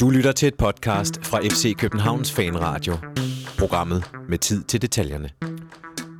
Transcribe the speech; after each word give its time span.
Du 0.00 0.10
lytter 0.10 0.32
til 0.32 0.48
et 0.48 0.54
podcast 0.54 1.26
fra 1.26 1.40
FC 1.40 1.76
Københavns 1.76 2.32
Fanradio. 2.32 2.94
Programmet 3.58 4.10
med 4.28 4.38
tid 4.38 4.64
til 4.64 4.82
detaljerne. 4.82 5.30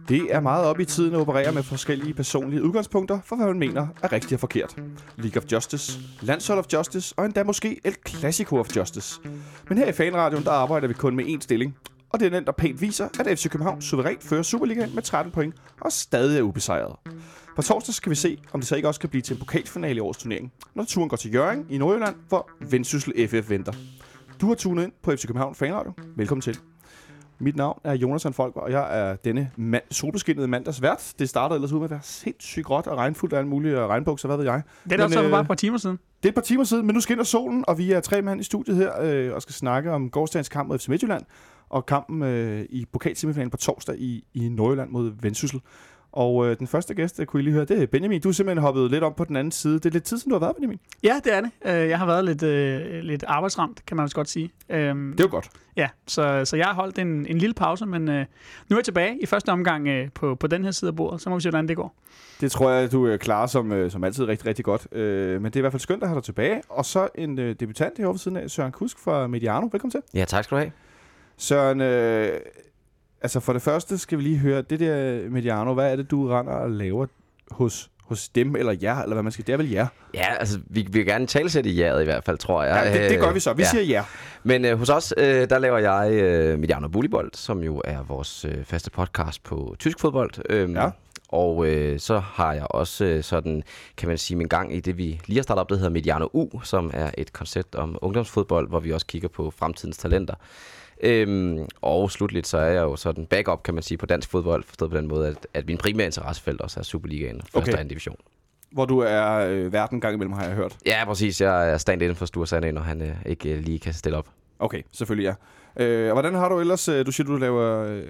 Det 0.09 0.35
er 0.35 0.41
meget 0.41 0.65
op 0.67 0.81
i 0.81 0.85
tiden 0.85 1.15
at 1.15 1.21
operere 1.21 1.53
med 1.53 1.63
forskellige 1.63 2.15
personlige 2.15 2.63
udgangspunkter 2.63 3.21
for, 3.25 3.37
hvad 3.37 3.47
man 3.47 3.59
mener 3.59 3.87
er 4.03 4.13
rigtigt 4.13 4.33
og 4.33 4.41
forkert. 4.41 4.77
League 5.17 5.43
of 5.43 5.53
Justice, 5.53 6.01
Landshold 6.21 6.59
of 6.59 6.65
Justice 6.73 7.15
og 7.17 7.25
endda 7.25 7.45
måske 7.45 7.81
El 7.85 7.95
Clasico 8.09 8.57
of 8.57 8.77
Justice. 8.77 9.21
Men 9.69 9.79
her 9.79 9.87
i 9.87 9.93
Fanradioen, 9.93 10.45
der 10.45 10.51
arbejder 10.51 10.89
vi 10.89 10.95
kun 10.95 11.17
med 11.17 11.25
én 11.25 11.41
stilling. 11.41 11.77
Og 12.11 12.21
det 12.21 12.27
er 12.27 12.31
den, 12.31 12.45
der 12.45 12.53
pænt 12.53 12.81
viser, 12.81 13.09
at 13.21 13.39
FC 13.39 13.49
København 13.51 13.83
suverænt 13.83 14.23
fører 14.23 14.43
Superligaen 14.43 14.95
med 14.95 15.03
13 15.03 15.33
point 15.33 15.55
og 15.81 15.93
stadig 15.93 16.39
er 16.39 16.43
ubesejret. 16.43 16.97
På 17.59 17.63
torsdag 17.63 17.95
skal 17.95 18.11
vi 18.11 18.17
se, 18.17 18.39
om 18.53 18.61
det 18.61 18.69
så 18.69 18.77
ikke 18.77 18.89
også 18.89 19.01
kan 19.01 19.11
blive 19.11 19.23
til 19.23 19.35
en 19.35 19.39
pokalfinale 19.39 19.97
i 19.97 20.01
årets 20.01 20.19
turnering, 20.19 20.53
når 20.75 20.85
turen 20.85 21.09
går 21.09 21.17
til 21.17 21.35
Jørgen 21.35 21.67
i 21.71 21.79
Nordjylland, 21.79 22.17
hvor 22.29 22.51
Vendsyssel 22.61 23.29
FF 23.29 23.51
venter. 23.51 23.73
Du 24.41 24.47
har 24.47 24.55
tunet 24.55 24.85
ind 24.85 24.93
på 25.03 25.11
FC 25.17 25.27
København 25.27 25.55
Fanradio. 25.55 25.93
Velkommen 26.17 26.43
til. 26.43 26.59
Mit 27.39 27.57
navn 27.57 27.81
er 27.85 27.93
Jonas 27.93 28.27
Folk, 28.33 28.57
og 28.57 28.71
jeg 28.71 29.01
er 29.01 29.17
denne 29.17 29.51
mand, 29.57 29.83
solbeskinnede 29.91 30.49
mandags 30.49 30.83
vært. 30.83 31.15
Det 31.19 31.29
startede 31.29 31.57
ellers 31.57 31.73
ud 31.73 31.79
med 31.79 31.85
at 31.85 31.91
være 31.91 32.01
sindssygt 32.03 32.67
gråt 32.67 32.87
og 32.87 32.97
regnfuldt 32.97 33.35
af 33.35 33.39
alle 33.39 33.49
mulige 33.49 33.87
regnbukser, 33.87 34.29
hvad 34.29 34.37
ved 34.37 34.45
jeg. 34.45 34.63
Det 34.85 34.93
er 34.93 34.97
da 34.97 35.05
også 35.05 35.23
øh, 35.23 35.31
bare 35.31 35.41
et 35.41 35.47
par 35.47 35.55
timer 35.55 35.79
siden. 35.79 35.99
Det 36.23 36.29
er 36.29 36.31
et 36.31 36.35
par 36.35 36.43
timer 36.43 36.65
siden, 36.65 36.87
men 36.87 36.95
nu 36.95 37.01
skinner 37.01 37.25
solen, 37.25 37.65
og 37.69 37.79
vi 37.79 37.93
er 37.93 38.01
tre 38.01 38.23
mand 38.23 38.41
i 38.41 38.45
studiet 38.45 38.77
her 38.77 39.03
øh, 39.03 39.35
og 39.35 39.43
skal 39.43 39.55
snakke 39.55 39.93
om 39.93 40.11
gårdsdagens 40.11 40.49
kamp 40.49 40.69
mod 40.69 40.79
FC 40.79 40.89
Midtjylland 40.89 41.25
og 41.69 41.87
kampen 41.87 42.23
øh, 42.23 42.65
i 42.71 42.87
pokalsemifinalen 42.93 43.51
på 43.51 43.57
torsdag 43.57 43.99
i, 43.99 44.25
i 44.35 44.49
Nordjylland 44.49 44.91
mod 44.91 45.13
Vendsyssel. 45.21 45.61
Og 46.13 46.47
øh, 46.47 46.59
den 46.59 46.67
første 46.67 46.95
gæst, 46.95 47.19
jeg 47.19 47.27
kunne 47.27 47.41
I 47.41 47.45
lige 47.45 47.55
høre, 47.55 47.65
det 47.65 47.83
er 47.83 47.87
Benjamin. 47.87 48.21
Du 48.21 48.29
er 48.29 48.33
simpelthen 48.33 48.63
hoppet 48.63 48.91
lidt 48.91 49.05
om 49.05 49.15
på 49.17 49.25
den 49.25 49.37
anden 49.37 49.53
side. 49.53 49.75
Det 49.75 49.87
er 49.87 49.91
lidt 49.91 50.05
tid, 50.05 50.19
som 50.19 50.31
du 50.31 50.35
har 50.35 50.41
været, 50.41 50.57
Benjamin. 50.57 50.79
Ja, 51.03 51.21
det 51.25 51.35
er 51.35 51.41
det. 51.41 51.51
Øh, 51.65 51.89
jeg 51.89 51.99
har 51.99 52.07
været 52.07 52.25
lidt, 52.25 52.43
øh, 52.43 53.01
lidt 53.03 53.25
arbejdsramt, 53.27 53.87
kan 53.87 53.97
man 53.97 54.05
også 54.05 54.17
godt 54.17 54.29
sige. 54.29 54.51
Øhm, 54.69 55.13
det 55.13 55.21
er 55.21 55.25
jo 55.25 55.31
godt. 55.31 55.49
Ja, 55.77 55.89
så, 56.07 56.45
så 56.45 56.57
jeg 56.57 56.67
har 56.67 56.75
holdt 56.75 56.99
en, 56.99 57.27
en 57.27 57.39
lille 57.39 57.55
pause, 57.55 57.87
men 57.87 58.09
øh, 58.09 58.27
nu 58.69 58.77
er 58.77 58.79
jeg 58.79 58.85
tilbage 58.85 59.23
i 59.23 59.27
første 59.27 59.49
omgang 59.49 59.89
øh, 59.89 60.09
på, 60.15 60.35
på 60.35 60.47
den 60.47 60.65
her 60.65 60.71
side 60.71 60.89
af 60.89 60.97
bordet. 60.97 61.21
Så 61.21 61.31
må 61.31 61.37
vi 61.37 61.43
se, 61.43 61.51
hvordan 61.51 61.69
det 61.69 61.77
går. 61.77 61.95
Det 62.41 62.53
tror 62.53 62.71
jeg, 62.71 62.93
du 62.93 63.07
er 63.07 63.17
klar 63.17 63.47
som, 63.47 63.73
øh, 63.73 63.91
som 63.91 64.05
altid 64.05 64.25
rigtig, 64.25 64.47
rigtig 64.47 64.65
godt. 64.65 64.89
Øh, 64.93 65.43
men 65.43 65.45
det 65.45 65.57
er 65.57 65.61
i 65.61 65.63
hvert 65.63 65.73
fald 65.73 65.81
skønt 65.81 66.03
at 66.03 66.09
have 66.09 66.17
dig 66.17 66.25
tilbage. 66.25 66.63
Og 66.69 66.85
så 66.85 67.09
en 67.15 67.39
øh, 67.39 67.57
debutant 67.61 67.99
herovre 67.99 68.15
ved 68.15 68.19
siden 68.19 68.37
af, 68.37 68.51
Søren 68.51 68.73
Kusk 68.73 68.99
fra 68.99 69.27
Mediano. 69.27 69.69
Velkommen 69.73 69.91
til. 69.91 70.01
Ja, 70.15 70.25
tak 70.25 70.45
skal 70.45 70.57
du 70.57 70.61
have. 70.61 70.73
Søren, 71.37 71.81
øh, 71.81 72.41
altså 73.23 73.41
for 73.41 73.53
det 73.53 73.63
første 73.63 73.99
skal 73.99 74.19
vi 74.19 74.23
lige 74.23 74.39
høre, 74.39 74.63
det 74.63 74.81
der 74.81 75.29
Mediano, 75.31 75.75
hvad 75.75 75.93
er 75.93 75.97
det, 75.97 76.11
du 76.11 76.29
render 76.29 76.53
og 76.53 76.71
laver 76.71 77.07
hos 77.51 77.91
hos 78.09 78.29
dem 78.29 78.57
eller 78.57 78.75
jer, 78.83 79.03
eller 79.03 79.15
hvad 79.15 79.23
man 79.23 79.33
skal. 79.33 79.47
Det 79.47 79.53
er 79.53 79.57
vel 79.57 79.71
jer? 79.71 79.87
Ja, 80.15 80.35
altså, 80.35 80.61
vi 80.67 80.87
vil 80.91 81.07
gerne 81.07 81.27
talsætte 81.27 81.79
jer 81.79 81.99
i 81.99 82.05
hvert 82.05 82.25
fald, 82.25 82.39
tror 82.39 82.63
jeg. 82.63 82.93
Ja, 82.95 83.03
det, 83.03 83.11
det 83.11 83.21
gør 83.21 83.33
vi 83.33 83.41
så. 83.41 83.53
Vi 83.53 83.63
ja. 83.63 83.69
siger 83.69 83.83
jer. 83.83 84.05
Men 84.43 84.65
øh, 84.65 84.79
hos 84.79 84.91
os, 84.91 85.15
øh, 85.17 85.51
der 85.51 85.59
laver 85.59 85.79
jeg 85.79 86.13
øh, 86.13 86.59
Mediano 86.59 86.89
Bulibold, 86.89 87.31
som 87.35 87.63
jo 87.63 87.83
er 87.85 88.03
vores 88.03 88.45
øh, 88.45 88.65
faste 88.65 88.91
podcast 88.91 89.45
på 89.45 89.77
tysk 89.79 90.01
fodbold. 90.01 90.31
Øhm, 90.51 90.77
ja. 90.77 90.91
Og 91.29 91.67
øh, 91.67 92.01
så 92.01 92.19
har 92.19 92.53
jeg 92.53 92.67
også 92.71 93.05
øh, 93.05 93.23
sådan, 93.23 93.63
kan 93.97 94.09
man 94.09 94.19
sige, 94.19 94.37
min 94.37 94.49
gang 94.49 94.75
i 94.75 94.81
det, 94.81 94.99
vi 94.99 95.21
lige 95.27 95.39
har 95.39 95.43
startet 95.43 95.61
op, 95.61 95.71
der 95.71 95.77
hedder 95.77 95.91
Mediano 95.91 96.29
U, 96.33 96.61
som 96.63 96.91
er 96.95 97.11
et 97.19 97.33
koncept 97.33 97.75
om 97.75 97.99
ungdomsfodbold, 98.03 98.69
hvor 98.69 98.81
vi 98.81 98.93
også 98.93 99.07
kigger 99.07 99.29
på 99.29 99.51
fremtidens 99.51 99.97
talenter. 99.97 100.35
Øhm, 101.01 101.67
og 101.81 102.11
slutligt 102.11 102.47
så 102.47 102.59
er 102.59 102.71
jeg 102.71 102.83
jo 102.83 102.97
sådan 102.97 103.27
backup, 103.27 103.63
kan 103.63 103.75
man 103.75 103.83
sige, 103.83 103.99
på 103.99 104.07
dansk 104.07 104.31
fodbold, 104.31 104.65
forstået 104.65 104.91
på 104.91 104.97
den 104.97 105.09
måde, 105.09 105.29
at, 105.29 105.47
at 105.55 105.67
min 105.67 105.77
primære 105.77 106.07
interessefelt 106.07 106.61
også 106.61 106.81
er 106.81 106.85
Superligaen, 106.85 107.41
første 107.53 107.75
okay. 107.75 107.89
division. 107.89 108.17
Hvor 108.71 108.85
du 108.85 108.99
er 108.99 109.35
øh, 109.35 109.73
verden 109.73 110.01
gang 110.01 110.15
imellem, 110.15 110.33
har 110.33 110.45
jeg 110.45 110.55
hørt. 110.55 110.77
Ja, 110.87 111.05
præcis. 111.05 111.41
Jeg 111.41 111.71
er 111.73 111.79
stand 111.79 112.03
inden 112.03 112.17
for 112.17 112.27
Sture 112.27 112.73
når 112.73 112.83
han 112.83 113.03
øh, 113.03 113.17
ikke 113.27 113.53
øh, 113.53 113.59
lige 113.65 113.79
kan 113.79 113.93
stille 113.93 114.19
op. 114.19 114.29
Okay, 114.59 114.83
selvfølgelig 114.93 115.25
ja. 115.25 115.35
Øh, 115.85 116.07
og 116.07 116.13
hvordan 116.13 116.35
har 116.35 116.49
du 116.49 116.61
ellers, 116.61 116.89
øh, 116.89 117.07
du 117.07 117.13
siger, 117.13 117.27
du 117.27 117.37
laver 117.37 117.85
øh, 117.85 118.05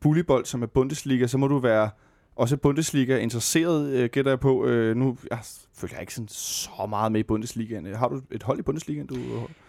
bullybold, 0.00 0.44
som 0.44 0.62
er 0.62 0.66
Bundesliga, 0.66 1.26
så 1.26 1.38
må 1.38 1.48
du 1.48 1.58
være 1.58 1.90
også 2.36 2.56
Bundesliga 2.56 3.18
interesseret, 3.18 3.90
øh, 3.90 4.10
gætter 4.10 4.30
jeg 4.30 4.40
på. 4.40 4.66
Øh, 4.66 4.96
nu 4.96 5.16
jeg 5.30 5.38
føler 5.74 5.94
jeg 5.94 6.00
ikke 6.00 6.14
sådan 6.14 6.28
så 6.28 6.86
meget 6.88 7.12
med 7.12 7.20
i 7.20 7.22
Bundesligaen. 7.22 7.94
Har 7.94 8.08
du 8.08 8.20
et 8.30 8.42
hold 8.42 8.58
i 8.58 8.62
Bundesligaen, 8.62 9.06
du 9.06 9.16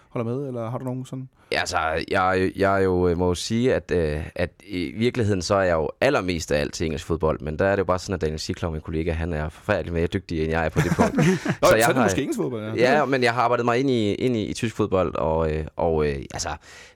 holder 0.10 0.36
med, 0.36 0.48
eller 0.48 0.70
har 0.70 0.78
du 0.78 0.84
nogen 0.86 1.06
sådan? 1.06 1.30
Ja, 1.52 1.60
altså, 1.60 1.78
jeg, 2.12 2.52
jeg 2.56 2.82
jo 2.84 3.08
øh, 3.08 3.18
må 3.18 3.28
jo 3.28 3.36
sige, 3.36 3.76
at, 3.76 3.92
øh, 3.92 4.30
at 4.36 4.50
i 4.68 4.92
virkeligheden 4.96 5.42
så 5.42 5.56
er 5.56 5.62
jeg 5.62 5.74
jo 5.74 5.90
allermest 6.02 6.52
af 6.52 6.60
alt 6.60 6.74
til 6.74 6.86
engelsk 6.86 7.06
fodbold, 7.06 7.40
men 7.40 7.60
der 7.60 7.66
er 7.66 7.72
det 7.72 7.80
jo 7.80 7.86
bare 7.86 8.00
sådan, 8.00 8.14
at 8.14 8.22
Daniel 8.22 8.40
Siklov, 8.40 8.72
min 8.72 8.82
kollega, 8.82 9.12
han 9.12 9.34
er 9.34 9.50
forfærdelig 9.50 9.94
mere 9.94 10.08
dygtig, 10.08 10.42
end 10.42 10.50
jeg 10.50 10.66
er 10.66 10.70
på 10.70 10.80
det 10.80 10.92
punkt. 10.96 11.16
Nå, 11.62 11.68
så, 11.68 11.76
jeg 11.76 11.84
så 11.84 11.90
er 11.90 11.94
det 11.94 12.04
måske 12.04 12.22
engelsk 12.22 12.40
fodbold, 12.40 12.78
ja. 12.78 12.98
Ja, 12.98 13.06
men 13.06 13.24
jeg 13.24 13.34
har 13.34 13.42
arbejdet 13.42 13.66
mig 13.66 13.80
ind 13.80 13.90
i, 13.90 14.14
ind 14.14 14.36
i, 14.36 14.46
i 14.46 14.54
tysk 14.54 14.76
fodbold, 14.76 15.16
og, 15.16 15.52
øh, 15.54 15.66
og 15.76 16.08
øh, 16.08 16.16
altså, 16.34 16.50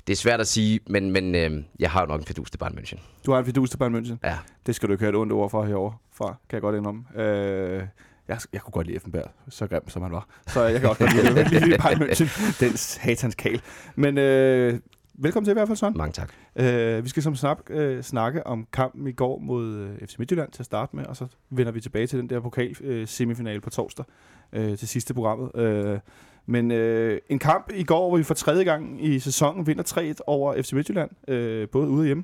det 0.07 0.13
er 0.13 0.17
svært 0.17 0.39
at 0.39 0.47
sige, 0.47 0.79
men, 0.87 1.11
men 1.11 1.35
øh, 1.35 1.63
jeg 1.79 1.91
har 1.91 2.01
jo 2.01 2.07
nok 2.07 2.19
en 2.19 2.25
fedus 2.25 2.51
til 2.51 2.57
Bayern 2.57 2.77
München. 2.77 2.99
Du 3.25 3.31
har 3.31 3.39
en 3.39 3.45
fedus 3.45 3.69
til 3.69 3.77
Bayern 3.77 3.95
München? 3.95 4.15
Ja. 4.23 4.37
Det 4.65 4.75
skal 4.75 4.89
du 4.89 4.93
ikke 4.93 5.01
høre 5.01 5.09
et 5.09 5.15
ondt 5.15 5.33
ord 5.33 5.49
for 5.49 5.63
herovre, 5.63 5.93
fra, 6.13 6.25
kan 6.25 6.55
jeg 6.55 6.61
godt 6.61 6.75
indrømme. 6.75 7.21
Øh, 7.23 7.83
jeg, 8.27 8.39
jeg 8.53 8.61
kunne 8.61 8.71
godt 8.71 8.87
lide 8.87 8.95
Effenberg, 8.95 9.31
så 9.49 9.67
grim 9.67 9.89
som 9.89 10.01
han 10.01 10.11
var. 10.11 10.27
Så 10.47 10.63
jeg 10.63 10.81
kan 10.81 10.89
også 10.89 10.99
godt 10.99 11.13
lide, 11.13 11.43
lide, 11.43 11.65
lide 11.65 11.77
Bayern 11.77 12.01
München, 12.01 12.65
den 12.65 12.77
satans 12.77 13.35
kal. 13.35 13.61
Men 13.95 14.17
øh, 14.17 14.79
velkommen 15.13 15.45
til 15.45 15.51
i 15.51 15.53
hvert 15.53 15.67
fald, 15.67 15.77
Søren. 15.77 15.97
Mange 15.97 16.13
tak. 16.13 16.33
Øh, 16.55 17.03
vi 17.03 17.09
skal 17.09 17.23
som 17.23 17.35
snak, 17.35 17.59
øh, 17.69 18.03
snakke 18.03 18.47
om 18.47 18.67
kampen 18.73 19.07
i 19.07 19.11
går 19.11 19.39
mod 19.39 19.75
øh, 19.75 20.07
FC 20.07 20.17
Midtjylland 20.19 20.51
til 20.51 20.61
at 20.61 20.65
starte 20.65 20.95
med, 20.95 21.05
og 21.05 21.15
så 21.15 21.27
vender 21.49 21.71
vi 21.71 21.81
tilbage 21.81 22.07
til 22.07 22.19
den 22.19 22.29
der 22.29 22.39
pokal 22.39 22.75
øh, 22.81 23.61
på 23.61 23.69
torsdag 23.69 24.05
øh, 24.53 24.77
til 24.77 24.87
sidste 24.87 25.13
programmet. 25.13 25.55
Øh, 25.55 25.99
men 26.45 26.71
øh, 26.71 27.19
en 27.29 27.39
kamp 27.39 27.71
i 27.75 27.83
går, 27.83 28.09
hvor 28.09 28.17
vi 28.17 28.23
for 28.23 28.33
tredje 28.33 28.63
gang 28.63 29.05
i 29.05 29.19
sæsonen 29.19 29.67
vinder 29.67 30.13
3-1 30.13 30.23
over 30.27 30.61
FC 30.61 30.73
Midtjylland, 30.73 31.09
øh, 31.27 31.69
både 31.69 31.87
ude 31.87 32.01
og 32.01 32.05
hjemme. 32.05 32.23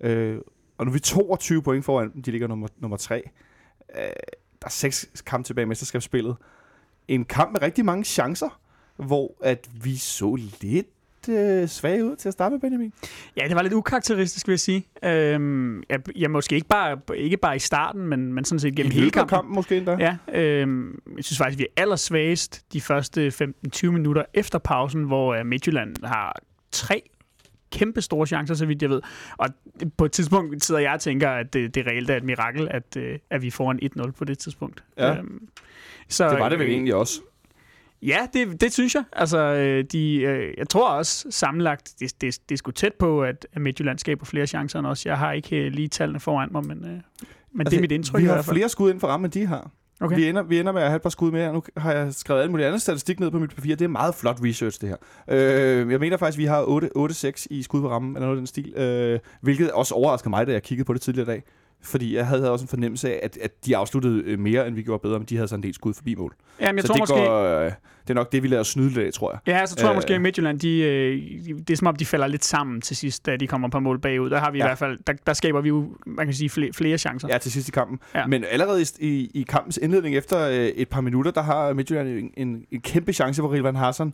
Øh, 0.00 0.38
og 0.78 0.86
nu 0.86 0.90
er 0.90 0.92
vi 0.92 1.00
22 1.00 1.62
point 1.62 1.84
foran 1.84 2.12
dem, 2.12 2.22
de 2.22 2.30
ligger 2.30 2.48
nummer, 2.48 2.68
nummer 2.78 2.96
3. 2.96 3.22
Øh, 3.96 4.02
der 4.62 4.66
er 4.66 4.70
seks 4.70 5.22
kampe 5.26 5.46
tilbage 5.46 5.62
i 5.62 5.68
mesterskabsspillet. 5.68 6.36
En 7.08 7.24
kamp 7.24 7.52
med 7.52 7.62
rigtig 7.62 7.84
mange 7.84 8.04
chancer, 8.04 8.60
hvor 8.96 9.34
at 9.42 9.68
vi 9.84 9.96
så 9.96 10.38
lidt 10.60 10.86
øh, 11.28 11.68
svage 11.68 12.04
ud 12.04 12.16
til 12.16 12.28
at 12.28 12.32
starte 12.32 12.52
med, 12.52 12.60
Benjamin? 12.60 12.92
Ja, 13.36 13.48
det 13.48 13.56
var 13.56 13.62
lidt 13.62 13.72
ukarakteristisk, 13.72 14.46
vil 14.48 14.52
jeg 14.52 14.60
sige. 14.60 14.86
Øhm, 15.04 15.82
jeg, 15.90 16.00
jeg 16.16 16.30
måske 16.30 16.54
ikke 16.54 16.68
bare, 16.68 16.98
ikke 17.14 17.36
bare 17.36 17.56
i 17.56 17.58
starten, 17.58 18.06
men, 18.06 18.32
men 18.32 18.44
sådan 18.44 18.60
set 18.60 18.76
gennem 18.76 18.92
I 18.92 18.94
hele 18.94 19.10
kampen. 19.10 19.36
kampen 19.36 19.54
måske 19.54 19.76
endda? 19.76 19.96
Ja, 20.00 20.40
øhm, 20.40 21.02
jeg 21.16 21.24
synes 21.24 21.38
faktisk, 21.38 21.58
vi 21.58 21.66
er 21.76 21.82
allersvagest 21.82 22.72
de 22.72 22.80
første 22.80 23.32
15-20 23.76 23.90
minutter 23.90 24.24
efter 24.34 24.58
pausen, 24.58 25.02
hvor 25.02 25.40
uh, 25.40 25.46
Midtjylland 25.46 25.96
har 26.04 26.42
tre 26.72 27.10
kæmpe 27.72 28.00
store 28.00 28.26
chancer, 28.26 28.54
så 28.54 28.66
vidt 28.66 28.82
jeg 28.82 28.90
ved. 28.90 29.00
Og 29.36 29.48
på 29.96 30.04
et 30.04 30.12
tidspunkt 30.12 30.64
sidder 30.64 30.80
jeg 30.80 30.92
og 30.92 31.00
tænker, 31.00 31.30
at 31.30 31.52
det, 31.52 31.74
det 31.74 31.86
reelt 31.86 32.10
er 32.10 32.16
et 32.16 32.24
mirakel, 32.24 32.68
at, 32.70 32.96
øh, 32.96 33.18
at 33.30 33.42
vi 33.42 33.50
får 33.50 33.70
en 33.70 33.80
1-0 33.98 34.10
på 34.10 34.24
det 34.24 34.38
tidspunkt. 34.38 34.84
Ja. 34.98 35.16
Øhm, 35.16 35.48
så, 36.08 36.30
det 36.30 36.38
var 36.38 36.48
det 36.48 36.58
vel 36.58 36.66
øh, 36.66 36.72
egentlig 36.72 36.94
også. 36.94 37.20
Ja, 38.02 38.26
det, 38.32 38.60
det 38.60 38.72
synes 38.72 38.94
jeg. 38.94 39.04
Altså, 39.12 39.38
øh, 39.38 39.84
de, 39.92 40.22
jeg 40.58 40.68
tror 40.68 40.88
også 40.88 41.26
sammenlagt, 41.30 41.94
det, 42.00 42.20
det, 42.20 42.38
det 42.48 42.54
er 42.54 42.56
sgu 42.56 42.70
tæt 42.70 42.94
på, 42.94 43.22
at 43.22 43.46
Midtjylland 43.56 43.98
skaber 43.98 44.24
flere 44.24 44.46
chancer 44.46 44.78
end 44.78 44.86
os. 44.86 45.06
Jeg 45.06 45.18
har 45.18 45.32
ikke 45.32 45.68
lige 45.68 45.88
tallene 45.88 46.20
foran 46.20 46.48
mig, 46.52 46.66
men, 46.66 46.78
men 46.80 46.86
altså, 46.88 47.02
det 47.52 47.60
er 47.60 47.64
altså, 47.64 47.80
mit 47.80 47.92
indtryk. 47.92 48.22
Vi 48.22 48.26
har 48.26 48.42
flere 48.42 48.68
skud 48.68 48.90
inden 48.90 49.00
for 49.00 49.08
rammen, 49.08 49.30
de 49.30 49.46
har. 49.46 49.70
Okay. 50.02 50.16
Vi, 50.16 50.28
ender, 50.28 50.42
vi 50.42 50.60
ender 50.60 50.72
med 50.72 50.82
at 50.82 50.88
have 50.88 50.96
et 50.96 51.02
par 51.02 51.10
skud 51.10 51.30
mere. 51.30 51.52
Nu 51.52 51.62
har 51.76 51.92
jeg 51.92 52.14
skrevet 52.14 52.42
alt 52.42 52.50
muligt 52.50 52.66
andet 52.66 52.82
statistik 52.82 53.20
ned 53.20 53.30
på 53.30 53.38
mit 53.38 53.54
papir. 53.54 53.76
Det 53.76 53.84
er 53.84 53.88
meget 53.88 54.14
flot 54.14 54.38
research, 54.44 54.80
det 54.80 54.88
her. 54.88 54.96
Øh, 55.28 55.90
jeg 55.90 56.00
mener 56.00 56.16
faktisk, 56.16 56.36
at 56.36 56.42
vi 56.42 56.44
har 56.44 56.62
8-6 57.42 57.46
i 57.50 57.62
skud 57.62 57.80
på 57.80 57.90
rammen, 57.90 58.16
eller 58.16 58.26
noget 58.26 58.36
af 58.36 58.40
den 58.40 58.46
stil. 58.46 58.74
Øh, 58.74 59.18
hvilket 59.40 59.70
også 59.70 59.94
overrasker 59.94 60.30
mig, 60.30 60.46
da 60.46 60.52
jeg 60.52 60.62
kiggede 60.62 60.86
på 60.86 60.92
det 60.92 61.00
tidligere 61.00 61.26
i 61.26 61.30
dag. 61.30 61.42
Fordi 61.84 62.16
jeg 62.16 62.26
havde 62.26 62.50
også 62.50 62.64
en 62.64 62.68
fornemmelse 62.68 63.10
af, 63.10 63.20
at, 63.22 63.38
at 63.42 63.66
de 63.66 63.76
afsluttede 63.76 64.22
øh, 64.24 64.38
mere, 64.38 64.66
end 64.66 64.74
vi 64.74 64.82
gjorde 64.82 65.02
bedre, 65.02 65.18
men 65.18 65.26
de 65.26 65.36
havde 65.36 65.48
sådan 65.48 65.58
en 65.58 65.62
del 65.62 65.74
skud 65.74 65.94
forbi 65.94 66.14
mål. 66.14 66.34
Jamen, 66.60 66.76
jeg 66.76 66.82
så 66.82 66.88
tror 66.88 66.94
det, 66.94 67.00
måske... 67.00 67.14
går, 67.14 67.60
øh, 67.60 67.72
det 68.02 68.10
er 68.10 68.14
nok 68.14 68.32
det, 68.32 68.42
vi 68.42 68.48
lader 68.48 68.62
snyde 68.62 68.88
lidt 68.88 69.06
af, 69.06 69.12
tror 69.12 69.32
jeg. 69.32 69.54
Ja, 69.54 69.66
så 69.66 69.76
tror 69.76 69.88
jeg 69.88 69.94
måske, 69.94 70.14
at 70.14 70.20
Midtjylland, 70.20 70.60
de, 70.60 70.80
øh, 70.80 71.22
det 71.58 71.70
er 71.70 71.76
som 71.76 71.86
om, 71.86 71.96
de 71.96 72.06
falder 72.06 72.26
lidt 72.26 72.44
sammen 72.44 72.80
til 72.80 72.96
sidst, 72.96 73.26
da 73.26 73.36
de 73.36 73.46
kommer 73.46 73.68
på 73.68 73.80
mål 73.80 74.00
bagud. 74.00 74.30
Der 74.30 74.38
har 74.38 74.50
vi 74.50 74.58
ja. 74.58 74.64
i 74.64 74.68
hvert 74.68 74.78
fald, 74.78 74.98
der, 75.06 75.12
der 75.26 75.32
skaber 75.32 75.60
vi 75.60 75.68
jo, 75.68 75.96
man 76.06 76.26
kan 76.26 76.34
sige, 76.34 76.50
flere, 76.50 76.72
flere 76.72 76.98
chancer. 76.98 77.28
Ja, 77.30 77.38
til 77.38 77.52
sidst 77.52 77.68
i 77.68 77.70
kampen. 77.70 77.98
Ja. 78.14 78.26
Men 78.26 78.44
allerede 78.50 78.84
i, 79.00 79.30
i 79.34 79.42
kampens 79.48 79.78
indledning, 79.82 80.16
efter 80.16 80.48
øh, 80.48 80.54
et 80.54 80.88
par 80.88 81.00
minutter, 81.00 81.30
der 81.30 81.42
har 81.42 81.72
Midtjylland 81.72 82.08
en, 82.08 82.30
en, 82.36 82.64
en 82.70 82.80
kæmpe 82.80 83.12
chance, 83.12 83.42
hvor 83.42 83.52
Rilvan 83.52 83.76
Hassan 83.76 84.12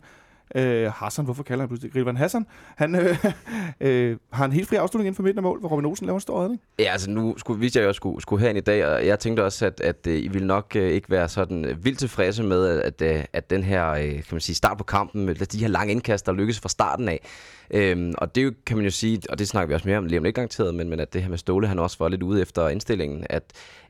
Øh, 0.55 0.91
Hassan, 0.91 1.25
hvorfor 1.25 1.43
kalder 1.43 1.61
han 1.61 1.67
pludselig 1.67 1.95
Rilvan 1.95 2.17
Hassan? 2.17 2.45
Han 2.75 2.95
øh, 2.95 3.25
øh, 3.81 4.17
har 4.31 4.45
en 4.45 4.51
helt 4.51 4.69
fri 4.69 4.75
afslutning 4.75 5.07
inden 5.07 5.15
for 5.15 5.23
midten 5.23 5.37
af 5.37 5.43
mål, 5.43 5.59
hvor 5.59 5.69
Robin 5.69 5.85
Olsen 5.85 6.05
laver 6.05 6.17
en 6.17 6.21
stor 6.21 6.41
redning. 6.41 6.61
Ja, 6.79 6.91
altså 6.91 7.09
nu 7.09 7.37
skulle, 7.37 7.59
vidste 7.59 7.79
jeg 7.79 7.83
jo, 7.83 7.89
at 7.89 7.95
skulle, 7.95 8.21
skulle 8.21 8.41
herind 8.41 8.57
i 8.57 8.61
dag, 8.61 8.85
og 8.85 9.05
jeg 9.05 9.19
tænkte 9.19 9.45
også, 9.45 9.65
at, 9.65 9.81
at, 9.81 10.07
at 10.07 10.13
I 10.13 10.27
ville 10.27 10.47
nok 10.47 10.75
øh, 10.75 10.91
ikke 10.91 11.09
være 11.09 11.29
sådan 11.29 11.65
øh, 11.65 11.85
vildt 11.85 11.99
tilfredse 11.99 12.43
med, 12.43 12.67
at, 12.67 13.01
at, 13.01 13.27
at 13.33 13.49
den 13.49 13.63
her 13.63 13.89
øh, 13.89 14.13
kan 14.13 14.23
man 14.31 14.41
sige, 14.41 14.55
start 14.55 14.77
på 14.77 14.83
kampen, 14.83 15.25
med 15.25 15.35
de 15.35 15.59
her 15.59 15.67
lange 15.67 15.91
indkast, 15.91 16.25
der 16.25 16.31
lykkes 16.31 16.59
fra 16.59 16.69
starten 16.69 17.09
af, 17.09 17.21
Øhm, 17.71 18.13
og 18.17 18.35
det 18.35 18.65
kan 18.65 18.77
man 18.77 18.85
jo 18.85 18.91
sige, 18.91 19.21
og 19.29 19.39
det 19.39 19.47
snakker 19.47 19.67
vi 19.67 19.73
også 19.73 19.87
mere 19.87 19.97
om 19.97 20.05
lige 20.05 20.19
om 20.19 20.23
lidt 20.23 20.35
garanteret, 20.35 20.75
men, 20.75 20.89
men 20.89 20.99
at 20.99 21.13
det 21.13 21.21
her 21.21 21.29
med 21.29 21.37
Ståle, 21.37 21.67
han 21.67 21.79
også 21.79 21.95
var 21.99 22.09
lidt 22.09 22.23
ude 22.23 22.41
efter 22.41 22.69
indstillingen, 22.69 23.25
at, 23.29 23.43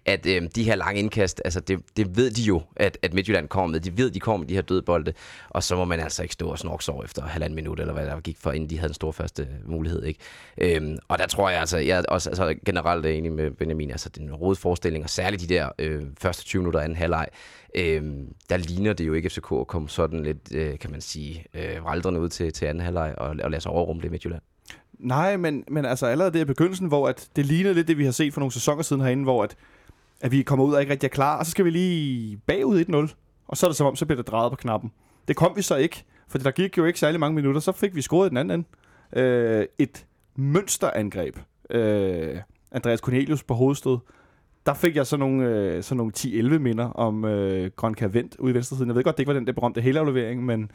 at 0.06 0.26
øhm, 0.26 0.50
de 0.50 0.64
her 0.64 0.76
lange 0.76 1.00
indkast, 1.00 1.42
altså 1.46 1.60
det, 1.60 1.80
det 1.98 2.18
ved 2.18 2.32
de 2.32 2.42
jo, 2.42 2.62
at, 2.76 2.98
at 3.02 3.14
Midtjylland 3.14 3.48
kommer 3.48 3.72
med. 3.72 3.80
De 3.80 3.98
ved, 3.98 4.12
de 4.12 4.20
kommer 4.20 4.38
med 4.38 4.48
de 4.48 4.54
her 4.54 4.62
døde 4.62 4.82
bolde, 4.82 5.14
og 5.50 5.64
så 5.64 5.76
må 5.76 5.86
man 5.86 6.00
altså 6.00 6.24
ikke 6.24 6.34
stå 6.34 6.50
og 6.50 6.60
snorke 6.60 6.84
sår 6.84 7.04
efter 7.04 7.22
halvanden 7.22 7.56
minut, 7.56 7.80
eller 7.80 7.94
hvad 7.94 8.06
der 8.06 8.20
gik 8.20 8.38
for, 8.40 8.52
inden 8.52 8.70
de 8.70 8.78
havde 8.78 8.90
en 8.90 8.94
stor 8.94 9.12
første 9.12 9.48
mulighed. 9.66 10.04
Ikke? 10.04 10.20
Øhm, 10.58 10.98
og 11.08 11.18
der 11.18 11.28
tror 11.28 11.50
jeg 11.50 11.60
altså, 11.60 11.78
jeg 11.78 12.04
også 12.08 12.30
altså, 12.30 12.56
generelt 12.66 13.06
er 13.06 13.10
enig 13.10 13.32
med 13.32 13.52
Benjamin, 13.52 13.92
altså 13.92 14.10
det 14.10 14.30
er 14.30 14.50
en 14.50 14.56
forestilling, 14.56 15.04
og 15.04 15.10
særligt 15.10 15.42
de 15.42 15.48
der 15.48 15.70
øh, 15.80 16.04
første 16.20 16.44
20 16.44 16.60
minutter 16.60 16.80
af 16.80 16.84
anden 16.84 16.98
halvleg, 16.98 17.28
øh, 17.76 18.04
der 18.50 18.58
ligner 18.58 18.94
det 18.94 19.08
jo 19.08 19.14
ikke 19.14 19.30
FCK 19.30 19.52
at 19.52 19.68
komme 19.68 19.90
sådan 19.90 20.24
lidt, 20.24 20.56
øh, 20.56 20.80
kan 20.80 20.92
man 20.92 21.02
sige, 21.02 21.46
øh, 21.54 21.86
valdrende 21.86 22.20
ud 22.20 22.30
til, 22.30 22.54
til 22.54 22.66
anden 22.66 22.84
halvleg 22.84 23.16
og, 23.18 23.36
og 23.44 23.52
lade 23.52 23.62
sig 23.62 23.72
overrumle 23.72 24.08
i 24.08 24.10
Midtjylland. 24.10 24.42
Nej, 25.00 25.38
men, 25.38 25.64
men 25.68 25.86
altså 25.86 26.06
allerede 26.06 26.34
det 26.34 26.40
i 26.40 26.46
begyndelsen, 26.46 26.88
hvor 26.88 27.08
at 27.08 27.30
det 27.36 27.46
ligner 27.46 27.74
lidt 27.74 27.88
det, 27.88 27.98
vi 27.98 28.06
har 28.06 28.12
set 28.12 28.34
for 28.34 28.42
nogle 28.42 28.52
sæsoner 28.52 28.82
siden 28.82 29.02
herinde, 29.02 29.24
hvor 29.24 29.44
at, 29.44 29.56
at 30.22 30.32
vi 30.32 30.42
kommer 30.42 30.66
ud 30.66 30.74
og 30.74 30.82
ikke 30.82 30.92
rigtig 30.92 31.08
er 31.08 31.12
klar, 31.12 31.40
og 31.40 31.46
så 31.46 31.52
skal 31.52 31.66
vi 31.66 31.70
lige 31.70 32.38
bagud 32.38 33.10
1-0, 33.10 33.16
og 33.48 33.58
så 33.58 33.66
er 33.66 33.70
det 33.70 33.78
som 33.78 33.88
om, 33.88 33.96
så 33.96 34.06
bliver 34.06 34.22
det 34.22 34.28
drejet 34.28 34.52
på 34.52 34.56
knappen. 34.56 34.92
Det 35.28 35.36
kom 35.36 35.56
vi 35.56 35.62
så 35.62 35.76
ikke, 35.76 36.04
for 36.28 36.38
der 36.38 36.52
gik 36.52 36.78
jo 36.78 36.86
ikke 36.86 37.00
særlig 37.00 37.20
mange 37.20 37.36
minutter, 37.36 37.62
så 37.62 37.72
fik 37.72 37.96
vi 37.96 38.02
scoret 38.02 38.30
den 38.30 38.38
anden 38.38 38.60
ende. 38.60 38.68
Øh, 39.22 39.66
et 39.78 40.06
mønsterangreb. 40.36 41.38
Øh, 41.70 42.38
Andreas 42.72 43.00
Cornelius 43.00 43.44
på 43.44 43.54
hovedstød. 43.54 43.98
Der 44.66 44.74
fik 44.74 44.96
jeg 44.96 45.08
sådan 45.08 45.20
nogle, 45.20 45.46
øh, 45.46 45.84
sådan 45.84 45.98
nogle 45.98 46.12
10-11 46.18 46.60
minder 46.60 46.86
om 46.86 47.26
øh, 47.26 47.72
Grøn 47.76 47.96
Vendt 48.10 48.36
ude 48.40 48.52
i 48.52 48.56
venstresiden. 48.56 48.88
Jeg 48.88 48.96
ved 48.96 49.04
godt, 49.04 49.18
det 49.18 49.22
ikke 49.22 49.34
var 49.34 49.40
den 49.40 49.48
der 49.48 49.54
berømte 49.54 49.82
helaflevering, 49.82 50.46
men 50.46 50.72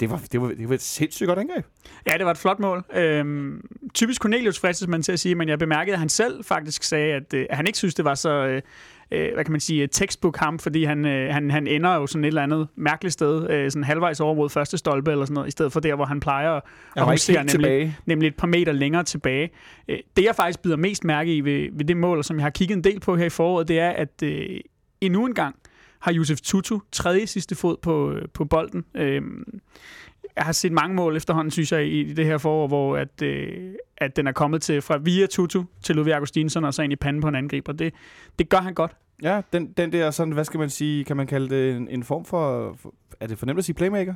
det 0.00 0.10
var, 0.10 0.22
det, 0.32 0.40
var, 0.40 0.48
det 0.48 0.68
var 0.68 0.74
et 0.74 0.82
sindssygt 0.82 1.26
godt 1.28 1.38
angreb. 1.38 1.64
Ja, 2.10 2.18
det 2.18 2.24
var 2.24 2.30
et 2.30 2.38
flot 2.38 2.58
mål. 2.58 2.84
Øhm, 2.94 3.60
typisk 3.94 4.22
Cornelius 4.22 4.58
fristes 4.58 4.88
man 4.88 5.02
til 5.02 5.12
at 5.12 5.20
sige, 5.20 5.34
men 5.34 5.48
jeg 5.48 5.58
bemærkede, 5.58 5.94
at 5.94 5.98
han 5.98 6.08
selv 6.08 6.44
faktisk 6.44 6.82
sagde, 6.82 7.14
at, 7.14 7.34
øh, 7.34 7.46
at 7.50 7.56
han 7.56 7.66
ikke 7.66 7.78
synes, 7.78 7.94
det 7.94 8.04
var 8.04 8.14
så... 8.14 8.30
Øh, 8.30 8.62
øh, 9.10 9.34
hvad 9.34 9.44
kan 9.44 9.52
man 9.52 9.60
sige, 9.60 9.86
textbook 9.86 10.36
ham, 10.36 10.58
fordi 10.58 10.84
han, 10.84 11.04
øh, 11.04 11.34
han, 11.34 11.50
han 11.50 11.66
ender 11.66 11.94
jo 11.94 12.06
sådan 12.06 12.24
et 12.24 12.28
eller 12.28 12.42
andet 12.42 12.68
mærkeligt 12.76 13.12
sted, 13.12 13.50
øh, 13.50 13.70
sådan 13.70 13.84
halvvejs 13.84 14.20
over 14.20 14.34
mod 14.34 14.48
første 14.48 14.78
stolpe 14.78 15.10
eller 15.10 15.24
sådan 15.24 15.34
noget, 15.34 15.48
i 15.48 15.50
stedet 15.50 15.72
for 15.72 15.80
der, 15.80 15.94
hvor 15.94 16.04
han 16.04 16.20
plejer 16.20 16.60
at 16.96 17.04
huske 17.04 17.32
nemlig, 17.32 17.50
tilbage. 17.50 17.96
nemlig 18.06 18.28
et 18.28 18.36
par 18.36 18.46
meter 18.46 18.72
længere 18.72 19.04
tilbage. 19.04 19.50
Øh, 19.88 19.98
det, 20.16 20.24
jeg 20.24 20.34
faktisk 20.34 20.62
bider 20.62 20.76
mest 20.76 21.04
mærke 21.04 21.36
i 21.36 21.40
ved, 21.40 21.68
ved 21.72 21.84
det 21.84 21.96
mål, 21.96 22.24
som 22.24 22.36
jeg 22.36 22.44
har 22.44 22.50
kigget 22.50 22.76
en 22.76 22.84
del 22.84 23.00
på 23.00 23.16
her 23.16 23.26
i 23.26 23.30
foråret, 23.30 23.68
det 23.68 23.78
er, 23.78 23.90
at 23.90 24.22
øh, 24.22 24.60
endnu 25.00 25.26
en 25.26 25.34
gang 25.34 25.56
har 25.98 26.12
Josef 26.12 26.40
Tutu 26.40 26.78
tredje 26.92 27.26
sidste 27.26 27.54
fod 27.54 27.76
på, 27.82 28.14
på 28.34 28.44
bolden. 28.44 28.84
Øh, 28.94 29.22
jeg 30.36 30.44
har 30.44 30.52
set 30.52 30.72
mange 30.72 30.94
mål 30.94 31.16
efterhånden, 31.16 31.50
synes 31.50 31.72
jeg, 31.72 31.86
i 31.86 32.12
det 32.12 32.24
her 32.24 32.38
forår, 32.38 32.68
hvor 32.68 32.96
at, 32.96 33.22
øh, 33.22 33.74
at 33.96 34.16
den 34.16 34.26
er 34.26 34.32
kommet 34.32 34.62
til 34.62 34.82
fra 34.82 34.96
via 34.96 35.26
Tutu 35.26 35.64
til 35.82 35.96
Ludvig 35.96 36.14
Augustinsson 36.14 36.64
og 36.64 36.74
så 36.74 36.82
ind 36.82 36.92
i 36.92 36.96
panden 36.96 37.22
på 37.22 37.28
en 37.28 37.34
angriber. 37.34 37.72
Det, 37.72 37.94
det 38.38 38.48
gør 38.48 38.58
han 38.58 38.74
godt. 38.74 38.96
Ja, 39.22 39.40
den, 39.52 39.72
den 39.72 39.92
der 39.92 40.10
sådan, 40.10 40.32
hvad 40.32 40.44
skal 40.44 40.60
man 40.60 40.70
sige, 40.70 41.04
kan 41.04 41.16
man 41.16 41.26
kalde 41.26 41.48
det 41.56 41.76
en, 41.76 41.88
en 41.88 42.04
form 42.04 42.24
for, 42.24 42.74
for 42.78 42.94
er 43.20 43.26
det 43.26 43.38
fornemt 43.38 43.58
at 43.58 43.64
sige 43.64 43.74
playmaker? 43.74 44.14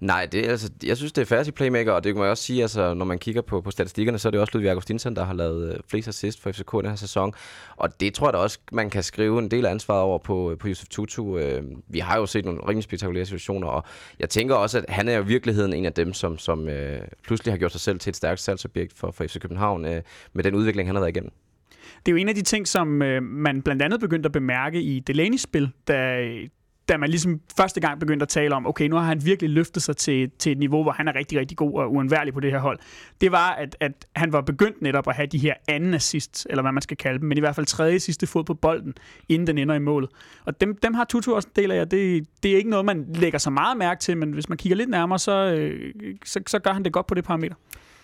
Nej, 0.00 0.26
det, 0.26 0.46
altså, 0.46 0.70
jeg 0.84 0.96
synes, 0.96 1.12
det 1.12 1.22
er 1.22 1.26
færdigt 1.26 1.56
playmaker, 1.56 1.92
og 1.92 2.04
det 2.04 2.14
kan 2.14 2.20
man 2.20 2.30
også 2.30 2.44
sige, 2.44 2.62
altså, 2.62 2.94
når 2.94 3.04
man 3.04 3.18
kigger 3.18 3.42
på, 3.42 3.60
på 3.60 3.70
statistikkerne, 3.70 4.18
så 4.18 4.28
er 4.28 4.30
det 4.30 4.40
også 4.40 4.50
Ludvig 4.54 4.70
Augustinsson, 4.70 5.16
der 5.16 5.24
har 5.24 5.34
lavet 5.34 5.72
øh, 5.74 5.80
flest 5.88 6.08
assist 6.08 6.42
for 6.42 6.52
FCK 6.52 6.72
den 6.72 6.86
her 6.86 6.96
sæson. 6.96 7.32
Og 7.76 8.00
det 8.00 8.14
tror 8.14 8.26
jeg 8.26 8.32
da 8.32 8.38
også, 8.38 8.58
man 8.72 8.90
kan 8.90 9.02
skrive 9.02 9.38
en 9.38 9.50
del 9.50 9.66
af 9.66 9.70
ansvaret 9.70 10.02
over 10.02 10.18
på, 10.18 10.50
øh, 10.50 10.58
på 10.58 10.68
Josef 10.68 10.88
Tutu. 10.88 11.38
Øh, 11.38 11.62
vi 11.88 11.98
har 11.98 12.18
jo 12.18 12.26
set 12.26 12.44
nogle 12.44 12.60
rimelig 12.68 12.84
spektakulære 12.84 13.24
situationer, 13.24 13.68
og 13.68 13.84
jeg 14.18 14.30
tænker 14.30 14.54
også, 14.54 14.78
at 14.78 14.84
han 14.88 15.08
er 15.08 15.16
jo 15.16 15.22
i 15.22 15.26
virkeligheden 15.26 15.72
en 15.72 15.84
af 15.84 15.92
dem, 15.92 16.12
som, 16.12 16.38
som 16.38 16.68
øh, 16.68 17.00
pludselig 17.22 17.52
har 17.52 17.58
gjort 17.58 17.72
sig 17.72 17.80
selv 17.80 17.98
til 17.98 18.10
et 18.10 18.16
stærkt 18.16 18.40
salgsobjekt 18.40 18.98
for, 18.98 19.10
for 19.10 19.24
FC 19.24 19.40
København 19.40 19.84
øh, 19.84 20.02
med 20.32 20.44
den 20.44 20.54
udvikling, 20.54 20.88
han 20.88 20.96
har 20.96 21.00
været 21.00 21.16
igennem. 21.16 21.32
Det 22.06 22.12
er 22.12 22.12
jo 22.12 22.16
en 22.16 22.28
af 22.28 22.34
de 22.34 22.42
ting, 22.42 22.68
som 22.68 23.02
øh, 23.02 23.22
man 23.22 23.62
blandt 23.62 23.82
andet 23.82 24.00
begyndte 24.00 24.26
at 24.26 24.32
bemærke 24.32 24.82
i 24.82 25.02
Delaney's 25.10 25.36
spil, 25.36 25.70
da, 25.88 26.26
da 26.88 26.96
man 26.96 27.08
ligesom 27.10 27.40
første 27.56 27.80
gang 27.80 28.00
begyndte 28.00 28.24
at 28.24 28.28
tale 28.28 28.54
om, 28.54 28.66
okay, 28.66 28.88
nu 28.88 28.96
har 28.96 29.02
han 29.02 29.24
virkelig 29.24 29.50
løftet 29.50 29.82
sig 29.82 29.96
til, 29.96 30.30
til 30.38 30.52
et 30.52 30.58
niveau, 30.58 30.82
hvor 30.82 30.92
han 30.92 31.08
er 31.08 31.14
rigtig, 31.14 31.38
rigtig 31.38 31.56
god 31.56 31.74
og 31.74 31.92
uundværlig 31.92 32.34
på 32.34 32.40
det 32.40 32.50
her 32.50 32.58
hold. 32.58 32.78
Det 33.20 33.32
var, 33.32 33.50
at, 33.50 33.76
at 33.80 34.06
han 34.16 34.32
var 34.32 34.40
begyndt 34.40 34.82
netop 34.82 35.08
at 35.08 35.14
have 35.14 35.26
de 35.26 35.38
her 35.38 35.54
anden 35.68 35.94
assist, 35.94 36.46
eller 36.50 36.62
hvad 36.62 36.72
man 36.72 36.82
skal 36.82 36.96
kalde 36.96 37.18
dem, 37.18 37.28
men 37.28 37.38
i 37.38 37.40
hvert 37.40 37.54
fald 37.54 37.66
tredje 37.66 37.98
sidste 37.98 38.26
fod 38.26 38.44
på 38.44 38.54
bolden, 38.54 38.94
inden 39.28 39.46
den 39.46 39.58
ender 39.58 39.74
i 39.74 39.78
målet. 39.78 40.10
Og 40.44 40.60
dem, 40.60 40.76
dem 40.76 40.94
har 40.94 41.04
Tutu 41.04 41.34
også 41.34 41.48
en 41.48 41.62
del 41.62 41.70
af, 41.70 41.88
det, 41.88 42.26
det 42.42 42.50
er 42.52 42.56
ikke 42.56 42.70
noget, 42.70 42.84
man 42.84 43.06
lægger 43.14 43.38
så 43.38 43.50
meget 43.50 43.76
mærke 43.76 44.00
til, 44.00 44.16
men 44.16 44.32
hvis 44.32 44.48
man 44.48 44.58
kigger 44.58 44.76
lidt 44.76 44.90
nærmere, 44.90 45.18
så, 45.18 45.32
øh, 45.32 45.94
så, 46.24 46.40
så 46.46 46.58
gør 46.58 46.72
han 46.72 46.84
det 46.84 46.92
godt 46.92 47.06
på 47.06 47.14
det 47.14 47.24
parameter. 47.24 47.54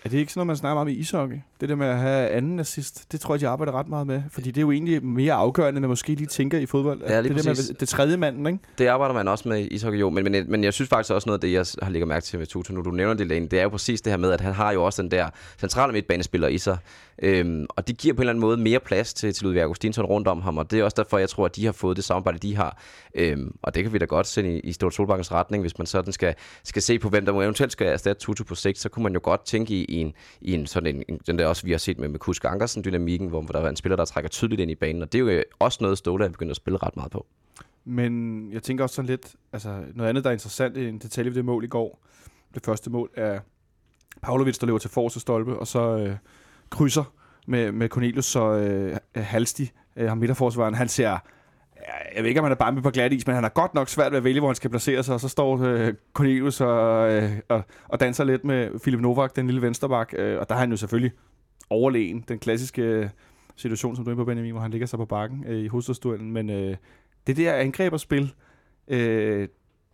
Er 0.03 0.09
det 0.09 0.17
ikke 0.17 0.31
sådan 0.31 0.39
noget, 0.39 0.47
man 0.47 0.55
snakker 0.55 0.81
om 0.81 0.87
i 0.87 0.91
ishockey? 0.91 1.35
Det 1.61 1.69
der 1.69 1.75
med 1.75 1.87
at 1.87 1.97
have 1.97 2.29
anden 2.29 2.59
assist, 2.59 3.11
det 3.11 3.19
tror 3.19 3.33
jeg, 3.33 3.41
de 3.41 3.47
arbejder 3.47 3.73
ret 3.73 3.87
meget 3.87 4.07
med. 4.07 4.23
Fordi 4.31 4.51
det 4.51 4.57
er 4.57 4.61
jo 4.61 4.71
egentlig 4.71 5.05
mere 5.05 5.33
afgørende, 5.33 5.77
end 5.77 5.81
man 5.81 5.89
måske 5.89 6.15
lige 6.15 6.27
tænker 6.27 6.57
i 6.57 6.65
fodbold. 6.65 7.01
Ja, 7.07 7.23
det 7.23 7.31
præcis. 7.31 7.45
der 7.45 7.73
med 7.73 7.79
det 7.79 7.89
tredje 7.89 8.17
manden, 8.17 8.47
ikke? 8.47 8.59
Det 8.77 8.87
arbejder 8.87 9.13
man 9.13 9.27
også 9.27 9.49
med 9.49 9.59
i 9.59 9.67
ishockey, 9.67 9.99
jo. 9.99 10.09
Men, 10.09 10.23
men, 10.23 10.45
men 10.47 10.63
jeg 10.63 10.73
synes 10.73 10.89
faktisk 10.89 11.13
også 11.13 11.29
noget 11.29 11.37
af 11.37 11.41
det, 11.41 11.53
jeg 11.53 11.65
har 11.85 11.91
lægget 11.91 12.07
mærke 12.07 12.23
til 12.23 12.39
med 12.39 12.47
Tutu, 12.47 12.73
nu 12.73 12.81
du 12.81 12.91
nævner 12.91 13.13
det, 13.13 13.27
Lane, 13.27 13.47
det 13.47 13.59
er 13.59 13.63
jo 13.63 13.69
præcis 13.69 14.01
det 14.01 14.11
her 14.11 14.17
med, 14.17 14.31
at 14.31 14.41
han 14.41 14.53
har 14.53 14.71
jo 14.71 14.83
også 14.83 15.01
den 15.01 15.11
der 15.11 15.29
centrale 15.59 15.93
midtbanespiller 15.93 16.47
i 16.47 16.57
sig. 16.57 16.77
Øhm, 17.21 17.65
og 17.69 17.87
det 17.87 17.97
giver 17.97 18.13
på 18.13 18.17
en 18.17 18.21
eller 18.21 18.31
anden 18.31 18.41
måde 18.41 18.57
mere 18.57 18.79
plads 18.79 19.13
til, 19.13 19.33
til 19.33 19.43
Ludvig 19.43 19.61
Augustinsson 19.61 20.05
rundt 20.05 20.27
om 20.27 20.41
ham, 20.41 20.57
og 20.57 20.71
det 20.71 20.79
er 20.79 20.83
også 20.83 20.95
derfor, 20.95 21.17
jeg 21.17 21.29
tror, 21.29 21.45
at 21.45 21.55
de 21.55 21.65
har 21.65 21.71
fået 21.71 21.97
det 21.97 22.03
samarbejde, 22.03 22.37
de 22.37 22.55
har. 22.55 22.81
Øhm, 23.15 23.55
og 23.61 23.75
det 23.75 23.83
kan 23.83 23.93
vi 23.93 23.97
da 23.97 24.05
godt 24.05 24.27
se 24.27 24.57
i, 24.57 24.59
i 24.59 24.71
Stort 24.71 24.93
Solbakkens 24.93 25.31
retning, 25.31 25.63
hvis 25.63 25.77
man 25.77 25.87
sådan 25.87 26.13
skal, 26.13 26.35
skal 26.63 26.81
se 26.81 26.99
på, 26.99 27.09
hvem 27.09 27.25
der 27.25 27.33
eventuelt 27.33 27.71
skal 27.71 27.87
erstatte 27.87 28.21
Tutu 28.21 28.43
på 28.43 28.55
sigt, 28.55 28.79
så 28.79 28.89
kunne 28.89 29.03
man 29.03 29.13
jo 29.13 29.19
godt 29.23 29.45
tænke 29.45 29.73
i, 29.73 29.85
i 29.85 29.95
en, 29.95 30.13
i 30.41 30.53
en 30.53 30.67
sådan 30.67 30.95
en, 30.95 31.03
en, 31.09 31.19
den 31.27 31.39
der 31.39 31.45
også, 31.45 31.63
vi 31.63 31.71
har 31.71 31.77
set 31.77 31.99
med, 31.99 32.09
med 32.09 32.19
Kusk 32.19 32.45
Ankersen-dynamikken, 32.45 33.27
hvor, 33.27 33.41
hvor 33.41 33.51
der 33.51 33.61
er 33.61 33.69
en 33.69 33.75
spiller, 33.75 33.95
der 33.95 34.05
trækker 34.05 34.29
tydeligt 34.29 34.61
ind 34.61 34.71
i 34.71 34.75
banen, 34.75 35.01
og 35.01 35.13
det 35.13 35.19
er 35.19 35.23
jo 35.23 35.29
øh, 35.29 35.43
også 35.59 35.77
noget, 35.81 35.97
Ståle 35.97 36.25
er 36.25 36.29
begyndt 36.29 36.51
at 36.51 36.55
spille 36.55 36.77
ret 36.77 36.95
meget 36.95 37.11
på. 37.11 37.25
Men 37.85 38.53
jeg 38.53 38.63
tænker 38.63 38.83
også 38.83 38.95
sådan 38.95 39.09
lidt, 39.09 39.35
altså 39.53 39.83
noget 39.95 40.09
andet, 40.09 40.23
der 40.23 40.29
er 40.29 40.33
interessant 40.33 40.77
i 40.77 40.87
en 40.87 40.97
detalje 40.97 41.29
ved 41.29 41.35
det 41.35 41.45
mål 41.45 41.63
i 41.63 41.67
går. 41.67 42.03
Det 42.53 42.65
første 42.65 42.89
mål 42.89 43.09
er 43.13 43.39
Pavlovic, 44.21 44.57
der 44.57 44.65
løber 44.65 44.79
til 44.79 44.89
forreste 44.89 45.19
stolpe, 45.19 45.59
og 45.59 45.67
så 45.67 45.97
øh, 45.97 46.15
krydser 46.71 47.13
med, 47.47 47.71
med 47.71 47.89
Cornelius, 47.89 48.25
så 48.25 48.53
øh, 48.53 48.97
Halsti, 49.15 49.71
øh, 49.95 50.07
ham 50.07 50.17
midterforsvaren, 50.17 50.73
han 50.73 50.87
ser, 50.87 51.17
jeg 52.15 52.23
ved 52.23 52.25
ikke, 52.25 52.39
om 52.39 52.45
han 52.45 52.51
er 52.51 52.55
bare 52.55 52.71
med 52.71 52.81
på 52.81 52.89
glat 52.89 53.13
is, 53.13 53.27
men 53.27 53.33
han 53.33 53.43
har 53.43 53.49
godt 53.49 53.73
nok 53.73 53.89
svært 53.89 54.11
ved 54.11 54.17
at 54.17 54.23
vælge, 54.23 54.39
hvor 54.39 54.49
han 54.49 54.55
skal 54.55 54.69
placere 54.69 55.03
sig, 55.03 55.13
og 55.13 55.19
så 55.19 55.29
står 55.29 55.63
øh, 55.63 55.93
Cornelius 56.13 56.61
og, 56.61 57.11
øh, 57.11 57.31
og, 57.49 57.63
og 57.87 57.99
danser 57.99 58.23
lidt 58.23 58.43
med 58.43 58.79
Philip 58.79 58.99
Novak, 59.01 59.35
den 59.35 59.47
lille 59.47 59.61
vensterbak, 59.61 60.13
øh, 60.17 60.39
og 60.39 60.49
der 60.49 60.55
har 60.55 60.59
han 60.59 60.71
jo 60.71 60.77
selvfølgelig 60.77 61.11
overlegen, 61.69 62.25
den 62.27 62.39
klassiske 62.39 62.81
øh, 62.81 63.09
situation, 63.55 63.95
som 63.95 64.05
du 64.05 64.11
er 64.11 64.15
på, 64.15 64.25
Benjamin, 64.25 64.51
hvor 64.51 64.61
han 64.61 64.71
ligger 64.71 64.87
sig 64.87 64.99
på 64.99 65.05
bakken 65.05 65.43
øh, 65.47 65.59
i 65.59 65.67
hovedstadsduellen, 65.67 66.31
men 66.31 66.49
øh, 66.49 66.75
det 67.27 67.37
der 67.37 67.53
angreb 67.53 67.93
og 67.93 67.99
spil, 67.99 68.33
øh, 68.87 69.47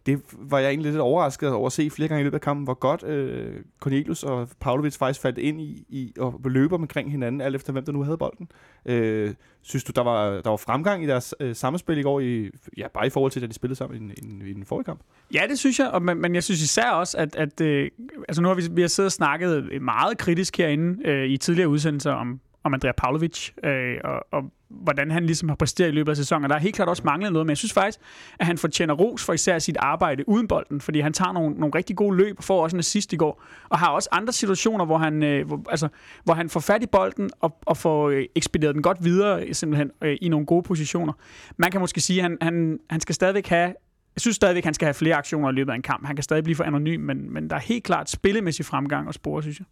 det 0.08 0.22
var 0.32 0.60
jeg 0.60 0.70
egentlig 0.70 0.92
lidt 0.92 1.02
overrasket 1.02 1.50
over 1.50 1.66
at 1.66 1.72
se 1.72 1.90
flere 1.90 2.08
gange 2.08 2.22
i 2.22 2.24
løbet 2.24 2.38
af 2.38 2.42
kampen, 2.42 2.64
hvor 2.64 2.74
godt 2.74 3.04
øh, 3.04 3.56
Cornelius 3.80 4.24
og 4.24 4.50
Pavlovic 4.60 4.98
faktisk 4.98 5.22
faldt 5.22 5.38
ind 5.38 5.62
i, 5.62 5.86
i 5.90 6.14
og 6.20 6.42
løber 6.46 6.76
omkring 6.76 7.12
hinanden, 7.12 7.42
alt 7.42 7.56
efter 7.56 7.74
hvem 7.74 7.86
der 7.86 7.92
nu 7.92 8.04
havde 8.04 8.18
bolden. 8.18 8.50
Øh, 8.86 9.34
synes 9.62 9.84
du, 9.84 9.92
der 9.96 10.02
var, 10.02 10.42
der 10.42 10.50
var 10.50 10.58
fremgang 10.58 11.04
i 11.04 11.08
deres 11.08 11.36
øh, 11.40 11.56
samspil 11.56 11.98
i 11.98 12.02
går, 12.02 12.20
i, 12.20 12.50
ja, 12.78 12.88
bare 12.88 13.08
i 13.08 13.10
forhold 13.10 13.32
til, 13.32 13.42
da 13.42 13.48
de 13.48 13.54
spillede 13.54 13.78
sammen 13.78 14.12
i, 14.12 14.14
i, 14.14 14.50
i 14.50 14.54
den 14.54 14.66
forrige 14.66 14.84
kamp? 14.84 15.00
Ja, 15.34 15.42
det 15.50 15.60
synes 15.60 15.80
jeg, 15.80 15.90
og, 15.90 16.02
men, 16.02 16.22
men 16.22 16.36
jeg 16.36 16.44
synes 16.44 16.62
især 16.62 16.90
også, 16.90 17.18
at, 17.18 17.36
at 17.36 17.62
øh, 17.62 17.90
altså 18.28 18.42
nu 18.42 18.48
har 18.48 18.56
vi, 18.56 18.64
vi 18.72 18.82
har 18.82 18.88
siddet 18.88 19.08
og 19.08 19.12
snakket 19.12 19.82
meget 19.82 20.18
kritisk 20.18 20.58
herinde 20.58 21.10
øh, 21.10 21.26
i 21.26 21.38
tidligere 21.38 21.70
udsendelser 21.70 22.12
om, 22.12 22.40
om 22.64 22.74
Andrea 22.74 22.92
Pavlovic, 22.92 23.50
øh, 23.64 23.98
og, 24.04 24.26
og 24.32 24.44
hvordan 24.70 25.12
han 25.12 25.26
ligesom 25.26 25.50
har 25.50 25.56
præsteret 25.56 25.90
i 25.90 25.92
løbet 25.92 26.10
af 26.10 26.18
sæsonen. 26.18 26.50
Der 26.50 26.56
er 26.56 26.60
helt 26.60 26.76
klart 26.76 26.90
også 26.90 27.04
manglet 27.06 27.34
noget, 27.34 27.46
men 27.46 27.50
jeg 27.50 27.58
synes 27.58 27.74
faktisk, 27.74 28.00
at 28.40 28.46
han 28.46 28.58
fortjener 28.58 28.94
ros 28.94 29.26
for 29.26 29.34
især 29.34 29.60
sit 29.60 29.78
arbejde 29.80 30.30
uden 30.30 30.48
bolden, 30.48 30.82
fordi 30.82 31.00
han 31.00 31.14
tager 31.14 31.32
nogle, 31.32 31.56
nogle 31.56 31.76
rigtig 31.76 31.96
gode 31.96 32.18
løb 32.18 32.38
og 32.38 32.44
får 32.44 32.64
også 32.64 32.76
en 32.76 32.80
assist 32.80 33.14
i 33.14 33.16
går, 33.16 33.44
og 33.70 33.80
har 33.80 33.90
også 33.90 34.10
andre 34.12 34.34
situationer, 34.34 34.86
hvor 34.86 34.98
han, 34.98 35.24
øh, 35.24 35.48
hvor, 35.48 35.62
altså, 35.70 35.88
hvor 36.24 36.34
han 36.34 36.50
får 36.50 36.60
fat 36.60 36.84
i 36.84 36.88
bolden 36.88 37.30
og, 37.40 37.58
og 37.66 37.78
får 37.78 38.10
øh, 38.10 38.26
ekspederet 38.36 38.76
den 38.76 38.84
godt 38.84 39.04
videre 39.04 39.54
simpelthen 39.54 39.92
øh, 40.02 40.18
i 40.22 40.30
nogle 40.30 40.46
gode 40.46 40.64
positioner. 40.64 41.14
Man 41.58 41.72
kan 41.72 41.80
måske 41.80 42.02
sige, 42.02 42.20
at 42.20 42.24
han, 42.24 42.38
han, 42.42 42.80
han 42.90 43.00
skal 43.00 43.16
stadigvæk 43.16 43.48
have 43.48 43.74
jeg 44.16 44.22
synes 44.22 44.36
stadigvæk, 44.36 44.62
at 44.62 44.66
han 44.66 44.74
skal 44.74 44.86
have 44.86 44.94
flere 44.94 45.16
aktioner 45.16 45.50
i 45.50 45.54
løbet 45.54 45.72
af 45.72 45.76
en 45.76 45.82
kamp. 45.82 46.06
Han 46.06 46.16
kan 46.16 46.24
stadig 46.24 46.44
blive 46.44 46.56
for 46.56 46.64
anonym, 46.64 47.02
men, 47.02 47.34
men 47.34 47.50
der 47.50 47.56
er 47.56 47.60
helt 47.60 47.84
klart 47.84 48.10
spillemæssig 48.10 48.66
fremgang 48.66 49.08
og 49.08 49.14
spore, 49.14 49.42
synes 49.42 49.60
jeg. 49.60 49.66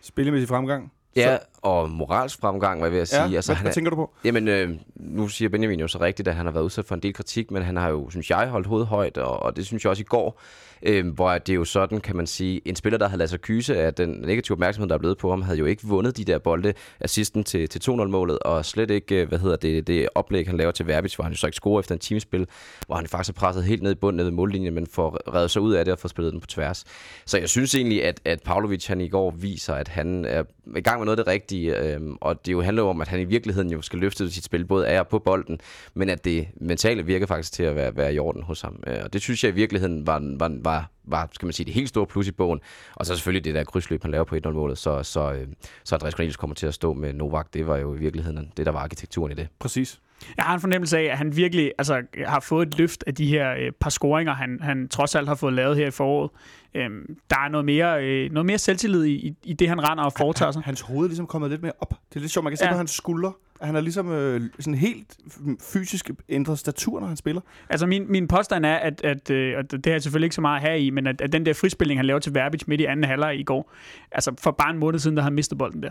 Spillemæssig 0.00 0.48
fremgang? 0.48 0.92
Ja, 1.16 1.36
så... 1.36 1.44
og 1.62 1.90
moralsk 1.90 2.40
fremgang, 2.40 2.80
hvad 2.80 2.90
vil 2.90 2.96
jeg 2.96 3.08
sige. 3.08 3.24
Ja, 3.24 3.36
altså, 3.36 3.52
hvad, 3.52 3.62
hvad 3.62 3.72
tænker 3.72 3.90
du 3.90 3.96
på? 3.96 4.14
Jamen, 4.24 4.48
øh, 4.48 4.70
nu 4.96 5.28
siger 5.28 5.48
Benjamin 5.48 5.80
jo 5.80 5.88
så 5.88 6.00
rigtigt, 6.00 6.28
at 6.28 6.34
han 6.34 6.46
har 6.46 6.52
været 6.52 6.64
udsat 6.64 6.84
for 6.84 6.94
en 6.94 7.02
del 7.02 7.14
kritik, 7.14 7.50
men 7.50 7.62
han 7.62 7.76
har 7.76 7.88
jo, 7.88 8.10
synes 8.10 8.30
jeg, 8.30 8.48
holdt 8.48 8.66
hovedet 8.66 8.88
højt, 8.88 9.18
og, 9.18 9.42
og 9.42 9.56
det 9.56 9.66
synes 9.66 9.84
jeg 9.84 9.90
også 9.90 10.00
i 10.00 10.04
går, 10.04 10.40
øh, 10.82 11.06
hvor 11.14 11.38
det 11.38 11.48
er 11.48 11.54
jo 11.54 11.64
sådan, 11.64 12.00
kan 12.00 12.16
man 12.16 12.26
sige, 12.26 12.60
en 12.64 12.76
spiller, 12.76 12.98
der 12.98 13.08
havde 13.08 13.18
ladet 13.18 13.30
sig 13.30 13.40
kyse 13.40 13.76
af 13.76 13.94
den 13.94 14.08
negative 14.08 14.54
opmærksomhed, 14.54 14.88
der 14.88 14.94
er 14.94 14.98
blevet 14.98 15.18
på 15.18 15.30
ham, 15.30 15.42
havde 15.42 15.58
jo 15.58 15.64
ikke 15.64 15.82
vundet 15.86 16.16
de 16.16 16.24
der 16.24 16.38
bolde, 16.38 16.74
assisten 17.00 17.44
til, 17.44 17.68
til 17.68 17.90
2-0-målet, 17.90 18.38
og 18.38 18.64
slet 18.64 18.90
ikke, 18.90 19.24
hvad 19.24 19.38
hedder 19.38 19.56
det, 19.56 19.86
det 19.86 20.08
oplæg, 20.14 20.46
han 20.46 20.56
laver 20.56 20.72
til 20.72 20.86
Verbitz, 20.86 21.14
hvor 21.14 21.22
han 21.22 21.32
jo 21.32 21.38
så 21.38 21.46
ikke 21.46 21.56
scorer 21.56 21.80
efter 21.80 21.94
en 21.94 21.98
timespil, 21.98 22.46
hvor 22.86 22.96
han 22.96 23.06
faktisk 23.06 23.36
har 23.36 23.40
presset 23.40 23.64
helt 23.64 23.82
ned 23.82 23.92
i 23.92 23.94
bunden 23.94 24.16
ned 24.16 24.24
ved 24.24 24.32
mållinjen, 24.32 24.74
men 24.74 24.86
får 24.86 25.34
reddet 25.34 25.50
sig 25.50 25.62
ud 25.62 25.74
af 25.74 25.84
det 25.84 25.92
og 25.92 25.98
får 25.98 26.08
spillet 26.08 26.32
den 26.32 26.40
på 26.40 26.46
tværs. 26.46 26.84
Så 27.26 27.38
jeg 27.38 27.48
synes 27.48 27.74
egentlig, 27.74 28.04
at, 28.04 28.20
at 28.24 28.42
Pavlovic 28.42 28.86
han 28.86 29.00
i 29.00 29.08
går 29.08 29.30
viser, 29.30 29.74
at 29.74 29.88
han 29.88 30.24
er 30.24 30.42
i 30.76 30.80
gang 30.80 30.98
med 30.98 31.04
noget 31.04 31.18
af 31.18 31.24
det 31.24 31.32
rigtige, 31.32 31.78
øh, 31.78 32.00
og 32.20 32.46
det 32.46 32.52
jo 32.52 32.62
handler 32.62 32.82
jo 32.82 32.88
om, 32.88 33.00
at 33.00 33.08
han 33.08 33.20
i 33.20 33.24
virkeligheden 33.24 33.70
jo 33.70 33.82
skal 33.82 33.98
løfte 33.98 34.30
sit 34.30 34.44
spil, 34.44 34.64
både 34.64 34.88
af 34.88 35.00
og 35.00 35.08
på 35.08 35.18
bolden, 35.18 35.60
men 35.94 36.08
at 36.08 36.24
det 36.24 36.48
mentale 36.60 37.06
virker 37.06 37.26
faktisk 37.26 37.52
til 37.52 37.62
at 37.62 37.76
være, 37.76 37.96
være 37.96 38.14
i 38.14 38.18
orden 38.18 38.42
hos 38.42 38.60
ham. 38.60 38.82
Øh, 38.86 38.96
og 39.04 39.12
det 39.12 39.20
synes 39.20 39.44
jeg 39.44 39.52
i 39.52 39.54
virkeligheden 39.54 40.06
var, 40.06 40.22
var, 40.38 40.52
var, 40.64 40.90
var, 41.10 41.28
skal 41.32 41.46
man 41.46 41.52
sige, 41.52 41.66
det 41.66 41.74
helt 41.74 41.88
store 41.88 42.06
plus 42.06 42.28
i 42.28 42.32
bogen. 42.32 42.60
Og 42.94 43.06
så 43.06 43.14
selvfølgelig 43.14 43.44
det 43.44 43.54
der 43.54 43.64
krydsløb, 43.64 44.02
han 44.02 44.10
laver 44.10 44.24
på 44.24 44.36
1-0-målet, 44.46 44.78
så, 44.78 45.02
så, 45.02 45.32
øh, 45.32 45.46
så 45.84 45.94
Andreas 45.94 46.14
Cornelius 46.14 46.36
kommer 46.36 46.54
til 46.54 46.66
at 46.66 46.74
stå 46.74 46.92
med 46.92 47.12
Novak, 47.12 47.54
det 47.54 47.66
var 47.66 47.76
jo 47.76 47.94
i 47.94 47.98
virkeligheden 47.98 48.52
det, 48.56 48.66
der 48.66 48.72
var 48.72 48.80
arkitekturen 48.80 49.32
i 49.32 49.34
det. 49.34 49.48
Præcis. 49.58 50.00
Jeg 50.36 50.44
har 50.44 50.54
en 50.54 50.60
fornemmelse 50.60 50.98
af, 50.98 51.02
at 51.04 51.18
han 51.18 51.36
virkelig 51.36 51.72
altså, 51.78 52.02
har 52.26 52.40
fået 52.40 52.66
et 52.68 52.78
løft 52.78 53.04
af 53.06 53.14
de 53.14 53.26
her 53.26 53.54
øh, 53.58 53.72
par 53.80 53.90
scoringer, 53.90 54.34
han, 54.34 54.58
han 54.62 54.88
trods 54.88 55.14
alt 55.14 55.28
har 55.28 55.34
fået 55.34 55.52
lavet 55.52 55.76
her 55.76 55.86
i 55.86 55.90
foråret. 55.90 56.30
Øhm, 56.74 57.16
der 57.30 57.36
er 57.44 57.48
noget 57.48 57.64
mere, 57.64 58.04
øh, 58.04 58.32
noget 58.32 58.46
mere 58.46 58.58
selvtillid 58.58 59.04
i, 59.04 59.12
i, 59.12 59.34
i 59.44 59.52
det, 59.52 59.68
han 59.68 59.88
render 59.88 60.04
og 60.04 60.12
foretager 60.18 60.52
sig. 60.52 60.62
Hans 60.62 60.80
hoved 60.80 61.04
er 61.04 61.08
ligesom 61.08 61.26
kommet 61.26 61.50
lidt 61.50 61.62
mere 61.62 61.72
op. 61.80 61.88
Det 62.10 62.16
er 62.16 62.20
lidt 62.20 62.32
sjovt, 62.32 62.44
man 62.44 62.50
kan 62.50 62.56
se 62.58 62.64
Ja. 62.64 62.70
på 62.72 62.76
hans 62.76 62.90
skuldre. 62.90 63.32
At 63.60 63.66
Han 63.66 63.76
er 63.76 63.80
ligesom 63.80 64.12
øh, 64.12 64.40
sådan 64.60 64.74
helt 64.74 65.16
fysisk 65.60 66.10
ændret 66.28 66.58
statur, 66.58 67.00
når 67.00 67.06
han 67.06 67.16
spiller. 67.16 67.40
Altså 67.70 67.86
min, 67.86 68.12
min 68.12 68.28
påstand 68.28 68.66
er, 68.66 68.74
at, 68.74 69.04
at 69.04 69.30
øh, 69.30 69.58
og 69.58 69.70
det 69.70 69.86
har 69.86 69.92
jeg 69.92 70.02
selvfølgelig 70.02 70.26
ikke 70.26 70.34
så 70.34 70.40
meget 70.40 70.62
her 70.62 70.74
i, 70.74 70.90
men 70.90 71.06
at, 71.06 71.20
at 71.20 71.32
den 71.32 71.46
der 71.46 71.52
frispilling, 71.52 71.98
han 71.98 72.06
laver 72.06 72.18
til 72.20 72.34
Verbic 72.34 72.62
midt 72.66 72.80
i 72.80 72.84
anden 72.84 73.04
halvleg 73.04 73.38
i 73.38 73.42
går, 73.42 73.72
altså 74.12 74.34
for 74.38 74.50
bare 74.50 74.70
en 74.70 74.78
måned 74.78 74.98
siden, 74.98 75.16
der 75.16 75.22
har 75.22 75.30
han 75.30 75.34
mistet 75.34 75.58
bolden 75.58 75.82
der. 75.82 75.90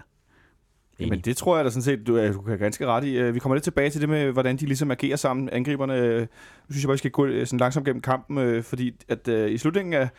Men 0.99 1.19
det 1.19 1.37
tror 1.37 1.55
jeg 1.55 1.65
da 1.65 1.69
sådan 1.69 1.81
set, 1.81 2.07
du, 2.07 2.33
du 2.33 2.41
kan 2.41 2.57
ganske 2.59 2.85
ret 2.85 3.03
i. 3.03 3.17
Øh, 3.17 3.33
Vi 3.33 3.39
kommer 3.39 3.55
lidt 3.55 3.63
tilbage 3.63 3.89
til 3.89 4.01
det 4.01 4.09
med, 4.09 4.31
hvordan 4.31 4.57
de 4.57 4.65
ligesom 4.65 4.91
agerer 4.91 5.15
sammen, 5.15 5.49
angriberne. 5.49 5.95
Øh, 5.97 6.19
Nu 6.21 6.27
synes 6.69 6.83
jeg 6.83 6.87
bare, 6.87 6.93
vi 6.93 6.97
skal 6.97 7.11
gå 7.11 7.25
øh, 7.25 7.47
sådan 7.47 7.59
langsomt 7.59 7.85
gennem 7.85 8.01
kampen, 8.01 8.37
øh, 8.37 8.63
fordi 8.63 8.95
at 9.07 9.27
øh, 9.27 9.51
i 9.51 9.57
slutningen 9.57 9.93
af, 9.93 10.09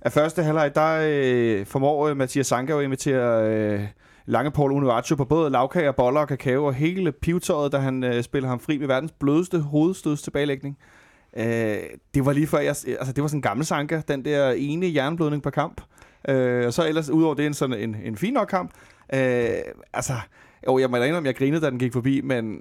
af 0.00 0.12
første 0.12 0.42
halvleg, 0.42 0.74
der 0.74 1.00
øh, 1.10 1.66
formår 1.66 2.08
øh, 2.08 2.16
Mathias 2.16 2.46
Sanka 2.46 2.72
jo 2.72 2.78
at 2.78 2.84
invitere 2.84 3.50
øh, 3.50 3.80
Lange 4.26 4.50
Paul 4.50 4.72
Unuaccio 4.72 5.16
på 5.16 5.24
både 5.24 5.50
lavkager, 5.50 5.92
boller 5.92 6.20
og 6.20 6.28
kakao 6.28 6.64
og 6.64 6.74
hele 6.74 7.12
pivetøjet, 7.12 7.72
da 7.72 7.78
han 7.78 8.04
øh, 8.04 8.22
spiller 8.22 8.48
ham 8.48 8.60
fri 8.60 8.78
med 8.78 8.86
verdens 8.86 9.12
blødeste 9.12 9.58
hovedstøds 9.60 10.22
tilbagelægning. 10.22 10.78
Øh, 11.36 11.78
det 12.14 12.26
var 12.26 12.32
lige 12.32 12.46
før, 12.46 12.58
jeg, 12.58 12.68
altså 12.68 13.12
det 13.12 13.22
var 13.22 13.28
sådan 13.28 13.38
en 13.38 13.42
gammel 13.42 13.66
sanke, 13.66 14.02
den 14.08 14.24
der 14.24 14.50
ene 14.50 14.94
jernblødning 14.94 15.42
per 15.42 15.50
kamp. 15.50 15.80
Øh, 16.28 16.66
og 16.66 16.72
så 16.72 16.88
ellers, 16.88 17.10
udover 17.10 17.34
det, 17.34 17.46
en, 17.46 17.54
sådan 17.54 17.78
en, 17.78 17.96
en 18.04 18.16
fin 18.16 18.32
nok 18.32 18.48
kamp. 18.48 18.70
Øh, 19.14 19.48
altså, 19.92 20.12
jo, 20.66 20.78
jeg 20.78 20.90
må 20.90 20.96
da 20.96 21.04
indrømme, 21.04 21.26
jeg 21.26 21.36
grinede, 21.36 21.60
da 21.60 21.70
den 21.70 21.78
gik 21.78 21.92
forbi, 21.92 22.20
men 22.20 22.60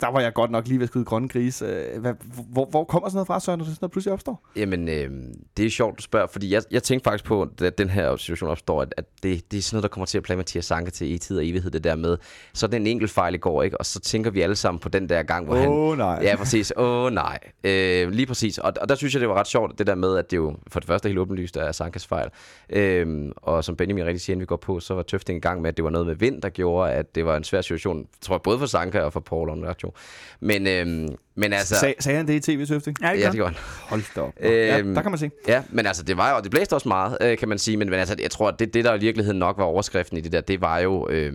der 0.00 0.08
var 0.08 0.20
jeg 0.20 0.32
godt 0.32 0.50
nok 0.50 0.68
lige 0.68 0.78
ved 0.78 0.84
at 0.84 0.88
skyde 0.88 1.04
grønne 1.04 1.28
gris. 1.28 1.62
Øh, 1.62 2.00
hvad, 2.00 2.14
hvor, 2.52 2.66
hvor 2.66 2.84
kommer 2.84 3.08
sådan 3.08 3.16
noget 3.16 3.26
fra, 3.26 3.40
Søren, 3.40 3.58
når 3.58 3.64
det 3.64 3.74
sådan 3.74 3.78
noget 3.82 3.92
pludselig 3.92 4.12
opstår? 4.12 4.48
Jamen, 4.56 4.88
øh, 4.88 5.10
det 5.56 5.66
er 5.66 5.70
sjovt, 5.70 5.98
du 5.98 6.02
spørger, 6.02 6.26
fordi 6.26 6.52
jeg, 6.54 6.62
jeg 6.70 6.82
tænkte 6.82 7.04
faktisk 7.04 7.24
på, 7.24 7.48
da 7.60 7.70
den 7.70 7.90
her 7.90 8.16
situation 8.16 8.50
opstår, 8.50 8.82
at, 8.82 8.94
at 8.96 9.04
det, 9.22 9.50
det 9.50 9.58
er 9.58 9.62
sådan 9.62 9.76
noget, 9.76 9.82
der 9.82 9.88
kommer 9.88 10.06
til 10.06 10.18
at 10.18 10.24
plage 10.24 10.36
Mathias 10.36 10.64
Sanke 10.64 10.90
til 10.90 11.12
i 11.12 11.18
tid 11.18 11.38
og 11.38 11.46
evighed, 11.46 11.70
det 11.70 11.84
der 11.84 11.96
med, 11.96 12.16
så 12.52 12.66
er 12.66 12.70
det 12.70 12.76
en 12.76 12.86
enkelt 12.86 13.10
fejl 13.10 13.34
i 13.34 13.38
går, 13.38 13.62
ikke? 13.62 13.78
Og 13.78 13.86
så 13.86 14.00
tænker 14.00 14.30
vi 14.30 14.40
alle 14.40 14.56
sammen 14.56 14.78
på 14.78 14.88
den 14.88 15.08
der 15.08 15.22
gang, 15.22 15.46
hvor 15.46 15.56
han... 15.56 15.68
Åh, 15.68 15.98
nej. 15.98 16.20
Ja, 16.22 16.36
præcis. 16.36 16.72
Åh, 16.76 17.04
oh, 17.04 17.12
nej. 17.12 17.38
Øh, 17.64 18.10
lige 18.10 18.26
præcis. 18.26 18.58
Og, 18.58 18.72
og 18.80 18.88
der 18.88 18.94
synes 18.94 19.14
jeg, 19.14 19.20
det 19.20 19.28
var 19.28 19.34
ret 19.34 19.46
sjovt, 19.46 19.78
det 19.78 19.86
der 19.86 19.94
med, 19.94 20.16
at 20.16 20.30
det 20.30 20.36
jo 20.36 20.56
for 20.66 20.80
det 20.80 20.86
første 20.86 21.06
er 21.06 21.10
helt 21.10 21.18
åbenlyst 21.18 21.56
er 21.56 21.72
Sankas 21.72 22.06
fejl. 22.06 22.28
Øhm, 22.70 23.32
og 23.36 23.64
som 23.64 23.76
Benjamin 23.76 24.04
rigtig 24.04 24.20
siger, 24.20 24.34
inden 24.34 24.40
vi 24.40 24.46
går 24.46 24.56
på, 24.56 24.80
så 24.80 24.94
var 24.94 25.02
Tøfting 25.02 25.36
i 25.36 25.40
gang 25.40 25.62
med, 25.62 25.68
at 25.68 25.76
det 25.76 25.84
var 25.84 25.90
noget 25.90 26.06
med 26.06 26.14
vind, 26.14 26.42
der 26.42 26.48
gjorde, 26.48 26.92
at 26.92 27.14
det 27.14 27.24
var 27.24 27.36
en 27.36 27.44
svær 27.44 27.60
situation, 27.60 28.06
tror 28.20 28.34
jeg, 28.34 28.42
både 28.42 28.58
for 28.58 28.66
Sanka 28.66 29.00
og 29.00 29.12
for 29.12 29.20
Paul 29.20 29.50
Men, 30.40 30.66
øhm, 30.66 31.08
men 31.34 31.52
altså... 31.52 31.74
Sag, 31.76 31.94
sagde 32.00 32.16
han 32.16 32.26
det 32.26 32.48
i 32.48 32.56
tv-søfting? 32.56 32.96
Ja, 33.02 33.12
det 33.12 33.18
Ja, 33.18 33.22
gør. 33.22 33.30
det 33.30 33.36
gjorde 33.36 33.54
han. 33.54 33.62
Hold 33.88 34.02
da 34.14 34.20
op. 34.20 34.32
ja, 34.42 34.78
Øhm, 34.78 34.94
der 34.94 35.02
kan 35.02 35.10
man 35.10 35.18
se. 35.18 35.30
Ja, 35.48 35.62
men 35.70 35.86
altså, 35.86 36.02
det 36.02 36.16
var 36.16 36.30
jo, 36.30 36.36
og 36.36 36.42
det 36.42 36.50
blæste 36.50 36.74
også 36.74 36.88
meget, 36.88 37.18
øh, 37.20 37.38
kan 37.38 37.48
man 37.48 37.58
sige, 37.58 37.76
men, 37.76 37.90
men 37.90 37.98
altså, 37.98 38.16
jeg 38.22 38.30
tror, 38.30 38.48
at 38.48 38.58
det, 38.58 38.74
det, 38.74 38.84
der 38.84 38.94
i 38.94 39.00
virkeligheden 39.00 39.38
nok 39.38 39.58
var 39.58 39.64
overskriften 39.64 40.18
i 40.18 40.20
det 40.20 40.32
der, 40.32 40.40
det 40.40 40.60
var 40.60 40.78
jo, 40.78 41.08
øh, 41.10 41.32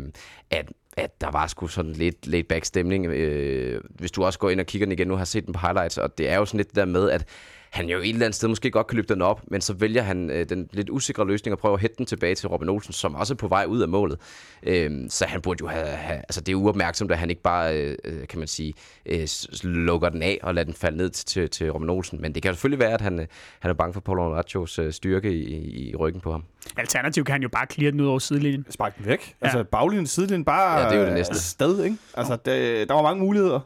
at 0.52 0.66
at 0.98 1.22
der 1.22 1.32
var 1.32 1.48
sgu 1.48 1.68
sådan 1.68 1.92
lidt 1.94 2.28
laid 2.28 2.44
back 2.44 2.66
stemning. 2.66 3.06
Øh, 3.06 3.82
hvis 3.90 4.12
du 4.12 4.24
også 4.24 4.40
går 4.40 4.50
ind 4.50 4.60
og 4.60 4.66
kigger 4.66 4.86
den 4.86 4.92
igen, 4.92 5.08
nu 5.08 5.14
har 5.14 5.20
jeg 5.22 5.28
set 5.28 5.46
den 5.46 5.54
på 5.54 5.60
highlights, 5.60 5.98
og 5.98 6.18
det 6.18 6.30
er 6.30 6.36
jo 6.36 6.46
sådan 6.46 6.58
lidt 6.58 6.68
det 6.68 6.76
der 6.76 6.86
med, 6.86 7.10
at 7.10 7.26
han 7.72 7.90
jo 7.90 7.98
et 7.98 8.10
eller 8.10 8.26
andet 8.26 8.36
sted 8.36 8.48
måske 8.48 8.72
godt 8.72 8.88
kan 8.88 8.96
løbe 8.96 9.14
den 9.14 9.22
op, 9.22 9.42
men 9.48 9.62
så 9.62 9.74
vælger 9.74 10.02
han 10.02 10.30
øh, 10.30 10.50
den 10.50 10.70
lidt 10.74 10.90
usikre 10.90 11.28
løsning 11.28 11.54
og 11.54 11.60
prøver 11.60 11.76
at 11.76 11.82
hætte 11.82 11.96
den 11.98 12.06
tilbage 12.06 12.36
til 12.36 12.50
Robin 12.50 12.70
Olsen, 12.70 12.94
som 12.94 13.16
også 13.16 13.34
er 13.34 13.36
på 13.36 13.48
vej 13.48 13.66
ud 13.68 13.82
af 13.82 13.88
målet. 13.88 14.20
Øh, 14.64 14.92
så 15.10 15.26
han 15.26 15.42
burde 15.42 15.58
jo 15.62 15.68
have, 15.68 15.86
have, 15.88 16.18
altså 16.18 16.42
det 16.42 16.52
er 16.52 16.56
uopmærksomt, 16.56 17.12
at 17.12 17.18
han 17.18 17.30
ikke 17.30 17.42
bare, 17.42 17.78
øh, 17.82 17.98
øh, 18.04 18.28
kan 18.28 18.40
man 18.40 18.48
sige, 18.48 18.74
øh, 19.06 19.28
lukker 19.64 20.10
den 20.10 20.24
af 20.24 20.40
og 20.44 20.56
lader 20.56 20.66
den 20.66 20.74
falde 20.74 20.98
ned 20.98 21.10
til, 21.10 21.26
til, 21.26 21.50
til 21.50 21.72
Robin 21.72 21.90
Olsen. 21.90 22.22
Men 22.22 22.36
det 22.36 22.44
kan 22.44 22.54
selvfølgelig 22.54 22.80
være, 22.80 22.94
at 22.94 23.02
han, 23.02 23.20
øh, 23.20 23.28
han 23.60 23.70
er 23.72 23.76
bange 23.76 23.94
for 23.94 24.02
Paul 24.02 24.20
Onrachos 24.20 24.80
øh, 24.80 24.94
styrke 24.94 25.32
i, 25.32 25.44
i, 25.44 25.90
i 25.90 25.96
ryggen 25.96 26.22
på 26.22 26.32
ham. 26.32 26.44
Alternativt 26.78 27.26
kan 27.26 27.34
han 27.34 27.42
jo 27.42 27.50
bare 27.50 27.66
clear 27.72 27.92
den 27.92 28.02
ud 28.02 28.06
over 28.08 28.20
sidelinjen. 28.20 28.66
Spark 28.70 28.98
den 28.98 29.06
væk. 29.06 29.36
Ja. 29.42 29.46
Altså 29.46 29.64
baglinjen, 29.64 30.08
sidelinjen, 30.08 30.46
bare 30.46 30.80
Ja, 30.80 30.86
det 30.90 30.96
er 30.96 31.00
jo 31.00 31.06
det 31.06 31.14
næste. 31.14 31.40
sted, 31.42 31.84
ikke? 31.84 31.98
Altså, 32.14 32.36
det, 32.46 32.88
der 32.90 32.94
var 32.94 33.02
mange 33.02 33.24
muligheder. 33.24 33.60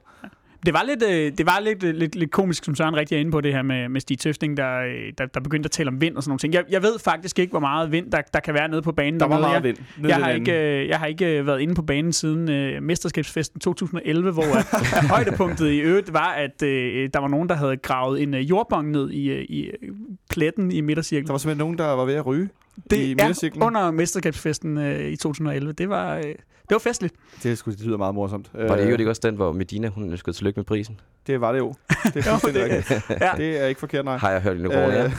Det 0.65 0.73
var 0.73 0.83
lidt, 0.83 1.03
øh, 1.03 1.37
det 1.37 1.45
var 1.45 1.59
lidt, 1.59 1.83
øh, 1.83 1.95
lidt, 1.95 2.15
lidt 2.15 2.31
komisk, 2.31 2.63
som 2.65 2.75
Søren 2.75 2.95
rigtig 2.95 3.15
er 3.15 3.19
inde 3.19 3.31
på 3.31 3.41
det 3.41 3.53
her 3.53 3.61
med, 3.61 3.89
med 3.89 4.01
Stig 4.01 4.19
Tøfting, 4.19 4.57
der, 4.57 4.79
øh, 4.79 5.13
der, 5.17 5.25
der 5.25 5.39
begyndte 5.39 5.67
at 5.67 5.71
tale 5.71 5.87
om 5.87 6.01
vind 6.01 6.15
og 6.15 6.23
sådan 6.23 6.29
nogle 6.29 6.39
ting. 6.39 6.53
Jeg, 6.53 6.63
jeg 6.69 6.83
ved 6.83 6.99
faktisk 6.99 7.39
ikke, 7.39 7.51
hvor 7.51 7.59
meget 7.59 7.91
vind, 7.91 8.11
der, 8.11 8.21
der 8.33 8.39
kan 8.39 8.53
være 8.53 8.67
nede 8.67 8.81
på 8.81 8.91
banen. 8.91 9.19
Der 9.19 9.27
var 9.27 9.39
meget 9.39 9.53
jeg, 9.53 9.63
vind. 9.63 9.77
nede 9.97 10.09
Jeg 10.09 10.23
har, 10.23 10.31
den 10.31 10.41
ikke, 10.41 10.81
øh, 10.81 10.87
jeg 10.87 10.99
har 10.99 11.05
ikke 11.05 11.45
været 11.45 11.61
inde 11.61 11.75
på 11.75 11.81
banen 11.81 12.13
siden 12.13 12.49
øh, 12.49 12.83
mesterskabsfesten 12.83 13.59
2011, 13.59 14.31
hvor 14.31 14.43
at, 14.43 14.67
at 15.03 15.09
højdepunktet 15.09 15.71
i 15.71 15.79
øvrigt 15.79 16.13
var, 16.13 16.31
at 16.31 16.63
øh, 16.63 17.09
der 17.13 17.19
var 17.19 17.27
nogen, 17.27 17.49
der 17.49 17.55
havde 17.55 17.77
gravet 17.77 18.21
en 18.23 18.33
øh, 18.33 18.49
jordbong 18.49 18.91
ned 18.91 19.11
i, 19.11 19.29
øh, 19.29 19.43
i 19.43 19.71
pletten 20.29 20.71
i 20.71 20.81
midtercirklen. 20.81 21.27
Der 21.27 21.33
var 21.33 21.37
simpelthen 21.37 21.59
nogen, 21.59 21.77
der 21.77 21.85
var 21.85 22.05
ved 22.05 22.13
at 22.13 22.25
ryge 22.25 22.49
i 22.77 22.81
Det 22.89 23.03
er 23.03 23.07
midtercirklen. 23.07 23.63
under 23.63 23.91
mesterskabsfesten 23.91 24.77
øh, 24.77 25.11
i 25.11 25.15
2011. 25.15 25.71
Det 25.71 25.89
var, 25.89 26.17
øh, 26.17 26.23
det 26.69 26.71
var 26.75 26.79
festligt. 26.79 27.13
Det, 27.43 27.57
skulle, 27.57 27.77
det 27.77 27.85
lyder 27.85 27.97
meget 27.97 28.15
morsomt. 28.15 28.49
Var 28.53 28.75
det 28.75 28.83
Øh, 28.83 28.91
jo 28.91 28.97
ikke 28.97 29.09
også 29.09 29.21
den, 29.25 29.35
hvor 29.35 29.51
Medina 29.51 29.87
hun 29.87 30.11
ønskede 30.11 30.35
tillykke 30.35 30.59
med 30.59 30.65
prisen? 30.65 30.99
Det 31.27 31.41
var 31.41 31.51
det 31.51 31.59
jo. 31.59 31.73
Det 32.03 32.15
er 32.27 32.37
fuldstændig 32.37 32.83
det- 32.89 33.03
ja. 33.21 33.31
Det 33.37 33.61
er 33.61 33.65
ikke 33.65 33.79
forkert, 33.79 34.05
nej. 34.05 34.17
Har 34.17 34.31
jeg 34.31 34.41
hørt 34.41 34.57
i. 34.57 34.59
Øh, 34.59 35.11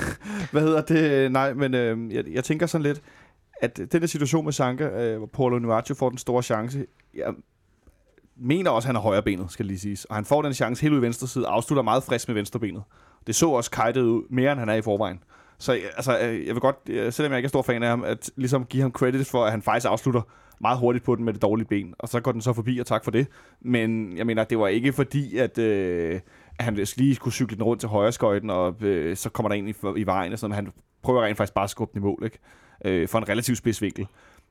hvad 0.52 0.62
hedder 0.62 0.80
det? 0.82 1.32
Nej, 1.32 1.54
men 1.54 1.74
øh, 1.74 2.14
jeg, 2.14 2.24
jeg 2.32 2.44
tænker 2.44 2.66
sådan 2.66 2.82
lidt, 2.82 3.02
at 3.60 3.76
den 3.76 4.00
der 4.00 4.06
situation 4.06 4.44
med 4.44 4.52
Sanka, 4.52 4.84
øh, 4.84 5.18
hvor 5.18 5.26
Paulo 5.26 5.58
Nuaccio 5.58 5.94
får 5.94 6.08
den 6.08 6.18
store 6.18 6.42
chance, 6.42 6.86
jeg 7.14 7.34
mener 8.36 8.70
også, 8.70 8.86
at 8.86 8.88
han 8.88 8.94
har 8.94 9.02
højre 9.02 9.22
benet, 9.22 9.46
skal 9.52 9.66
lige 9.66 9.78
siges. 9.78 10.04
Og 10.04 10.14
han 10.14 10.24
får 10.24 10.42
den 10.42 10.54
chance 10.54 10.82
helt 10.82 10.94
ud 10.94 10.98
i 10.98 11.02
venstre 11.02 11.26
side, 11.28 11.46
afslutter 11.46 11.82
meget 11.82 12.02
frisk 12.02 12.28
med 12.28 12.34
venstre 12.34 12.60
benet. 12.60 12.82
Det 13.26 13.34
så 13.34 13.48
også 13.50 13.70
kajtet 13.70 14.02
ud, 14.02 14.22
mere 14.30 14.52
end 14.52 14.58
han 14.60 14.68
er 14.68 14.74
i 14.74 14.82
forvejen. 14.82 15.22
Så 15.58 15.72
altså, 15.96 16.18
øh, 16.18 16.46
jeg 16.46 16.54
vil 16.54 16.60
godt, 16.60 16.76
øh, 16.88 17.12
selvom 17.12 17.32
jeg 17.32 17.38
ikke 17.38 17.46
er 17.46 17.48
stor 17.48 17.62
fan 17.62 17.82
af 17.82 17.88
ham, 17.88 18.04
at 18.04 18.30
ligesom 18.36 18.64
give 18.64 18.82
ham 18.82 18.92
credit 18.92 19.26
for, 19.26 19.44
at 19.44 19.50
han 19.50 19.62
faktisk 19.62 19.86
afslutter 19.90 20.22
meget 20.62 20.78
hurtigt 20.78 21.04
på 21.04 21.16
den 21.16 21.24
med 21.24 21.32
det 21.32 21.42
dårlige 21.42 21.66
ben. 21.66 21.94
Og 21.98 22.08
så 22.08 22.20
går 22.20 22.32
den 22.32 22.40
så 22.40 22.52
forbi, 22.52 22.78
og 22.78 22.86
tak 22.86 23.04
for 23.04 23.10
det. 23.10 23.26
Men 23.60 24.16
jeg 24.16 24.26
mener, 24.26 24.44
det 24.44 24.58
var 24.58 24.68
ikke 24.68 24.92
fordi, 24.92 25.36
at, 25.36 25.58
øh, 25.58 26.20
at 26.58 26.64
han 26.64 26.74
lige 26.96 27.14
skulle 27.14 27.34
cykle 27.34 27.56
den 27.56 27.62
rundt 27.64 27.80
til 27.80 27.88
højre 27.88 28.12
skøjten, 28.12 28.50
og 28.50 28.76
øh, 28.80 29.16
så 29.16 29.30
kommer 29.30 29.48
der 29.48 29.56
en 29.56 29.68
i, 29.68 29.74
i 29.96 30.06
vejen, 30.06 30.32
og 30.32 30.38
sådan, 30.38 30.50
men 30.50 30.54
han 30.54 30.72
prøver 31.02 31.22
rent 31.22 31.36
faktisk 31.36 31.54
bare 31.54 31.64
at 31.64 31.70
skubbe 31.70 31.92
den 31.94 32.02
i 32.02 32.04
mål, 32.04 32.22
ikke? 32.24 32.38
Øh, 32.84 33.08
for 33.08 33.18
en 33.18 33.28
relativt 33.28 33.58
spids 33.58 33.82
vinkel. 33.82 34.06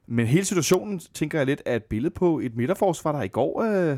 Men 0.07 0.25
hele 0.25 0.45
situationen, 0.45 0.99
tænker 0.99 1.39
jeg 1.39 1.45
lidt, 1.45 1.61
er 1.65 1.75
et 1.75 1.83
billede 1.83 2.13
på 2.13 2.39
et 2.39 2.55
midterforsvar, 2.55 3.11
der 3.11 3.21
i 3.21 3.27
går 3.27 3.61
øh, 3.61 3.97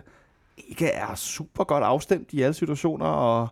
ikke 0.58 0.88
er 0.88 1.16
super 1.16 1.64
godt 1.64 1.84
afstemt 1.84 2.34
i 2.34 2.42
alle 2.42 2.54
situationer, 2.54 3.06
og 3.06 3.48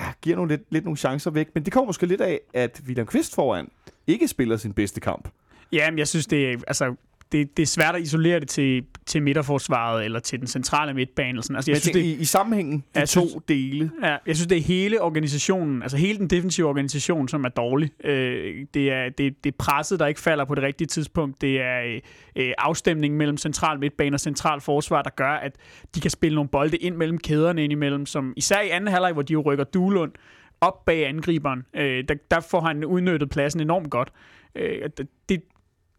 ja, 0.00 0.04
giver 0.22 0.36
nogle 0.36 0.52
lidt, 0.52 0.62
lidt 0.70 0.84
nogle 0.84 0.96
chancer 0.96 1.30
væk. 1.30 1.48
Men 1.54 1.64
det 1.64 1.72
kommer 1.72 1.86
måske 1.86 2.06
lidt 2.06 2.20
af, 2.20 2.40
at 2.54 2.82
William 2.86 3.06
Kvist 3.06 3.34
foran 3.34 3.68
ikke 4.06 4.28
spiller 4.28 4.56
sin 4.56 4.72
bedste 4.72 5.00
kamp. 5.00 5.28
Ja, 5.72 5.90
men 5.90 5.98
jeg 5.98 6.08
synes, 6.08 6.26
det 6.26 6.52
er, 6.52 6.56
altså, 6.66 6.94
det, 7.32 7.56
det 7.56 7.62
er 7.62 7.66
svært 7.66 7.94
at 7.94 8.02
isolere 8.02 8.40
det 8.40 8.48
til, 8.48 8.84
til 9.06 9.22
midterforsvaret 9.22 10.04
eller 10.04 10.18
til 10.20 10.38
den 10.38 10.46
centrale 10.46 10.94
midtbane. 10.94 11.28
Eller 11.28 11.42
sådan. 11.42 11.56
Altså, 11.56 11.70
jeg 11.70 11.80
synes, 11.80 11.94
det, 11.94 12.00
I, 12.04 12.14
I 12.20 12.24
sammenhængen, 12.24 12.78
de 12.94 13.00
Jeg 13.00 13.08
to 13.08 13.20
synes- 13.28 13.44
dele. 13.48 13.90
Ja, 14.02 14.16
jeg 14.26 14.36
synes, 14.36 14.46
det 14.46 14.58
er 14.58 14.62
hele 14.62 15.00
organisationen, 15.02 15.82
altså 15.82 15.96
hele 15.96 16.18
den 16.18 16.26
defensive 16.30 16.66
organisation, 16.68 17.28
som 17.28 17.44
er 17.44 17.48
dårlig. 17.48 17.90
Øh, 18.04 18.66
det, 18.74 18.92
er, 18.92 19.08
det, 19.08 19.44
det 19.44 19.52
er 19.52 19.56
presset, 19.58 20.00
der 20.00 20.06
ikke 20.06 20.20
falder 20.20 20.44
på 20.44 20.54
det 20.54 20.62
rigtige 20.64 20.86
tidspunkt. 20.88 21.40
Det 21.40 21.60
er 21.60 22.00
øh, 22.36 22.52
afstemningen 22.58 23.18
mellem 23.18 23.36
central 23.36 23.78
midtbane 23.78 24.16
og 24.16 24.20
central 24.20 24.60
forsvar, 24.60 25.02
der 25.02 25.10
gør, 25.10 25.32
at 25.32 25.52
de 25.94 26.00
kan 26.00 26.10
spille 26.10 26.34
nogle 26.34 26.48
bolde 26.48 26.76
ind 26.76 26.96
mellem 26.96 27.18
kæderne 27.18 27.64
indimellem, 27.64 28.06
som 28.06 28.32
især 28.36 28.60
i 28.60 28.68
anden 28.68 28.88
halvleg, 28.92 29.12
hvor 29.12 29.22
de 29.22 29.32
jo 29.32 29.40
rykker 29.40 29.64
Duelund 29.64 30.12
op 30.60 30.84
bag 30.84 31.06
angriberen, 31.08 31.62
øh, 31.76 32.04
der, 32.08 32.14
der 32.30 32.40
får 32.40 32.60
han 32.60 32.84
udnyttet 32.84 33.30
pladsen 33.30 33.60
enormt 33.60 33.90
godt. 33.90 34.12
Øh, 34.54 34.90
det, 35.28 35.42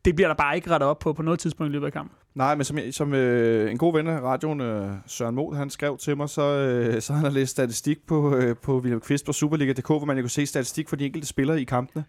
det 0.05 0.15
bliver 0.15 0.27
der 0.27 0.35
bare 0.35 0.55
ikke 0.55 0.69
rettet 0.69 0.89
op 0.89 0.99
på 0.99 1.13
på 1.13 1.21
noget 1.21 1.39
tidspunkt 1.39 1.69
i 1.69 1.73
løbet 1.73 1.85
af 1.85 1.93
kampen. 1.93 2.17
Nej, 2.35 2.55
men 2.55 2.63
som, 2.63 2.77
som 2.91 3.13
øh, 3.13 3.71
en 3.71 3.77
god 3.77 3.93
ven 3.93 4.07
af 4.07 4.21
radioen, 4.21 4.61
øh, 4.61 4.91
Søren 5.05 5.35
Mod, 5.35 5.55
han 5.55 5.69
skrev 5.69 5.97
til 5.97 6.17
mig, 6.17 6.29
så, 6.29 6.41
øh, 6.41 7.01
så 7.01 7.13
han 7.13 7.23
har 7.23 7.31
læst 7.31 7.51
statistik 7.51 8.07
på, 8.07 8.35
øh, 8.35 8.55
på 8.57 8.79
William 8.79 9.01
Kvist 9.01 9.25
på 9.25 9.33
Superliga.dk, 9.33 9.87
hvor 9.87 10.05
man 10.05 10.17
jo 10.17 10.23
kunne 10.23 10.29
se 10.29 10.45
statistik 10.45 10.89
for 10.89 10.95
de 10.95 11.05
enkelte 11.05 11.27
spillere 11.27 11.61
i 11.61 11.63
kampene. 11.63 12.05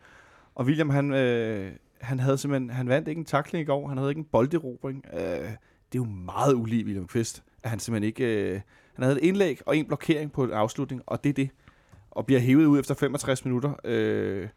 Og 0.54 0.64
William, 0.64 0.90
han, 0.90 1.12
øh, 1.12 1.72
han 2.00 2.20
havde 2.20 2.38
simpelthen, 2.38 2.70
han 2.70 2.88
vandt 2.88 3.08
ikke 3.08 3.18
en 3.18 3.24
takling 3.24 3.62
i 3.62 3.66
går, 3.66 3.88
han 3.88 3.98
havde 3.98 4.10
ikke 4.10 4.18
en 4.18 4.28
bolderobring. 4.32 5.04
Øh, 5.12 5.20
det 5.20 5.98
er 5.98 6.02
jo 6.02 6.04
meget 6.04 6.54
ulig 6.54 6.84
William 6.84 7.06
Kvist, 7.06 7.42
at 7.62 7.70
han 7.70 7.78
simpelthen 7.78 8.06
ikke... 8.06 8.52
Øh, 8.52 8.60
han 8.94 9.02
havde 9.02 9.16
et 9.16 9.24
indlæg 9.24 9.60
og 9.66 9.76
en 9.76 9.86
blokering 9.86 10.32
på 10.32 10.44
en 10.44 10.50
afslutning, 10.50 11.02
og 11.06 11.24
det 11.24 11.30
er 11.30 11.34
det. 11.34 11.50
Og 12.10 12.26
bliver 12.26 12.40
hævet 12.40 12.66
ud 12.66 12.80
efter 12.80 12.94
65 12.94 13.44
minutter. 13.44 13.72
Øh, 13.84 14.48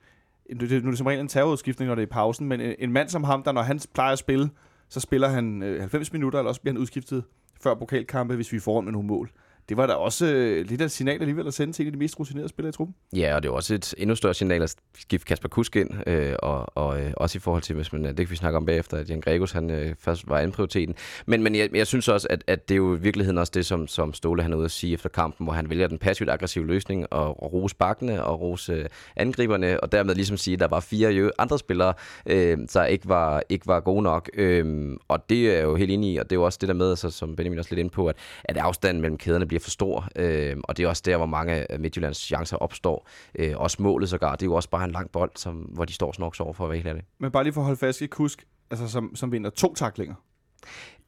nu 0.50 0.64
er 0.64 0.68
det 0.68 0.84
nu 0.84 0.90
det 0.90 0.98
som 0.98 1.08
regel 1.08 1.20
en 1.20 1.28
terrorudskiftning, 1.28 1.88
når 1.88 1.96
det 1.96 2.02
er 2.02 2.08
i 2.08 2.10
pausen, 2.10 2.48
men 2.48 2.62
en, 2.80 2.92
mand 2.92 3.10
som 3.10 3.24
ham, 3.24 3.44
der 3.44 3.52
når 3.52 3.62
han 3.62 3.80
plejer 3.94 4.12
at 4.12 4.20
spille 4.20 4.50
så 4.90 5.00
spiller 5.00 5.28
han 5.28 5.64
øh, 5.64 5.80
90 5.80 6.14
minutter, 6.14 6.40
eller 6.40 6.50
også 6.50 6.62
bliver 6.62 6.74
han 6.74 6.82
udskiftet 6.82 7.24
før 7.62 7.76
pokalkampe, 7.76 8.36
hvis 8.36 8.52
vi 8.52 8.60
får 8.60 8.82
med 8.82 8.92
nogle 8.92 9.08
mål 9.08 9.32
det 9.70 9.78
var 9.78 9.88
da 9.88 9.94
også 9.94 10.26
øh, 10.26 10.66
lidt 10.66 10.82
af 10.82 10.86
et 10.86 10.92
signal 10.92 11.20
alligevel 11.20 11.48
at 11.48 11.54
sende 11.54 11.74
til 11.74 11.84
en 11.84 11.88
af 11.88 11.94
de 11.94 12.00
mest 12.00 12.20
rutinerede 12.20 12.50
spillere 12.50 12.70
i 12.70 12.72
truppen. 12.72 12.96
Ja, 13.16 13.36
og 13.36 13.44
det 13.44 13.50
er 13.50 13.54
også 13.54 13.74
et 13.74 13.94
endnu 13.98 14.16
større 14.16 14.34
signal 14.34 14.62
at 14.62 14.76
skifte 15.00 15.26
Kasper 15.26 15.50
Kusk 15.50 15.76
ind, 15.76 15.90
øh, 16.08 16.36
og, 16.40 16.78
og 16.78 17.02
øh, 17.02 17.14
også 17.18 17.38
i 17.38 17.40
forhold 17.40 17.62
til, 17.62 17.76
hvis 17.76 17.94
man, 17.94 18.04
det 18.06 18.16
kan 18.16 18.30
vi 18.30 18.36
snakke 18.36 18.58
om 18.58 18.66
bagefter, 18.66 18.98
at 18.98 19.10
Jan 19.10 19.22
Gregos 19.22 19.52
han 19.52 19.70
øh, 19.70 19.96
først 20.00 20.30
var 20.30 20.38
anden 20.38 20.52
prioriteten. 20.52 20.96
Men, 21.26 21.44
men 21.44 21.56
jeg, 21.56 21.70
jeg 21.74 21.88
synes 21.88 22.08
også, 22.08 22.28
at, 22.30 22.44
at 22.48 22.70
det 22.70 22.76
er 22.76 22.78
jo 22.78 22.96
i 22.96 23.00
virkeligheden 23.00 23.38
også 23.38 23.52
det, 23.56 23.66
som, 23.66 23.88
som 23.88 24.14
Ståle 24.14 24.44
han 24.44 24.54
er 24.54 24.58
ude 24.58 24.66
at 24.66 24.72
sige 24.72 24.94
efter 24.94 25.10
kampen, 25.10 25.46
hvor 25.46 25.54
han 25.54 25.70
vælger 25.70 25.88
den 25.88 25.98
passivt 25.98 26.30
aggressive 26.30 26.68
løsning 26.68 27.14
og, 27.14 27.44
og 27.44 27.54
rose 27.54 27.76
bakkene 27.76 28.24
og 28.24 28.42
rose 28.42 28.74
øh, 28.74 28.86
angriberne, 29.16 29.80
og 29.80 29.92
dermed 29.92 30.16
ligesom 30.16 30.38
sige, 30.38 30.54
at 30.54 30.60
der 30.60 30.68
var 30.68 30.80
fire 30.80 31.16
øh, 31.16 31.32
andre 31.38 31.60
spillere, 31.60 31.94
øh, 32.26 32.58
der 32.74 32.86
ikke 32.86 33.10
var, 33.10 33.44
ikke 33.50 33.68
var 33.68 33.80
gode 33.80 34.04
nok. 34.04 34.30
Øh, 34.34 34.92
og 35.08 35.30
det 35.30 35.50
er 35.50 35.54
jeg 35.54 35.64
jo 35.64 35.76
helt 35.76 35.92
enig 35.92 36.14
i, 36.14 36.18
og 36.18 36.30
det 36.30 36.32
er 36.32 36.40
jo 36.40 36.44
også 36.44 36.58
det 36.62 36.68
der 36.68 36.76
med, 36.76 36.90
altså, 36.90 37.10
som 37.10 37.36
Benjamin 37.36 37.60
også 37.60 37.72
lidt 37.72 37.80
ind 37.80 37.90
på, 37.90 38.08
at, 38.08 38.16
at 38.44 38.58
afstanden 38.58 39.02
mellem 39.02 39.18
kæderne 39.18 39.46
bliver 39.46 39.55
for 39.60 39.70
stor 39.70 40.08
øh, 40.16 40.58
og 40.64 40.78
det 40.78 40.84
er 40.84 40.88
også 40.88 41.04
der, 41.06 41.18
hvor 41.18 41.26
mange 41.26 41.72
af 41.72 41.80
Midtjyllands 41.80 42.18
chancer 42.18 42.58
opstår. 42.58 43.08
Øh, 43.40 43.54
også 43.56 43.78
målet 43.80 44.10
sågar, 44.10 44.32
det 44.32 44.42
er 44.42 44.46
jo 44.46 44.54
også 44.54 44.70
bare 44.70 44.84
en 44.84 44.92
lang 44.92 45.12
bold, 45.12 45.32
som, 45.36 45.56
hvor 45.56 45.86
de 45.86 45.94
står 45.94 46.12
snorks 46.12 46.40
over 46.40 46.54
for 46.54 46.64
at 46.64 46.70
være 46.70 46.78
helt 46.78 46.88
ærlig. 46.88 47.04
Men 47.20 47.32
bare 47.32 47.44
lige 47.44 47.54
for 47.54 47.62
at 47.62 47.66
holde 47.66 47.80
fast 47.80 48.02
i 48.02 48.08
Kusk, 48.08 48.48
altså 48.72 48.88
som, 48.88 49.16
som 49.16 49.32
vinder 49.32 49.50
to 49.50 49.74
taklinger. 49.74 50.16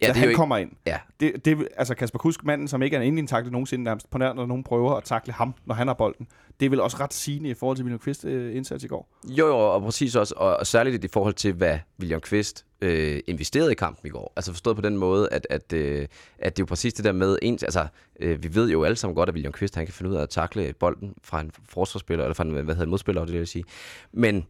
Ja, 0.01 0.07
det 0.07 0.15
han 0.15 0.29
ikke... 0.29 0.37
kommer 0.37 0.57
ind. 0.57 0.71
Ja. 0.85 0.97
Det, 1.19 1.45
det, 1.45 1.67
altså 1.77 1.95
Kasper 1.95 2.19
Kusk, 2.19 2.43
manden, 2.43 2.67
som 2.67 2.81
ikke 2.81 2.95
er 2.95 2.99
en 2.99 3.03
egentlig 3.03 3.29
takle 3.29 3.51
nogensinde 3.51 3.83
nærmest 3.83 4.09
på 4.09 4.17
nær, 4.17 4.33
når 4.33 4.45
nogen 4.45 4.63
prøver 4.63 4.95
at 4.95 5.03
takle 5.03 5.33
ham, 5.33 5.53
når 5.65 5.75
han 5.75 5.87
har 5.87 5.93
bolden. 5.93 6.27
Det 6.59 6.65
er 6.65 6.69
vel 6.69 6.81
også 6.81 6.97
ret 6.99 7.13
sigende 7.13 7.49
i 7.49 7.53
forhold 7.53 7.77
til 7.77 7.83
William 7.83 7.99
Kvist 7.99 8.25
øh, 8.25 8.55
indsats 8.55 8.83
i 8.83 8.87
går? 8.87 9.09
Jo, 9.25 9.47
jo, 9.47 9.57
og 9.57 9.81
præcis 9.81 10.15
også, 10.15 10.33
og, 10.37 10.57
og 10.57 10.67
særligt 10.67 11.03
i 11.03 11.07
forhold 11.07 11.33
til, 11.33 11.53
hvad 11.53 11.79
William 11.99 12.21
Kvist 12.21 12.65
øh, 12.81 13.19
investerede 13.27 13.71
i 13.71 13.75
kampen 13.75 14.07
i 14.07 14.09
går. 14.09 14.33
Altså 14.35 14.51
forstået 14.51 14.75
på 14.75 14.81
den 14.81 14.97
måde, 14.97 15.29
at, 15.31 15.47
at, 15.49 15.73
øh, 15.73 16.07
at 16.39 16.57
det 16.57 16.61
er 16.61 16.63
jo 16.63 16.65
præcis 16.65 16.93
det 16.93 17.05
der 17.05 17.11
med, 17.11 17.39
en, 17.41 17.53
altså 17.53 17.87
øh, 18.19 18.43
vi 18.43 18.55
ved 18.55 18.69
jo 18.69 18.83
alle 18.83 18.95
sammen 18.95 19.15
godt, 19.15 19.29
at 19.29 19.35
William 19.35 19.53
Kvist, 19.53 19.75
han 19.75 19.85
kan 19.85 19.93
finde 19.93 20.11
ud 20.11 20.15
af 20.15 20.21
at 20.21 20.29
takle 20.29 20.73
bolden 20.73 21.13
fra 21.23 21.41
en 21.41 21.51
forsvarsspiller, 21.69 22.25
eller 22.25 22.33
fra 22.33 22.43
en, 22.43 22.51
hvad 22.51 22.63
hedder 22.63 22.83
en 22.83 22.89
modspiller, 22.89 23.25
det 23.25 23.33
vil 23.33 23.47
sige. 23.47 23.63
Men 24.11 24.45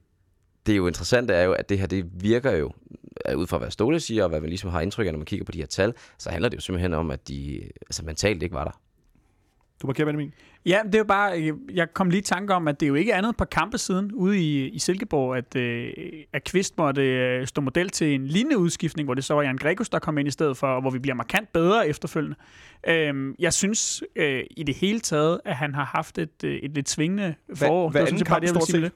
det 0.68 0.74
er 0.74 0.78
jo 0.78 0.88
interessant 0.88 1.32
er 1.32 1.42
jo, 1.42 1.52
at 1.52 1.70
det 1.70 1.80
her, 1.80 1.88
det 1.88 2.06
virker 2.14 2.52
jo, 2.52 2.72
ud 3.36 3.48
fra 3.48 3.58
hvad 3.58 3.72
Ståle 3.72 4.00
siger, 4.00 4.24
og 4.24 4.30
hvad 4.30 4.42
man 4.42 4.50
ligesom 4.50 4.70
har 4.70 4.82
indtryk 4.82 5.08
af, 5.08 5.14
når 5.14 5.18
man 5.18 5.26
kigger 5.26 5.46
på 5.46 5.52
de 5.52 5.58
her 5.58 5.66
tal, 5.66 5.94
så 6.18 6.30
handler 6.30 6.50
det 6.50 6.56
jo 6.56 6.62
simpelthen 6.62 6.94
om, 6.94 7.12
at 7.12 7.28
de 7.28 7.62
altså 7.82 8.06
mentalt 8.06 8.44
ikke 8.44 8.56
var 8.56 8.64
der. 8.64 8.82
Du 9.82 9.88
markerer, 9.88 10.06
Benjamin? 10.06 10.34
Ja, 10.66 10.82
det 10.86 10.96
er 10.96 11.00
jo 11.00 11.06
bare, 11.06 11.54
jeg 11.74 11.94
kom 11.94 12.10
lige 12.10 12.20
i 12.20 12.24
tanke 12.24 12.54
om, 12.54 12.68
at 12.68 12.80
det 12.80 12.86
er 12.86 12.88
jo 12.88 12.96
ikke 12.96 13.16
andet 13.16 13.38
på 13.38 13.46
kampe 13.46 13.78
siden 13.78 14.12
ude 14.14 14.40
i, 14.40 14.70
i 14.70 14.80
Silkeborg, 14.80 15.38
at, 15.38 15.56
øh, 15.56 15.94
at 16.34 16.44
Kvist 16.44 16.78
måtte 16.78 17.02
øh, 17.02 17.48
stå 17.48 17.62
model 17.62 17.90
til 17.90 18.14
en 18.16 18.28
lignende 18.28 18.58
udskiftning, 18.58 19.08
hvor 19.08 19.14
det 19.14 19.24
så 19.24 19.34
var 19.34 19.42
Jan 19.42 19.58
Gregus, 19.58 19.90
der 19.90 20.00
kom 20.00 20.18
ind 20.18 20.28
i 20.28 20.32
stedet 20.32 20.58
for, 20.58 20.68
og 20.68 20.82
hvor 20.82 20.90
vi 20.90 21.00
bliver 21.00 21.16
markant 21.16 21.54
bedre 21.54 21.88
efterfølgende. 21.88 22.36
Øh, 22.88 23.34
jeg 23.40 23.54
synes 23.54 24.04
øh, 24.16 24.44
i 24.58 24.64
det 24.64 24.76
hele 24.76 25.00
taget, 25.00 25.40
at 25.46 25.56
han 25.56 25.76
har 25.76 25.86
haft 25.86 26.18
et, 26.18 26.44
øh, 26.44 26.56
et 26.56 26.72
lidt 26.72 26.90
svingende 26.90 27.36
forår. 27.56 27.90
Hvad, 27.90 28.02
hvad 28.02 28.12
anden 28.12 28.26
kamp, 28.26 28.48
stort 28.48 28.68
set? 28.68 28.92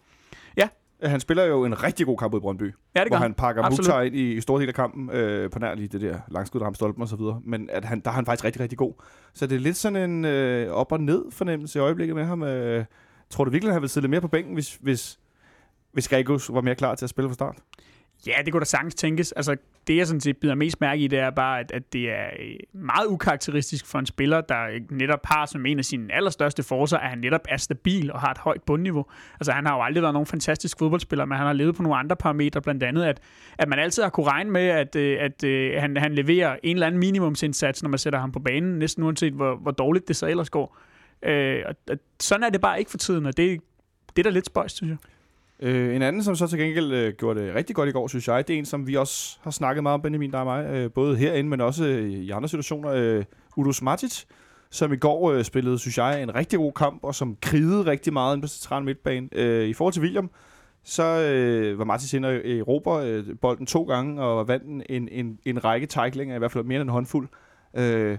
Ja, 0.58 0.68
han 1.03 1.20
spiller 1.20 1.43
jo 1.43 1.65
en 1.65 1.84
rigtig 1.84 2.05
god 2.05 2.17
kamp 2.17 2.34
ud 2.34 2.39
i 2.39 2.41
Brøndby. 2.41 2.74
Ja, 2.96 3.00
det 3.00 3.10
hvor 3.10 3.17
han 3.17 3.34
pakker 3.34 3.70
Mukhtar 3.70 4.01
ind 4.01 4.15
i, 4.15 4.34
i 4.34 4.41
store 4.41 4.62
del 4.62 4.67
af 4.67 4.75
kampen, 4.75 5.10
øh, 5.10 5.50
på 5.50 5.60
nær 5.60 5.75
lige 5.75 5.88
det 5.88 6.01
der 6.01 6.20
langskud, 6.27 6.62
ramt 6.62 6.75
stolpen 6.75 7.01
og 7.01 7.08
så 7.08 7.15
videre. 7.15 7.41
Men 7.43 7.70
at 7.72 7.86
han, 7.86 8.00
der 8.00 8.10
er 8.10 8.13
han 8.13 8.25
faktisk 8.25 8.46
rigtig, 8.46 8.62
rigtig 8.62 8.77
god. 8.77 8.93
Så 9.34 9.48
det 9.48 9.55
er 9.55 9.60
lidt 9.60 9.77
sådan 9.77 10.12
en 10.12 10.25
øh, 10.25 10.72
op- 10.72 10.91
og 10.91 11.00
ned 11.00 11.25
fornemmelse 11.31 11.79
i 11.79 11.81
øjeblikket 11.81 12.15
med 12.15 12.25
ham. 12.25 12.43
Øh, 12.43 12.86
tror 13.29 13.43
du 13.43 13.51
virkelig, 13.51 13.74
han 13.74 13.81
vil 13.81 13.89
sidde 13.89 14.03
lidt 14.03 14.12
mere 14.12 14.22
på 14.22 14.27
bænken, 14.27 14.53
hvis, 14.53 14.75
hvis, 14.75 15.20
hvis 15.93 16.08
Gregos 16.08 16.53
var 16.53 16.62
mere 16.62 16.75
klar 16.75 16.96
til 16.96 17.05
at 17.05 17.10
spille 17.10 17.29
fra 17.29 17.34
start? 17.34 17.58
Ja, 18.28 18.34
det 18.46 18.54
kunne 18.54 18.60
da 18.60 18.66
sagtens 18.66 18.96
tænkes. 18.96 19.32
Altså, 19.32 19.56
det 19.88 19.98
jeg 19.98 20.08
sådan 20.08 20.22
set 20.22 20.38
bider 20.38 20.56
mest 20.56 20.82
mærke 20.82 21.04
i, 21.04 21.08
det 21.08 21.20
er 21.20 21.30
bare, 21.30 21.60
at, 21.60 21.72
at 21.72 21.94
det 21.94 22.12
er 22.12 22.25
øh, 22.40 22.56
meget 22.74 23.08
ukarakteristisk 23.08 23.86
for 23.86 24.00
en 24.00 24.06
spiller, 24.06 24.42
der 24.42 24.68
øh, 24.68 24.82
netop 24.92 25.20
har 25.25 25.46
som 25.46 25.66
en 25.66 25.80
af 25.80 25.86
sine 25.86 26.13
allerstørste 26.13 26.63
forser, 26.63 26.98
at 26.98 27.10
han 27.10 27.18
netop 27.18 27.42
er 27.50 27.58
stabil 27.58 28.12
og 28.12 28.20
har 28.20 28.32
et 28.32 28.38
højt 28.38 28.63
bundniveau. 28.63 29.06
Altså, 29.40 29.51
han 29.51 29.66
har 29.66 29.75
jo 29.75 29.84
aldrig 29.84 30.01
været 30.01 30.13
nogen 30.13 30.25
fantastisk 30.25 30.80
fodboldspiller, 30.80 31.25
men 31.25 31.38
han 31.38 31.48
har 31.48 31.54
levet 31.54 31.75
på 31.75 31.84
nogle 31.84 31.98
andre 31.98 32.16
parametre, 32.16 32.62
blandt 32.62 32.84
andet, 32.84 33.04
at, 33.04 33.20
at 33.58 33.68
man 33.68 33.79
altid 33.79 34.03
har 34.03 34.10
kunne 34.10 34.27
regne 34.27 34.51
med, 34.51 34.68
at, 34.68 34.96
øh, 34.96 35.18
at, 35.20 35.44
at 35.44 35.81
han, 35.81 35.98
han 35.98 36.16
leverer 36.16 36.57
en 36.64 36.75
eller 36.75 36.88
anden 36.88 37.00
minimumsindsats, 37.00 37.84
når 37.84 37.90
man 37.90 38.00
sætter 38.00 38.20
ham 38.20 38.31
på 38.31 38.40
banen, 38.40 38.79
næsten 38.79 39.03
uanset 39.03 39.34
hvor, 39.34 39.55
hvor 39.55 39.72
dårligt 39.72 40.07
det 40.07 40.16
så 40.16 40.25
ellers 40.27 40.50
går. 40.50 40.77
Øh, 41.24 41.64
og, 41.66 41.75
og 41.90 41.98
sådan 42.20 42.44
er 42.44 42.50
det 42.50 42.62
bare 42.62 42.79
ikke 42.79 42.92
for 42.92 42.98
tiden, 42.98 43.25
og 43.25 43.38
det, 43.38 43.62
det 44.16 44.20
er 44.20 44.24
da 44.24 44.29
lidt 44.29 44.46
spøjst, 44.46 44.75
synes 44.75 44.90
jeg. 44.90 44.98
Øh, 45.62 45.96
en 45.96 46.02
anden, 46.02 46.24
som 46.24 46.36
så 46.36 46.48
til 46.48 46.60
gengæld 46.60 46.94
øh, 46.94 47.14
gjorde 47.14 47.42
det 47.42 47.56
rigtig 47.56 47.76
godt 47.76 47.90
i 47.90 47.92
går, 47.92 48.08
synes 48.08 48.28
jeg, 48.28 48.48
det 48.48 48.54
er 48.54 48.58
en, 48.58 48.66
som 48.66 48.88
vi 48.88 48.96
også 48.96 49.38
har 49.42 49.52
snakket 49.52 49.84
meget 49.84 49.94
om, 49.94 50.02
Benjamin, 50.02 50.32
der 50.32 50.38
og 50.38 50.46
mig, 50.46 50.66
øh, 50.66 50.92
både 50.92 51.18
herinde, 51.18 51.50
men 51.50 51.62
også 51.62 51.86
øh, 51.86 52.10
i 52.10 52.30
andre 52.30 52.50
situationer. 52.50 52.92
Øh, 52.92 53.24
Udos 53.58 53.82
Matic, 53.82 54.24
som 54.70 54.94
i 54.94 54.96
går 54.96 55.32
øh, 55.32 55.44
spillede, 55.44 55.80
synes 55.80 55.98
jeg, 55.98 56.24
en 56.24 56.36
rigtig 56.36 56.60
god 56.60 56.72
kamp, 56.72 57.04
og 57.04 57.16
som 57.16 57.38
krigede 57.42 57.86
rigtig 57.86 58.14
meget 58.14 58.36
ind 58.36 58.42
på 58.42 58.48
central 58.48 58.84
midtbane. 58.84 59.30
Øh, 59.32 59.68
I 59.68 59.74
forhold 59.74 59.94
til 59.94 60.02
William, 60.02 60.30
så 60.84 61.04
øh, 61.04 61.80
var 61.80 61.86
Matic 61.86 62.14
inde 62.14 62.42
i 62.46 62.58
Europa 62.58 63.06
øh, 63.06 63.26
bolden 63.42 63.66
to 63.66 63.84
gange, 63.84 64.22
og 64.22 64.48
vandt 64.48 64.86
en, 64.90 65.08
en, 65.12 65.40
en 65.46 65.64
række 65.64 65.88
tacklinger, 65.88 66.36
i 66.36 66.40
hvert 66.40 66.52
fald 66.52 66.64
mere 66.64 66.82
end 66.82 66.90
en 66.90 66.94
håndfuld. 66.94 67.30
Øh, 67.74 68.18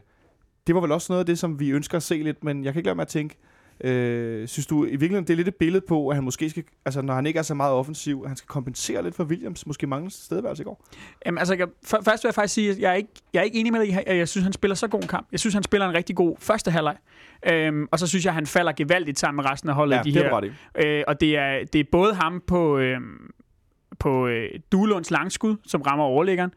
det 0.67 0.75
var 0.75 0.81
vel 0.81 0.93
også 0.93 1.13
noget 1.13 1.21
af 1.21 1.27
det, 1.27 1.39
som 1.39 1.61
vi 1.61 1.71
ønsker 1.71 1.97
at 1.97 2.03
se 2.03 2.23
lidt, 2.23 2.45
men 2.45 2.65
jeg 2.65 2.73
kan 2.73 2.81
ikke 2.81 2.87
lade 2.87 2.97
mig 2.97 3.03
at 3.03 3.09
tænke, 3.09 3.39
Øh, 3.81 4.49
synes 4.49 4.67
du 4.67 4.85
i 4.85 4.89
virkeligheden, 4.89 5.25
det 5.25 5.33
er 5.33 5.37
lidt 5.37 5.49
et 5.49 5.55
billede 5.55 5.85
på, 5.89 6.09
at 6.09 6.17
han 6.17 6.25
måske 6.25 6.51
skal, 6.51 6.65
altså 6.85 7.03
når 7.03 7.15
han 7.15 7.27
ikke 7.27 7.39
er 7.39 7.43
så 7.43 7.55
meget 7.55 7.73
offensiv, 7.73 8.27
han 8.27 8.37
skal 8.37 8.49
kompensere 8.49 9.03
lidt 9.03 9.15
for 9.15 9.25
Williams 9.25 9.67
måske 9.67 9.87
manglende 9.87 10.15
stedværelse 10.15 10.63
i 10.63 10.65
går? 10.65 10.85
Jamen 11.27 11.39
altså, 11.39 11.55
jeg, 11.55 11.67
for, 11.85 12.01
først 12.05 12.25
vil 12.25 12.29
jeg 12.29 12.35
faktisk 12.35 12.55
sige, 12.55 12.71
at 12.71 12.79
jeg 12.79 12.91
er 12.91 12.95
ikke, 12.95 13.11
jeg 13.35 13.41
er 13.41 13.45
ikke 13.45 13.61
enig 13.61 13.73
med 13.73 13.81
dig, 13.81 14.09
at 14.09 14.17
jeg 14.17 14.29
synes, 14.29 14.45
han 14.45 14.53
spiller 14.53 14.75
så 14.75 14.89
god 14.89 15.03
en 15.03 15.09
kamp. 15.09 15.29
Jeg 15.33 15.41
synes, 15.41 15.55
han 15.55 15.63
spiller 15.63 15.89
en 15.89 15.95
rigtig 15.95 16.17
god 16.17 16.37
første 16.39 16.71
halvleg. 16.71 16.97
Øhm, 17.47 17.89
og 17.91 17.99
så 17.99 18.07
synes 18.07 18.25
jeg, 18.25 18.31
at 18.31 18.35
han 18.35 18.47
falder 18.47 18.73
gevaldigt 18.73 19.19
sammen 19.19 19.37
med 19.37 19.51
resten 19.51 19.69
af 19.69 19.75
holdet. 19.75 19.97
Ja, 19.97 20.03
de 20.03 20.13
det 20.13 20.23
her, 20.23 20.99
øh, 20.99 21.05
og 21.09 21.21
det 21.21 21.37
er, 21.37 21.65
det 21.73 21.81
er 21.81 21.85
både 21.93 22.15
ham 22.15 22.43
på, 22.47 22.79
øh, 22.79 23.01
på 23.99 24.27
øh, 24.27 24.51
Duelunds 24.73 25.11
langskud, 25.11 25.57
som 25.67 25.83
rammer 25.83 26.05
overlæggeren, 26.05 26.51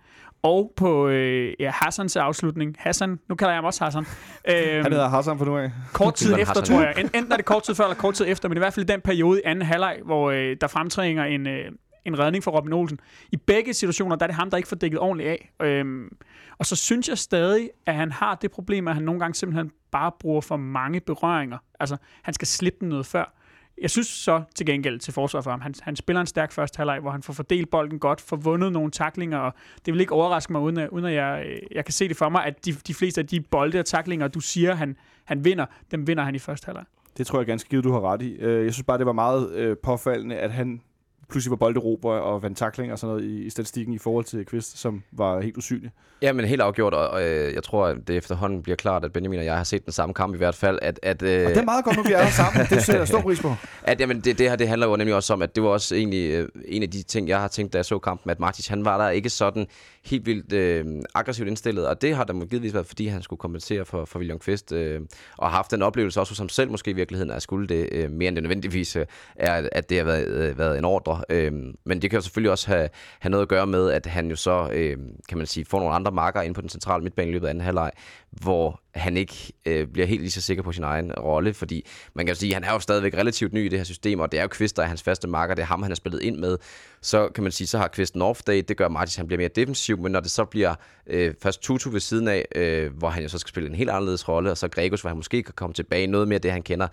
og 0.46 0.74
på 0.76 1.08
øh, 1.08 1.54
ja, 1.60 1.72
Hassans 1.72 2.16
afslutning. 2.16 2.76
Hassan, 2.80 3.20
nu 3.30 3.36
kalder 3.36 3.52
jeg 3.52 3.58
ham 3.58 3.66
også 3.66 3.84
Hassan. 3.84 4.06
Øhm, 4.48 4.84
Han 4.84 4.92
hedder 4.92 5.10
Hassan 5.10 5.38
for 5.38 5.46
nu 5.46 5.58
af. 5.58 5.72
Kort 5.94 6.14
tid 6.14 6.36
efter, 6.40 6.62
tror 6.62 6.82
jeg. 6.82 6.94
Enten 6.98 7.32
er 7.32 7.36
det 7.36 7.46
kort 7.46 7.64
tid 7.64 7.76
før 7.76 7.84
eller 7.84 7.96
kort 7.96 8.14
tid 8.14 8.26
efter, 8.28 8.50
men 8.50 8.58
i 8.58 8.60
hvert 8.60 8.74
fald 8.74 8.90
i 8.90 8.94
den 8.94 9.02
periode 9.02 9.40
i 9.40 9.42
anden 9.46 9.66
halvleg, 9.66 10.00
hvor 10.06 10.32
øh, 10.32 10.58
der 10.62 10.68
fremtrænger 10.68 11.24
en, 11.24 11.48
øh, 11.48 11.72
en 12.06 12.20
redning 12.20 12.44
for 12.44 12.52
Robin 12.52 12.74
Olsen. 12.74 13.00
I 13.32 13.38
begge 13.38 13.74
situationer, 13.74 14.16
der 14.16 14.24
er 14.26 14.28
det 14.28 14.36
ham, 14.36 14.50
der 14.50 14.58
ikke 14.58 14.70
får 14.70 14.76
dækket 14.76 15.00
ordentligt 15.00 15.30
af. 15.30 15.52
Øhm, 15.62 16.10
og 16.58 16.66
så 16.66 16.76
synes 16.76 17.10
jeg 17.10 17.18
stadig, 17.18 17.70
at 17.86 17.96
han 17.96 18.12
har 18.12 18.36
det 18.36 18.52
problem, 18.52 18.88
at 18.88 18.94
han 18.94 19.04
nogle 19.04 19.20
gange 19.20 19.36
simpelthen 19.36 19.72
bare 19.92 20.12
bruger 20.20 20.42
for 20.42 20.58
mange 20.58 21.00
berøringer. 21.00 21.58
Altså, 21.80 21.98
han 22.24 22.34
skal 22.34 22.48
slippe 22.48 22.80
den 22.80 22.90
noget 22.90 23.06
før. 23.06 23.34
Jeg 23.82 23.90
synes 23.90 24.08
så 24.08 24.44
til 24.56 24.66
gengæld 24.66 25.00
til 25.00 25.14
forsvar 25.14 25.42
for 25.42 25.52
ham, 25.52 25.62
han, 25.62 25.74
han 25.82 25.96
spiller 25.96 26.22
en 26.22 26.28
stærk 26.28 26.52
første 26.52 26.78
halvleg, 26.78 27.00
hvor 27.00 27.12
han 27.12 27.24
får 27.24 27.34
fordelt 27.34 27.70
bolden 27.70 28.00
godt, 28.00 28.22
får 28.22 28.36
vundet 28.36 28.72
nogle 28.72 28.92
taklinger, 28.92 29.38
og 29.38 29.54
det 29.86 29.94
vil 29.94 30.02
ikke 30.02 30.14
overraske 30.14 30.52
mig, 30.52 30.62
uden 30.62 30.78
at, 30.78 30.90
uden 30.90 31.06
at 31.06 31.14
jeg, 31.14 31.60
jeg 31.72 31.86
kan 31.86 31.92
se 31.92 32.08
det 32.08 32.18
for 32.18 32.30
mig, 32.30 32.46
at 32.46 32.66
de, 32.66 32.72
de 32.72 32.94
fleste 32.94 33.22
af 33.22 33.28
de 33.28 33.42
bolde 33.42 33.80
og 33.80 33.86
taklinger, 33.86 34.28
du 34.28 34.40
siger, 34.40 34.76
han, 34.76 34.98
han 35.26 35.46
vinder, 35.46 35.66
dem 35.92 36.08
vinder 36.08 36.24
han 36.24 36.36
i 36.36 36.40
første 36.40 36.66
halvleg. 36.66 36.86
Det 37.18 37.28
tror 37.28 37.40
jeg 37.40 37.46
ganske 37.46 37.70
givet, 37.70 37.84
du 37.84 37.92
har 37.92 38.02
ret 38.02 38.22
i. 38.22 38.36
Øh, 38.36 38.66
jeg 38.66 38.74
synes 38.74 38.86
bare, 38.86 38.98
det 38.98 39.06
var 39.06 39.14
meget 39.14 39.52
øh, 39.52 39.78
påfaldende, 39.84 40.36
at 40.36 40.52
han 40.52 40.82
pludselig 41.30 41.50
var 41.50 41.56
bolderober 41.56 42.12
og 42.12 42.44
vandt 42.44 42.58
takling 42.58 42.92
og 42.92 43.00
sådan 43.00 43.16
noget 43.16 43.30
i, 43.30 43.44
i 43.44 43.50
statistikken 43.50 43.94
i 43.94 43.98
forhold 43.98 44.26
til 44.26 44.46
Kvist, 44.46 44.78
som 44.78 45.04
var 45.12 45.42
helt 45.42 45.58
usynlig. 45.58 45.92
Ja, 46.22 46.34
men 46.34 46.46
helt 46.46 46.62
afgjort, 46.62 46.94
og, 46.94 47.08
og 47.08 47.24
øh, 47.24 47.54
jeg 47.54 47.64
tror, 47.64 47.88
at 47.88 47.98
det 48.08 48.18
efterhånden 48.18 48.62
bliver 48.64 48.76
klart, 48.76 49.06
at 49.06 49.14
Benjamin 49.14 49.40
og 49.40 49.46
jeg 49.46 49.58
har 49.58 49.64
set 49.64 49.86
den 49.86 49.94
samme 49.94 50.14
kamp 50.14 50.36
i 50.36 50.38
hvert 50.38 50.56
fald. 50.56 50.80
At, 50.82 51.00
at, 51.04 51.22
øh, 51.22 51.46
og 51.46 51.50
det 51.50 51.58
er 51.58 51.64
meget 51.64 51.86
godt, 51.86 51.98
nu 51.98 52.04
vi 52.04 52.12
er 52.12 52.30
sammen. 52.30 52.66
Det 52.70 52.84
sætter 52.84 53.02
jeg 53.02 53.08
stor 53.08 53.22
pris 53.22 53.42
på. 53.42 53.56
At, 53.84 54.00
jamen, 54.00 54.22
det, 54.22 54.38
det 54.38 54.50
her 54.50 54.56
det 54.56 54.68
handler 54.68 54.88
jo 54.88 54.96
nemlig 54.96 55.16
også 55.16 55.34
om, 55.34 55.42
at 55.42 55.56
det 55.56 55.64
var 55.64 55.70
også 55.70 55.96
egentlig 55.96 56.32
øh, 56.32 56.50
en 56.66 56.84
af 56.84 56.90
de 56.90 57.04
ting, 57.04 57.28
jeg 57.28 57.40
har 57.40 57.48
tænkt, 57.48 57.74
da 57.74 57.78
jeg 57.78 57.86
så 57.86 58.00
kampen, 58.00 58.32
at 58.32 58.40
Martis, 58.40 58.68
han 58.68 58.86
var 58.86 58.98
der 58.98 59.10
ikke 59.10 59.30
sådan 59.30 59.68
helt 60.06 60.26
vildt 60.26 60.54
øh, 60.54 60.86
aggressivt 61.14 61.48
indstillet, 61.48 61.88
og 61.88 62.02
det 62.02 62.16
har 62.16 62.24
der 62.24 62.46
givetvis 62.46 62.74
været, 62.74 62.88
fordi 62.88 63.08
han 63.08 63.22
skulle 63.22 63.38
kompensere 63.38 63.86
for, 63.86 64.06
for 64.06 64.20
William 64.20 64.40
Kvist, 64.40 64.72
øh, 64.72 65.02
og 65.38 65.50
har 65.50 65.56
haft 65.56 65.72
den 65.72 65.82
oplevelse 65.82 66.20
også 66.20 66.36
som 66.36 66.50
selv 66.50 66.72
måske 66.72 66.92
i 66.92 66.94
virkeligheden, 66.94 67.32
at 67.32 67.42
skulle 67.42 67.68
det 67.68 67.90
øh, 67.92 68.12
mere 68.12 68.28
end 68.28 68.36
det 68.36 68.44
nødvendigvis 68.44 68.96
øh, 68.96 69.06
er, 69.36 69.70
at 69.72 69.90
det 69.90 69.98
har 69.98 70.06
været, 70.06 70.28
øh, 70.28 70.58
været 70.58 70.78
en 70.78 70.86
ordre. 70.86 71.15
Øh, 71.30 71.54
men 71.86 72.02
det 72.02 72.10
kan 72.10 72.18
jo 72.18 72.22
selvfølgelig 72.22 72.52
også 72.52 72.68
have, 72.68 72.90
have 73.20 73.30
noget 73.30 73.42
at 73.42 73.50
gøre 73.50 73.68
med, 73.68 73.92
at 73.92 74.06
han 74.06 74.30
jo 74.30 74.36
så, 74.36 74.70
øhm, 74.74 75.16
kan 75.30 75.38
man 75.38 75.48
sige, 75.48 75.66
får 75.66 75.80
nogle 75.80 75.96
andre 75.96 76.12
marker 76.12 76.42
ind 76.42 76.56
på 76.56 76.62
den 76.62 76.70
centrale 76.70 77.04
midtbane 77.04 77.30
i 77.30 77.34
løbet 77.34 77.48
af 77.48 77.50
anden 77.50 77.64
halvleg, 77.64 77.92
hvor 78.32 78.82
han 78.96 79.18
ikke 79.18 79.54
øh, 79.66 79.88
bliver 79.88 80.08
helt 80.08 80.22
lige 80.22 80.32
så 80.32 80.42
sikker 80.42 80.64
på 80.64 80.72
sin 80.72 80.84
egen 80.84 81.14
rolle, 81.14 81.54
fordi 81.54 81.88
man 82.14 82.26
kan 82.26 82.36
jo 82.36 82.40
sige, 82.40 82.50
at 82.50 82.54
han 82.54 82.70
er 82.70 82.74
jo 82.74 82.80
stadigvæk 82.80 83.14
relativt 83.14 83.54
ny 83.54 83.66
i 83.66 83.70
det 83.70 83.80
her 83.80 83.84
system, 83.84 84.20
og 84.20 84.32
det 84.32 84.38
er 84.38 84.42
jo 84.42 84.48
Kvist, 84.48 84.78
der 84.78 84.84
er 84.84 84.88
hans 84.88 85.04
faste 85.04 85.28
marker, 85.28 85.56
det 85.56 85.62
er 85.62 85.68
ham, 85.68 85.82
han 85.82 85.92
har 85.92 85.96
spillet 85.96 86.22
ind 86.22 86.38
med. 86.38 86.58
Så 87.06 87.30
kan 87.30 87.44
man 87.44 87.52
sige, 87.52 87.68
så 87.68 87.78
har 87.78 87.88
Kvist 87.88 88.16
en 88.16 88.22
off-day, 88.22 88.62
det 88.62 88.78
gør 88.78 88.88
Martis, 88.88 89.16
han 89.16 89.28
bliver 89.28 89.38
mere 89.38 89.50
defensiv, 89.50 89.98
men 90.00 90.12
når 90.12 90.20
det 90.20 90.32
så 90.32 90.46
bliver 90.46 90.76
øh, 91.08 91.34
først 91.42 91.62
Tutu 91.62 91.90
ved 91.90 92.00
siden 92.00 92.28
af, 92.28 92.46
øh, 92.56 92.98
hvor 92.98 93.10
han 93.10 93.24
jo 93.24 93.30
så 93.30 93.38
skal 93.38 93.50
spille 93.50 93.70
en 93.70 93.76
helt 93.76 93.90
anderledes 93.90 94.30
rolle, 94.30 94.52
og 94.52 94.58
så 94.58 94.68
Gregos, 94.68 95.02
hvor 95.02 95.10
han 95.10 95.18
måske 95.18 95.44
kan 95.44 95.54
komme 95.54 95.74
tilbage 95.74 96.08
noget 96.08 96.28
mere 96.28 96.40
det, 96.40 96.52
han 96.52 96.62
kender, 96.62 96.88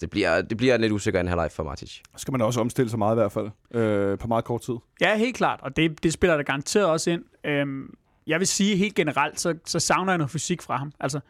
det 0.00 0.10
bliver, 0.10 0.42
det 0.42 0.56
bliver 0.56 0.76
lidt 0.76 0.92
usikker 0.92 1.20
en 1.20 1.28
halvleg 1.28 1.50
for 1.52 1.64
Martis. 1.64 2.02
Skal 2.16 2.32
man 2.32 2.40
også 2.40 2.60
omstille 2.60 2.90
sig 2.90 2.98
meget 2.98 3.14
i 3.14 3.18
hvert 3.18 3.32
fald, 3.32 3.50
øh, 3.74 4.18
på 4.18 4.28
meget 4.28 4.44
kort 4.44 4.60
tid. 4.60 4.74
Ja, 5.00 5.16
helt 5.16 5.36
klart, 5.36 5.60
og 5.62 5.76
det, 5.76 6.02
det 6.02 6.12
spiller 6.12 6.36
der 6.36 6.42
garanteret 6.42 6.86
også 6.86 7.10
ind. 7.10 7.24
Øhm, 7.44 7.94
jeg 8.26 8.38
vil 8.38 8.46
sige 8.46 8.76
helt 8.76 8.94
generelt, 8.94 9.40
så, 9.40 9.54
så 9.64 9.80
savner 9.80 10.12
jeg 10.12 10.18
noget 10.18 10.30
fysik 10.30 10.62
fra 10.62 10.76
ham. 10.76 10.92
Altså, 11.00 11.20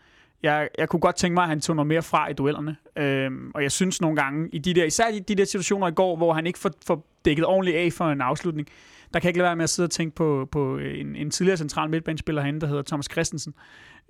jeg, 0.42 0.68
jeg 0.79 0.88
kunne 0.88 1.01
godt 1.01 1.16
tænke 1.16 1.35
mig, 1.35 1.42
at 1.42 1.48
han 1.48 1.61
tog 1.61 1.77
noget 1.77 1.87
mere 1.87 2.03
fra 2.03 2.29
i 2.29 2.33
duellerne. 2.33 2.77
Øhm, 2.96 3.51
og 3.55 3.62
jeg 3.62 3.72
synes 3.72 4.01
nogle 4.01 4.16
gange, 4.16 4.48
i 4.53 4.59
de 4.59 4.74
der, 4.74 4.85
især 4.85 5.09
i 5.09 5.18
de 5.18 5.35
der 5.35 5.44
situationer 5.44 5.88
i 5.88 5.92
går, 5.92 6.16
hvor 6.16 6.33
han 6.33 6.46
ikke 6.46 6.59
får, 6.59 6.70
får 6.87 7.07
dækket 7.24 7.46
ordentligt 7.46 7.77
af 7.77 7.92
for 7.92 8.05
en 8.05 8.20
afslutning, 8.20 8.68
der 9.14 9.20
kan 9.20 9.24
jeg 9.27 9.31
ikke 9.31 9.38
lade 9.38 9.46
være 9.46 9.57
med 9.57 9.64
at 9.64 9.70
sidde 9.70 9.87
og 9.87 9.90
tænke 9.90 10.16
på, 10.16 10.48
på 10.53 10.79
en, 10.79 11.16
en 11.16 11.31
tidligere 11.31 11.57
central 11.57 11.90
midtbanespiller 11.90 12.42
herinde, 12.42 12.61
der 12.61 12.66
hedder 12.66 12.83
Thomas 12.83 13.07
Christensen. 13.12 13.55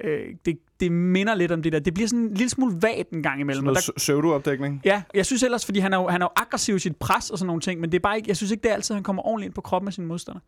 Øh, 0.04 0.34
det, 0.44 0.58
det 0.80 0.92
minder 0.92 1.34
lidt 1.34 1.52
om 1.52 1.62
det 1.62 1.72
der. 1.72 1.78
Det 1.78 1.94
bliver 1.94 2.08
sådan 2.08 2.18
en 2.18 2.34
lille 2.34 2.48
smule 2.48 2.82
vagt 2.82 3.10
en 3.10 3.22
gang 3.22 3.40
imellem. 3.40 3.66
Sådan 3.66 3.82
noget 3.86 3.90
pseudo-opdækning? 3.96 4.80
Ja, 4.84 5.02
jeg 5.14 5.26
synes 5.26 5.42
ellers, 5.42 5.64
fordi 5.64 5.78
han 5.78 5.92
er, 5.92 5.98
jo, 5.98 6.08
han 6.08 6.22
er 6.22 6.24
jo 6.24 6.30
aggressiv 6.36 6.76
i 6.76 6.78
sit 6.78 6.96
pres 6.96 7.30
og 7.30 7.38
sådan 7.38 7.46
nogle 7.46 7.60
ting, 7.60 7.80
men 7.80 7.92
det 7.92 7.98
er 7.98 8.02
bare 8.02 8.16
ikke, 8.16 8.28
jeg 8.28 8.36
synes 8.36 8.50
ikke, 8.50 8.62
det 8.62 8.70
er 8.70 8.74
altid, 8.74 8.94
han 8.94 9.04
kommer 9.04 9.22
ordentligt 9.26 9.46
ind 9.46 9.54
på 9.54 9.60
kroppen 9.60 9.86
af 9.86 9.92
sine 9.92 10.06
modstandere. 10.06 10.42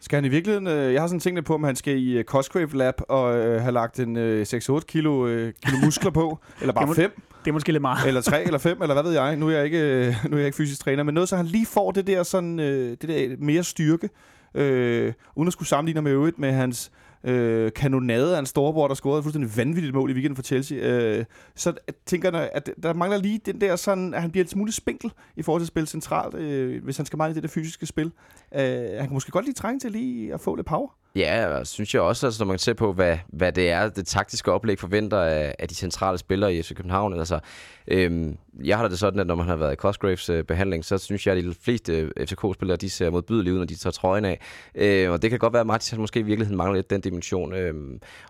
Skal 0.00 0.16
han 0.16 0.24
i 0.24 0.28
virkeligheden, 0.28 0.66
øh, 0.66 0.92
jeg 0.92 1.02
har 1.02 1.06
sådan 1.06 1.20
tænkt 1.20 1.44
på, 1.44 1.54
om 1.54 1.64
han 1.64 1.76
skal 1.76 1.98
i 1.98 2.18
uh, 2.18 2.24
Cosgrave 2.24 2.76
Lab 2.76 2.94
og 3.08 3.36
øh, 3.36 3.60
have 3.60 3.72
lagt 3.72 4.00
en 4.00 4.16
øh, 4.16 4.46
6-8 4.48 4.80
kilo, 4.80 5.26
øh, 5.26 5.52
kilo 5.64 5.76
muskler 5.84 6.10
på, 6.10 6.38
eller 6.60 6.72
bare 6.72 6.94
5. 6.94 7.22
Det 7.44 7.50
er 7.50 7.52
måske 7.52 7.72
lidt 7.72 7.80
meget. 7.80 8.08
Eller 8.08 8.20
3 8.20 8.44
eller 8.44 8.58
5, 8.58 8.82
eller 8.82 8.94
hvad 8.94 9.02
ved 9.02 9.12
jeg. 9.12 9.36
Nu 9.36 9.48
er 9.48 9.52
jeg 9.52 9.64
ikke, 9.64 9.78
øh, 9.78 10.14
nu 10.28 10.36
er 10.36 10.38
jeg 10.38 10.46
ikke 10.46 10.56
fysisk 10.56 10.80
træner, 10.80 11.02
men 11.02 11.14
noget, 11.14 11.28
så 11.28 11.36
han 11.36 11.46
lige 11.46 11.66
får 11.66 11.90
det 11.90 12.06
der, 12.06 12.22
sådan, 12.22 12.60
øh, 12.60 12.90
det 12.90 13.08
der 13.08 13.36
mere 13.38 13.64
styrke, 13.64 14.08
øh, 14.54 15.12
uden 15.34 15.46
at 15.46 15.52
skulle 15.52 15.68
sammenligne 15.68 16.02
med 16.02 16.12
øvrigt 16.12 16.38
med 16.38 16.52
hans 16.52 16.90
øh, 17.26 17.72
kanonade 17.72 18.36
af 18.36 18.40
en 18.40 18.46
storebror, 18.46 18.88
der 18.88 18.94
scorede 18.94 19.18
et 19.18 19.24
fuldstændig 19.24 19.56
vanvittigt 19.56 19.94
mål 19.94 20.10
i 20.10 20.12
weekenden 20.12 20.36
for 20.36 20.42
Chelsea. 20.42 20.78
Øh, 20.78 21.24
så 21.54 21.72
tænker 22.06 22.38
jeg, 22.38 22.50
at 22.52 22.70
der 22.82 22.94
mangler 22.94 23.18
lige 23.18 23.40
den 23.46 23.60
der 23.60 23.76
sådan, 23.76 24.14
at 24.14 24.20
han 24.20 24.30
bliver 24.30 24.44
et 24.44 24.50
smule 24.50 24.72
spinkel 24.72 25.12
i 25.36 25.42
forhold 25.42 25.60
til 25.60 25.64
at 25.64 25.68
spille 25.68 25.86
centralt, 25.86 26.34
øh, 26.34 26.84
hvis 26.84 26.96
han 26.96 27.06
skal 27.06 27.16
meget 27.16 27.30
i 27.30 27.34
det 27.34 27.42
der 27.42 27.48
fysiske 27.48 27.86
spil. 27.86 28.12
Øh, 28.54 28.60
han 28.98 29.06
kan 29.06 29.12
måske 29.12 29.30
godt 29.30 29.44
lige 29.44 29.54
trænge 29.54 29.80
til 29.80 29.92
lige 29.92 30.34
at 30.34 30.40
få 30.40 30.54
lidt 30.54 30.66
power. 30.66 30.88
Ja, 31.14 31.64
synes 31.64 31.94
jeg 31.94 32.02
også, 32.02 32.26
altså, 32.26 32.44
når 32.44 32.48
man 32.48 32.58
ser 32.58 32.72
på, 32.72 32.92
hvad, 32.92 33.18
hvad 33.28 33.52
det 33.52 33.70
er, 33.70 33.88
det 33.88 34.06
taktiske 34.06 34.52
oplæg 34.52 34.78
forventer 34.78 35.18
af, 35.20 35.54
af 35.58 35.68
de 35.68 35.74
centrale 35.74 36.18
spillere 36.18 36.54
i 36.54 36.62
FC 36.62 36.74
København. 36.74 37.18
Altså, 37.18 37.38
øhm, 37.88 38.36
jeg 38.64 38.78
har 38.78 38.88
det 38.88 38.98
sådan, 38.98 39.20
at 39.20 39.26
når 39.26 39.34
man 39.34 39.46
har 39.46 39.56
været 39.56 39.72
i 39.72 39.76
Cosgraves 39.76 40.30
øh, 40.30 40.44
behandling, 40.44 40.84
så 40.84 40.98
synes 40.98 41.26
jeg, 41.26 41.36
at 41.36 41.44
de 41.44 41.54
fleste 41.60 41.92
øh, 41.92 42.26
FCK-spillere, 42.26 42.76
de 42.76 42.90
ser 42.90 43.10
modbydelige 43.10 43.54
ud, 43.54 43.58
når 43.58 43.64
de 43.64 43.74
tager 43.74 43.92
trøjen 43.92 44.24
af. 44.24 44.40
Øh, 44.74 45.10
og 45.10 45.22
det 45.22 45.30
kan 45.30 45.38
godt 45.38 45.52
være, 45.52 45.60
at 45.60 45.66
Martin 45.66 46.00
måske 46.00 46.20
i 46.20 46.22
virkeligheden 46.22 46.56
mangler 46.56 46.74
lidt 46.74 46.90
den 46.90 47.00
dimension. 47.00 47.54
Øh, 47.54 47.74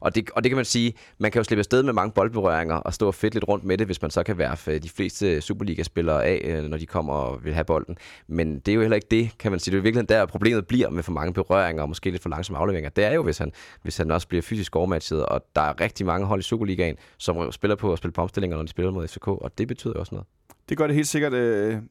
og, 0.01 0.15
det, 0.15 0.31
og 0.31 0.45
det 0.45 0.51
kan 0.51 0.57
man 0.57 0.65
sige, 0.65 0.95
man 1.19 1.31
kan 1.31 1.41
jo 1.41 1.45
slippe 1.45 1.61
afsted 1.61 1.83
med 1.83 1.93
mange 1.93 2.12
boldberøringer 2.12 2.75
og 2.75 2.95
stå 2.95 3.07
og 3.07 3.15
fedt 3.15 3.35
lidt 3.35 3.49
rundt 3.49 3.65
med 3.65 3.79
det, 3.79 3.87
hvis 3.87 4.03
man 4.03 4.11
så 4.11 4.23
kan 4.23 4.39
værfe 4.39 4.79
de 4.79 4.89
fleste 4.89 5.41
Superliga-spillere 5.41 6.25
af, 6.25 6.41
øh, 6.45 6.65
når 6.65 6.77
de 6.77 6.87
kommer 6.87 7.15
og 7.15 7.45
vil 7.45 7.55
have 7.55 7.65
bolden. 7.65 7.99
Men 8.27 8.59
det 8.59 8.73
er 8.73 8.75
jo 8.75 8.81
heller 8.81 8.95
ikke 8.95 9.09
det, 9.11 9.31
kan 9.39 9.51
man 9.51 9.61
sige. 9.61 9.73
Det 9.73 9.77
er 9.77 9.81
jo 9.81 9.83
virkelig 9.83 10.09
der, 10.09 10.27
problemet 10.27 10.67
bliver 10.67 10.91
med 10.91 11.03
for 11.03 11.12
mange 11.12 11.33
berøringer 11.33 11.83
og 11.83 11.89
måske 11.89 12.11
lidt 12.11 12.23
for 12.23 12.29
langsomme 12.29 12.59
afleveringer. 12.77 12.91
Det 12.91 13.05
er 13.05 13.12
jo, 13.12 13.23
hvis 13.23 13.39
han, 13.39 13.53
hvis 13.83 13.97
han 13.97 14.11
også 14.11 14.29
bliver 14.29 14.43
fysisk 14.43 14.77
overmatchet, 14.77 15.27
og 15.27 15.45
der 15.55 15.61
er 15.61 15.81
rigtig 15.81 16.07
mange 16.07 16.27
hold 16.27 16.41
i 16.41 16.43
Superligaen, 16.43 16.97
som 17.19 17.53
spiller 17.53 17.77
på 17.77 17.93
at 17.93 17.99
spille 17.99 18.12
på 18.12 18.23
omstillinger, 18.23 18.57
når 18.57 18.62
de 18.62 18.69
spiller 18.69 18.93
mod 18.93 19.09
FCK, 19.09 19.29
og 19.29 19.59
det 19.59 19.69
betyder 19.69 19.95
også 19.95 20.15
noget. 20.15 20.27
Det 20.69 20.79
gør 20.79 20.87
det 20.87 20.97
helt 20.97 21.09
sikkert. 21.09 21.33
Øh, 21.33 21.83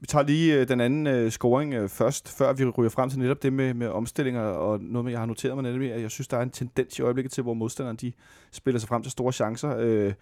vi 0.00 0.06
tager 0.06 0.24
lige 0.24 0.60
øh, 0.60 0.68
den 0.68 0.80
anden 0.80 1.06
øh, 1.06 1.30
scoring 1.30 1.74
øh, 1.74 1.88
først, 1.88 2.28
før 2.38 2.52
vi 2.52 2.64
ryger 2.64 2.90
frem 2.90 3.10
til 3.10 3.18
netop 3.18 3.42
det 3.42 3.52
med, 3.52 3.74
med 3.74 3.88
omstillinger, 3.88 4.42
og 4.42 4.80
noget 4.80 5.04
med, 5.04 5.12
jeg 5.12 5.20
har 5.20 5.26
noteret 5.26 5.54
mig 5.54 5.62
netop, 5.62 5.80
at 5.80 6.02
jeg 6.02 6.10
synes, 6.10 6.28
der 6.28 6.36
er 6.36 6.42
en 6.42 6.50
tendens 6.50 6.98
i 6.98 7.02
øjeblikket 7.02 7.32
til, 7.32 7.42
hvor 7.42 7.54
modstanderne 7.54 7.98
de 7.98 8.12
spiller 8.52 8.78
sig 8.78 8.88
frem 8.88 9.02
til 9.02 9.12
store 9.12 9.32
chancer. 9.32 9.76
Øh, 9.78 10.12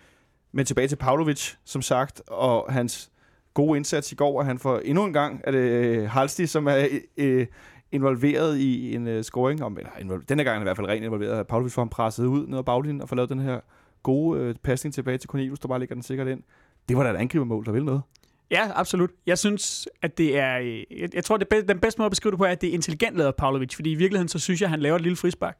men 0.53 0.67
tilbage 0.67 0.89
til 0.89 0.97
Pavlovic, 0.97 1.55
som 1.65 1.83
sagt, 1.83 2.23
og 2.29 2.73
hans 2.73 3.11
gode 3.55 3.77
indsats 3.77 4.13
i 4.13 4.15
går, 4.15 4.39
og 4.39 4.47
han 4.47 4.59
får 4.59 4.79
endnu 4.79 5.05
en 5.05 5.13
gang, 5.13 5.41
at 5.45 5.55
det 5.55 5.61
øh, 5.61 6.11
Halsti, 6.11 6.47
som 6.47 6.67
er 6.67 6.87
øh, 7.17 7.47
involveret 7.93 8.59
i 8.59 8.95
en 8.95 9.17
uh, 9.17 9.23
scoring. 9.23 9.63
Om, 9.63 9.79
eller 9.79 9.91
involver, 10.01 10.25
denne 10.25 10.45
gang 10.45 10.55
er 10.55 10.59
han 10.59 10.63
i 10.63 10.65
hvert 10.65 10.77
fald 10.77 10.89
rent 10.89 11.05
involveret. 11.05 11.47
Pavlovic 11.47 11.73
får 11.73 11.83
ham 11.83 11.89
presset 11.89 12.25
ud 12.25 12.47
ned 12.47 12.59
ad 12.59 12.65
baglinjen 12.65 13.03
og 13.03 13.09
får 13.09 13.17
lavet 13.17 13.31
den 13.31 13.39
her 13.39 13.61
gode 14.03 14.49
uh, 14.49 14.55
pasning 14.63 14.95
tilbage 14.95 15.19
til 15.19 15.29
Cornelius, 15.29 15.59
der 15.59 15.69
bare 15.69 15.79
ligger 15.79 15.95
den 15.95 16.03
sikkert 16.03 16.29
ind. 16.29 16.43
Det 16.89 16.97
var 16.97 17.03
da 17.03 17.11
et 17.11 17.17
angribermål, 17.17 17.65
der 17.65 17.73
vil 17.73 17.85
noget. 17.85 18.03
Ja, 18.51 18.71
absolut. 18.75 19.11
Jeg 19.27 19.39
synes, 19.39 19.89
at 20.03 20.19
det 20.19 20.39
er... 20.39 20.59
Øh, 20.59 21.01
jeg, 21.01 21.15
jeg 21.15 21.25
tror, 21.25 21.37
det 21.37 21.49
be, 21.49 21.63
den 21.63 21.79
bedste 21.79 21.99
måde 21.99 22.07
at 22.07 22.13
beskrive 22.13 22.31
det 22.31 22.39
på 22.39 22.45
er, 22.45 22.49
at 22.49 22.61
det 22.61 22.69
er 22.69 22.73
intelligent 22.73 23.17
lavet 23.17 23.35
Pavlovic, 23.37 23.75
fordi 23.75 23.93
i 23.93 23.95
virkeligheden, 23.95 24.29
så 24.29 24.39
synes 24.39 24.61
jeg, 24.61 24.67
at 24.67 24.71
han 24.71 24.81
laver 24.81 24.97
et 24.97 25.03
lille 25.03 25.17
frispark. 25.17 25.59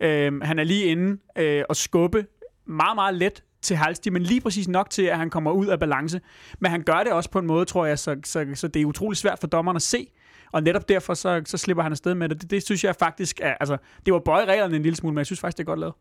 Øhm, 0.00 0.40
han 0.40 0.58
er 0.58 0.64
lige 0.64 0.84
inde 0.84 1.20
øh, 1.38 1.64
og 1.68 1.76
skubbe 1.76 2.26
meget, 2.66 2.94
meget 2.94 3.14
let 3.14 3.44
til 3.62 3.76
Halsti, 3.76 4.10
men 4.10 4.22
lige 4.22 4.40
præcis 4.40 4.68
nok 4.68 4.90
til, 4.90 5.02
at 5.02 5.18
han 5.18 5.30
kommer 5.30 5.52
ud 5.52 5.66
af 5.66 5.78
balance. 5.78 6.20
Men 6.58 6.70
han 6.70 6.82
gør 6.82 7.02
det 7.04 7.12
også 7.12 7.30
på 7.30 7.38
en 7.38 7.46
måde, 7.46 7.64
tror 7.64 7.86
jeg, 7.86 7.98
så, 7.98 8.16
så, 8.24 8.46
så 8.54 8.68
det 8.68 8.82
er 8.82 8.86
utrolig 8.86 9.16
svært 9.16 9.38
for 9.38 9.46
dommeren 9.46 9.76
at 9.76 9.82
se, 9.82 10.10
og 10.52 10.62
netop 10.62 10.88
derfor, 10.88 11.14
så, 11.14 11.42
så 11.46 11.58
slipper 11.58 11.82
han 11.82 11.92
afsted 11.92 12.14
med 12.14 12.28
det. 12.28 12.42
det. 12.42 12.50
Det 12.50 12.62
synes 12.62 12.84
jeg 12.84 12.96
faktisk 12.96 13.40
er, 13.42 13.54
altså, 13.60 13.76
det 14.06 14.14
var 14.14 14.20
bøje 14.20 14.44
reglerne 14.44 14.76
en 14.76 14.82
lille 14.82 14.96
smule, 14.96 15.14
men 15.14 15.18
jeg 15.18 15.26
synes 15.26 15.40
faktisk, 15.40 15.58
det 15.58 15.64
er 15.64 15.66
godt 15.66 15.80
lavet. 15.80 15.94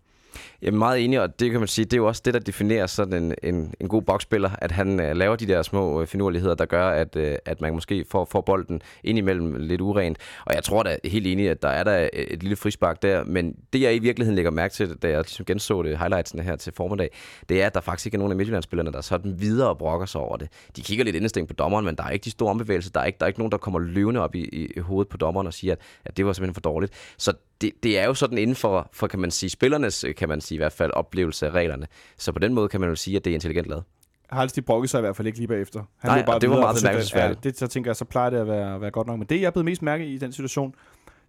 Jeg 0.61 0.67
er 0.67 0.71
meget 0.71 1.03
enig, 1.05 1.21
og 1.21 1.39
det 1.39 1.51
kan 1.51 1.59
man 1.59 1.67
sige, 1.67 1.85
det 1.85 1.93
er 1.93 1.97
jo 1.97 2.07
også 2.07 2.21
det, 2.25 2.33
der 2.33 2.39
definerer 2.39 2.87
sådan 2.87 3.23
en, 3.23 3.35
en, 3.43 3.73
en 3.79 3.87
god 3.87 4.01
boksspiller, 4.01 4.49
at 4.57 4.71
han 4.71 4.99
uh, 4.99 5.11
laver 5.17 5.35
de 5.35 5.47
der 5.47 5.61
små 5.61 6.01
øh, 6.01 6.07
finurligheder, 6.07 6.55
der 6.55 6.65
gør, 6.65 6.89
at, 6.89 7.15
uh, 7.15 7.23
at 7.45 7.61
man 7.61 7.73
måske 7.73 8.05
får, 8.11 8.25
får 8.25 8.41
bolden 8.41 8.81
ind 9.03 9.17
imellem 9.17 9.55
lidt 9.55 9.81
urent. 9.81 10.17
Og 10.45 10.55
jeg 10.55 10.63
tror 10.63 10.83
da 10.83 10.97
helt 11.03 11.27
enig, 11.27 11.49
at 11.49 11.61
der 11.61 11.69
er 11.69 11.83
der 11.83 11.97
et, 11.97 12.33
et 12.33 12.43
lille 12.43 12.55
frispark 12.55 13.01
der, 13.01 13.23
men 13.23 13.55
det 13.73 13.81
jeg 13.81 13.95
i 13.95 13.99
virkeligheden 13.99 14.35
lægger 14.35 14.51
mærke 14.51 14.73
til, 14.73 14.95
da 14.95 15.09
jeg 15.09 15.17
ligesom 15.17 15.45
genså 15.45 15.83
det 15.83 15.97
highlightsene 15.97 16.43
her 16.43 16.55
til 16.55 16.73
formiddag, 16.73 17.09
det 17.49 17.61
er, 17.61 17.65
at 17.65 17.73
der 17.73 17.81
faktisk 17.81 18.05
ikke 18.05 18.15
er 18.15 18.19
nogen 18.19 18.31
af 18.31 18.37
Midtjyllandsspillerne, 18.37 18.91
der 18.91 19.01
sådan 19.01 19.41
videre 19.41 19.75
brokker 19.75 20.05
sig 20.05 20.21
over 20.21 20.37
det. 20.37 20.47
De 20.75 20.81
kigger 20.81 21.05
lidt 21.05 21.15
indestængt 21.15 21.47
på 21.47 21.53
dommeren, 21.53 21.85
men 21.85 21.95
der 21.95 22.03
er 22.03 22.09
ikke 22.09 22.23
de 22.23 22.31
store 22.31 22.49
ombevægelser, 22.49 22.91
der 22.91 22.99
er 22.99 23.05
ikke, 23.05 23.17
der 23.19 23.25
er 23.25 23.27
ikke 23.27 23.39
nogen, 23.39 23.51
der 23.51 23.57
kommer 23.57 23.79
løvende 23.79 24.19
op 24.19 24.35
i, 24.35 24.69
i 24.75 24.79
hovedet 24.79 25.09
på 25.09 25.17
dommeren 25.17 25.47
og 25.47 25.53
siger, 25.53 25.73
at, 25.73 25.79
at 26.05 26.17
det 26.17 26.25
var 26.25 26.33
simpelthen 26.33 26.53
for 26.53 26.61
dårligt. 26.61 26.93
Så 27.17 27.33
det, 27.61 27.71
det 27.83 27.99
er 27.99 28.05
jo 28.05 28.13
sådan 28.13 28.37
inden 28.37 28.55
for, 28.55 28.89
for, 28.93 29.07
kan 29.07 29.19
man 29.19 29.31
sige, 29.31 29.49
spillernes, 29.49 30.05
kan 30.17 30.29
man 30.29 30.41
sige 30.41 30.55
i 30.55 30.57
hvert 30.57 30.73
fald, 30.73 30.91
oplevelse 30.91 31.47
af 31.47 31.51
reglerne. 31.51 31.87
Så 32.17 32.31
på 32.31 32.39
den 32.39 32.53
måde 32.53 32.69
kan 32.69 32.79
man 32.79 32.89
jo 32.89 32.95
sige, 32.95 33.17
at 33.17 33.25
det 33.25 33.31
er 33.31 33.35
intelligent 33.35 33.67
lavet. 33.67 33.83
Hals, 34.31 34.53
de 34.53 34.61
brokkede 34.61 34.87
sig 34.87 34.99
i 34.99 35.01
hvert 35.01 35.15
fald 35.15 35.27
ikke 35.27 35.39
lige 35.39 35.47
bagefter. 35.47 35.83
Han 35.97 36.11
Nej, 36.11 36.25
bare 36.25 36.39
det 36.39 36.49
var 36.49 36.59
meget 36.59 36.77
bemærkelsesværdigt. 36.81 37.45
Ja, 37.45 37.49
det, 37.49 37.57
så 37.59 37.67
tænker 37.67 37.89
jeg, 37.89 37.95
så 37.95 38.05
plejer 38.05 38.29
det 38.29 38.37
at 38.37 38.47
være, 38.47 38.81
være 38.81 38.91
godt 38.91 39.07
nok. 39.07 39.19
Men 39.19 39.27
det, 39.27 39.41
jeg 39.41 39.53
blev 39.53 39.65
mest 39.65 39.81
mærke 39.81 40.05
i 40.05 40.17
den 40.17 40.33
situation, 40.33 40.75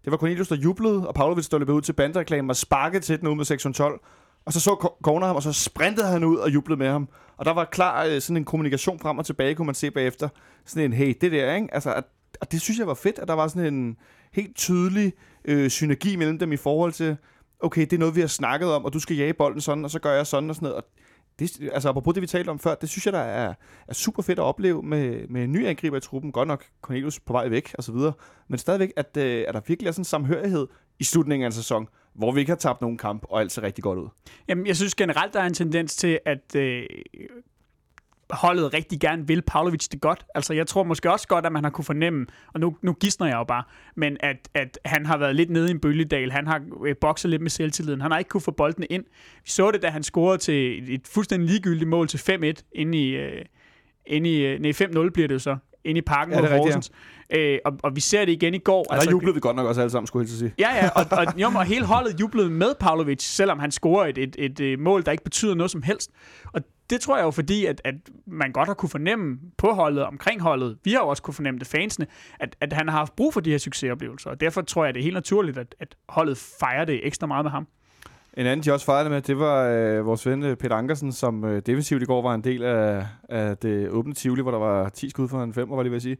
det 0.05 0.11
var 0.11 0.17
Cornelius, 0.17 0.49
der 0.49 0.57
jublede, 0.57 1.09
og 1.09 1.15
Pavlovic, 1.15 1.49
der 1.49 1.59
løb 1.59 1.69
ud 1.69 1.83
til 1.83 1.93
bandereklamen 1.93 2.51
og 2.51 2.57
sparkede 2.57 3.05
til 3.05 3.21
den 3.21 3.29
ud 3.29 3.35
med 3.35 3.45
612. 3.45 4.01
Og 4.45 4.53
så 4.53 4.61
så 4.61 4.95
Corner 5.03 5.27
ham, 5.27 5.37
og 5.37 5.43
så 5.43 5.53
sprintede 5.53 6.07
han 6.07 6.25
ud 6.25 6.37
og 6.37 6.55
jublede 6.55 6.79
med 6.79 6.89
ham. 6.89 7.09
Og 7.37 7.45
der 7.45 7.53
var 7.53 7.65
klar 7.65 8.05
øh, 8.05 8.21
sådan 8.21 8.37
en 8.37 8.45
kommunikation 8.45 8.99
frem 8.99 9.19
og 9.19 9.27
tilbage, 9.27 9.55
kunne 9.55 9.67
man 9.67 9.75
se 9.75 9.91
bagefter. 9.91 10.29
Sådan 10.65 10.85
en, 10.85 10.93
hey, 10.93 11.15
det 11.21 11.33
der, 11.33 11.55
ikke? 11.55 11.69
Altså, 11.73 11.95
at, 11.95 12.05
og 12.41 12.53
det 12.53 12.61
synes 12.61 12.79
jeg 12.79 12.87
var 12.87 12.95
fedt, 12.95 13.19
at 13.19 13.29
der 13.29 13.35
var 13.35 13.49
sådan 13.49 13.75
en 13.75 13.97
helt 14.33 14.57
tydelig 14.57 15.13
øh, 15.45 15.71
synergi 15.71 16.17
mellem 16.17 16.39
dem 16.39 16.53
i 16.53 16.57
forhold 16.57 16.93
til, 16.93 17.17
okay, 17.61 17.81
det 17.81 17.93
er 17.93 17.99
noget, 17.99 18.17
vi 18.17 18.21
har 18.21 18.29
snakket 18.29 18.73
om, 18.73 18.85
og 18.85 18.93
du 18.93 18.99
skal 18.99 19.17
jage 19.17 19.35
bolden 19.35 19.61
sådan, 19.61 19.85
og 19.85 19.91
så 19.91 19.99
gør 19.99 20.13
jeg 20.13 20.27
sådan 20.27 20.51
og 20.51 20.57
sådan 20.57 20.67
noget. 20.67 20.77
Og 20.77 20.85
det, 21.39 21.71
altså 21.73 21.89
apropos 21.89 22.15
det, 22.15 22.21
vi 22.21 22.27
talte 22.27 22.49
om 22.49 22.59
før, 22.59 22.75
det 22.75 22.89
synes 22.89 23.07
jeg, 23.07 23.13
der 23.13 23.19
er, 23.19 23.55
er 23.89 23.95
super 23.95 24.23
fedt 24.23 24.39
at 24.39 24.43
opleve 24.43 24.83
med, 24.83 25.29
med 25.29 25.45
en 25.45 25.53
ny 25.53 25.67
angriber 25.67 25.97
i 25.97 26.01
truppen. 26.01 26.33
Godt 26.33 26.49
nok 26.49 26.65
Cornelius 26.83 27.21
på 27.21 27.33
vej 27.33 27.49
væk 27.49 27.75
og 27.79 27.85
så 27.85 27.93
videre. 27.93 28.13
Men 28.49 28.59
stadigvæk, 28.59 28.93
at, 28.97 29.17
øh, 29.17 29.45
at 29.49 29.55
der 29.55 29.61
virkelig 29.67 29.89
er 29.89 29.93
sådan 29.93 30.01
en 30.01 30.05
samhørighed 30.05 30.67
i 30.99 31.05
slutningen 31.05 31.45
af 31.45 31.49
en 31.49 31.53
sæson, 31.53 31.89
hvor 32.15 32.33
vi 32.33 32.41
ikke 32.41 32.51
har 32.51 32.57
tabt 32.57 32.81
nogen 32.81 32.99
kamp, 32.99 33.25
og 33.29 33.41
alt 33.41 33.53
ser 33.53 33.63
rigtig 33.63 33.85
godt 33.85 33.99
ud. 33.99 34.09
Jamen, 34.49 34.67
jeg 34.67 34.77
synes 34.77 34.95
generelt, 34.95 35.35
der 35.35 35.41
er 35.41 35.47
en 35.47 35.55
tendens 35.55 35.97
til, 35.97 36.19
at 36.27 36.57
øh, 36.57 36.87
holdet 38.33 38.75
rigtig 38.75 39.01
gerne 39.01 39.27
vil 39.27 39.43
Pavlovic 39.43 39.89
det 39.89 40.01
godt. 40.01 40.25
Altså, 40.35 40.55
jeg 40.55 40.67
tror 40.67 40.83
måske 40.83 41.13
også 41.13 41.29
godt, 41.29 41.47
at 41.47 41.53
man 41.53 41.65
har 41.65 41.71
kunne 41.71 41.85
fornemme, 41.85 42.27
og 42.55 42.61
nu, 42.61 42.77
nu 42.83 42.93
gidsner 42.93 43.27
jeg 43.27 43.37
jo 43.37 43.45
bare, 43.45 43.63
men 43.97 44.17
at, 44.21 44.49
at 44.55 44.79
han 44.85 45.07
har 45.07 45.17
været 45.17 45.37
lidt 45.37 45.51
nede 45.51 45.69
i 45.69 45.71
en 45.71 45.81
bølgedal. 45.81 46.31
Han 46.31 46.47
har 46.47 46.63
øh, 46.87 46.97
bokset 47.01 47.31
lidt 47.31 47.43
med 47.43 47.51
selvtilliden. 47.51 48.01
Han 48.01 48.11
har 48.11 48.19
ikke 48.19 48.29
kunne 48.29 48.41
få 48.41 48.51
boldene 48.51 48.87
ind. 48.87 49.05
Vi 49.45 49.51
så 49.51 49.71
det, 49.71 49.83
da 49.83 49.89
han 49.89 50.03
scorede 50.03 50.39
til 50.39 50.95
et 50.95 51.07
fuldstændig 51.07 51.49
ligegyldigt 51.49 51.89
mål 51.89 52.09
til 52.09 52.19
5-1 52.19 52.71
inde 52.73 52.99
i... 52.99 53.11
Øh, 53.11 53.45
inde 54.07 54.31
i 54.31 54.47
øh, 54.47 54.61
nej, 54.61 54.73
5-0 54.73 55.11
bliver 55.11 55.29
det 55.29 55.35
jo 55.35 55.39
så, 55.39 55.57
inde 55.85 55.99
i 55.99 56.03
parken 56.03 56.35
ja, 56.35 56.41
mod 56.41 56.49
Horsens. 56.49 56.91
Øh, 57.35 57.59
og, 57.65 57.73
og 57.83 57.97
vi 57.97 58.01
ser 58.01 58.25
det 58.25 58.33
igen 58.33 58.55
i 58.55 58.59
går. 58.59 58.87
Ja, 58.91 58.95
altså, 58.95 59.07
der 59.07 59.11
jublede 59.11 59.35
vi 59.35 59.41
godt 59.41 59.57
nok 59.57 59.67
også 59.67 59.81
alle 59.81 59.91
sammen, 59.91 60.07
skulle 60.07 60.23
jeg 60.23 60.29
sige. 60.29 60.55
Ja, 60.59 60.75
ja, 60.75 60.89
og, 60.89 61.07
og, 61.11 61.41
jo, 61.41 61.49
og 61.49 61.65
hele 61.65 61.87
holdet 61.87 62.21
jublede 62.21 62.51
med 62.51 62.75
Pavlovic, 62.81 63.23
selvom 63.23 63.59
han 63.59 63.71
scorer 63.71 64.07
et, 64.07 64.19
et, 64.19 64.37
et, 64.39 64.61
et 64.61 64.79
mål, 64.79 65.05
der 65.05 65.13
ikke 65.13 65.25
betyder 65.25 65.55
noget 65.55 65.71
som 65.71 65.83
helst. 65.83 66.11
Og 66.53 66.61
det 66.91 67.01
tror 67.01 67.17
jeg 67.17 67.25
jo 67.25 67.31
fordi, 67.31 67.67
at, 67.67 67.81
at 67.85 67.95
man 68.27 68.53
godt 68.53 68.69
har 68.69 68.75
kunne 68.75 68.89
fornemme 68.89 69.39
på 69.59 69.73
holdet, 69.73 70.05
omkring 70.05 70.43
holdet, 70.43 70.79
vi 70.85 70.93
har 70.93 71.01
jo 71.01 71.09
også 71.09 71.23
kunne 71.23 71.35
fornemme 71.35 71.59
det 71.59 71.67
fansene, 71.67 72.07
at, 72.41 72.57
at 72.61 72.73
han 72.73 72.89
har 72.89 72.99
haft 72.99 73.17
brug 73.17 73.33
for 73.33 73.41
de 73.41 73.51
her 73.51 73.59
succesoplevelser, 73.59 74.31
og 74.31 74.41
derfor 74.41 74.63
tror 74.63 74.85
jeg, 74.85 74.95
det 74.95 75.01
er 75.01 75.05
helt 75.05 75.15
naturligt, 75.15 75.59
at, 75.59 75.75
at 75.81 75.97
holdet 76.09 76.37
fejrer 76.61 76.85
det 76.85 77.07
ekstra 77.07 77.27
meget 77.27 77.45
med 77.45 77.51
ham. 77.51 77.67
En 78.35 78.47
anden, 78.47 78.65
de 78.65 78.73
også 78.73 78.87
fejrede 78.87 79.11
med, 79.11 79.23
det 79.23 79.39
var 79.39 79.63
øh, 79.63 80.07
vores 80.07 80.27
ven 80.27 80.43
øh, 80.43 80.57
Peter 80.57 80.77
Ankersen, 80.77 81.13
som 81.13 81.45
øh, 81.45 81.63
defensivt 81.67 82.03
i 82.03 82.07
går 82.07 82.23
var 82.23 82.35
en 82.35 82.45
del 82.45 82.63
af, 82.63 83.07
af 83.29 83.57
det 83.57 83.89
åbne 83.89 84.15
Tivoli, 84.15 84.43
hvor 84.43 84.51
der 84.51 84.59
var 84.59 84.89
10 84.89 85.11
skud 85.11 85.29
for 85.29 85.43
en 85.43 85.55
5, 85.55 85.71
var 85.71 85.83
lige 85.83 85.91
ved 85.91 85.97
at 85.97 86.03
sige. 86.03 86.17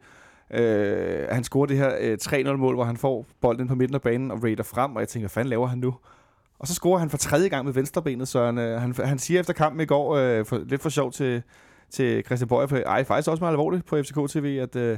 Øh, 0.53 1.27
han 1.31 1.43
scorede 1.43 1.69
det 1.73 1.77
her 1.77 1.91
øh, 1.99 2.17
3-0-mål, 2.23 2.75
hvor 2.75 2.83
han 2.83 2.97
får 2.97 3.25
bolden 3.41 3.67
på 3.67 3.75
midten 3.75 3.95
af 3.95 4.01
banen 4.01 4.31
og 4.31 4.43
raider 4.43 4.63
frem, 4.63 4.95
og 4.95 4.99
jeg 4.99 5.07
tænker, 5.07 5.23
hvad 5.23 5.33
fanden 5.33 5.49
laver 5.49 5.67
han 5.67 5.77
nu? 5.77 5.95
Og 6.61 6.67
så 6.67 6.73
scorer 6.73 6.99
han 6.99 7.09
for 7.09 7.17
tredje 7.17 7.49
gang 7.49 7.65
med 7.65 7.73
venstrebenet, 7.73 8.27
så 8.27 8.45
han, 8.45 8.57
øh, 8.57 8.81
han, 8.81 8.95
han 9.03 9.19
siger 9.19 9.39
efter 9.39 9.53
kampen 9.53 9.81
i 9.81 9.85
går, 9.85 10.15
øh, 10.15 10.45
for, 10.45 10.57
lidt 10.57 10.81
for 10.81 10.89
sjov 10.89 11.11
til, 11.11 11.43
til 11.89 12.25
Christian 12.25 12.47
Bøjer, 12.47 12.67
på, 12.67 12.75
ej, 12.75 13.03
faktisk 13.03 13.29
også 13.29 13.41
meget 13.41 13.53
alvorligt 13.53 13.85
på 13.85 14.03
FCK 14.03 14.29
TV, 14.29 14.59
at 14.61 14.75
øh, 14.75 14.97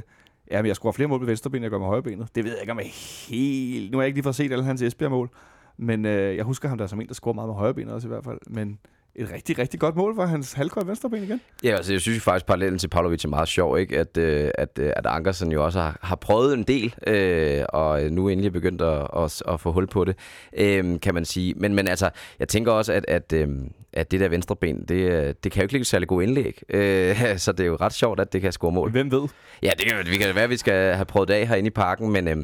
men 0.50 0.66
jeg 0.66 0.76
scorer 0.76 0.92
flere 0.92 1.08
mål 1.08 1.18
med 1.18 1.26
venstrebenet, 1.26 1.62
jeg 1.62 1.70
gør 1.70 1.78
med 1.78 1.86
højrebenet. 1.86 2.28
Det 2.34 2.44
ved 2.44 2.50
jeg 2.52 2.60
ikke 2.60 2.72
om 2.72 2.78
jeg 2.78 2.90
helt... 3.28 3.90
Nu 3.92 3.98
har 3.98 4.02
jeg 4.02 4.06
ikke 4.06 4.16
lige 4.16 4.22
fået 4.22 4.34
set 4.34 4.52
alle 4.52 4.64
hans 4.64 4.82
Esbjerg-mål. 4.82 5.30
Men 5.76 6.06
øh, 6.06 6.36
jeg 6.36 6.44
husker 6.44 6.68
ham 6.68 6.78
der 6.78 6.86
som 6.86 7.00
en, 7.00 7.08
der 7.08 7.14
scorer 7.14 7.34
meget 7.34 7.48
med 7.48 7.54
højre 7.54 7.74
ben 7.74 7.88
også 7.88 8.08
i 8.08 8.10
hvert 8.10 8.24
fald. 8.24 8.38
Men 8.46 8.78
et 9.16 9.32
rigtig, 9.32 9.58
rigtig 9.58 9.80
godt 9.80 9.96
mål 9.96 10.14
for 10.14 10.24
hans 10.24 10.52
halvkøj 10.52 10.82
venstreben 10.86 11.22
igen. 11.22 11.40
Ja, 11.64 11.76
altså 11.76 11.92
jeg 11.92 12.00
synes 12.00 12.22
faktisk, 12.22 12.46
parallellen 12.46 12.78
til 12.78 12.88
Pavlovic 12.88 13.24
er 13.24 13.28
meget 13.28 13.48
sjov, 13.48 13.78
ikke? 13.78 13.98
At, 13.98 14.16
øh, 14.16 14.50
at, 14.54 14.78
øh, 14.78 14.92
at 14.96 15.06
Ankersen 15.06 15.52
jo 15.52 15.64
også 15.64 15.80
har, 15.80 15.98
har 16.02 16.16
prøvet 16.16 16.54
en 16.54 16.62
del, 16.62 16.94
øh, 17.06 17.64
og 17.68 18.02
nu 18.02 18.28
endelig 18.28 18.48
er 18.48 18.52
begyndt 18.52 18.82
at, 18.82 19.08
at, 19.16 19.42
at 19.48 19.60
få 19.60 19.72
hul 19.72 19.86
på 19.86 20.04
det, 20.04 20.16
øh, 20.56 21.00
kan 21.00 21.14
man 21.14 21.24
sige. 21.24 21.54
Men, 21.56 21.74
men 21.74 21.88
altså, 21.88 22.10
jeg 22.38 22.48
tænker 22.48 22.72
også, 22.72 22.92
at, 22.92 23.04
at, 23.08 23.32
øh, 23.32 23.48
at 23.92 24.10
det 24.10 24.20
der 24.20 24.28
venstre 24.28 24.56
ben, 24.56 24.84
det, 24.88 24.94
øh, 24.94 25.34
det 25.44 25.52
kan 25.52 25.60
jo 25.60 25.62
ikke 25.62 25.72
ligge 25.72 25.84
særlig 25.84 26.08
god 26.08 26.22
indlæg. 26.22 26.62
Øh, 26.68 27.16
så 27.44 27.52
det 27.52 27.60
er 27.60 27.66
jo 27.66 27.76
ret 27.76 27.92
sjovt, 27.92 28.20
at 28.20 28.32
det 28.32 28.40
kan 28.40 28.52
score 28.52 28.72
mål. 28.72 28.90
Hvem 28.90 29.10
ved? 29.10 29.28
Ja, 29.62 29.70
det 29.78 29.86
kan, 29.86 30.06
det 30.06 30.18
kan 30.18 30.34
være, 30.34 30.44
at 30.44 30.50
vi 30.50 30.56
skal 30.56 30.94
have 30.94 31.04
prøvet 31.04 31.28
det 31.28 31.34
af 31.34 31.48
herinde 31.48 31.66
i 31.66 31.70
parken, 31.70 32.12
men, 32.12 32.28
øh, 32.28 32.36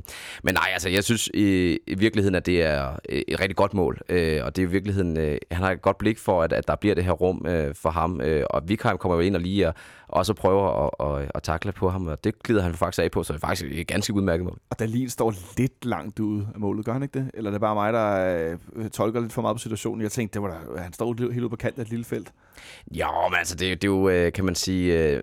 men 0.42 0.54
nej, 0.54 0.68
altså 0.72 0.88
jeg 0.88 1.04
synes 1.04 1.30
i, 1.34 1.78
i 1.86 1.94
virkeligheden, 1.94 2.34
at 2.34 2.46
det 2.46 2.62
er 2.62 2.96
et 3.08 3.40
rigtig 3.40 3.56
godt 3.56 3.74
mål. 3.74 4.00
Øh, 4.08 4.44
og 4.44 4.56
det 4.56 4.62
er 4.62 4.66
i 4.66 4.70
virkeligheden, 4.70 5.16
øh, 5.16 5.38
han 5.50 5.62
har 5.62 5.70
et 5.70 5.82
godt 5.82 5.98
blik 5.98 6.18
for, 6.18 6.42
at, 6.42 6.52
at 6.60 6.68
der 6.68 6.76
bliver 6.76 6.94
det 6.94 7.04
her 7.04 7.12
rum 7.12 7.46
øh, 7.46 7.74
for 7.74 7.90
ham. 7.90 8.20
Øh, 8.20 8.44
og 8.50 8.68
Vikheim 8.68 8.98
kommer 8.98 9.16
jo 9.16 9.20
ind 9.20 9.34
og 9.34 9.40
lige 9.40 9.68
og, 9.68 9.74
også 10.08 10.34
prøver 10.34 10.86
at, 10.86 11.22
at, 11.22 11.30
at 11.34 11.42
takle 11.42 11.72
på 11.72 11.90
ham, 11.90 12.06
og 12.06 12.24
det 12.24 12.42
glider 12.42 12.62
han 12.62 12.74
faktisk 12.74 13.04
af 13.04 13.10
på, 13.10 13.22
så 13.22 13.32
det 13.32 13.42
er 13.42 13.46
faktisk 13.46 13.72
et 13.72 13.86
ganske 13.86 14.14
udmærket 14.14 14.44
mål. 14.44 14.58
Og 14.70 14.78
Dalin 14.78 15.08
står 15.08 15.34
lidt 15.58 15.84
langt 15.84 16.20
ude 16.20 16.48
af 16.54 16.60
målet, 16.60 16.84
gør 16.84 16.92
han 16.92 17.02
ikke 17.02 17.18
det? 17.18 17.30
Eller 17.34 17.50
er 17.50 17.52
det 17.52 17.60
bare 17.60 17.74
mig, 17.74 17.92
der 17.92 18.58
øh, 18.76 18.90
tolker 18.90 19.20
lidt 19.20 19.32
for 19.32 19.42
meget 19.42 19.54
på 19.54 19.58
situationen? 19.58 20.02
Jeg 20.02 20.10
tænkte, 20.12 20.34
det 20.34 20.42
var 20.42 20.48
der, 20.48 20.82
han 20.82 20.92
står 20.92 21.14
helt 21.32 21.42
ude 21.42 21.50
på 21.50 21.56
kanten 21.56 21.80
af 21.80 21.84
et 21.84 21.90
lille 21.90 22.04
felt. 22.04 22.32
Jo, 22.90 23.28
men 23.30 23.38
altså, 23.38 23.54
det, 23.54 23.82
det 23.82 23.88
er 23.88 23.92
jo, 23.92 24.08
øh, 24.08 24.32
kan 24.32 24.44
man 24.44 24.54
sige... 24.54 25.14
Øh, 25.14 25.22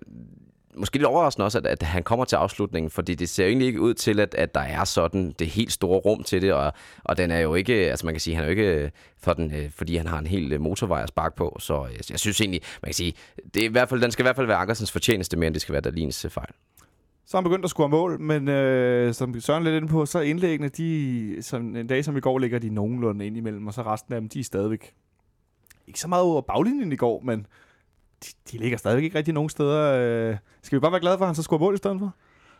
måske 0.78 0.96
lidt 0.96 1.06
overraskende 1.06 1.44
også, 1.44 1.58
at, 1.58 1.66
at 1.66 1.82
han 1.82 2.02
kommer 2.02 2.24
til 2.24 2.36
afslutningen, 2.36 2.90
fordi 2.90 3.14
det 3.14 3.28
ser 3.28 3.44
jo 3.44 3.48
egentlig 3.48 3.66
ikke 3.66 3.80
ud 3.80 3.94
til, 3.94 4.20
at, 4.20 4.34
at 4.34 4.54
der 4.54 4.60
er 4.60 4.84
sådan 4.84 5.34
det 5.38 5.46
helt 5.46 5.72
store 5.72 5.98
rum 5.98 6.22
til 6.22 6.42
det, 6.42 6.52
og, 6.52 6.72
og 7.04 7.16
den 7.16 7.30
er 7.30 7.38
jo 7.38 7.54
ikke, 7.54 7.74
altså 7.74 8.06
man 8.06 8.14
kan 8.14 8.20
sige, 8.20 8.34
han 8.34 8.44
er 8.44 8.46
jo 8.46 8.50
ikke 8.50 8.84
øh, 8.84 8.90
for 9.18 9.32
den, 9.32 9.54
øh, 9.54 9.70
fordi 9.70 9.96
han 9.96 10.06
har 10.06 10.18
en 10.18 10.26
hel 10.26 10.52
øh, 10.52 10.60
motorvej 10.60 11.02
at 11.02 11.08
sparke 11.08 11.36
på, 11.36 11.56
så 11.60 11.84
jeg, 11.84 12.10
jeg 12.10 12.18
synes 12.18 12.40
egentlig, 12.40 12.60
man 12.82 12.88
kan 12.88 12.94
sige, 12.94 13.12
det 13.54 13.60
er 13.60 13.68
i 13.68 13.72
hvert 13.72 13.88
fald, 13.88 14.00
den 14.00 14.10
skal 14.10 14.22
i 14.22 14.26
hvert 14.26 14.36
fald 14.36 14.46
være 14.46 14.56
Ankersens 14.56 14.92
fortjeneste 14.92 15.36
mere, 15.36 15.46
end 15.46 15.54
det 15.54 15.62
skal 15.62 15.72
være 15.72 15.82
Dalins 15.82 16.26
fejl. 16.30 16.52
Så 17.26 17.36
har 17.36 17.42
han 17.42 17.50
begyndt 17.50 17.64
at 17.64 17.70
score 17.70 17.88
mål, 17.88 18.20
men 18.20 18.48
øh, 18.48 19.14
som 19.14 19.40
Søren 19.40 19.64
lidt 19.64 19.74
inde 19.74 19.88
på, 19.88 20.06
så 20.06 20.18
er 20.18 20.22
indlæggene, 20.22 20.68
de, 20.68 21.36
som, 21.40 21.76
en 21.76 21.86
dag 21.86 22.04
som 22.04 22.16
i 22.16 22.20
går, 22.20 22.38
ligger 22.38 22.58
de 22.58 22.68
nogenlunde 22.68 23.26
ind 23.26 23.36
imellem, 23.36 23.66
og 23.66 23.74
så 23.74 23.82
resten 23.82 24.14
af 24.14 24.20
dem, 24.20 24.28
de 24.28 24.40
er 24.40 24.44
stadigvæk 24.44 24.94
ikke 25.86 26.00
så 26.00 26.08
meget 26.08 26.24
over 26.24 26.40
baglinjen 26.40 26.92
i 26.92 26.96
går, 26.96 27.20
men 27.20 27.46
de, 28.24 28.28
de 28.52 28.58
ligger 28.58 28.78
stadigvæk 28.78 29.04
ikke 29.04 29.18
rigtig 29.18 29.34
nogen 29.34 29.50
steder. 29.50 30.30
Øh, 30.30 30.36
skal 30.62 30.76
vi 30.76 30.80
bare 30.80 30.92
være 30.92 31.00
glade 31.00 31.18
for, 31.18 31.24
at 31.24 31.28
han 31.28 31.34
så 31.34 31.42
scorer 31.42 31.60
mål 31.60 31.74
i 31.74 31.76
stedet 31.76 31.98
for? 31.98 32.14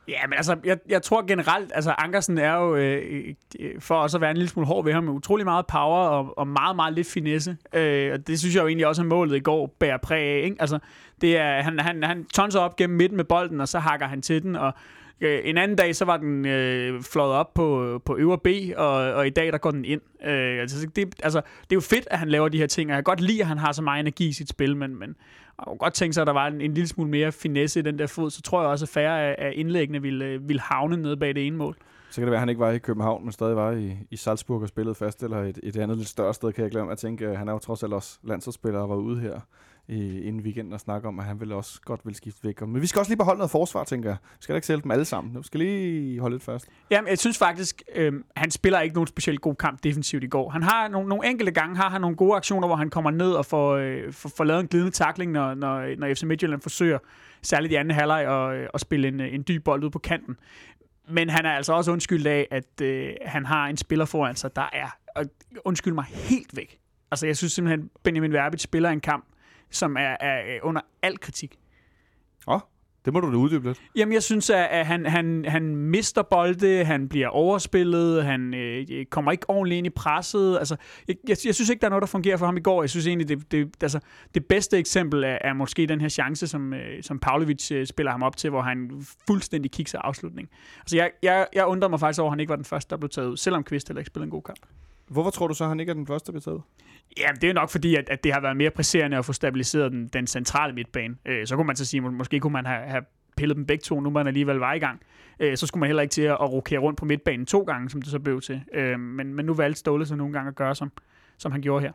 Ja, 0.09 0.27
men 0.27 0.37
altså, 0.37 0.57
jeg, 0.65 0.79
jeg 0.89 1.03
tror 1.03 1.27
generelt, 1.27 1.73
altså 1.75 1.95
Ankersen 1.99 2.39
er 2.39 2.55
jo, 2.55 2.77
øh, 2.77 3.35
øh, 3.61 3.81
for 3.81 3.95
også 3.95 4.17
at 4.17 4.21
være 4.21 4.31
en 4.31 4.37
lille 4.37 4.49
smule 4.49 4.67
hård 4.67 4.85
ved 4.85 4.93
ham, 4.93 5.05
med 5.05 5.13
utrolig 5.13 5.47
meget 5.47 5.67
power 5.67 6.09
og, 6.09 6.39
og 6.39 6.49
meget, 6.49 6.77
meget 6.77 6.95
lidt 6.95 7.07
finesse. 7.07 7.57
Øh, 7.75 8.13
og 8.13 8.27
det 8.27 8.39
synes 8.39 8.55
jeg 8.55 8.63
jo 8.63 8.67
egentlig 8.67 8.87
også, 8.87 9.03
at 9.03 9.07
målet 9.07 9.37
i 9.37 9.41
går 9.41 9.77
bærer 9.79 9.97
præg 9.97 10.23
af. 10.23 10.41
Ikke? 10.45 10.57
Altså, 10.61 10.79
det 11.21 11.37
er, 11.37 11.63
han, 11.63 11.81
han, 11.81 12.03
han 12.03 12.25
tonser 12.25 12.61
op 12.61 12.77
gennem 12.77 12.97
midten 12.97 13.17
med 13.17 13.25
bolden, 13.25 13.61
og 13.61 13.69
så 13.69 13.79
hakker 13.79 14.07
han 14.07 14.23
til 14.23 14.43
den, 14.43 14.57
og 14.57 14.73
øh, 15.21 15.41
en 15.45 15.59
anden 15.59 15.77
dag, 15.77 15.97
så 15.97 16.05
var 16.05 16.17
den 16.17 16.47
øh, 16.47 17.03
flået 17.03 17.33
op 17.33 17.55
på, 17.55 18.01
på 18.05 18.17
øvre 18.17 18.39
B, 18.39 18.47
og, 18.77 18.93
og 18.95 19.27
i 19.27 19.31
dag, 19.31 19.53
der 19.53 19.59
går 19.59 19.71
den 19.71 19.85
ind. 19.85 20.01
Øh, 20.25 20.61
altså, 20.61 20.87
det, 20.97 21.15
altså, 21.23 21.41
det 21.41 21.73
er 21.73 21.77
jo 21.77 21.81
fedt, 21.81 22.09
at 22.11 22.19
han 22.19 22.29
laver 22.29 22.49
de 22.49 22.59
her 22.59 22.67
ting, 22.67 22.91
og 22.91 22.95
jeg 22.95 22.97
kan 22.97 23.05
godt 23.05 23.21
lide, 23.21 23.41
at 23.41 23.47
han 23.47 23.59
har 23.59 23.73
så 23.73 23.83
meget 23.83 24.01
energi 24.01 24.29
i 24.29 24.33
sit 24.33 24.49
spil, 24.49 24.77
men, 24.77 24.99
men 24.99 25.17
jeg 25.59 25.65
kunne 25.67 25.79
godt 25.79 25.95
tænke 25.95 26.15
sig, 26.15 26.21
at 26.21 26.27
der 26.27 26.33
var 26.33 26.47
en, 26.47 26.61
en 26.61 26.75
lille 26.75 26.89
smule 26.89 27.11
mere 27.11 27.33
finesse 27.33 27.81
i 27.81 27.83
den 27.83 27.99
der 27.99 28.07
fod, 28.07 28.31
så 28.31 28.43
tror 28.43 28.61
jeg 28.61 28.71
også, 28.71 28.85
at 28.85 28.89
færre 28.89 29.23
af, 29.23 29.35
af 29.39 29.53
indlæggene 29.55 30.03
ville, 30.03 30.25
øh, 30.25 30.49
ville 30.49 30.61
havne 30.61 30.97
nede 30.97 31.17
bag 31.17 31.35
det 31.35 31.47
ene 31.47 31.57
mål. 31.57 31.77
Så 32.11 32.15
kan 32.15 32.23
det 32.23 32.31
være, 32.31 32.37
at 32.37 32.41
han 32.41 32.49
ikke 32.49 32.61
var 32.61 32.71
i 32.71 32.79
København, 32.79 33.25
men 33.25 33.33
stadig 33.33 33.57
var 33.57 33.73
i, 33.73 33.97
i 34.11 34.17
Salzburg 34.17 34.63
og 34.63 34.69
spillede 34.69 34.95
fast, 34.95 35.23
eller 35.23 35.43
et, 35.43 35.61
et 35.63 35.77
andet 35.77 35.97
lidt 35.97 36.09
større 36.09 36.35
sted, 36.35 36.53
kan 36.53 36.65
jeg 36.65 36.71
glemme. 36.71 36.93
at 36.93 36.99
tænke. 36.99 37.37
han 37.37 37.49
er 37.49 37.53
jo 37.53 37.59
trods 37.59 37.83
alt 37.83 37.93
også 37.93 38.19
landsholdsspiller 38.23 38.81
og 38.81 38.89
var 38.89 38.97
ude 38.97 39.21
her 39.21 39.41
i, 39.89 40.21
inden 40.21 40.43
weekenden 40.43 40.73
og 40.73 40.81
snakke 40.81 41.09
om, 41.09 41.19
at 41.19 41.25
han 41.25 41.41
vil 41.41 41.53
også 41.53 41.81
godt 41.85 42.01
vil 42.05 42.15
skifte 42.15 42.45
væk. 42.45 42.61
Men 42.61 42.83
vi 42.83 42.87
skal 42.87 42.99
også 42.99 43.11
lige 43.11 43.19
beholde 43.19 43.39
noget 43.39 43.51
forsvar, 43.51 43.85
tænker 43.85 44.09
jeg. 44.11 44.17
Vi 44.23 44.43
skal 44.43 44.53
da 44.53 44.57
ikke 44.57 44.67
sælge 44.67 44.83
dem 44.83 44.91
alle 44.91 45.05
sammen. 45.05 45.39
Vi 45.39 45.43
skal 45.43 45.61
lige 45.61 46.21
holde 46.21 46.35
lidt 46.35 46.43
fast. 46.43 46.69
Jamen, 46.91 47.09
jeg 47.09 47.19
synes 47.19 47.39
faktisk, 47.39 47.83
øh, 47.95 48.13
han 48.37 48.51
spiller 48.51 48.81
ikke 48.81 48.95
nogen 48.95 49.07
specielt 49.07 49.41
god 49.41 49.55
kamp 49.55 49.85
defensivt 49.85 50.25
i 50.25 50.27
går. 50.27 50.51
Han 50.51 50.63
har 50.63 50.89
nogle, 50.89 51.09
nogle 51.09 51.29
enkelte 51.29 51.53
gange 51.53 51.77
har 51.77 51.91
han 51.91 52.01
nogle 52.01 52.17
gode 52.17 52.37
aktioner, 52.37 52.67
hvor 52.67 52.77
han 52.77 52.91
kommer 52.91 53.11
ned 53.11 53.33
og 53.33 53.47
får, 53.47 53.77
øh, 53.77 54.13
får, 54.13 54.29
får 54.37 54.45
lavet 54.45 54.61
en 54.61 54.69
glidende 54.69 54.93
takling, 54.93 55.33
når, 55.33 55.55
når, 55.55 55.97
når 55.99 56.15
FC 56.15 56.23
Midtjylland 56.23 56.61
forsøger, 56.61 56.99
særligt 57.43 57.73
i 57.73 57.77
anden 57.77 57.95
halvleg, 57.95 58.27
at, 58.27 58.59
øh, 58.59 58.69
at 58.75 58.81
spille 58.81 59.09
en, 59.09 59.21
øh, 59.21 59.35
en 59.35 59.45
dyb 59.49 59.65
bold 59.65 59.85
ud 59.85 59.91
på 59.91 59.99
kanten. 59.99 60.37
Men 61.11 61.31
han 61.31 61.47
er 61.47 61.51
altså 61.51 61.73
også 61.73 61.93
undskyldt 61.93 62.27
af, 62.27 62.49
at 62.51 62.81
øh, 62.83 63.11
han 63.25 63.47
har 63.47 63.67
en 63.67 63.77
spiller 63.77 64.05
foran 64.05 64.37
sig, 64.37 64.57
der 64.57 64.69
er, 64.73 64.97
og 65.17 65.25
undskyld 65.65 65.95
mig, 65.95 66.05
helt 66.05 66.57
væk. 66.57 66.79
Altså, 67.11 67.27
jeg 67.27 67.37
synes 67.37 67.53
simpelthen, 67.53 67.91
Benjamin 68.03 68.33
Verbit 68.33 68.61
spiller 68.61 68.91
en 68.91 69.01
kamp, 69.01 69.25
som 69.71 69.97
er, 69.97 70.17
er 70.21 70.59
under 70.63 70.81
al 71.03 71.19
kritik. 71.19 71.59
Åh, 72.47 72.55
oh, 72.55 72.61
det 73.05 73.13
må 73.13 73.21
du 73.21 73.33
da 73.33 73.37
uddybe 73.37 73.67
lidt. 73.67 73.83
Jamen, 73.97 74.13
jeg 74.13 74.23
synes, 74.23 74.51
at 74.51 74.87
han, 74.87 75.07
han, 75.07 75.45
han 75.49 75.77
mister 75.77 76.23
bolde, 76.23 76.85
han 76.85 77.09
bliver 77.09 77.29
overspillet, 77.29 78.25
han 78.25 78.55
øh, 78.55 79.07
kommer 79.11 79.33
ikke 79.33 79.51
ordentligt 79.51 79.79
ind 79.79 79.87
i 79.87 79.91
presset. 79.91 80.59
Altså, 80.59 80.77
jeg, 81.09 81.17
jeg, 81.29 81.37
jeg 81.45 81.55
synes 81.55 81.71
ikke, 81.71 81.81
der 81.81 81.87
er 81.87 81.91
noget, 81.91 82.03
der 82.03 82.07
fungerer 82.07 82.37
for 82.37 82.47
ham 82.47 82.57
i 82.57 82.61
går. 82.61 82.83
Jeg 82.83 82.91
synes 82.91 83.07
egentlig, 83.07 83.29
det, 83.29 83.53
det, 83.53 83.83
altså, 83.83 84.01
det 84.35 84.47
bedste 84.47 84.79
eksempel 84.79 85.25
er, 85.25 85.39
er 85.41 85.53
måske 85.53 85.87
den 85.87 86.01
her 86.01 86.09
chance, 86.09 86.47
som, 86.47 86.75
øh, 86.75 87.03
som 87.03 87.19
Pavlovic 87.19 87.73
øh, 87.73 87.87
spiller 87.87 88.13
ham 88.13 88.23
op 88.23 88.37
til, 88.37 88.51
hvor 88.51 88.63
han 88.63 89.03
fuldstændig 89.27 89.71
kigger 89.71 89.99
afslutning. 89.99 90.49
Altså, 90.81 90.97
jeg, 90.97 91.11
jeg, 91.23 91.47
jeg 91.55 91.67
undrer 91.67 91.89
mig 91.89 92.01
faktisk 92.01 92.21
over, 92.21 92.31
at 92.31 92.33
han 92.33 92.41
ikke 92.41 92.51
var 92.51 92.57
den 92.57 92.65
første, 92.65 92.91
der 92.91 92.97
blev 92.97 93.09
taget 93.09 93.29
ud, 93.29 93.37
selvom 93.37 93.65
Kvist 93.65 93.89
heller 93.89 94.01
ikke 94.01 94.07
spillede 94.07 94.27
en 94.27 94.31
god 94.31 94.43
kamp. 94.43 94.61
Hvorfor 95.09 95.31
tror 95.31 95.47
du 95.47 95.55
så, 95.55 95.65
at 95.65 95.69
han 95.69 95.81
ikke 95.81 95.91
er 95.91 95.95
den 95.95 96.07
første, 96.07 96.27
der 96.27 96.33
bliver 96.33 96.43
taget 96.43 96.63
Ja, 97.17 97.29
det 97.41 97.51
er 97.51 97.55
nok 97.55 97.71
fordi, 97.71 97.95
at, 97.95 98.09
at 98.11 98.25
det 98.25 98.33
har 98.33 98.41
været 98.41 98.57
mere 98.57 98.71
presserende 98.71 99.17
at 99.17 99.25
få 99.25 99.33
stabiliseret 99.33 99.93
den, 99.93 100.09
den 100.09 100.27
centrale 100.27 100.75
midtbane. 100.75 101.17
Øh, 101.27 101.47
så 101.47 101.57
kunne 101.57 101.67
man 101.67 101.77
så 101.77 101.85
sige, 101.85 102.05
at 102.07 102.13
måske 102.13 102.41
kunne 102.41 102.53
man 102.53 102.67
have, 102.67 102.87
have 102.87 103.03
pillet 103.37 103.57
dem 103.57 103.67
begge 103.67 103.83
to, 103.83 104.01
nu 104.01 104.11
man 104.11 104.27
alligevel 104.27 104.57
var 104.57 104.73
i 104.73 104.79
gang. 104.79 105.01
Øh, 105.41 105.57
så 105.57 105.67
skulle 105.67 105.81
man 105.81 105.87
heller 105.87 106.03
ikke 106.03 106.13
til 106.13 106.23
at, 106.23 106.33
at 106.33 106.53
rokere 106.53 106.79
rundt 106.79 106.99
på 106.99 107.05
midtbanen 107.05 107.47
to 107.47 107.63
gange, 107.63 107.91
som 107.91 108.03
det 108.03 108.11
så 108.11 108.19
blev 108.19 108.41
til. 108.41 108.63
Øh, 108.75 109.01
men, 109.01 109.35
men 109.35 109.47
nu 109.47 109.55
valgte 109.55 109.79
Ståle 109.79 110.07
så 110.07 110.17
nogle 110.17 110.33
gange 110.33 110.49
at 110.49 110.55
gøre, 110.55 110.75
som, 110.75 110.93
som 111.39 111.53
han 111.53 111.61
gjorde 111.63 111.83
her. 111.83 111.93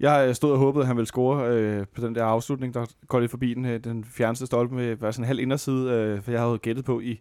Jeg 0.00 0.28
øh, 0.28 0.34
stod 0.34 0.52
og 0.52 0.58
håbede, 0.58 0.82
at 0.82 0.86
han 0.86 0.96
ville 0.96 1.06
score 1.06 1.48
øh, 1.48 1.86
på 1.94 2.00
den 2.00 2.14
der 2.14 2.24
afslutning, 2.24 2.74
der 2.74 2.86
går 3.08 3.20
lidt 3.20 3.30
forbi 3.30 3.54
den, 3.54 3.64
øh, 3.64 3.84
den 3.84 4.04
fjerneste 4.04 4.46
stolpe 4.46 4.74
med 4.74 4.96
var 4.96 5.10
sådan 5.10 5.24
en 5.24 5.26
halv 5.26 5.40
inderside, 5.40 5.90
øh, 5.90 6.22
for 6.22 6.30
jeg 6.30 6.40
havde 6.40 6.58
gættet 6.58 6.84
på 6.84 7.00
i, 7.00 7.20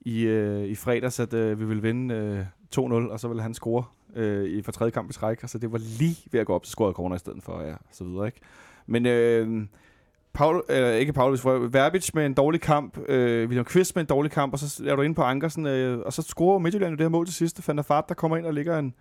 i, 0.00 0.22
øh, 0.22 0.64
i 0.64 0.74
fredags, 0.74 1.20
at 1.20 1.34
øh, 1.34 1.60
vi 1.60 1.64
ville 1.64 1.82
vinde 1.82 2.14
øh, 2.14 2.40
2-0, 2.76 2.80
og 2.92 3.20
så 3.20 3.28
ville 3.28 3.42
han 3.42 3.54
score 3.54 3.84
øh, 4.16 4.44
i 4.44 4.62
for 4.62 4.72
tredje 4.72 4.90
kamp 4.90 5.10
i 5.10 5.12
træk, 5.12 5.40
så 5.46 5.58
det 5.58 5.72
var 5.72 5.78
lige 5.98 6.16
ved 6.30 6.40
at 6.40 6.46
gå 6.46 6.54
op, 6.54 6.66
så 6.66 6.70
scorede 6.70 6.94
corner 6.94 7.16
i 7.16 7.18
stedet 7.18 7.42
for, 7.42 7.62
ja, 7.62 7.74
så 7.92 8.04
videre, 8.04 8.26
ikke? 8.26 8.40
Men 8.86 9.06
øh, 9.06 9.66
Paul, 10.32 10.62
øh, 10.68 10.94
ikke 10.94 11.12
Paul, 11.12 11.38
Verbic 11.72 12.10
med 12.14 12.26
en 12.26 12.34
dårlig 12.34 12.60
kamp, 12.60 12.98
øh, 13.08 13.48
William 13.48 13.64
Kvist 13.64 13.96
med 13.96 14.00
en 14.02 14.06
dårlig 14.06 14.32
kamp, 14.32 14.52
og 14.52 14.58
så 14.58 14.84
er 14.86 14.96
du 14.96 15.02
inde 15.02 15.14
på 15.14 15.22
Ankersen, 15.22 15.66
øh, 15.66 15.98
og 15.98 16.12
så 16.12 16.22
scorer 16.22 16.58
Midtjylland 16.58 16.90
jo 16.92 16.96
det 16.96 17.04
her 17.04 17.08
mål 17.08 17.26
til 17.26 17.34
sidst. 17.34 17.68
Van 17.68 17.76
der 17.76 17.82
Fart, 17.82 18.08
der 18.08 18.14
kommer 18.14 18.36
ind 18.36 18.46
og 18.46 18.54
ligger 18.54 18.78
en, 18.78 18.94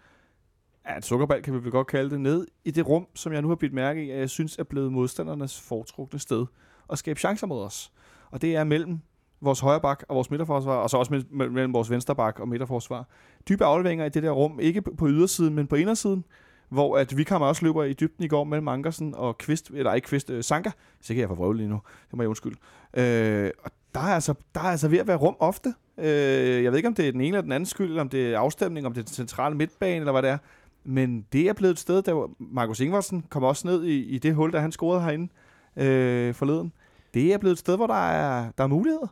ja, 0.90 0.96
en 0.96 1.02
sukkerball, 1.02 1.42
kan 1.42 1.54
vi 1.54 1.64
vel 1.64 1.72
godt 1.72 1.88
kalde 1.88 2.10
det, 2.10 2.22
ned 2.22 2.48
i 2.66 2.72
det 2.72 2.88
rum, 2.88 3.08
som 3.16 3.34
jeg 3.34 3.42
nu 3.42 3.48
har 3.48 3.56
bidt 3.56 3.74
mærke 3.74 4.06
i, 4.06 4.10
at 4.10 4.20
jeg 4.20 4.30
synes 4.30 4.58
er 4.58 4.64
blevet 4.64 4.92
modstandernes 4.92 5.62
foretrukne 5.62 6.20
sted 6.20 6.46
at 6.92 6.98
skabe 6.98 7.20
chancer 7.20 7.48
mod 7.48 7.64
os. 7.64 7.92
Og 8.32 8.42
det 8.42 8.56
er 8.56 8.64
mellem 8.64 9.00
vores 9.42 9.60
højre 9.60 9.82
bak 9.82 10.04
og 10.10 10.16
vores 10.16 10.30
midterforsvar, 10.30 10.76
og 10.76 10.90
så 10.90 10.98
også 10.98 11.24
mellem 11.32 11.74
vores 11.74 11.90
venstre 11.90 12.16
bak 12.16 12.40
og 12.40 12.48
midterforsvar. 12.48 13.08
Dybe 13.50 13.66
afleveringer 13.66 14.06
i 14.06 14.10
det 14.10 14.24
der 14.24 14.32
rum, 14.32 14.60
ikke 14.60 14.82
på 14.82 15.08
ydersiden, 15.08 15.56
men 15.56 15.68
på 15.68 15.76
indersiden, 15.76 16.26
hvor 16.70 16.98
at 16.98 17.18
vi 17.18 17.24
kommer 17.24 17.48
også 17.48 17.66
løber 17.66 17.84
i 17.84 17.94
dybden 17.94 18.26
i 18.26 18.28
går 18.28 18.44
mellem 18.44 18.68
Ankersen 18.68 19.16
og 19.16 19.38
Kvist, 19.38 19.72
eller 19.74 19.94
ikke 19.94 20.08
Kvist, 20.08 20.30
uh, 20.30 20.42
Sanka. 20.42 20.72
Så 21.02 21.14
kan 21.14 21.22
jeg 21.22 21.30
få 21.30 21.52
lige 21.52 21.70
nu, 21.70 21.82
det 22.12 22.18
må 22.18 22.24
jeg 22.24 22.30
undskylde. 22.30 22.58
Øh, 22.94 23.52
og 23.64 23.72
der 23.94 24.00
er, 24.00 24.14
altså, 24.14 24.34
der 24.56 24.62
er 24.62 24.66
altså 24.66 24.88
ved 24.88 24.98
at 24.98 25.08
være 25.08 25.18
rum 25.18 25.36
ofte. 25.40 25.74
Øh, 25.98 26.64
jeg 26.64 26.72
ved 26.72 26.78
ikke, 26.78 26.88
om 26.88 26.96
det 26.96 27.08
er 27.08 27.12
den 27.12 27.22
ene 27.22 27.28
eller 27.28 27.42
den 27.42 27.52
anden 27.52 27.66
skyld, 27.66 27.88
eller 27.88 28.02
om 28.02 28.10
det 28.10 28.34
er 28.34 28.40
afstemning, 28.40 28.86
om 28.86 28.94
det 28.94 29.02
er 29.02 29.06
den 29.06 29.14
centrale 29.14 29.56
midtbane, 29.56 29.96
eller 29.96 30.12
hvad 30.12 30.22
det 30.22 30.30
er. 30.30 30.38
Men 30.84 31.26
det 31.34 31.50
er 31.50 31.54
blevet 31.54 31.72
et 31.72 31.80
sted, 31.80 32.02
der 32.02 32.30
Markus 32.40 32.80
Ingvarsen 32.80 33.26
kom 33.30 33.44
også 33.44 33.68
ned 33.68 33.84
i, 33.84 34.04
i 34.04 34.18
det 34.18 34.36
hul, 34.36 34.52
der 34.52 34.60
han 34.60 34.72
scorede 34.72 35.02
herinde 35.02 35.30
øh, 35.78 36.34
forleden. 36.34 36.74
Det 37.14 37.34
er 37.34 37.38
blevet 37.38 37.54
et 37.54 37.60
sted, 37.60 37.76
hvor 37.76 37.88
der 37.88 38.10
er, 38.10 38.52
der 38.58 38.64
er 38.64 38.68
muligheder. 38.68 39.08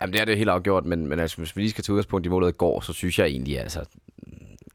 Jamen, 0.00 0.12
det 0.12 0.20
er 0.20 0.24
det 0.24 0.36
helt 0.36 0.50
afgjort, 0.50 0.84
men, 0.84 1.06
men 1.06 1.20
altså, 1.20 1.36
hvis 1.36 1.56
vi 1.56 1.60
lige 1.60 1.70
skal 1.70 1.84
tage 1.84 1.94
udgangspunkt 1.94 2.26
i 2.26 2.28
målet 2.28 2.48
i 2.48 2.52
går, 2.52 2.80
så 2.80 2.92
synes 2.92 3.18
jeg 3.18 3.26
egentlig, 3.26 3.60
altså, 3.60 3.84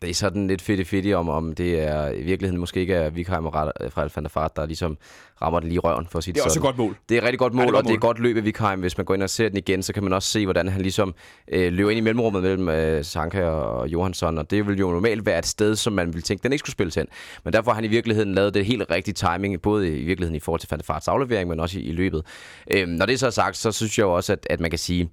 det 0.01 0.09
er 0.09 0.13
sådan 0.13 0.47
lidt 0.47 0.61
fedt 0.61 0.87
fedt 0.87 1.15
om, 1.15 1.29
om 1.29 1.55
det 1.55 1.79
er 1.79 2.09
i 2.09 2.21
virkeligheden 2.21 2.59
måske 2.59 2.79
ikke 2.79 2.93
er 2.93 3.09
Vikheim 3.09 3.45
og 3.45 3.53
Frederik 3.53 4.15
van 4.15 4.23
der 4.23 4.29
Fart, 4.29 4.55
der 4.55 4.65
ligesom 4.65 4.97
rammer 5.41 5.59
den 5.59 5.69
lige 5.69 5.79
røven, 5.79 6.07
for 6.11 6.17
at 6.17 6.23
sige 6.23 6.33
det, 6.33 6.43
det 6.43 6.45
er 6.45 6.49
sådan. 6.49 6.67
også 6.67 6.69
et 6.69 6.77
godt 6.77 6.77
mål. 6.77 6.97
Det 7.09 7.15
er 7.15 7.21
et 7.21 7.25
rigtig 7.25 7.39
godt 7.39 7.53
mål, 7.53 7.63
ja, 7.63 7.67
det 7.67 7.75
og 7.75 7.83
det 7.83 7.89
er 7.89 7.93
et 7.93 8.01
godt 8.01 8.19
løb 8.19 8.37
af 8.37 8.45
Vikheim. 8.45 8.79
Hvis 8.79 8.97
man 8.97 9.05
går 9.05 9.13
ind 9.13 9.23
og 9.23 9.29
ser 9.29 9.49
den 9.49 9.57
igen, 9.57 9.83
så 9.83 9.93
kan 9.93 10.03
man 10.03 10.13
også 10.13 10.29
se, 10.29 10.45
hvordan 10.45 10.67
han 10.67 10.81
ligesom 10.81 11.15
øh, 11.51 11.73
løber 11.73 11.89
ind 11.89 11.97
i 11.97 12.01
mellemrummet 12.01 12.43
mellem 12.43 12.69
øh, 12.69 13.03
Sanka 13.03 13.43
og 13.43 13.87
Johansson, 13.87 14.37
og 14.37 14.51
det 14.51 14.67
vil 14.67 14.79
jo 14.79 14.91
normalt 14.91 15.25
være 15.25 15.39
et 15.39 15.45
sted, 15.45 15.75
som 15.75 15.93
man 15.93 16.07
ville 16.07 16.21
tænke, 16.21 16.43
den 16.43 16.51
ikke 16.51 16.59
skulle 16.59 16.73
spilles 16.73 16.95
hen. 16.95 17.07
Men 17.43 17.53
derfor 17.53 17.71
har 17.71 17.75
han 17.75 17.85
i 17.85 17.87
virkeligheden 17.87 18.35
lavet 18.35 18.53
det 18.53 18.65
helt 18.65 18.91
rigtige 18.91 19.13
timing, 19.13 19.61
både 19.61 19.87
i 19.87 20.03
virkeligheden 20.03 20.35
i 20.35 20.39
forhold 20.39 20.59
til 20.59 20.69
van 20.71 20.79
der 20.79 20.85
Farts 20.85 21.07
aflevering, 21.07 21.49
men 21.49 21.59
også 21.59 21.79
i, 21.79 21.81
i 21.81 21.91
løbet. 21.91 22.25
Øh, 22.71 22.87
når 22.87 23.05
det 23.05 23.19
så 23.19 23.25
er 23.25 23.31
sagt, 23.31 23.57
så 23.57 23.71
synes 23.71 23.97
jeg 23.97 24.03
jo 24.03 24.15
også, 24.15 24.33
at, 24.33 24.47
at 24.49 24.59
man 24.59 24.69
kan 24.69 24.79
sige, 24.79 25.09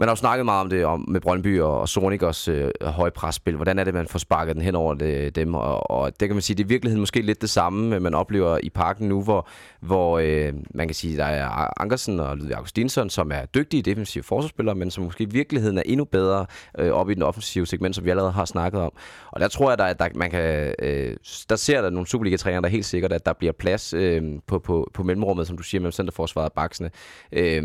man 0.00 0.08
har 0.08 0.12
jo 0.12 0.16
snakket 0.16 0.44
meget 0.44 0.60
om 0.60 0.70
det 0.70 0.84
om, 0.84 1.04
med 1.08 1.20
Brøndby 1.20 1.60
og, 1.60 1.80
og 1.80 1.88
Sonikers 1.88 2.48
øh, 2.48 2.70
høje 2.82 3.10
presspil. 3.10 3.56
Hvordan 3.56 3.78
er 3.78 3.84
det, 3.84 3.94
man 3.94 4.06
får 4.06 4.18
sparket 4.18 4.54
den 4.54 4.62
hen 4.62 4.74
over 4.74 4.94
det, 4.94 5.36
dem? 5.36 5.54
Og, 5.54 5.90
og 5.90 6.20
det 6.20 6.28
kan 6.28 6.36
man 6.36 6.42
sige, 6.42 6.56
det 6.56 6.62
er 6.62 6.66
i 6.66 6.68
virkeligheden 6.68 7.00
måske 7.00 7.22
lidt 7.22 7.40
det 7.40 7.50
samme, 7.50 7.96
øh, 7.96 8.02
man 8.02 8.14
oplever 8.14 8.58
i 8.62 8.70
parken 8.70 9.08
nu, 9.08 9.22
hvor, 9.22 9.48
hvor 9.80 10.18
øh, 10.18 10.52
man 10.74 10.88
kan 10.88 10.94
sige, 10.94 11.16
der 11.16 11.24
er 11.24 11.80
Ankersen 11.80 12.20
og 12.20 12.36
Ludvig 12.36 12.56
Augustinsson, 12.56 13.10
som 13.10 13.32
er 13.32 13.44
dygtige 13.44 13.82
defensive 13.82 14.24
forsvarsspillere, 14.24 14.74
men 14.74 14.90
som 14.90 15.04
måske 15.04 15.24
i 15.24 15.30
virkeligheden 15.30 15.78
er 15.78 15.82
endnu 15.86 16.04
bedre 16.04 16.46
øh, 16.78 16.90
op 16.90 17.10
i 17.10 17.14
den 17.14 17.22
offensive 17.22 17.66
segment, 17.66 17.94
som 17.94 18.04
vi 18.04 18.10
allerede 18.10 18.32
har 18.32 18.44
snakket 18.44 18.80
om. 18.80 18.92
Og 19.30 19.40
der 19.40 19.48
tror 19.48 19.70
jeg, 19.70 19.78
der, 19.78 19.92
der, 19.92 20.08
man 20.14 20.30
kan, 20.30 20.74
øh, 20.82 21.16
der 21.48 21.56
ser 21.56 21.82
der 21.82 21.90
nogle 21.90 22.06
Superliga-trænere, 22.06 22.62
der 22.62 22.68
helt 22.68 22.84
sikkert, 22.84 23.12
at 23.12 23.26
der 23.26 23.32
bliver 23.32 23.52
plads 23.52 23.92
øh, 23.92 24.22
på, 24.46 24.58
på, 24.58 24.90
på 24.94 25.02
mellemrummet, 25.02 25.46
som 25.46 25.56
du 25.56 25.62
siger, 25.62 25.80
mellem 25.80 25.92
centerforsvaret 25.92 26.48
og 26.48 26.52
baksene. 26.52 26.90
Øh, 27.32 27.62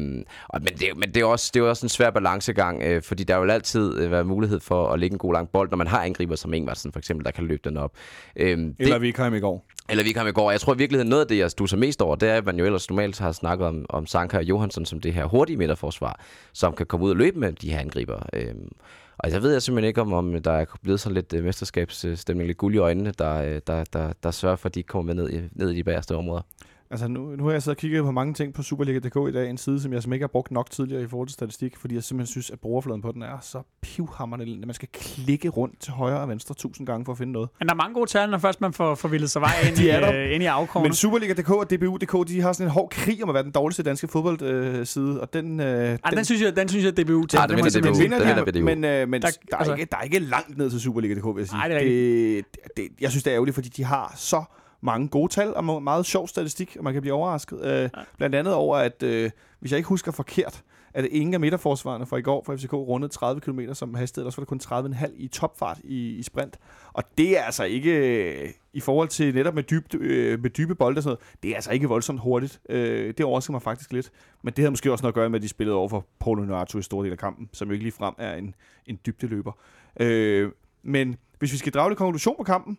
og, 0.50 0.62
men 0.62 0.74
det, 0.80 0.88
men 0.95 1.13
det, 1.13 1.21
er 1.21 1.26
også, 1.26 1.52
det 1.54 1.60
er 1.60 1.63
også 1.63 1.86
en 1.86 1.89
svær 1.89 2.10
balancegang, 2.26 2.84
øh, 2.84 3.02
fordi 3.02 3.24
der 3.24 3.40
vil 3.40 3.52
altid 3.52 3.98
øh, 3.98 4.12
være 4.12 4.24
mulighed 4.24 4.60
for 4.60 4.88
at 4.90 5.00
lægge 5.00 5.14
en 5.14 5.18
god 5.18 5.34
lang 5.34 5.50
bold, 5.50 5.70
når 5.70 5.78
man 5.78 5.88
har 5.88 6.04
angriber 6.04 6.36
som 6.36 6.54
Ingvartsen 6.54 6.92
for 6.92 7.00
eksempel, 7.00 7.26
der 7.26 7.32
kan 7.32 7.44
løbe 7.44 7.62
den 7.70 7.78
op. 7.78 7.92
Øh, 8.36 8.50
Eller 8.80 9.00
det, 9.00 9.18
ham 9.18 9.36
i 9.36 9.40
går. 9.40 9.66
Eller 9.90 10.04
vi 10.04 10.12
kom 10.12 10.28
i 10.28 10.32
går. 10.32 10.52
Jeg 10.52 10.62
tror 10.62 10.74
i 10.74 10.78
virkeligheden, 10.78 11.10
noget 11.10 11.22
af 11.22 11.28
det, 11.28 11.38
jeg 11.38 11.52
stusser 11.52 11.78
mest 11.78 12.02
over, 12.02 12.16
det 12.16 12.30
er, 12.30 12.38
at 12.38 12.46
man 12.46 12.60
jo 12.60 12.66
ellers 12.66 12.90
normalt 12.90 13.20
har 13.20 13.32
snakket 13.32 13.68
om, 13.68 13.86
om 13.90 14.06
Sanka 14.06 14.38
og 14.38 14.44
Johansson 14.44 14.86
som 14.86 15.02
det 15.02 15.14
her 15.14 15.26
hurtige 15.26 15.58
midterforsvar, 15.58 16.20
som 16.54 16.74
kan 16.74 16.86
komme 16.86 17.06
ud 17.06 17.12
og 17.12 17.18
løbe 17.18 17.40
med 17.40 17.54
de 17.54 17.72
her 17.72 17.80
angriber. 17.80 18.20
Øhm, 18.34 18.70
og 19.18 19.32
jeg 19.32 19.42
ved 19.42 19.52
jeg 19.52 19.62
simpelthen 19.62 19.88
ikke, 19.88 20.02
om, 20.02 20.14
om 20.14 20.42
der 20.42 20.52
er 20.52 20.66
blevet 20.84 21.00
sådan 21.00 21.14
lidt 21.14 21.34
uh, 21.34 21.44
mesterskabsstemning, 21.44 22.48
lidt 22.48 22.58
guld 22.58 22.76
i 22.76 22.78
øjnene, 22.78 23.12
der, 23.20 23.40
uh, 23.42 23.60
der, 23.68 23.84
der, 23.94 24.14
der 24.24 24.32
sørger 24.32 24.56
for, 24.56 24.70
at 24.70 24.76
de 24.76 24.84
kommer 24.84 25.14
med 25.14 25.24
ned 25.24 25.34
i, 25.34 25.42
ned 25.52 25.70
i 25.70 25.76
de 25.76 25.84
bagerste 25.84 26.16
områder. 26.16 26.42
Altså 26.91 27.08
nu, 27.08 27.36
nu 27.36 27.45
har 27.45 27.52
jeg 27.52 27.63
så 27.63 27.74
kigget 27.74 28.04
på 28.04 28.12
mange 28.12 28.34
ting 28.34 28.54
på 28.54 28.63
Superliga.dk 28.63 29.30
i 29.30 29.32
dag, 29.32 29.50
en 29.50 29.58
side, 29.58 29.82
som 29.82 29.93
jeg 29.93 30.02
simpelthen 30.02 30.13
ikke 30.13 30.24
har 30.24 30.28
brugt 30.28 30.52
nok 30.52 30.69
tidligere 30.71 31.04
i 31.04 31.08
forhold 31.08 31.28
til 31.28 31.34
statistik, 31.34 31.78
fordi 31.78 31.95
jeg 31.95 32.04
simpelthen 32.04 32.32
synes, 32.32 32.50
at 32.50 32.60
brugerfladen 32.60 33.02
på 33.02 33.12
den 33.12 33.21
er 33.21 33.39
så 33.41 33.62
pivhammerende. 33.82 34.65
Man 34.65 34.74
skal 34.74 34.88
klikke 34.93 35.50
rundt 35.50 35.80
til 35.80 35.93
højre 35.93 36.19
og 36.19 36.30
venstre 36.30 36.56
tusind 36.56 36.88
gange 36.88 37.06
for 37.06 37.12
at 37.12 37.17
finde 37.17 37.34
noget. 37.34 37.50
Men 37.60 37.67
der 37.67 37.74
er 37.74 37.78
mange 37.78 37.93
gode 37.93 38.10
tal, 38.10 38.30
når 38.30 38.38
først 38.38 38.62
man 38.62 38.74
får 38.74 38.95
forvildet 38.95 39.32
sig 39.32 39.41
vej 39.41 39.52
ind, 39.67 39.78
i, 39.80 39.89
øh, 39.89 40.34
ind 40.34 40.43
i 40.43 40.45
afkrogen. 40.45 40.88
Men 40.88 40.93
Superliga.dk 40.93 41.50
og 41.50 41.71
DBU.dk, 41.71 42.28
de 42.28 42.41
har 42.41 42.54
sådan 42.54 42.67
en 42.67 42.71
hård 42.71 42.89
krig 42.89 43.24
om 43.24 43.30
at 43.30 43.34
være 43.34 43.43
den 43.43 43.52
dårligste 43.52 43.84
danske 43.84 44.08
fodboldside, 44.08 45.10
øh, 45.10 45.15
og 45.15 45.34
den... 45.34 45.60
Øh, 45.60 45.65
Ej, 45.65 45.98
den, 46.10 46.17
den, 46.17 46.26
synes 46.26 46.41
jeg, 46.41 46.56
den 46.56 46.69
synes 46.69 46.86
jeg, 46.86 46.98
DBU 46.98 47.26
til. 47.26 47.38
Ah, 47.38 47.50
den, 47.50 47.58
den, 47.58 47.84
den, 47.84 48.00
vinder, 48.00 48.45
den 48.45 48.65
Men, 48.65 48.84
øh, 48.84 49.10
men 49.10 49.21
der, 49.21 49.28
der, 49.28 49.36
er 49.52 49.58
altså, 49.58 49.74
ikke, 49.74 49.88
der 49.91 49.98
er 49.98 50.02
ikke 50.02 50.19
langt 50.19 50.58
ned 50.58 50.69
til 50.69 50.82
Superliga.dk, 50.82 51.26
vil 51.26 51.41
jeg 51.41 51.48
sige. 51.48 51.60
Ej, 51.60 51.67
det, 51.67 51.78
er 51.78 52.41
det, 52.54 52.78
det, 52.78 52.88
jeg 53.02 53.10
synes, 53.10 53.24
det 53.24 53.32
er 53.32 53.36
ærgerligt, 53.36 53.56
fordi 53.56 53.69
de 53.69 53.84
har 53.84 54.13
så 54.15 54.43
mange 54.86 55.08
gode 55.08 55.34
tal 55.34 55.56
og 55.56 55.84
meget 55.84 56.06
sjov 56.06 56.28
statistik, 56.28 56.76
og 56.78 56.84
man 56.84 56.93
kan 56.93 57.02
blive 57.02 57.13
overrasket. 57.13 57.62
Øh, 57.62 57.82
ja. 57.82 57.89
Blandt 58.17 58.36
andet 58.36 58.54
over, 58.54 58.78
at 58.78 59.04
øh, 59.04 59.32
hvis 59.60 59.71
jeg 59.71 59.78
ikke 59.78 59.89
husker 59.89 60.12
forkert, 60.12 60.63
at 60.93 61.06
ingen 61.06 61.34
af 61.34 61.39
midterforsvarerne 61.39 62.06
fra 62.06 62.17
i 62.17 62.21
går 62.21 62.43
fra 62.45 62.56
FCK 62.56 62.74
rundede 62.74 63.13
30 63.13 63.41
km 63.41 63.60
som 63.74 63.93
hastighed, 63.93 64.26
og 64.26 64.34
så 64.34 64.41
var 64.41 64.45
det 64.45 64.69
kun 64.69 64.93
30,5 64.93 65.12
i 65.17 65.28
topfart 65.28 65.80
i, 65.84 66.10
i 66.10 66.24
sprint. 66.24 66.60
Og 66.93 67.04
det 67.17 67.39
er 67.39 67.43
altså 67.43 67.63
ikke, 67.63 67.91
øh, 67.91 68.50
i 68.74 68.80
forhold 68.80 69.08
til 69.08 69.36
netop 69.36 69.56
med, 69.56 69.63
dyb, 69.63 69.93
øh, 69.93 70.39
med 70.39 70.50
dybe 70.50 70.76
bolde 70.76 71.00
og 71.00 71.04
sådan 71.04 71.10
noget, 71.10 71.43
det 71.43 71.52
er 71.52 71.56
altså 71.56 71.71
ikke 71.71 71.88
voldsomt 71.88 72.19
hurtigt. 72.19 72.62
Øh, 72.69 73.13
det 73.17 73.26
overrasker 73.26 73.52
mig 73.52 73.62
faktisk 73.62 73.93
lidt. 73.93 74.12
Men 74.41 74.54
det 74.54 74.62
havde 74.62 74.71
måske 74.71 74.91
også 74.91 75.04
noget 75.04 75.12
at 75.12 75.15
gøre 75.15 75.30
med, 75.30 75.39
at 75.39 75.43
de 75.43 75.48
spillede 75.48 75.78
over 75.78 75.89
for 75.89 76.06
Paulo 76.19 76.43
Nuato 76.43 76.78
i 76.78 76.82
stor 76.82 77.04
del 77.04 77.12
af 77.12 77.17
kampen, 77.17 77.50
som 77.54 77.67
jo 77.67 77.74
ikke 77.74 77.86
lige 77.86 77.93
frem 77.93 78.13
er 78.17 78.36
en, 78.36 78.56
en 78.86 79.00
dybdeløber. 79.06 79.52
Øh, 80.00 80.52
men 80.84 81.15
hvis 81.39 81.52
vi 81.52 81.58
skal 81.58 81.74
drage 81.74 81.89
lidt 81.89 81.98
konklusion 81.98 82.36
på 82.38 82.43
kampen, 82.43 82.78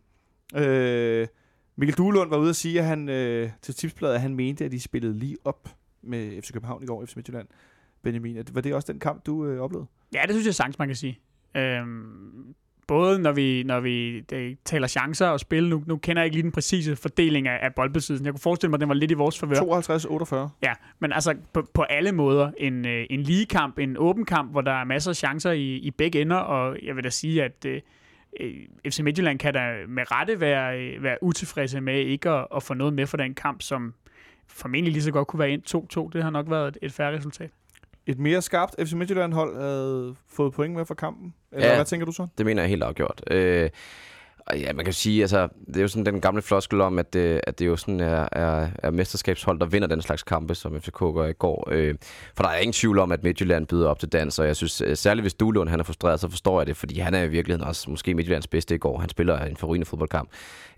øh, 0.54 1.26
Mikkel 1.76 1.96
Duelund 1.96 2.30
var 2.30 2.36
ude 2.36 2.50
at 2.50 2.56
sige, 2.56 2.80
at 2.80 2.86
han 2.86 3.08
øh, 3.08 3.50
til 3.62 3.74
tipsbladet, 3.74 4.14
at 4.14 4.20
han 4.20 4.34
mente, 4.34 4.64
at 4.64 4.72
de 4.72 4.80
spillede 4.80 5.18
lige 5.18 5.36
op 5.44 5.68
med 6.02 6.42
FC 6.42 6.52
København 6.52 6.82
i 6.82 6.86
går, 6.86 7.06
FC 7.06 7.16
Midtjylland. 7.16 7.48
Benjamin, 8.02 8.44
var 8.52 8.60
det 8.60 8.74
også 8.74 8.92
den 8.92 9.00
kamp, 9.00 9.26
du 9.26 9.46
øh, 9.46 9.60
oplevede? 9.60 9.86
Ja, 10.14 10.22
det 10.22 10.30
synes 10.30 10.46
jeg 10.46 10.54
sagtens, 10.54 10.78
man 10.78 10.88
kan 10.88 10.96
sige. 10.96 11.18
Øhm, 11.56 12.54
både 12.86 13.18
når 13.18 13.32
vi, 13.32 13.62
når 13.62 13.80
vi 13.80 14.20
det, 14.20 14.58
taler 14.64 14.86
chancer 14.86 15.26
og 15.26 15.40
spil, 15.40 15.68
nu, 15.68 15.82
nu 15.86 15.96
kender 15.96 16.22
jeg 16.22 16.26
ikke 16.26 16.36
lige 16.36 16.42
den 16.42 16.52
præcise 16.52 16.96
fordeling 16.96 17.48
af, 17.48 17.58
af 17.62 17.74
boldbesiddelsen. 17.74 18.26
Jeg 18.26 18.32
kunne 18.32 18.40
forestille 18.40 18.70
mig, 18.70 18.76
at 18.76 18.80
den 18.80 18.88
var 18.88 18.94
lidt 18.94 19.10
i 19.10 19.14
vores 19.14 19.38
favør. 19.38 20.46
52-48. 20.46 20.58
Ja, 20.62 20.72
men 20.98 21.12
altså 21.12 21.34
på, 21.52 21.68
på 21.74 21.82
alle 21.82 22.12
måder. 22.12 22.50
En, 22.58 22.86
øh, 22.86 23.06
en 23.10 23.22
lige 23.22 23.46
kamp, 23.46 23.78
en 23.78 23.96
åben 23.96 24.24
kamp, 24.24 24.50
hvor 24.50 24.60
der 24.60 24.72
er 24.72 24.84
masser 24.84 25.10
af 25.10 25.16
chancer 25.16 25.50
i, 25.50 25.74
i 25.76 25.90
begge 25.90 26.20
ender, 26.20 26.36
og 26.36 26.76
jeg 26.82 26.96
vil 26.96 27.04
da 27.04 27.10
sige, 27.10 27.44
at 27.44 27.64
øh, 27.66 27.74
øh, 27.74 27.80
FC 28.88 29.00
Midtjylland 29.00 29.38
kan 29.38 29.54
da 29.54 29.72
med 29.88 30.12
rette 30.12 30.40
være, 30.40 30.78
øh, 30.80 31.02
være 31.02 31.18
utilfredse 31.22 31.80
med 31.80 31.98
ikke 31.98 32.30
at, 32.30 32.46
at 32.56 32.62
få 32.62 32.74
noget 32.74 32.94
med 32.94 33.06
for 33.06 33.16
den 33.16 33.34
kamp, 33.34 33.62
som 33.62 33.94
formentlig 34.46 34.92
lige 34.92 35.02
så 35.02 35.12
godt 35.12 35.28
kunne 35.28 35.40
være 35.40 35.50
ind 35.50 35.62
2-2. 36.08 36.10
Det 36.12 36.22
har 36.22 36.30
nok 36.30 36.50
været 36.50 36.68
et, 36.68 36.78
et 36.82 36.92
færre 36.92 37.16
resultat. 37.16 37.50
Et 38.06 38.18
mere 38.18 38.42
skarpt 38.42 38.74
FC 38.86 38.92
Midtjylland-hold 38.92 39.56
havde 39.56 40.14
fået 40.28 40.52
point 40.52 40.74
med 40.74 40.84
for 40.84 40.94
kampen? 40.94 41.34
Eller 41.52 41.68
ja, 41.68 41.74
hvad 41.74 41.84
tænker 41.84 42.06
du 42.06 42.12
så? 42.12 42.26
det 42.38 42.46
mener 42.46 42.62
jeg 42.62 42.68
helt 42.68 42.82
afgjort. 42.82 43.22
Øh, 43.30 43.70
Ja, 44.54 44.72
man 44.72 44.84
kan 44.84 44.94
sige, 44.94 45.22
altså, 45.22 45.48
det 45.66 45.76
er 45.76 45.80
jo 45.80 45.88
sådan 45.88 46.06
den 46.06 46.20
gamle 46.20 46.42
floskel 46.42 46.80
om, 46.80 46.98
at 46.98 47.12
det, 47.12 47.40
at 47.46 47.58
det 47.58 47.66
jo 47.66 47.76
sådan 47.76 48.00
er, 48.00 48.28
er, 48.32 48.68
er 48.78 48.90
mesterskabshold, 48.90 49.60
der 49.60 49.66
vinder 49.66 49.88
den 49.88 50.02
slags 50.02 50.22
kampe, 50.22 50.54
som 50.54 50.80
FCK 50.80 50.98
gør 50.98 51.26
i 51.26 51.32
går. 51.32 51.68
Øh, 51.72 51.94
for 52.36 52.42
der 52.42 52.50
er 52.50 52.58
ingen 52.58 52.72
tvivl 52.72 52.98
om, 52.98 53.12
at 53.12 53.22
Midtjylland 53.22 53.66
byder 53.66 53.88
op 53.88 53.98
til 53.98 54.08
dans, 54.08 54.38
og 54.38 54.46
jeg 54.46 54.56
synes, 54.56 54.80
øh, 54.80 54.96
særligt 54.96 55.22
hvis 55.22 55.34
Duelund 55.34 55.68
han 55.68 55.80
er 55.80 55.84
frustreret, 55.84 56.20
så 56.20 56.28
forstår 56.28 56.60
jeg 56.60 56.66
det, 56.66 56.76
fordi 56.76 56.98
han 56.98 57.14
er 57.14 57.22
i 57.22 57.28
virkeligheden 57.28 57.68
også 57.68 57.90
måske 57.90 58.14
Midtjyllands 58.14 58.46
bedste 58.46 58.74
i 58.74 58.78
går. 58.78 58.98
Han 58.98 59.08
spiller 59.08 59.38
en 59.38 59.56
forrygende 59.56 59.86
fodboldkamp. 59.86 60.30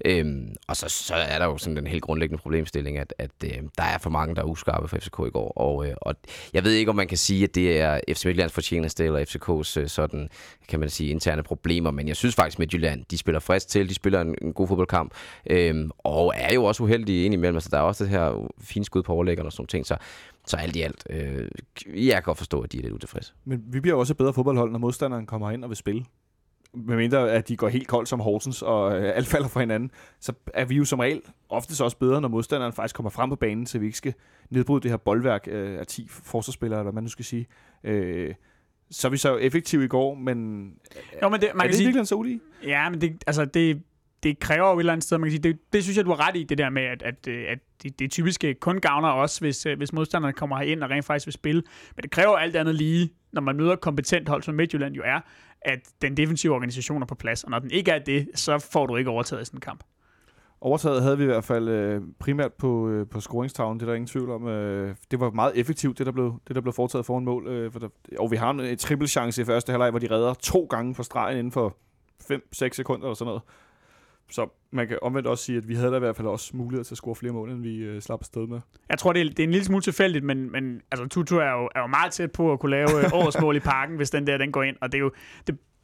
Øh, 0.04 0.26
og 0.68 0.76
så, 0.76 0.88
så 0.88 1.14
er 1.14 1.38
der 1.38 1.46
jo 1.46 1.59
sådan 1.59 1.76
den 1.76 1.87
helt 1.87 2.02
grundlæggende 2.02 2.42
problemstilling, 2.42 2.98
at, 2.98 3.14
at 3.18 3.31
øh, 3.44 3.50
der 3.78 3.85
er 3.85 3.98
for 3.98 4.11
mange, 4.11 4.35
der 4.35 4.42
er 4.42 4.46
uskarpe 4.46 4.88
for 4.88 4.96
FCK 4.96 5.18
i 5.26 5.31
går. 5.31 5.52
Og, 5.57 5.87
øh, 5.87 5.94
og 5.96 6.14
jeg 6.52 6.64
ved 6.64 6.72
ikke, 6.72 6.90
om 6.90 6.96
man 6.96 7.09
kan 7.09 7.18
sige, 7.18 7.44
at 7.44 7.54
det 7.54 7.81
er 7.81 8.00
FC 8.12 8.24
Midtjyllands 8.24 8.52
fortjeneste, 8.52 9.04
eller 9.04 9.24
FCK's 9.24 9.81
øh, 9.81 9.88
sådan, 9.88 10.28
kan 10.68 10.81
man 10.81 10.90
sige, 10.90 11.11
interne 11.11 11.42
problemer, 11.42 11.90
men 11.90 12.09
jeg 12.09 12.16
synes 12.16 12.35
faktisk, 12.35 12.57
at 12.57 12.59
Midtjylland, 12.59 13.04
de 13.11 13.18
spiller 13.18 13.40
frisk 13.40 13.57
til, 13.66 13.88
de 13.88 13.94
spiller 13.94 14.20
en, 14.20 14.34
en 14.42 14.52
god 14.52 14.68
fodboldkamp, 14.68 15.12
øhm, 15.50 15.90
og 15.98 16.32
er 16.36 16.54
jo 16.54 16.64
også 16.64 16.82
uheldige 16.82 17.24
indimellem. 17.24 17.56
Altså, 17.56 17.68
der 17.72 17.78
er 17.78 17.82
også 17.82 18.04
det 18.04 18.10
her 18.10 18.48
fine 18.60 18.84
skud 18.84 19.02
på 19.02 19.12
overlæggerne 19.12 19.48
og 19.48 19.52
sådan 19.52 19.60
nogle 19.60 19.68
ting, 19.68 19.86
så, 19.86 19.96
så 20.46 20.56
alt 20.56 20.76
i 20.76 20.82
alt, 20.82 21.06
øh, 21.10 21.48
jeg 22.06 22.14
kan 22.14 22.22
godt 22.22 22.38
forstå, 22.38 22.60
at 22.60 22.72
de 22.72 22.78
er 22.78 22.82
lidt 22.82 22.92
utilfredse. 22.92 23.32
Men 23.44 23.64
vi 23.66 23.80
bliver 23.80 23.96
også 23.96 24.12
et 24.12 24.16
bedre 24.16 24.32
fodboldhold, 24.32 24.72
når 24.72 24.78
modstanderen 24.78 25.26
kommer 25.26 25.50
ind 25.50 25.64
og 25.64 25.70
vil 25.70 25.76
spille. 25.76 26.04
Medmindre 26.74 27.30
at 27.30 27.48
de 27.48 27.56
går 27.56 27.68
helt 27.68 27.88
koldt 27.88 28.08
som 28.08 28.20
Horsens, 28.20 28.62
og 28.62 28.98
øh, 28.98 29.16
alt 29.16 29.26
falder 29.26 29.48
fra 29.48 29.60
hinanden, 29.60 29.90
så 30.20 30.32
er 30.54 30.64
vi 30.64 30.74
jo 30.74 30.84
som 30.84 30.98
regel 30.98 31.22
oftest 31.48 31.80
også 31.80 31.96
bedre, 31.96 32.20
når 32.20 32.28
modstanderen 32.28 32.72
faktisk 32.72 32.96
kommer 32.96 33.10
frem 33.10 33.30
på 33.30 33.36
banen, 33.36 33.66
så 33.66 33.78
vi 33.78 33.86
ikke 33.86 33.98
skal 33.98 34.14
nedbryde 34.50 34.80
det 34.80 34.90
her 34.90 34.96
boldværk 34.96 35.48
øh, 35.50 35.80
af 35.80 35.86
10 35.86 36.06
forsvarsspillere, 36.08 36.80
eller 36.80 36.90
hvad 36.90 36.92
man 36.92 37.02
nu 37.02 37.08
skal 37.08 37.24
sige. 37.24 37.46
Øh, 37.84 38.34
så 38.90 39.09
er 39.09 39.11
vi 39.11 39.16
så 39.16 39.37
effektive 39.37 39.85
i 39.85 39.88
går, 39.88 40.14
men, 40.14 40.68
jo, 41.22 41.29
men 41.29 41.40
det, 41.40 41.51
man 41.55 41.61
er 41.61 41.61
kan 41.61 41.68
det 41.68 41.77
sige, 41.77 41.87
virkelig 41.87 42.09
så 42.09 42.14
ulige? 42.14 42.40
Ja, 42.64 42.90
men 42.90 43.01
det, 43.01 43.22
altså 43.27 43.44
det, 43.44 43.83
det 44.22 44.38
kræver 44.38 44.68
jo 44.70 44.77
et 44.77 44.81
eller 44.81 44.92
andet 44.92 45.05
sted, 45.05 45.18
man 45.18 45.31
kan 45.31 45.33
sige, 45.33 45.53
det, 45.53 45.72
det 45.72 45.83
synes 45.83 45.96
jeg, 45.96 46.05
du 46.05 46.11
har 46.11 46.29
ret 46.29 46.37
i, 46.37 46.42
det 46.42 46.59
der 46.59 46.70
med, 46.70 46.83
at, 46.83 47.03
at, 47.03 47.29
at 47.29 47.59
det, 47.83 47.98
det 47.98 48.11
typisk 48.11 48.44
kun 48.61 48.81
gavner 48.81 49.09
os, 49.09 49.38
hvis, 49.38 49.66
hvis 49.77 49.92
modstanderne 49.92 50.33
kommer 50.33 50.61
ind 50.61 50.83
og 50.83 50.90
rent 50.90 51.05
faktisk 51.05 51.27
vil 51.27 51.33
spille. 51.33 51.62
Men 51.96 52.03
det 52.03 52.11
kræver 52.11 52.37
alt 52.37 52.57
andet 52.57 52.74
lige, 52.74 53.11
når 53.33 53.40
man 53.40 53.57
møder 53.57 53.77
kompetent 53.77 54.29
hold, 54.29 54.42
som 54.42 54.55
Midtjylland 54.55 54.94
jo 54.94 55.03
er, 55.05 55.20
at 55.62 55.79
den 56.03 56.16
defensive 56.16 56.55
organisation 56.55 57.03
er 57.03 57.07
på 57.07 57.14
plads. 57.14 57.44
Og 57.44 57.51
når 57.51 57.59
den 57.59 57.70
ikke 57.70 57.90
er 57.90 57.98
det, 57.98 58.29
så 58.35 58.68
får 58.72 58.87
du 58.87 58.96
ikke 58.96 59.11
overtaget 59.11 59.46
sådan 59.46 59.57
en 59.57 59.61
kamp. 59.61 59.85
Overtaget 60.60 61.02
havde 61.02 61.18
vi 61.18 61.22
i 61.24 61.26
hvert 61.26 61.44
fald 61.44 61.68
øh, 61.68 62.02
primært 62.18 62.52
på, 62.52 62.88
øh, 62.88 63.06
på 63.06 63.20
scoringstavlen, 63.20 63.80
det 63.80 63.86
er 63.86 63.90
der 63.90 63.94
ingen 63.94 64.06
tvivl 64.06 64.30
om. 64.30 64.48
Øh, 64.48 64.94
det 65.10 65.20
var 65.20 65.30
meget 65.30 65.52
effektivt, 65.56 65.98
det 65.98 66.06
der 66.06 66.12
blev, 66.12 66.40
det 66.48 66.56
der 66.56 66.62
blev 66.62 66.72
foretaget 66.72 67.06
foran 67.06 67.24
mål. 67.24 67.46
Øh, 67.48 67.72
for 67.72 67.78
der, 67.78 67.88
og 68.18 68.30
vi 68.30 68.36
har 68.36 68.50
en, 68.50 68.60
en 68.60 68.76
triple 68.76 69.06
chance 69.06 69.42
i 69.42 69.44
første 69.44 69.72
halvleg, 69.72 69.90
hvor 69.90 69.98
de 69.98 70.10
redder 70.10 70.34
to 70.34 70.66
gange 70.70 70.94
på 70.94 71.02
stregen 71.02 71.38
inden 71.38 71.52
for 71.52 71.76
5-6 72.32 72.38
sekunder 72.72 73.06
eller 73.06 73.14
sådan 73.14 73.26
noget. 73.26 73.42
Så 74.30 74.48
man 74.72 74.88
kan 74.88 74.98
omvendt 75.02 75.28
også 75.28 75.44
sige, 75.44 75.59
at 75.59 75.68
vi 75.68 75.74
havde 75.74 75.90
da 75.90 75.96
i 75.96 75.98
hvert 75.98 76.16
fald 76.16 76.28
også 76.28 76.57
mulighed 76.57 76.85
til 76.85 76.94
at 76.94 76.96
score 76.96 77.14
flere 77.14 77.33
mål, 77.33 77.50
end 77.50 77.62
vi 77.62 77.76
øh, 77.76 78.00
slap 78.00 78.20
afsted 78.20 78.46
med. 78.46 78.61
Jeg 78.88 78.98
tror, 78.98 79.12
det 79.12 79.22
er, 79.22 79.24
det 79.24 79.40
er 79.40 79.44
en 79.44 79.50
lille 79.50 79.64
smule 79.64 79.83
tilfældigt, 79.83 80.24
men, 80.24 80.52
men 80.52 80.81
altså, 80.92 81.07
Tutu 81.09 81.37
er 81.37 81.50
jo, 81.50 81.68
er 81.74 81.81
jo 81.81 81.87
meget 81.87 82.12
tæt 82.12 82.33
på 82.33 82.52
at 82.52 82.61
kunne 82.61 82.70
lave 82.70 83.04
øh, 83.04 83.11
årets 83.12 83.40
mål 83.40 83.57
i 83.57 83.61
parken, 83.61 83.96
hvis 83.96 84.11
den 84.11 84.26
der 84.26 84.38
den 84.38 84.52
går 84.52 84.62
ind. 84.62 84.76
Og 84.81 84.92
det 84.92 84.98
er 84.98 85.02
jo 85.02 85.11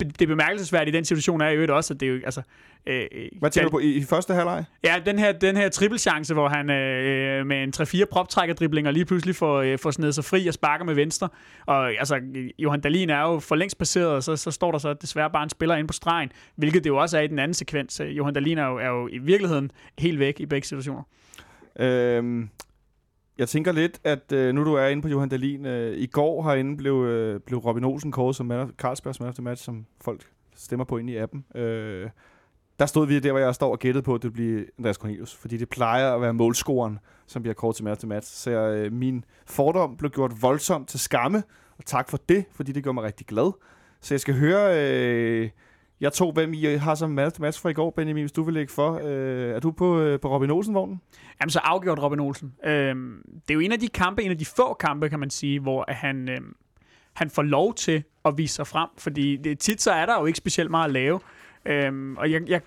det, 0.00 0.20
det 0.20 0.28
bemærkelsesværdige 0.28 0.92
i 0.92 0.96
den 0.96 1.04
situation 1.04 1.40
er 1.40 1.48
jo 1.48 1.76
også, 1.76 1.94
at 1.94 2.00
det 2.00 2.08
er 2.08 2.12
jo, 2.12 2.20
altså... 2.24 2.42
Øh, 2.86 3.06
Hvad 3.38 3.50
tænker 3.50 3.68
du 3.68 3.70
på 3.70 3.78
i, 3.78 3.94
i 3.94 4.04
første 4.04 4.34
halvleg? 4.34 4.64
Ja, 4.84 4.96
den 5.06 5.18
her, 5.18 5.32
den 5.32 5.56
her 5.56 5.68
trippelchance, 5.68 6.34
hvor 6.34 6.48
han 6.48 6.70
øh, 6.70 7.46
med 7.46 7.62
en 7.62 7.72
3-4 7.76 8.04
proptrækkerdriblinger 8.04 8.90
lige 8.90 9.04
pludselig 9.04 9.36
får, 9.36 9.60
øh, 9.60 9.78
får 9.78 9.90
snedet 9.90 10.14
sig 10.14 10.24
fri 10.24 10.46
og 10.46 10.54
sparker 10.54 10.84
med 10.84 10.94
venstre. 10.94 11.28
Og 11.66 11.90
altså, 11.90 12.20
Johan 12.58 12.80
Dalin 12.80 13.10
er 13.10 13.20
jo 13.20 13.38
for 13.38 13.54
længst 13.54 13.78
passeret, 13.78 14.08
og 14.08 14.22
så, 14.22 14.36
så 14.36 14.50
står 14.50 14.70
der 14.70 14.78
så 14.78 14.94
desværre 14.94 15.30
bare 15.30 15.42
en 15.42 15.50
spiller 15.50 15.76
ind 15.76 15.88
på 15.88 15.92
stregen, 15.92 16.32
hvilket 16.56 16.84
det 16.84 16.90
jo 16.90 16.96
også 16.96 17.18
er 17.18 17.22
i 17.22 17.26
den 17.26 17.38
anden 17.38 17.54
sekvens. 17.54 18.00
Johan 18.00 18.34
Dalin 18.34 18.58
er 18.58 18.66
jo, 18.66 18.73
er 18.76 18.88
jo 18.88 19.08
i 19.08 19.18
virkeligheden 19.18 19.70
helt 19.98 20.18
væk 20.18 20.40
i 20.40 20.46
begge 20.46 20.66
situationer. 20.66 21.02
Øhm, 21.78 22.48
jeg 23.38 23.48
tænker 23.48 23.72
lidt, 23.72 24.00
at 24.04 24.32
øh, 24.32 24.54
nu 24.54 24.64
du 24.64 24.74
er 24.74 24.86
inde 24.86 25.02
på 25.02 25.08
Johan 25.08 25.28
Dalin, 25.28 25.66
øh, 25.66 25.98
i 25.98 26.06
går 26.06 26.42
herinde 26.42 26.76
blev, 26.76 26.94
øh, 26.94 27.40
blev 27.40 27.58
Robin 27.58 27.84
Olsen 27.84 28.12
kåret 28.12 28.36
som 28.36 28.46
man 28.46 28.70
Carlsbergs 28.78 29.20
man 29.20 29.28
of 29.28 29.34
the 29.34 29.42
match, 29.42 29.64
som 29.64 29.86
folk 30.00 30.22
stemmer 30.56 30.84
på 30.84 30.98
ind 30.98 31.10
i 31.10 31.16
appen. 31.16 31.44
Øh, 31.54 32.10
der 32.78 32.86
stod 32.86 33.06
vi 33.06 33.18
der, 33.18 33.30
hvor 33.30 33.40
jeg 33.40 33.54
står 33.54 33.72
og 33.72 33.78
gættede 33.78 34.02
på, 34.02 34.14
at 34.14 34.22
det 34.22 34.32
bliver 34.32 34.62
Andreas 34.78 34.96
Cornelius, 34.96 35.34
fordi 35.34 35.56
det 35.56 35.68
plejer 35.68 36.14
at 36.14 36.20
være 36.20 36.34
målscoren, 36.34 36.98
som 37.26 37.42
bliver 37.42 37.54
kåret 37.54 37.76
til 37.76 37.84
man 37.84 37.92
of 37.92 37.98
the 37.98 38.08
match. 38.08 38.36
Så 38.36 38.50
øh, 38.50 38.92
min 38.92 39.24
fordom 39.46 39.96
blev 39.96 40.10
gjort 40.10 40.32
voldsomt 40.42 40.88
til 40.88 41.00
skamme, 41.00 41.42
Og 41.78 41.84
tak 41.84 42.10
for 42.10 42.18
det, 42.28 42.44
fordi 42.52 42.72
det 42.72 42.84
gør 42.84 42.92
mig 42.92 43.04
rigtig 43.04 43.26
glad. 43.26 43.52
Så 44.00 44.14
jeg 44.14 44.20
skal 44.20 44.34
høre... 44.34 44.90
Øh, 44.90 45.50
jeg 46.00 46.12
tog, 46.12 46.32
hvem 46.32 46.52
I 46.52 46.66
øh, 46.66 46.80
har 46.80 46.94
som 46.94 47.10
match, 47.10 47.40
match 47.40 47.62
fra 47.62 47.68
i 47.68 47.72
går, 47.72 47.90
Benjamin, 47.90 48.22
hvis 48.22 48.32
du 48.32 48.42
vil 48.42 48.54
lægge 48.54 48.72
for. 48.72 49.00
Øh, 49.04 49.54
er 49.54 49.60
du 49.60 49.70
på, 49.70 50.00
øh, 50.00 50.20
på 50.20 50.34
Robin 50.34 50.50
Olsen-vognen? 50.50 51.00
Jamen, 51.40 51.50
så 51.50 51.60
afgjort 51.64 52.02
Robin 52.02 52.20
Olsen. 52.20 52.54
Øh, 52.64 52.72
det 52.72 53.50
er 53.50 53.54
jo 53.54 53.60
en 53.60 53.72
af 53.72 53.80
de 53.80 53.88
kampe, 53.88 54.22
en 54.22 54.30
af 54.30 54.38
de 54.38 54.44
få 54.44 54.74
kampe, 54.74 55.08
kan 55.08 55.20
man 55.20 55.30
sige, 55.30 55.60
hvor 55.60 55.84
han, 55.88 56.28
øh, 56.28 56.40
han 57.14 57.30
får 57.30 57.42
lov 57.42 57.74
til 57.74 58.02
at 58.24 58.38
vise 58.38 58.54
sig 58.54 58.66
frem, 58.66 58.88
fordi 58.98 59.36
det, 59.36 59.58
tit 59.58 59.82
så 59.82 59.92
er 59.92 60.06
der 60.06 60.20
jo 60.20 60.26
ikke 60.26 60.36
specielt 60.36 60.70
meget 60.70 60.84
at 60.84 60.92
lave. 60.92 61.20
Øhm, 61.66 62.16
og 62.16 62.30
jeg, 62.30 62.48
jeg, 62.48 62.60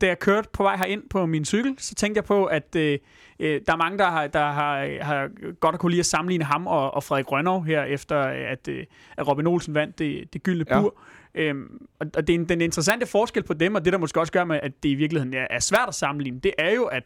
da 0.00 0.06
jeg 0.06 0.18
kørte 0.18 0.48
på 0.52 0.62
vej 0.62 0.76
herind 0.76 1.02
på 1.10 1.26
min 1.26 1.44
cykel, 1.44 1.74
så 1.78 1.94
tænkte 1.94 2.18
jeg 2.18 2.24
på, 2.24 2.44
at 2.44 2.76
øh, 2.76 2.98
øh 3.38 3.60
der 3.66 3.72
er 3.72 3.76
mange, 3.76 3.98
der 3.98 4.10
har, 4.10 4.26
der 4.26 4.50
har, 4.50 5.04
har 5.04 5.28
godt 5.60 5.74
at 5.74 5.80
kunne 5.80 5.90
lide 5.90 6.00
at 6.00 6.06
sammenligne 6.06 6.44
ham 6.44 6.66
og, 6.66 6.94
og 6.94 7.02
Frederik 7.04 7.32
Rønnow 7.32 7.60
her, 7.60 7.82
efter 7.82 8.20
at, 8.22 8.68
øh, 8.68 8.84
at 9.16 9.28
Robin 9.28 9.46
Olsen 9.46 9.74
vandt 9.74 9.98
det, 9.98 10.32
det 10.32 10.42
gyldne 10.42 10.64
bur. 10.64 10.94
Ja. 11.34 11.40
Øhm, 11.42 11.86
og 12.00 12.26
det 12.26 12.30
er 12.30 12.34
en, 12.34 12.48
den 12.48 12.60
interessante 12.60 13.06
forskel 13.06 13.42
på 13.42 13.54
dem, 13.54 13.74
og 13.74 13.84
det 13.84 13.92
der 13.92 13.98
måske 13.98 14.20
også 14.20 14.32
gør 14.32 14.44
med, 14.44 14.60
at 14.62 14.72
det 14.82 14.88
i 14.88 14.94
virkeligheden 14.94 15.34
er, 15.34 15.46
er 15.50 15.58
svært 15.58 15.88
at 15.88 15.94
sammenligne, 15.94 16.40
det 16.40 16.52
er 16.58 16.74
jo, 16.74 16.84
at 16.84 17.02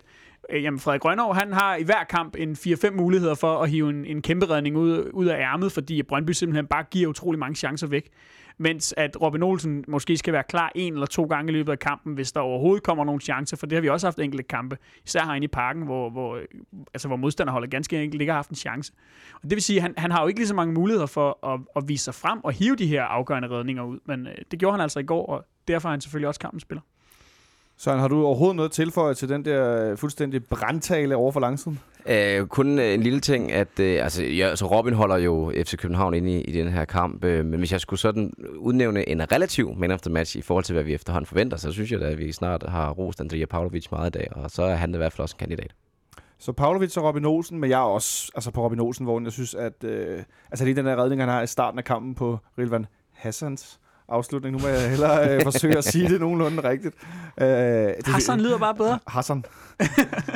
øh, 0.50 0.62
jamen 0.62 0.80
Frederik 0.80 1.00
Grønov, 1.00 1.34
han 1.34 1.52
har 1.52 1.76
i 1.76 1.82
hver 1.82 2.04
kamp 2.04 2.36
en 2.38 2.52
4-5 2.52 2.90
muligheder 2.90 3.34
for 3.34 3.62
at 3.62 3.70
hive 3.70 3.90
en, 3.90 4.04
en 4.04 4.22
kæmpe 4.22 4.46
redning 4.46 4.76
ud, 4.76 5.10
ud 5.12 5.26
af 5.26 5.40
ærmet, 5.40 5.72
fordi 5.72 6.02
Brøndby 6.02 6.30
simpelthen 6.30 6.66
bare 6.66 6.84
giver 6.90 7.08
utrolig 7.08 7.38
mange 7.38 7.56
chancer 7.56 7.86
væk 7.86 8.10
mens 8.58 8.94
at 8.96 9.22
Robin 9.22 9.42
Olsen 9.42 9.84
måske 9.88 10.16
skal 10.16 10.32
være 10.32 10.42
klar 10.48 10.72
en 10.74 10.92
eller 10.92 11.06
to 11.06 11.24
gange 11.24 11.52
i 11.52 11.52
løbet 11.52 11.72
af 11.72 11.78
kampen, 11.78 12.14
hvis 12.14 12.32
der 12.32 12.40
overhovedet 12.40 12.82
kommer 12.82 13.04
nogle 13.04 13.20
chancer, 13.20 13.56
for 13.56 13.66
det 13.66 13.76
har 13.76 13.80
vi 13.80 13.88
også 13.88 14.06
haft 14.06 14.18
enkelte 14.18 14.42
kampe, 14.42 14.78
især 15.06 15.24
herinde 15.24 15.44
i 15.44 15.48
parken, 15.48 15.82
hvor, 15.82 16.10
hvor, 16.10 16.40
altså, 16.94 17.08
hvor 17.08 17.16
modstanderholdet 17.16 17.70
ganske 17.70 18.02
enkelt 18.02 18.20
ikke 18.20 18.32
har 18.32 18.38
haft 18.38 18.50
en 18.50 18.56
chance. 18.56 18.92
Og 19.34 19.42
det 19.42 19.50
vil 19.50 19.62
sige, 19.62 19.76
at 19.76 19.82
han, 19.82 19.94
han 19.96 20.10
har 20.10 20.22
jo 20.22 20.28
ikke 20.28 20.40
lige 20.40 20.48
så 20.48 20.54
mange 20.54 20.74
muligheder 20.74 21.06
for 21.06 21.46
at, 21.46 21.60
at 21.76 21.88
vise 21.88 22.04
sig 22.04 22.14
frem 22.14 22.40
og 22.44 22.52
hive 22.52 22.76
de 22.76 22.86
her 22.86 23.02
afgørende 23.02 23.48
redninger 23.48 23.82
ud, 23.82 23.98
men 24.04 24.26
øh, 24.26 24.34
det 24.50 24.58
gjorde 24.58 24.72
han 24.72 24.80
altså 24.80 24.98
i 24.98 25.04
går, 25.04 25.26
og 25.26 25.44
derfor 25.68 25.88
er 25.88 25.90
han 25.90 26.00
selvfølgelig 26.00 26.28
også 26.28 26.40
kampens 26.40 26.62
spiller. 26.62 26.82
Så 27.78 27.96
har 27.96 28.08
du 28.08 28.24
overhovedet 28.24 28.56
noget 28.56 28.72
tilføje 28.72 29.14
til 29.14 29.28
den 29.28 29.44
der 29.44 29.90
øh, 29.90 29.96
fuldstændig 29.96 30.44
brandtale 30.44 31.16
over 31.16 31.32
for 31.32 31.40
langsiden? 31.40 31.80
Uh, 32.06 32.46
kun 32.46 32.78
en 32.78 33.02
lille 33.02 33.20
ting, 33.20 33.52
at 33.52 33.68
uh, 33.80 33.86
altså, 33.86 34.24
ja, 34.24 34.48
altså 34.48 34.66
Robin 34.66 34.94
holder 34.94 35.16
jo 35.16 35.52
FC 35.64 35.76
København 35.76 36.14
inde 36.14 36.32
i, 36.32 36.40
i 36.40 36.52
den 36.52 36.68
her 36.68 36.84
kamp, 36.84 37.24
uh, 37.24 37.30
men 37.30 37.54
hvis 37.54 37.72
jeg 37.72 37.80
skulle 37.80 38.00
sådan 38.00 38.32
udnævne 38.58 39.08
en 39.08 39.32
relativ 39.32 39.74
man 39.76 39.90
of 39.90 40.00
the 40.00 40.12
match 40.12 40.36
i 40.36 40.42
forhold 40.42 40.64
til, 40.64 40.72
hvad 40.72 40.84
vi 40.84 40.94
efterhånden 40.94 41.26
forventer, 41.26 41.56
så 41.56 41.72
synes 41.72 41.92
jeg 41.92 42.00
da, 42.00 42.06
at 42.06 42.18
vi 42.18 42.32
snart 42.32 42.64
har 42.68 42.90
rost 42.90 43.20
Andrea 43.20 43.44
Pavlovic 43.44 43.86
meget 43.90 44.16
i 44.16 44.18
dag, 44.18 44.28
og 44.32 44.50
så 44.50 44.62
er 44.62 44.74
han 44.74 44.94
i 44.94 44.96
hvert 44.96 45.12
fald 45.12 45.22
også 45.22 45.34
en 45.34 45.38
kandidat. 45.38 45.74
Så 46.38 46.52
Pavlovic 46.52 46.96
og 46.96 47.04
Robin 47.04 47.24
Olsen, 47.24 47.58
men 47.58 47.70
jeg 47.70 47.76
er 47.76 47.84
også 47.84 48.30
altså 48.34 48.50
på 48.50 48.64
Robin 48.64 48.80
Olsen, 48.80 49.04
hvor 49.04 49.20
jeg 49.20 49.32
synes, 49.32 49.54
at 49.54 49.84
øh, 49.84 50.22
altså 50.50 50.64
lige 50.64 50.76
den 50.76 50.86
der 50.86 51.02
redning, 51.02 51.22
han 51.22 51.28
har 51.28 51.42
i 51.42 51.46
starten 51.46 51.78
af 51.78 51.84
kampen 51.84 52.14
på 52.14 52.38
Rilvan 52.58 52.86
Hassans, 53.12 53.80
afslutning. 54.08 54.56
Nu 54.56 54.62
må 54.62 54.68
jeg 54.68 54.90
hellere 54.90 55.34
øh, 55.34 55.42
forsøge 55.50 55.78
at 55.78 55.84
sige 55.84 56.08
det 56.08 56.20
nogenlunde 56.20 56.68
rigtigt. 56.68 56.94
Øh, 57.40 57.46
det, 57.46 58.06
Hassan 58.06 58.40
lyder 58.40 58.58
bare 58.58 58.74
bedre. 58.74 58.98
Hassan. 59.06 59.44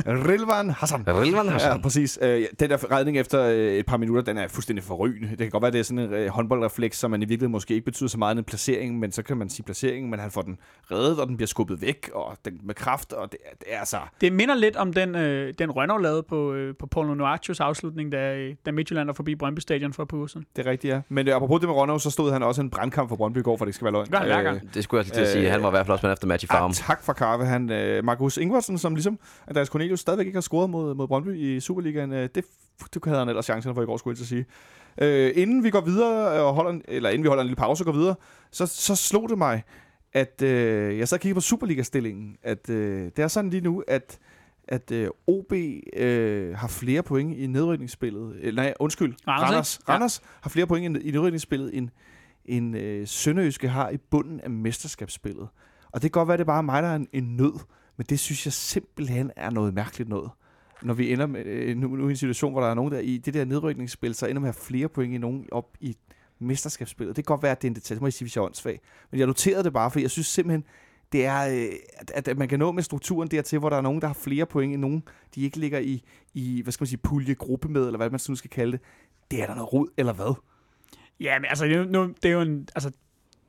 Rilvan 0.07 0.71
Hassan. 0.71 1.05
Rilvan 1.09 1.49
Hassan. 1.49 1.77
Ja, 1.77 1.83
præcis. 1.83 2.19
Øh, 2.23 2.45
den 2.61 2.71
der 2.71 2.93
redning 2.93 3.19
efter 3.19 3.45
øh, 3.45 3.73
et 3.73 3.87
par 3.87 3.97
minutter, 3.97 4.23
den 4.23 4.39
er 4.39 4.49
fuldstændig 4.49 4.85
forrygende. 4.85 5.29
Det 5.31 5.39
kan 5.39 5.51
godt 5.51 5.63
være, 5.63 5.71
det 5.71 5.79
er 5.79 5.83
sådan 5.83 5.99
en 5.99 6.13
øh, 6.13 6.29
håndboldrefleks, 6.29 6.99
som 6.99 7.11
man 7.11 7.23
i 7.23 7.25
virkeligheden 7.25 7.53
måske 7.53 7.75
ikke 7.75 7.85
betyder 7.85 8.09
så 8.09 8.19
meget 8.19 8.39
en 8.39 8.45
placering, 8.45 8.99
men 8.99 9.13
så 9.13 9.23
kan 9.23 9.37
man 9.37 9.49
sige 9.49 9.65
placeringen, 9.65 10.11
men 10.11 10.21
han 10.21 10.31
får 10.31 10.43
den 10.43 10.59
reddet, 10.91 11.21
og 11.21 11.27
den 11.27 11.37
bliver 11.37 11.47
skubbet 11.47 11.83
væk, 11.83 12.11
og 12.15 12.37
den 12.45 12.61
med 12.63 12.75
kraft, 12.75 13.13
og 13.13 13.33
det, 13.33 13.41
det 13.59 13.67
er 13.69 13.79
altså... 13.79 13.97
Det 14.21 14.33
minder 14.33 14.55
lidt 14.55 14.77
om 14.77 14.93
den, 14.93 15.15
øh, 15.15 15.55
den 15.59 15.71
Rønner 15.71 15.99
lavede 15.99 16.23
på, 16.23 16.53
øh, 16.53 16.75
på 16.79 16.87
Paulo 16.87 17.15
Noachos 17.15 17.61
afslutning, 17.61 18.13
da, 18.13 18.49
da 18.67 18.71
Midtjylland 18.71 19.07
var 19.07 19.13
forbi 19.13 19.35
Brøndby 19.35 19.61
Stadion 19.61 19.93
for 19.93 20.05
på 20.05 20.29
Det 20.57 20.67
er 20.67 20.71
rigtigt, 20.71 20.93
ja. 20.93 21.01
Men 21.09 21.29
øh, 21.29 21.37
apropos 21.37 21.61
det 21.61 21.69
med 21.69 21.77
Rønner, 21.77 21.99
så 21.99 22.11
stod 22.11 22.33
han 22.33 22.43
også 22.43 22.61
en 22.61 22.71
brandkamp 22.71 23.09
for 23.09 23.17
Brøndby 23.17 23.39
i 23.39 23.43
går, 23.43 23.57
for 23.61 23.65
det 23.65 23.75
skal 23.75 23.85
være 23.85 23.93
løgn. 23.93 24.07
Det, 24.07 24.19
hver 24.19 24.43
gang. 24.43 24.57
Øh, 24.57 24.75
det 24.75 24.85
skulle 24.85 24.99
jeg 24.99 25.05
lige 25.05 25.15
til 25.15 25.21
at 25.21 25.29
sige. 25.29 25.51
Han 25.51 25.63
var 25.63 25.69
i 25.69 25.71
hvert 25.71 25.87
fald 25.87 25.93
også 25.93 26.07
med 26.07 26.13
efter 26.13 26.27
match 26.27 26.45
i 26.45 26.47
farm. 26.47 26.71
Ja, 26.71 26.75
tak 26.75 27.05
for 27.05 27.13
kaffe. 27.13 27.47
Han, 27.47 27.71
øh, 27.71 28.05
Markus 28.05 28.37
Ingvartsen, 28.37 28.79
som 28.79 28.95
ligesom 28.95 29.19
Andreas 29.49 29.69
Cornelius 29.69 30.01
stadigvæk 30.01 30.27
ikke 30.27 30.37
har 30.37 30.41
scoret 30.41 30.71
mod, 30.71 30.95
mod 30.95 31.09
Brøndby 31.09 31.37
i 31.37 31.61
Superligaen, 31.61 32.13
øh, 32.13 32.29
det, 32.35 32.45
det 32.95 33.05
havde 33.05 33.19
han 33.19 33.29
ellers 33.29 33.45
chancerne 33.45 33.75
for 33.75 33.83
i 33.83 33.87
går, 33.87 33.97
skulle 33.97 34.19
jeg 34.19 34.27
sige. 34.27 34.47
Øh, 34.99 35.33
inden 35.35 35.65
vi 35.65 35.71
går 35.71 35.81
videre, 35.81 36.43
og 36.43 36.55
holder 36.55 36.71
en, 36.71 36.83
eller 36.89 37.11
inden 37.11 37.23
vi 37.23 37.29
holder 37.29 37.43
en 37.43 37.47
lille 37.47 37.57
pause 37.57 37.83
og 37.83 37.87
går 37.87 37.93
videre, 37.93 38.15
så, 38.51 38.67
så 38.67 38.97
slog 38.97 39.29
det 39.29 39.39
mig, 39.39 39.63
at 40.13 40.43
øh, 40.43 40.99
jeg 40.99 41.09
så 41.09 41.19
kigger 41.19 41.35
på 41.35 41.41
Superliga-stillingen, 41.41 42.37
at 42.43 42.71
øh, 42.71 43.11
det 43.17 43.19
er 43.19 43.29
sådan 43.29 43.51
lige 43.51 43.61
nu, 43.61 43.83
at 43.89 44.19
at 44.71 44.91
øh, 44.91 45.09
OB 45.27 45.53
øh, 45.97 46.57
har 46.57 46.69
flere 46.69 47.03
point 47.03 47.39
i 47.39 47.47
nedrykningsspillet. 47.47 48.37
Øh, 48.43 48.55
nej, 48.55 48.75
undskyld. 48.81 49.15
Randers, 49.29 49.51
Randers, 49.51 49.81
ja. 49.89 49.93
Randers 49.93 50.23
har 50.41 50.51
flere 50.51 50.67
point 50.67 50.97
i, 50.97 51.09
i 51.09 51.11
nedrykningsspillet, 51.11 51.77
end, 51.77 51.89
end 52.45 52.77
øh, 52.77 53.07
Sønderjyske 53.07 53.69
har 53.69 53.91
i 53.91 53.97
bunden 53.97 54.41
af 54.41 54.51
mesterskabsspillet. 54.51 55.49
Og 55.93 56.03
det 56.03 56.13
kan 56.13 56.21
godt 56.21 56.29
være, 56.29 56.35
at 56.35 56.39
det 56.39 56.47
bare 56.47 56.59
er 56.59 56.63
mig, 56.63 56.83
der 56.83 56.89
er 56.89 56.97
en, 56.97 57.09
en 57.13 57.37
nød, 57.37 57.59
men 57.97 58.07
det 58.09 58.19
synes 58.19 58.47
jeg 58.47 58.53
simpelthen 58.53 59.31
er 59.37 59.51
noget 59.51 59.75
mærkeligt 59.75 60.09
noget. 60.09 60.31
Når 60.83 60.95
vi 60.95 61.13
ender 61.13 61.27
med, 61.27 61.47
øh, 61.47 61.77
nu, 61.77 61.89
nu 61.89 62.09
i 62.09 62.11
en 62.11 62.17
situation, 62.17 62.53
hvor 62.53 62.61
der 62.61 62.69
er 62.69 62.75
nogen, 62.75 62.93
der 62.93 62.99
i 62.99 63.19
det 63.19 63.35
der 63.35 63.45
nedrykningsspil, 63.45 64.15
så 64.15 64.27
ender 64.27 64.41
med 64.41 64.49
at 64.49 64.55
have 64.55 64.65
flere 64.65 64.89
point 64.89 65.15
i 65.15 65.19
nogen 65.19 65.47
op 65.53 65.77
i 65.81 65.97
mesterskabsspillet. 66.39 67.17
Det 67.17 67.25
kan 67.27 67.35
godt 67.35 67.43
være, 67.43 67.53
at 67.53 67.63
det 67.63 67.69
er 67.69 67.71
en 67.71 67.75
detalje, 67.75 67.97
det 67.97 68.03
må 68.03 68.07
jeg 68.07 68.13
sige, 68.13 68.27
hvis 68.27 68.37
jeg 68.37 68.43
er 68.43 68.47
åndssvag. 68.47 68.81
Men 69.11 69.19
jeg 69.19 69.27
noterede 69.27 69.65
det 69.65 69.73
bare, 69.73 69.91
for 69.91 70.01
jeg 70.01 70.11
synes 70.11 70.27
simpelthen, 70.27 70.65
det 71.13 71.25
er, 71.25 71.49
øh, 71.49 71.69
at, 72.15 72.29
at 72.29 72.39
man 72.39 72.49
kan 72.49 72.59
nå 72.59 72.73
med 72.73 72.83
strukturen 72.83 73.29
dertil, 73.29 73.59
hvor 73.59 73.69
der 73.69 73.77
er 73.77 73.81
nogen, 73.81 74.01
der 74.01 74.07
har 74.07 74.15
flere 74.15 74.47
point 74.47 74.73
end 74.73 74.81
nogen, 74.81 75.03
de 75.35 75.43
ikke 75.43 75.57
ligger 75.57 75.79
i, 75.79 76.05
i 76.35 76.63
hvad 76.63 76.73
skal 76.73 76.83
man 76.83 76.89
sige, 76.89 76.99
pulje, 76.99 77.35
gruppe 77.35 77.69
med, 77.69 77.87
eller 77.87 77.97
hvad 77.97 78.11
man 78.11 78.21
nu 78.29 78.35
skal 78.35 78.51
kalde 78.51 78.73
det. 78.73 78.81
Det 79.31 79.43
er 79.43 79.47
der 79.47 79.55
noget 79.55 79.73
rod, 79.73 79.89
eller 79.97 80.13
hvad? 80.13 80.35
Ja, 81.21 81.39
men 81.39 81.47
altså, 81.49 81.85
nu, 81.89 82.15
det 82.23 82.29
er 82.29 82.33
jo 82.33 82.41
en, 82.41 82.69
altså, 82.75 82.91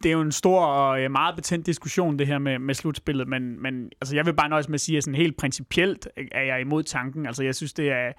det 0.03 0.09
er 0.09 0.13
jo 0.13 0.21
en 0.21 0.31
stor 0.31 0.65
og 0.65 1.01
øh, 1.01 1.11
meget 1.11 1.35
betændt 1.35 1.65
diskussion, 1.65 2.19
det 2.19 2.27
her 2.27 2.39
med, 2.39 2.59
med 2.59 2.73
slutspillet, 2.73 3.27
men, 3.27 3.61
men 3.61 3.91
altså, 4.01 4.15
jeg 4.15 4.25
vil 4.25 4.33
bare 4.33 4.49
nøjes 4.49 4.69
med 4.69 4.73
at 4.73 4.81
sige, 4.81 4.97
at 4.97 5.03
sådan 5.03 5.15
helt 5.15 5.37
principielt 5.37 6.07
øh, 6.17 6.27
er 6.31 6.41
jeg 6.41 6.61
imod 6.61 6.83
tanken. 6.83 7.25
Altså, 7.25 7.43
jeg 7.43 7.55
synes, 7.55 7.73
det 7.73 7.89
er, 7.89 8.11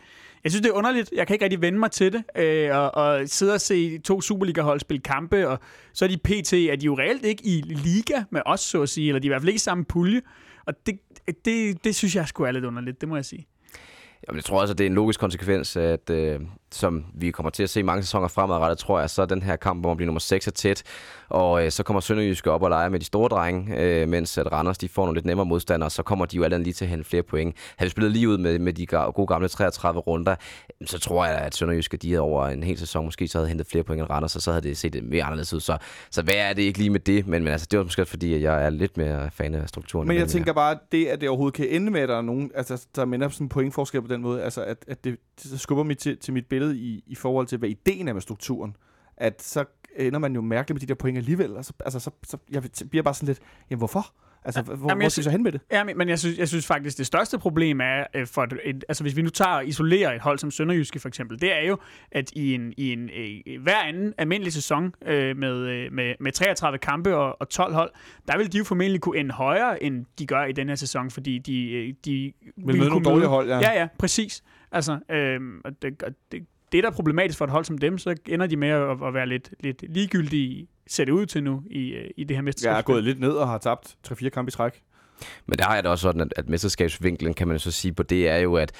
jeg 0.44 0.53
synes, 0.53 0.62
det 0.62 0.68
er 0.68 0.74
underligt. 0.74 1.12
Jeg 1.16 1.26
kan 1.26 1.34
ikke 1.34 1.44
rigtig 1.44 1.61
vende 1.61 1.78
mig 1.78 1.90
til 1.90 2.12
det, 2.12 2.24
øh, 2.36 2.76
og, 2.76 2.94
og 2.94 3.28
sidde 3.28 3.55
og 3.55 3.61
se 3.61 3.98
to 3.98 4.20
Superliga-hold 4.20 4.80
spille 4.80 5.00
kampe, 5.00 5.48
og 5.48 5.59
så 5.92 6.05
er 6.05 6.09
de 6.09 6.18
PT, 6.18 6.53
at 6.53 6.80
de 6.80 6.86
jo 6.86 6.98
reelt 6.98 7.24
ikke 7.24 7.46
i 7.46 7.61
liga 7.61 8.22
med 8.30 8.42
os, 8.46 8.61
så 8.61 8.82
at 8.82 8.88
sige, 8.88 9.09
eller 9.09 9.20
de 9.20 9.26
er 9.26 9.28
i 9.28 9.32
hvert 9.32 9.40
fald 9.40 9.48
ikke 9.48 9.57
i 9.57 9.59
samme 9.59 9.84
pulje, 9.84 10.20
og 10.66 10.74
det, 10.86 10.98
det, 11.44 11.84
det 11.84 11.94
synes 11.94 12.16
jeg 12.16 12.28
sgu 12.28 12.42
er 12.42 12.50
lidt 12.50 12.64
underligt, 12.64 13.00
det 13.00 13.09
må 13.09 13.16
jeg 13.16 13.24
sige. 13.24 13.46
Jamen, 14.28 14.36
jeg 14.36 14.44
tror 14.44 14.61
også, 14.61 14.72
at 14.72 14.78
det 14.78 14.84
er 14.84 14.88
en 14.88 14.94
logisk 14.94 15.20
konsekvens, 15.20 15.76
at 15.76 16.11
øh, 16.11 16.40
som 16.75 17.05
vi 17.14 17.31
kommer 17.31 17.51
til 17.51 17.62
at 17.62 17.70
se 17.70 17.83
mange 17.83 18.03
sæsoner 18.03 18.29
fremadrettet, 18.29 18.79
tror 18.79 19.01
jeg, 19.01 19.11
så 19.11 19.23
er 19.23 19.27
den 19.27 19.43
her 19.43 19.57
kamp, 19.57 19.83
hvor 19.83 19.91
man 19.91 19.97
bliver 19.97 20.07
nummer 20.07 20.20
6 20.20 20.47
er 20.47 20.51
tæt, 20.51 20.83
og 21.29 21.64
øh, 21.64 21.70
så 21.70 21.83
kommer 21.83 22.01
Sønderjyske 22.01 22.51
op 22.51 22.62
og 22.62 22.70
lege 22.70 22.91
med 22.91 23.01
de 23.01 23.05
store 23.05 23.29
drenge, 23.29 23.77
øh, 23.77 24.09
mens 24.09 24.39
at 24.39 24.53
Randers 24.53 24.79
de 24.79 24.89
får 24.89 25.03
nogle 25.03 25.16
lidt 25.16 25.27
nemmere 25.27 25.47
modstandere, 25.47 25.91
så 25.91 26.03
kommer 26.03 26.27
de 26.27 26.37
jo 26.37 26.43
alt 26.43 26.62
lige 26.62 26.75
til 26.75 26.85
at 26.85 26.89
hente 26.89 27.05
flere 27.05 27.23
point. 27.23 27.57
Havde 27.77 27.87
vi 27.87 27.91
spillet 27.91 28.12
lige 28.12 28.29
ud 28.29 28.39
med, 28.39 28.59
med 28.59 28.73
de 28.73 28.87
gode 28.87 29.27
gamle 29.27 29.49
33 29.49 30.01
runder, 30.01 30.37
så 30.85 30.99
tror 30.99 31.27
jeg, 31.27 31.39
at 31.39 31.55
Sønderjyske 31.55 31.97
de 31.97 32.18
over 32.18 32.47
en 32.47 32.62
hel 32.62 32.79
sæson 32.79 33.05
måske 33.05 33.29
så 33.29 33.39
havde 33.39 33.49
hentet 33.49 33.66
flere 33.66 33.85
point 33.85 34.01
end 34.01 34.11
Randers, 34.11 34.37
og 34.37 34.43
så 34.43 34.51
havde 34.51 34.62
det 34.62 34.77
set 34.77 35.05
mere 35.05 35.25
anderledes 35.25 35.55
ud. 35.55 35.61
Så, 35.61 35.79
så 36.11 36.23
hvad 36.23 36.35
er 36.35 36.53
det 36.53 36.62
ikke 36.62 36.79
lige 36.79 36.91
med 36.91 37.01
det? 37.01 37.27
Men, 37.27 37.45
men 37.45 37.53
altså, 37.53 37.66
det 37.70 37.79
var 37.79 37.85
måske 37.85 38.07
fordi, 38.07 38.43
jeg 38.43 38.64
er 38.64 38.70
lidt 38.70 38.97
mere 38.97 39.31
fan 39.31 39.55
af 39.55 39.68
strukturen. 39.68 40.09
Men 40.09 40.16
jeg 40.16 40.29
tænker 40.29 40.53
bare, 40.53 40.70
at 40.70 40.79
det, 40.93 41.07
at 41.07 41.20
det 41.20 41.29
overhovedet 41.29 41.55
kan 41.55 41.68
ende 41.68 41.91
med, 41.91 42.01
at 42.01 42.09
der 42.09 42.16
er 42.16 42.23
nogen, 42.23 42.51
altså, 42.55 42.87
der 42.97 43.05
minder 43.05 43.29
sådan 43.29 43.45
en 43.45 43.49
pointforskel 43.49 44.03
på 44.03 44.09
den 44.09 44.23
måde, 44.23 44.43
altså 44.43 44.64
at, 44.64 44.85
at 44.89 45.05
det, 45.05 45.16
det 45.43 45.61
skubber 45.61 45.85
mig 45.85 45.99
til, 45.99 46.18
til 46.18 46.33
mit 46.33 46.47
billede 46.47 46.61
i, 46.70 47.04
i 47.06 47.14
forhold 47.14 47.46
til, 47.46 47.58
hvad 47.58 47.68
ideen 47.68 48.08
er 48.08 48.12
med 48.12 48.20
strukturen. 48.20 48.76
At 49.16 49.42
så 49.42 49.64
ender 49.96 50.18
man 50.18 50.34
jo 50.34 50.40
mærkeligt 50.40 50.74
med 50.74 50.80
de 50.80 50.86
der 50.86 50.94
point 50.94 51.18
alligevel. 51.18 51.56
Altså, 51.56 51.72
altså 51.84 51.98
så, 51.98 52.10
så 52.22 52.38
jeg 52.50 52.62
bliver 52.90 53.02
bare 53.02 53.14
sådan 53.14 53.26
lidt, 53.26 53.40
jamen 53.70 53.78
hvorfor? 53.78 54.14
Altså, 54.45 54.64
ja, 54.68 54.74
hvor, 54.74 54.90
jamen, 54.90 55.03
hvor 55.03 55.09
skal 55.09 55.20
vi 55.20 55.24
så 55.24 55.30
hen 55.30 55.43
med 55.43 55.53
det? 55.53 55.61
Ja, 55.72 55.84
men 55.84 56.09
jeg 56.09 56.18
synes, 56.18 56.38
jeg 56.38 56.49
synes 56.49 56.66
faktisk, 56.66 56.99
det 56.99 57.07
største 57.07 57.38
problem 57.38 57.80
er, 57.80 58.05
øh, 58.14 58.26
for 58.26 58.43
et, 58.64 58.84
altså 58.88 59.05
hvis 59.05 59.16
vi 59.16 59.22
nu 59.22 59.30
tager 59.30 59.51
og 59.51 59.66
isolerer 59.66 60.12
et 60.12 60.20
hold 60.20 60.38
som 60.38 60.51
Sønderjyske 60.51 60.99
for 60.99 61.09
eksempel, 61.09 61.40
det 61.40 61.53
er 61.53 61.66
jo, 61.68 61.78
at 62.12 62.32
i 62.32 62.55
en, 62.55 62.74
i 62.76 62.93
en 62.93 63.11
i 63.12 63.59
hver 63.62 63.82
anden 63.82 64.14
almindelig 64.18 64.53
sæson 64.53 64.95
øh, 65.07 65.36
med, 65.36 65.57
øh, 65.57 65.93
med, 65.93 66.14
med 66.20 66.32
33 66.32 66.78
kampe 66.78 67.16
og, 67.16 67.40
og 67.40 67.49
12 67.49 67.74
hold, 67.74 67.90
der 68.28 68.38
vil 68.38 68.53
de 68.53 68.59
jo 68.59 68.64
formentlig 68.64 69.01
kunne 69.01 69.18
ende 69.18 69.34
højere, 69.34 69.82
end 69.82 70.07
de 70.18 70.26
gør 70.26 70.45
i 70.45 70.53
den 70.53 70.68
her 70.68 70.74
sæson, 70.74 71.11
fordi 71.11 71.38
de, 71.38 71.70
øh, 71.70 71.95
de 72.05 72.32
vil 72.57 72.76
møde 72.76 72.88
nogle 72.88 73.05
dårlige 73.05 73.28
hold, 73.28 73.49
ja. 73.49 73.59
Ja, 73.59 73.80
ja, 73.80 73.88
præcis. 73.99 74.43
Altså, 74.72 74.99
øh, 75.11 75.40
det, 75.82 76.03
det, 76.32 76.47
det, 76.72 76.82
der 76.82 76.90
er 76.90 76.95
problematisk 76.95 77.38
for 77.38 77.45
et 77.45 77.51
hold 77.51 77.64
som 77.64 77.78
dem, 77.78 77.99
så 77.99 78.16
ender 78.28 78.47
de 78.47 78.57
med 78.57 78.68
at, 78.68 78.90
at 78.90 79.14
være 79.14 79.26
lidt, 79.26 79.51
lidt 79.61 79.84
ligegyldige, 79.88 80.66
ser 80.87 81.05
det 81.05 81.12
ud 81.12 81.26
til 81.26 81.43
nu, 81.43 81.62
i, 81.70 81.93
øh, 81.93 82.11
i 82.16 82.24
det 82.24 82.37
her 82.37 82.43
mesterskab. 82.43 82.70
Jeg 82.70 82.78
er 82.78 82.83
gået 82.83 83.05
lidt 83.05 83.20
ned 83.20 83.33
og 83.33 83.49
har 83.49 83.59
tabt 83.59 83.97
3-4 84.09 84.28
kampe 84.28 84.49
i 84.49 84.53
træk. 84.53 84.83
Men 85.47 85.59
der 85.59 85.64
har 85.64 85.74
jeg 85.74 85.85
da 85.85 85.89
også 85.89 86.03
sådan, 86.03 86.20
at, 86.20 86.33
at 86.37 86.49
mesterskabsvinklen, 86.49 87.35
kan 87.35 87.49
man 87.49 87.59
så 87.59 87.70
sige 87.70 87.93
på 87.93 88.03
det, 88.03 88.28
er 88.28 88.37
jo, 88.37 88.57
at, 88.57 88.72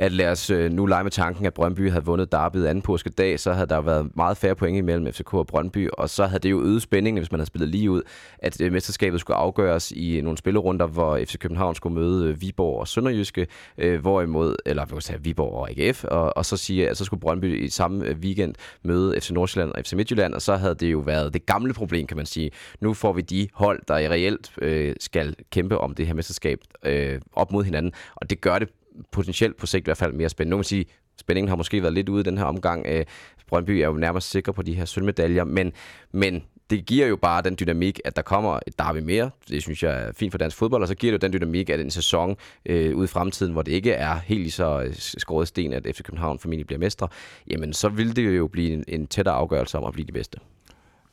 at 0.00 0.12
lad 0.12 0.30
os 0.30 0.50
øh, 0.50 0.72
nu 0.72 0.86
lege 0.86 1.02
med 1.02 1.10
tanken, 1.10 1.46
at 1.46 1.54
Brøndby 1.54 1.90
havde 1.90 2.04
vundet 2.04 2.32
derbyet 2.32 2.66
anden 2.66 2.82
påskedag, 2.82 3.40
så 3.40 3.52
havde 3.52 3.66
der 3.66 3.80
været 3.80 4.16
meget 4.16 4.36
færre 4.36 4.54
point 4.54 4.78
imellem 4.78 5.12
FCK 5.12 5.34
og 5.34 5.46
Brøndby, 5.46 5.88
og 5.92 6.10
så 6.10 6.26
havde 6.26 6.42
det 6.42 6.50
jo 6.50 6.62
øget 6.62 6.82
spændingen, 6.82 7.20
hvis 7.20 7.32
man 7.32 7.38
havde 7.38 7.46
spillet 7.46 7.68
lige 7.68 7.90
ud, 7.90 8.02
at 8.38 8.60
øh, 8.60 8.72
mesterskabet 8.72 9.20
skulle 9.20 9.36
afgøres 9.36 9.90
i 9.90 10.16
øh, 10.16 10.22
nogle 10.22 10.38
spillerunder, 10.38 10.86
hvor 10.86 11.18
FC 11.24 11.38
København 11.38 11.74
skulle 11.74 11.94
møde 11.94 12.40
Viborg 12.40 12.80
og 12.80 12.88
Sønderjyske, 12.88 13.46
hvorimod, 14.00 14.56
eller 14.66 14.84
hvad 14.84 15.00
sige, 15.00 15.22
Viborg 15.22 15.52
og 15.52 15.70
AGF, 15.70 16.04
og, 16.04 16.36
og 16.36 16.44
så 16.44 16.56
sige, 16.56 16.88
at 16.88 16.96
så 16.96 17.04
skulle 17.04 17.20
Brøndby 17.20 17.64
i 17.64 17.68
samme 17.68 18.04
weekend 18.12 18.54
møde 18.84 19.20
FC 19.20 19.30
Nordsjælland 19.30 19.72
og 19.72 19.82
FC 19.84 19.92
Midtjylland, 19.92 20.34
og 20.34 20.42
så 20.42 20.56
havde 20.56 20.74
det 20.74 20.92
jo 20.92 20.98
været 20.98 21.34
det 21.34 21.46
gamle 21.46 21.74
problem, 21.74 22.06
kan 22.06 22.16
man 22.16 22.26
sige. 22.26 22.50
Nu 22.80 22.94
får 22.94 23.12
vi 23.12 23.20
de 23.22 23.48
hold, 23.54 23.82
der 23.88 23.94
reelt 23.94 24.52
øh, 24.62 24.94
skal 25.00 25.34
kæmpe 25.50 25.78
om 25.78 25.94
det 25.94 26.06
her 26.06 26.14
mesterskab 26.14 26.58
øh, 26.84 27.20
op 27.32 27.52
mod 27.52 27.64
hinanden, 27.64 27.92
og 28.14 28.30
det 28.30 28.40
gør 28.40 28.58
det 28.58 28.68
potentielt 29.12 29.56
på 29.56 29.66
sigt 29.66 29.82
i 29.82 29.86
hvert 29.86 29.96
fald 29.96 30.12
mere 30.12 30.28
spændende. 30.28 30.50
Nu 30.50 30.56
kan 30.56 30.58
man 30.58 30.64
sige, 30.64 30.84
spændingen 31.20 31.48
har 31.48 31.56
måske 31.56 31.82
været 31.82 31.94
lidt 31.94 32.08
ude 32.08 32.20
i 32.20 32.24
den 32.24 32.38
her 32.38 32.44
omgang. 32.44 32.86
Øh, 32.86 33.04
Brøndby 33.48 33.70
er 33.70 33.86
jo 33.86 33.92
nærmest 33.92 34.30
sikker 34.30 34.52
på 34.52 34.62
de 34.62 34.74
her 34.74 34.84
sølvmedaljer, 34.84 35.44
men, 35.44 35.72
men 36.12 36.42
det 36.70 36.86
giver 36.86 37.06
jo 37.06 37.16
bare 37.16 37.42
den 37.42 37.56
dynamik, 37.60 38.00
at 38.04 38.16
der 38.16 38.22
kommer 38.22 38.60
et 38.66 38.78
derby 38.78 38.98
mere. 38.98 39.30
Det 39.48 39.62
synes 39.62 39.82
jeg 39.82 40.02
er 40.02 40.12
fint 40.12 40.32
for 40.32 40.38
dansk 40.38 40.56
fodbold, 40.56 40.82
og 40.82 40.88
så 40.88 40.94
giver 40.94 41.12
det 41.12 41.22
jo 41.22 41.26
den 41.26 41.40
dynamik, 41.40 41.70
at 41.70 41.80
en 41.80 41.90
sæson 41.90 42.36
øh, 42.66 42.96
ude 42.96 43.04
i 43.04 43.08
fremtiden, 43.08 43.52
hvor 43.52 43.62
det 43.62 43.72
ikke 43.72 43.92
er 43.92 44.14
helt 44.14 44.40
lige 44.40 44.50
så 44.50 44.82
øh, 44.82 44.94
skåret 44.94 45.48
sten, 45.48 45.72
at 45.72 45.86
FC 45.94 46.02
København 46.02 46.38
formentlig 46.38 46.66
bliver 46.66 46.78
mestre, 46.78 47.08
jamen 47.50 47.72
så 47.72 47.88
vil 47.88 48.16
det 48.16 48.36
jo 48.36 48.46
blive 48.46 48.72
en, 48.72 48.84
en 48.88 49.06
tættere 49.06 49.34
afgørelse 49.34 49.78
om 49.78 49.84
at 49.84 49.92
blive 49.92 50.06
de 50.06 50.12
bedste. 50.12 50.38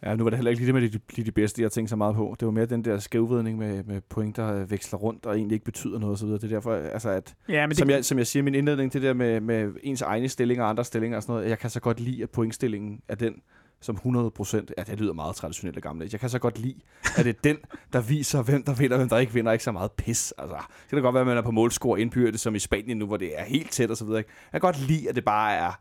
Ja, 0.03 0.15
nu 0.15 0.23
var 0.23 0.29
det 0.29 0.37
heller 0.37 0.51
ikke 0.51 0.61
lige 0.63 0.73
det 0.73 0.81
med 0.81 0.89
de, 0.89 0.99
de, 1.15 1.23
de 1.23 1.31
bedste, 1.31 1.61
jeg 1.61 1.71
tænkte 1.71 1.89
så 1.89 1.95
meget 1.95 2.15
på. 2.15 2.35
Det 2.39 2.45
var 2.45 2.51
mere 2.51 2.65
den 2.65 2.85
der 2.85 2.99
skævvidning 2.99 3.57
med, 3.57 3.83
med 3.83 4.01
point, 4.01 4.35
der 4.35 4.65
veksler 4.65 4.99
rundt 4.99 5.25
og 5.25 5.37
egentlig 5.37 5.55
ikke 5.55 5.65
betyder 5.65 5.99
noget 5.99 6.13
osv. 6.13 6.27
Det 6.27 6.43
er 6.43 6.47
derfor, 6.47 6.73
altså 6.73 7.09
at, 7.09 7.35
ja, 7.49 7.67
men 7.67 7.75
som, 7.75 7.87
det... 7.87 7.95
jeg, 7.95 8.05
som 8.05 8.17
jeg 8.17 8.27
siger 8.27 8.41
i 8.41 8.45
min 8.45 8.55
indledning, 8.55 8.93
det 8.93 9.01
der 9.01 9.13
med, 9.13 9.41
med 9.41 9.73
ens 9.83 10.01
egne 10.01 10.29
stillinger 10.29 10.63
og 10.63 10.69
andre 10.69 10.83
stillinger 10.83 11.17
og 11.17 11.23
sådan 11.23 11.35
noget, 11.35 11.49
jeg 11.49 11.59
kan 11.59 11.69
så 11.69 11.79
godt 11.79 11.99
lide, 11.99 12.23
at 12.23 12.29
pointstillingen 12.29 13.01
er 13.07 13.15
den, 13.15 13.33
som 13.81 13.95
100 13.95 14.31
procent, 14.31 14.73
ja, 14.77 14.83
det 14.83 14.99
lyder 14.99 15.13
meget 15.13 15.35
traditionelt 15.35 15.77
og 15.77 15.83
gamle. 15.83 16.09
Jeg 16.11 16.19
kan 16.19 16.29
så 16.29 16.39
godt 16.39 16.59
lide, 16.59 16.75
at 17.17 17.25
det 17.25 17.35
er 17.35 17.39
den, 17.43 17.57
der 17.93 18.01
viser, 18.01 18.43
hvem 18.43 18.63
der 18.63 18.73
vinder, 18.73 18.97
hvem 18.97 19.09
der 19.09 19.17
ikke 19.17 19.33
vinder. 19.33 19.51
Ikke 19.51 19.63
så 19.63 19.71
meget 19.71 19.91
pis. 19.91 20.33
Altså, 20.37 20.55
det 20.55 20.89
kan 20.89 20.97
da 20.97 21.01
godt 21.01 21.13
være, 21.13 21.21
at 21.21 21.27
man 21.27 21.37
er 21.37 21.41
på 21.41 21.51
målscore 21.51 22.01
indbyrdet, 22.01 22.39
som 22.39 22.55
i 22.55 22.59
Spanien 22.59 22.97
nu, 22.97 23.05
hvor 23.05 23.17
det 23.17 23.39
er 23.39 23.43
helt 23.43 23.71
tæt 23.71 23.91
og 23.91 23.97
så 23.97 24.05
videre. 24.05 24.23
Jeg 24.53 24.61
kan 24.61 24.71
godt 24.71 24.87
lide, 24.87 25.09
at 25.09 25.15
det 25.15 25.25
bare 25.25 25.53
er 25.53 25.79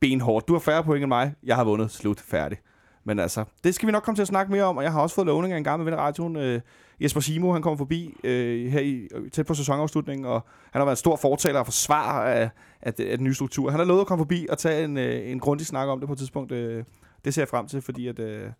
benhårdt. 0.00 0.48
Du 0.48 0.52
har 0.52 0.60
færre 0.60 0.84
point 0.84 1.02
end 1.02 1.08
mig. 1.08 1.34
Jeg 1.42 1.56
har 1.56 1.64
vundet. 1.64 1.90
Slut. 1.90 2.20
Færdig. 2.20 2.58
Men 3.04 3.18
altså, 3.18 3.44
det 3.64 3.74
skal 3.74 3.86
vi 3.86 3.92
nok 3.92 4.02
komme 4.02 4.16
til 4.16 4.22
at 4.22 4.28
snakke 4.28 4.52
mere 4.52 4.64
om, 4.64 4.76
og 4.76 4.82
jeg 4.82 4.92
har 4.92 5.00
også 5.00 5.14
fået 5.14 5.26
lovning 5.26 5.52
af 5.52 5.58
en 5.58 5.64
gammel 5.64 5.86
ven 5.86 5.94
af 5.94 5.98
radioen, 5.98 6.36
øh, 6.36 6.60
Jesper 7.00 7.20
Simo, 7.20 7.52
han 7.52 7.62
kommer 7.62 7.76
forbi 7.76 8.14
øh, 8.24 8.72
her 8.72 8.80
i, 8.80 9.08
øh, 9.14 9.30
tæt 9.30 9.46
på 9.46 9.54
sæsonafslutningen, 9.54 10.26
og 10.26 10.46
han 10.72 10.80
har 10.80 10.84
været 10.84 10.96
en 10.96 10.98
stor 10.98 11.16
fortaler 11.16 11.58
og 11.60 11.66
forsvar 11.66 12.24
af, 12.26 12.50
af, 12.82 12.94
af 12.98 13.18
den 13.18 13.24
nye 13.24 13.34
struktur. 13.34 13.70
Han 13.70 13.80
har 13.80 13.86
lovet 13.86 14.00
at 14.00 14.06
komme 14.06 14.20
forbi 14.20 14.46
og 14.50 14.58
tage 14.58 14.84
en, 14.84 14.96
øh, 14.96 15.30
en 15.30 15.40
grundig 15.40 15.66
snak 15.66 15.88
om 15.88 16.00
det 16.00 16.06
på 16.06 16.12
et 16.12 16.18
tidspunkt. 16.18 16.52
Øh, 16.52 16.84
det 17.24 17.34
ser 17.34 17.42
jeg 17.42 17.48
frem 17.48 17.68
til, 17.68 17.82
fordi 17.82 18.08
at, 18.08 18.18
øh, 18.18 18.50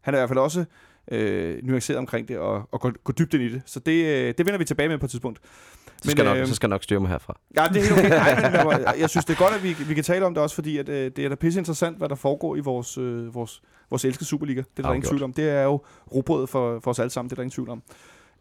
han 0.00 0.14
er 0.14 0.18
i 0.18 0.20
hvert 0.20 0.28
fald 0.28 0.38
også 0.38 0.64
øh, 1.10 1.58
nuanceret 1.62 1.98
omkring 1.98 2.28
det 2.28 2.38
og, 2.38 2.68
og 2.72 2.80
går, 2.80 2.92
går 3.04 3.12
dybt 3.12 3.34
ind 3.34 3.42
i 3.42 3.48
det. 3.48 3.62
Så 3.66 3.80
det, 3.80 4.04
øh, 4.04 4.34
det 4.38 4.46
vender 4.46 4.58
vi 4.58 4.64
tilbage 4.64 4.88
med 4.88 4.98
på 4.98 5.06
et 5.06 5.10
tidspunkt. 5.10 5.40
Så 6.02 6.10
skal, 6.10 6.24
men, 6.24 6.32
nok, 6.32 6.40
øh, 6.40 6.46
så 6.46 6.54
skal 6.54 6.68
nok 6.68 6.82
styre 6.82 7.00
mig 7.00 7.10
herfra. 7.10 7.38
Ja, 7.56 7.64
det 7.64 7.76
er 7.76 7.80
helt 7.80 7.92
okay. 7.92 8.08
Nej, 8.08 8.64
men, 8.64 8.86
jeg, 8.86 8.94
jeg 8.98 9.10
synes, 9.10 9.24
det 9.24 9.34
er 9.34 9.38
godt, 9.38 9.54
at 9.54 9.62
vi, 9.62 9.76
vi 9.88 9.94
kan 9.94 10.04
tale 10.04 10.26
om 10.26 10.34
det 10.34 10.42
også, 10.42 10.54
fordi 10.54 10.78
at, 10.78 10.88
øh, 10.88 11.10
det 11.16 11.24
er 11.24 11.28
da 11.28 11.34
pisse 11.34 11.60
interessant, 11.60 11.98
hvad 11.98 12.08
der 12.08 12.14
foregår 12.14 12.56
i 12.56 12.60
vores, 12.60 12.98
øh, 12.98 13.34
vores, 13.34 13.62
vores 13.90 14.04
elskede 14.04 14.24
Superliga. 14.24 14.62
Det 14.76 14.84
er 14.84 14.88
der 14.88 14.94
ingen 14.94 15.08
tvivl 15.08 15.22
om. 15.22 15.32
Det 15.32 15.48
er 15.48 15.62
jo 15.62 15.80
robrødet 16.14 16.48
for, 16.48 16.80
for 16.80 16.90
os 16.90 16.98
alle 16.98 17.10
sammen, 17.10 17.28
det 17.30 17.32
er 17.32 17.36
der 17.36 17.42
ingen 17.42 17.54
tvivl 17.54 17.70
om. 17.70 17.82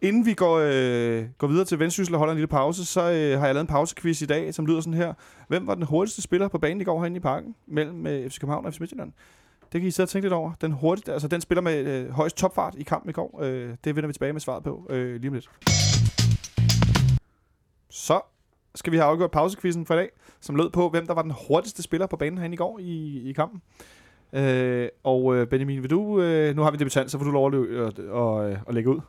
Inden 0.01 0.25
vi 0.25 0.33
går, 0.33 0.59
øh, 0.63 1.25
går 1.37 1.47
videre 1.47 1.65
til 1.65 1.79
Vendsyssel 1.79 2.15
og 2.15 2.19
holder 2.19 2.31
en 2.31 2.37
lille 2.37 2.47
pause, 2.47 2.85
så 2.85 3.01
øh, 3.01 3.39
har 3.39 3.45
jeg 3.45 3.55
lavet 3.55 3.59
en 3.59 3.67
pausequiz 3.67 4.21
i 4.21 4.25
dag, 4.25 4.53
som 4.53 4.65
lyder 4.65 4.81
sådan 4.81 4.93
her. 4.93 5.13
Hvem 5.47 5.67
var 5.67 5.75
den 5.75 5.83
hurtigste 5.83 6.21
spiller 6.21 6.47
på 6.47 6.57
banen 6.57 6.81
i 6.81 6.83
går 6.83 6.99
herinde 6.99 7.17
i 7.17 7.19
parken 7.19 7.55
mellem 7.67 8.07
øh, 8.07 8.29
FC 8.29 8.39
København 8.39 8.65
og 8.65 8.73
FC 8.73 8.79
Midtjylland? 8.79 9.11
Det 9.73 9.81
kan 9.81 9.87
I 9.87 9.91
sidde 9.91 10.05
og 10.05 10.09
tænke 10.09 10.25
lidt 10.25 10.33
over. 10.33 10.51
Den, 10.61 10.71
hurtigt, 10.71 11.09
altså, 11.09 11.27
den 11.27 11.41
spiller 11.41 11.61
med 11.61 11.85
øh, 11.85 12.09
højst 12.09 12.37
topfart 12.37 12.75
i 12.77 12.83
kampen 12.83 13.09
i 13.09 13.13
går. 13.13 13.39
Øh, 13.43 13.69
det 13.83 13.95
vender 13.95 14.07
vi 14.07 14.13
tilbage 14.13 14.33
med 14.33 14.41
svaret 14.41 14.63
på 14.63 14.87
øh, 14.89 15.15
lige 15.15 15.29
om 15.29 15.33
lidt. 15.33 15.49
Så 17.95 18.21
skal 18.75 18.93
vi 18.93 18.97
have 18.97 19.05
afgjort 19.05 19.31
pausequizzen 19.31 19.85
for 19.85 19.93
i 19.93 19.97
dag, 19.97 20.09
som 20.41 20.55
lød 20.55 20.69
på, 20.69 20.89
hvem 20.89 21.07
der 21.07 21.13
var 21.13 21.21
den 21.21 21.33
hurtigste 21.47 21.83
spiller 21.83 22.07
på 22.07 22.17
banen 22.17 22.37
herinde 22.37 22.53
i 22.53 22.57
går 22.57 22.79
i, 22.79 23.21
i 23.29 23.33
kampen. 23.33 23.61
Øh, 24.33 24.89
og 25.03 25.35
øh, 25.35 25.47
Benjamin, 25.47 25.81
vil 25.81 25.89
du, 25.89 26.21
øh, 26.21 26.55
nu 26.55 26.61
har 26.61 26.71
vi 26.71 26.77
debutant, 26.77 27.11
så 27.11 27.17
får 27.17 27.25
du 27.25 27.31
lov 27.31 27.47
at, 27.47 27.51
løbe, 27.51 27.87
at, 27.87 27.99
at, 27.99 28.59
at 28.67 28.73
lægge 28.73 28.89
ud. 28.89 28.99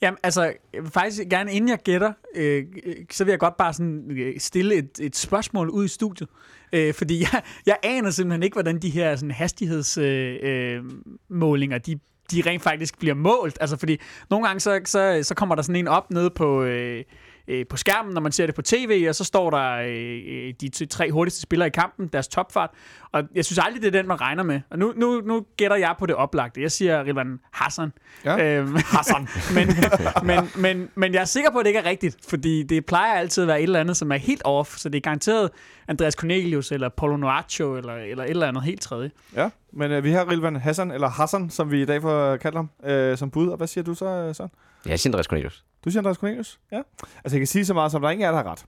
Jamen, 0.00 0.18
altså, 0.22 0.52
jeg 0.72 0.84
faktisk 0.84 1.22
gerne, 1.30 1.52
inden 1.52 1.70
jeg 1.70 1.78
gætter, 1.78 2.12
øh, 2.34 2.66
så 3.10 3.24
vil 3.24 3.32
jeg 3.32 3.38
godt 3.38 3.56
bare 3.56 3.72
sådan 3.72 4.10
øh, 4.10 4.40
stille 4.40 4.74
et, 4.74 5.00
et 5.00 5.16
spørgsmål 5.16 5.70
ud 5.70 5.84
i 5.84 5.88
studiet. 5.88 6.28
Øh, 6.72 6.94
fordi 6.94 7.20
jeg, 7.20 7.42
jeg 7.66 7.76
aner 7.82 8.10
simpelthen 8.10 8.42
ikke, 8.42 8.54
hvordan 8.54 8.78
de 8.78 8.90
her 8.90 9.16
sådan, 9.16 9.30
hastighedsmålinger, 9.30 11.76
øh, 11.76 11.80
øh 11.80 11.86
de, 11.86 11.98
de 12.30 12.42
rent 12.50 12.62
faktisk 12.62 12.98
bliver 12.98 13.14
målt. 13.14 13.58
Altså, 13.60 13.76
fordi 13.76 14.00
nogle 14.30 14.46
gange, 14.46 14.60
så, 14.60 14.80
så, 14.84 15.20
så 15.22 15.34
kommer 15.34 15.54
der 15.54 15.62
sådan 15.62 15.76
en 15.76 15.88
op 15.88 16.10
nede 16.10 16.30
på... 16.30 16.62
Øh, 16.62 17.04
øh, 17.48 17.66
på 17.70 17.76
skærmen, 17.76 18.14
når 18.14 18.20
man 18.20 18.32
ser 18.32 18.46
det 18.46 18.54
på 18.54 18.62
tv, 18.62 19.06
og 19.08 19.14
så 19.14 19.24
står 19.24 19.50
der 19.50 19.72
øh, 19.72 20.54
de 20.60 20.86
tre 20.86 21.10
hurtigste 21.10 21.40
spillere 21.40 21.66
i 21.66 21.70
kampen, 21.70 22.08
deres 22.08 22.28
topfart. 22.28 22.70
Og 23.12 23.22
jeg 23.34 23.44
synes 23.44 23.58
aldrig, 23.58 23.82
det 23.82 23.88
er 23.88 23.98
den, 24.00 24.08
man 24.08 24.20
regner 24.20 24.42
med. 24.42 24.60
Og 24.70 24.78
nu, 24.78 24.92
nu, 24.96 25.20
nu 25.20 25.46
gætter 25.56 25.76
jeg 25.76 25.94
på 25.98 26.06
det 26.06 26.14
oplagte. 26.14 26.62
Jeg 26.62 26.72
siger 26.72 27.04
Rivan 27.04 27.40
Hassan. 27.52 27.92
Ja. 28.24 28.44
Øhm, 28.44 28.76
Hassan. 28.96 29.28
men, 29.54 29.68
men, 30.22 30.50
men, 30.56 30.88
men 30.94 31.14
jeg 31.14 31.20
er 31.20 31.24
sikker 31.24 31.50
på, 31.50 31.58
at 31.58 31.64
det 31.64 31.70
ikke 31.70 31.80
er 31.80 31.90
rigtigt, 31.90 32.16
fordi 32.28 32.62
det 32.62 32.86
plejer 32.86 33.14
altid 33.14 33.42
at 33.42 33.48
være 33.48 33.58
et 33.58 33.62
eller 33.62 33.80
andet, 33.80 33.96
som 33.96 34.12
er 34.12 34.16
helt 34.16 34.42
off, 34.44 34.76
så 34.76 34.88
det 34.88 34.96
er 34.96 35.00
garanteret 35.00 35.50
Andreas 35.88 36.14
Cornelius, 36.14 36.72
eller 36.72 36.88
Paulo 36.88 37.16
Noaccio, 37.16 37.76
eller, 37.76 37.94
eller 37.94 38.24
et 38.24 38.30
eller 38.30 38.48
andet 38.48 38.62
helt 38.62 38.80
tredje. 38.80 39.10
Ja, 39.36 39.50
men 39.72 39.90
øh, 39.92 40.04
vi 40.04 40.10
har 40.10 40.30
Rilvan 40.30 40.56
Hassan, 40.56 40.90
eller 40.90 41.08
Hassan, 41.08 41.50
som 41.50 41.70
vi 41.70 41.82
i 41.82 41.84
dag 41.84 42.02
får 42.02 42.36
kaldt 42.36 42.56
ham, 42.56 42.70
øh, 42.84 43.18
som 43.18 43.30
bud. 43.30 43.48
Og 43.48 43.56
hvad 43.56 43.66
siger 43.66 43.84
du 43.84 43.94
så, 43.94 44.32
Søren? 44.32 44.50
Ja, 44.86 44.90
jeg 44.90 45.00
siger 45.00 45.10
Andreas 45.10 45.26
Cornelius. 45.26 45.64
Du 45.84 45.90
siger 45.90 46.00
Andreas 46.00 46.16
Cornelius? 46.16 46.60
Ja. 46.72 46.82
Altså, 47.24 47.36
jeg 47.36 47.40
kan 47.40 47.46
sige 47.46 47.64
så 47.64 47.74
meget, 47.74 47.92
som 47.92 48.02
der 48.02 48.10
ikke 48.10 48.24
er, 48.24 48.30
der 48.30 48.42
har 48.42 48.50
ret. 48.50 48.66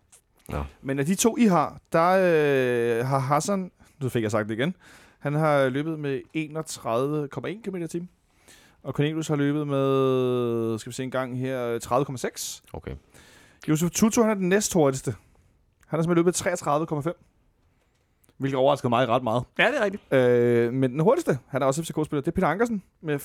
Nå. 0.49 0.65
Men 0.83 0.99
af 0.99 1.07
de 1.07 1.15
to, 1.15 1.37
I 1.37 1.45
har, 1.45 1.81
der 1.93 2.11
øh, 2.11 3.07
har 3.07 3.19
Hassan, 3.19 3.71
nu 4.01 4.09
fik 4.09 4.23
jeg 4.23 4.31
sagt 4.31 4.49
det 4.49 4.55
igen, 4.55 4.77
han 5.19 5.35
har 5.35 5.69
løbet 5.69 5.99
med 5.99 6.21
31,1 6.37 7.63
km 7.63 7.77
i 7.77 7.89
timen. 7.89 8.09
Og 8.83 8.93
Cornelius 8.93 9.29
har 9.29 9.37
løbet 9.37 9.67
med, 9.67 10.79
skal 10.79 10.91
vi 10.91 10.95
se 10.95 11.03
en 11.03 11.11
gang 11.11 11.39
her, 11.39 11.79
30,6. 11.79 12.61
Okay. 12.73 12.95
Josef 13.69 13.91
Tutu, 13.91 14.23
han 14.23 14.31
er 14.31 14.35
den 14.35 14.49
næst 14.49 14.75
hurtigste. 14.75 15.15
Han 15.87 15.99
har 15.99 16.03
simpelthen 16.03 16.25
løbet 16.25 16.47
33,5 16.47 17.30
hvilket 18.41 18.59
overraskede 18.59 18.89
mig 18.89 19.09
ret 19.09 19.23
meget. 19.23 19.45
Ja, 19.59 19.65
det 19.65 19.75
er 19.81 19.85
rigtigt. 19.85 20.03
Øh, 20.13 20.73
men 20.73 20.91
den 20.91 21.01
hurtigste, 21.01 21.39
han 21.49 21.63
er 21.63 21.67
også 21.67 21.83
FCK-spiller, 21.83 22.21
det 22.21 22.29
er 22.29 22.33
Peter 22.33 22.47
Ankersen 22.47 22.83
med 23.03 23.15
34,2. 23.15 23.21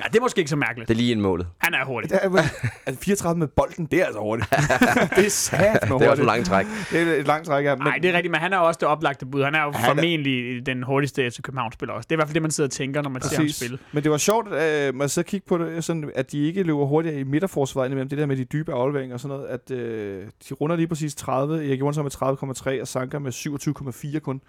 Ja, 0.00 0.08
det 0.08 0.16
er 0.16 0.20
måske 0.20 0.38
ikke 0.38 0.50
så 0.50 0.56
mærkeligt. 0.56 0.88
Det 0.88 0.94
er 0.94 0.98
lige 0.98 1.12
en 1.12 1.20
målet. 1.20 1.46
Han 1.58 1.74
er 1.74 1.84
hurtig. 1.84 2.10
Det 2.10 2.18
er, 2.22 2.28
altså 2.86 3.04
34 3.04 3.38
med 3.38 3.46
bolden, 3.46 3.86
det 3.86 4.00
er 4.00 4.04
altså 4.04 4.20
hurtigt. 4.20 4.50
det 5.16 5.26
er 5.26 5.30
sat 5.30 5.60
med 5.60 5.88
hurtigt. 5.88 6.00
Det 6.00 6.06
er 6.06 6.10
også 6.10 6.22
en 6.22 6.26
lang 6.26 6.44
træk. 6.44 6.66
Det 6.92 7.02
er 7.02 7.20
et 7.20 7.26
langt 7.26 7.46
træk, 7.46 7.64
ja. 7.64 7.74
Nej, 7.74 7.98
det 8.02 8.10
er 8.10 8.14
rigtigt, 8.14 8.30
men 8.32 8.40
han 8.40 8.52
er 8.52 8.58
også 8.58 8.78
det 8.78 8.88
oplagte 8.88 9.26
bud. 9.26 9.42
Han 9.42 9.54
er 9.54 9.62
jo 9.62 9.72
han 9.72 9.84
formentlig 9.84 10.58
er... 10.58 10.64
den 10.64 10.82
hurtigste 10.82 11.30
FC 11.30 11.42
København-spiller 11.42 11.94
også. 11.94 12.06
Det 12.06 12.12
er 12.12 12.16
i 12.16 12.18
hvert 12.18 12.28
fald 12.28 12.34
det, 12.34 12.42
man 12.42 12.50
sidder 12.50 12.68
og 12.68 12.72
tænker, 12.72 13.02
når 13.02 13.10
man 13.10 13.22
Præcis. 13.22 13.36
ser 13.36 13.42
ham 13.42 13.48
spille. 13.48 13.78
Men 13.92 14.02
det 14.02 14.10
var 14.10 14.16
sjovt, 14.16 14.52
at 14.52 14.94
man 14.94 15.08
så 15.08 15.22
kigge 15.22 15.46
på 15.48 15.58
det, 15.58 15.84
sådan, 15.84 16.10
at 16.14 16.32
de 16.32 16.46
ikke 16.46 16.62
løber 16.62 16.86
hurtigere 16.86 17.20
i 17.20 17.24
midterforsvaret, 17.24 17.90
imellem 17.90 18.08
det 18.08 18.18
der 18.18 18.26
med 18.26 18.36
de 18.36 18.44
dybe 18.44 18.72
afleveringer 18.72 19.14
og 19.14 19.20
sådan 19.20 19.36
noget, 19.36 19.48
at 19.48 19.70
øh, 19.70 20.26
de 20.48 20.54
runder 20.54 20.76
lige 20.76 20.86
præcis 20.86 21.14
30. 21.14 21.68
Erik 21.68 21.80
Johansson 21.80 22.04
med 22.04 22.22
30,3 22.76 22.80
og 22.80 22.88
Sanka 22.88 23.18
med 23.18 23.32
27,4 23.90 24.18
kun 24.18 24.40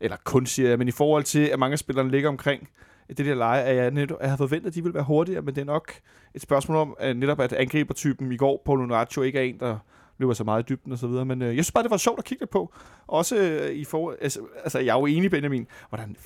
eller 0.00 0.16
kun 0.24 0.46
siger 0.46 0.68
jeg, 0.68 0.78
men 0.78 0.88
i 0.88 0.90
forhold 0.90 1.24
til, 1.24 1.40
at 1.40 1.58
mange 1.58 1.76
spillere 1.76 2.08
ligger 2.08 2.28
omkring 2.28 2.68
det 3.08 3.26
der 3.26 3.34
leje, 3.34 3.62
at 3.62 3.76
jeg, 3.76 3.90
netop, 3.90 4.20
jeg 4.20 4.28
havde 4.28 4.38
forventet, 4.38 4.68
at 4.68 4.74
de 4.74 4.82
ville 4.82 4.94
være 4.94 5.04
hurtigere, 5.04 5.42
men 5.42 5.54
det 5.54 5.60
er 5.60 5.64
nok 5.64 5.92
et 6.34 6.42
spørgsmål 6.42 6.76
om, 6.76 6.96
at 6.98 7.16
netop 7.16 7.40
at 7.40 7.52
angribertypen 7.52 8.32
i 8.32 8.36
går, 8.36 8.62
Paulo 8.64 8.86
Nacho, 8.86 9.22
ikke 9.22 9.38
er 9.38 9.42
en, 9.42 9.60
der 9.60 9.78
løber 10.18 10.32
så 10.32 10.44
meget 10.44 10.62
i 10.62 10.66
dybden 10.68 10.92
og 10.92 10.98
så 10.98 11.06
videre. 11.06 11.24
Men 11.24 11.42
øh, 11.42 11.56
jeg 11.56 11.64
synes 11.64 11.72
bare, 11.72 11.82
det 11.82 11.90
var 11.90 11.96
sjovt 11.96 12.18
at 12.18 12.24
kigge 12.24 12.42
lidt 12.42 12.50
på. 12.50 12.74
Også 13.06 13.36
øh, 13.36 13.70
i 13.70 13.84
forhold... 13.84 14.18
Altså, 14.20 14.40
altså, 14.62 14.78
jeg 14.78 14.96
er 14.96 15.00
jo 15.00 15.06
enig, 15.06 15.30
Benjamin. 15.30 15.66
Hvordan 15.88 16.16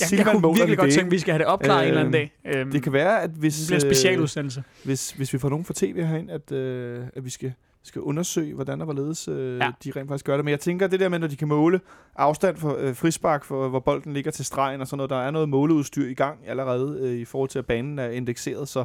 jeg, 0.00 0.18
jeg 0.18 0.26
kunne 0.26 0.54
virkelig 0.56 0.78
godt 0.78 0.92
tænke, 0.92 1.06
at 1.06 1.10
vi 1.10 1.18
skal 1.18 1.32
have 1.32 1.38
det 1.38 1.46
opklaret 1.46 1.78
øh, 1.78 1.82
en 1.82 1.88
eller 1.88 2.00
anden 2.00 2.12
dag. 2.12 2.32
Øhm, 2.44 2.72
det 2.72 2.82
kan 2.82 2.92
være, 2.92 3.22
at 3.22 3.30
hvis... 3.30 3.58
Det 3.58 3.66
bliver 3.66 3.76
en 3.76 3.80
specialudsendelse. 3.80 4.60
Øh, 4.60 4.84
hvis, 4.84 5.10
hvis 5.10 5.32
vi 5.32 5.38
får 5.38 5.48
nogen 5.48 5.64
fra 5.64 5.74
tv 5.76 6.04
herinde, 6.04 6.32
at, 6.32 6.52
øh, 6.52 7.04
at 7.14 7.24
vi 7.24 7.30
skal 7.30 7.52
skal 7.82 8.02
undersøge, 8.02 8.54
hvordan 8.54 8.80
og 8.80 8.84
hvorledes 8.84 9.28
øh, 9.28 9.58
ja. 9.58 9.72
de 9.84 9.92
rent 9.96 10.08
faktisk 10.08 10.24
gør 10.24 10.36
det. 10.36 10.44
Men 10.44 10.52
jeg 10.52 10.60
tænker, 10.60 10.86
det 10.86 11.00
der 11.00 11.08
med, 11.08 11.18
når 11.18 11.26
de 11.26 11.36
kan 11.36 11.48
måle 11.48 11.80
afstand 12.16 12.56
for 12.56 12.76
øh, 12.78 12.94
frispark, 12.94 13.44
for, 13.44 13.68
hvor 13.68 13.80
bolden 13.80 14.12
ligger 14.12 14.30
til 14.30 14.44
stregen 14.44 14.80
og 14.80 14.86
sådan 14.86 14.96
noget, 14.96 15.10
der 15.10 15.16
er 15.16 15.30
noget 15.30 15.48
måleudstyr 15.48 16.08
i 16.08 16.14
gang 16.14 16.38
allerede 16.46 16.98
øh, 17.00 17.18
i 17.18 17.24
forhold 17.24 17.50
til, 17.50 17.58
at 17.58 17.66
banen 17.66 17.98
er 17.98 18.08
indekseret, 18.08 18.68
så 18.68 18.84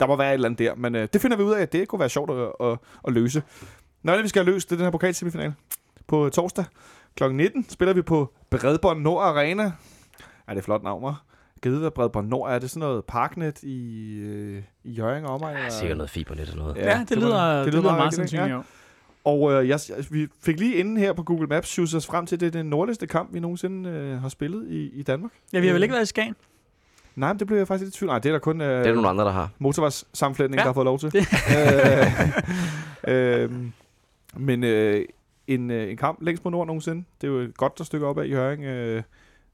der 0.00 0.06
må 0.06 0.16
være 0.16 0.28
et 0.28 0.34
eller 0.34 0.48
andet 0.48 0.58
der. 0.58 0.74
Men 0.74 0.94
øh, 0.94 1.08
det 1.12 1.20
finder 1.20 1.36
vi 1.36 1.42
ud 1.42 1.52
af, 1.52 1.62
at 1.62 1.72
det 1.72 1.88
kunne 1.88 2.00
være 2.00 2.08
sjovt 2.08 2.30
at, 2.30 2.68
at, 2.68 2.78
at 3.06 3.12
løse. 3.12 3.42
Når 4.02 4.14
det, 4.14 4.22
vi 4.22 4.28
skal 4.28 4.44
have 4.44 4.52
løst, 4.52 4.70
det 4.70 4.74
er 4.74 4.78
den 4.78 4.86
her 4.86 4.90
pokalsemifinal 4.90 5.54
på 6.06 6.28
torsdag. 6.28 6.64
Kl. 7.16 7.32
19 7.32 7.66
spiller 7.68 7.94
vi 7.94 8.02
på 8.02 8.32
Bredbånd 8.50 9.00
Nord 9.00 9.24
Arena. 9.24 9.72
Er 10.48 10.54
det 10.54 10.64
flot 10.64 10.82
navn, 10.82 11.02
Givet 11.02 11.16
hvad 11.70 11.90
Bredborg 11.90 12.24
Nord 12.24 12.52
er 12.52 12.58
det 12.58 12.70
sådan 12.70 12.80
noget 12.88 13.04
parknet 13.04 13.62
i, 13.62 14.18
øh, 14.18 14.62
i 14.84 14.92
Jørgen 14.92 15.24
og 15.24 15.40
mig? 15.40 15.54
Ja, 15.54 15.68
sikkert 15.70 15.96
noget 15.96 16.10
fibernet 16.10 16.42
eller 16.42 16.56
noget. 16.56 16.76
Ja, 16.76 16.90
ja 16.90 16.98
det, 16.98 17.08
det, 17.08 17.18
lyder, 17.18 17.56
det, 17.56 17.64
det, 17.64 17.74
lyder 17.74 17.82
meget, 17.82 17.98
meget 17.98 18.14
sandsynligt, 18.14 18.50
ja. 18.50 18.60
Og 19.24 19.52
øh, 19.52 19.68
jeg, 19.68 19.80
vi 20.10 20.28
fik 20.40 20.58
lige 20.58 20.74
inden 20.74 20.96
her 20.96 21.12
på 21.12 21.22
Google 21.22 21.46
Maps 21.46 21.68
shoot 21.68 21.94
os 21.94 22.06
frem 22.06 22.26
til, 22.26 22.36
at 22.36 22.40
det 22.40 22.46
er 22.46 22.50
den 22.50 22.66
nordligste 22.66 23.06
kamp, 23.06 23.34
vi 23.34 23.40
nogensinde 23.40 23.90
øh, 23.90 24.20
har 24.20 24.28
spillet 24.28 24.68
i, 24.68 24.90
i 24.90 25.02
Danmark. 25.02 25.32
Ja, 25.52 25.60
vi 25.60 25.66
har 25.66 25.72
vel 25.72 25.82
ikke 25.82 25.92
været 25.92 26.02
i 26.02 26.06
Skagen? 26.06 26.34
Nej, 27.16 27.32
men 27.32 27.38
det 27.38 27.46
blev 27.46 27.58
jeg 27.58 27.68
faktisk 27.68 27.84
lidt 27.84 27.94
i 27.94 27.98
tvivl. 27.98 28.08
Nej, 28.08 28.18
det 28.18 28.28
er 28.28 28.32
der 28.32 28.38
kun... 28.38 28.60
Øh, 28.60 28.78
det 28.78 28.86
er 28.86 28.94
nogle 28.94 29.08
andre, 29.08 29.24
der 29.24 29.30
har. 29.30 29.50
Motorvejssammenflætning, 29.58 30.58
ja. 30.58 30.62
der 30.62 30.68
har 30.68 30.74
fået 30.74 30.84
lov 30.84 30.98
til. 30.98 31.12
øh, 33.08 33.44
øh, 33.44 33.50
men 34.36 34.64
øh, 34.64 35.04
en, 35.46 35.70
øh, 35.70 35.90
en 35.90 35.96
kamp 35.96 36.18
længst 36.22 36.42
på 36.42 36.50
nord 36.50 36.66
nogensinde. 36.66 37.04
Det 37.20 37.26
er 37.26 37.32
jo 37.32 37.38
et 37.38 37.56
godt 37.56 37.78
der 37.78 37.84
stykke 37.84 38.06
op 38.06 38.18
af 38.18 38.26
i 38.26 38.32
Høring. 38.32 38.64
Øh, 38.64 39.02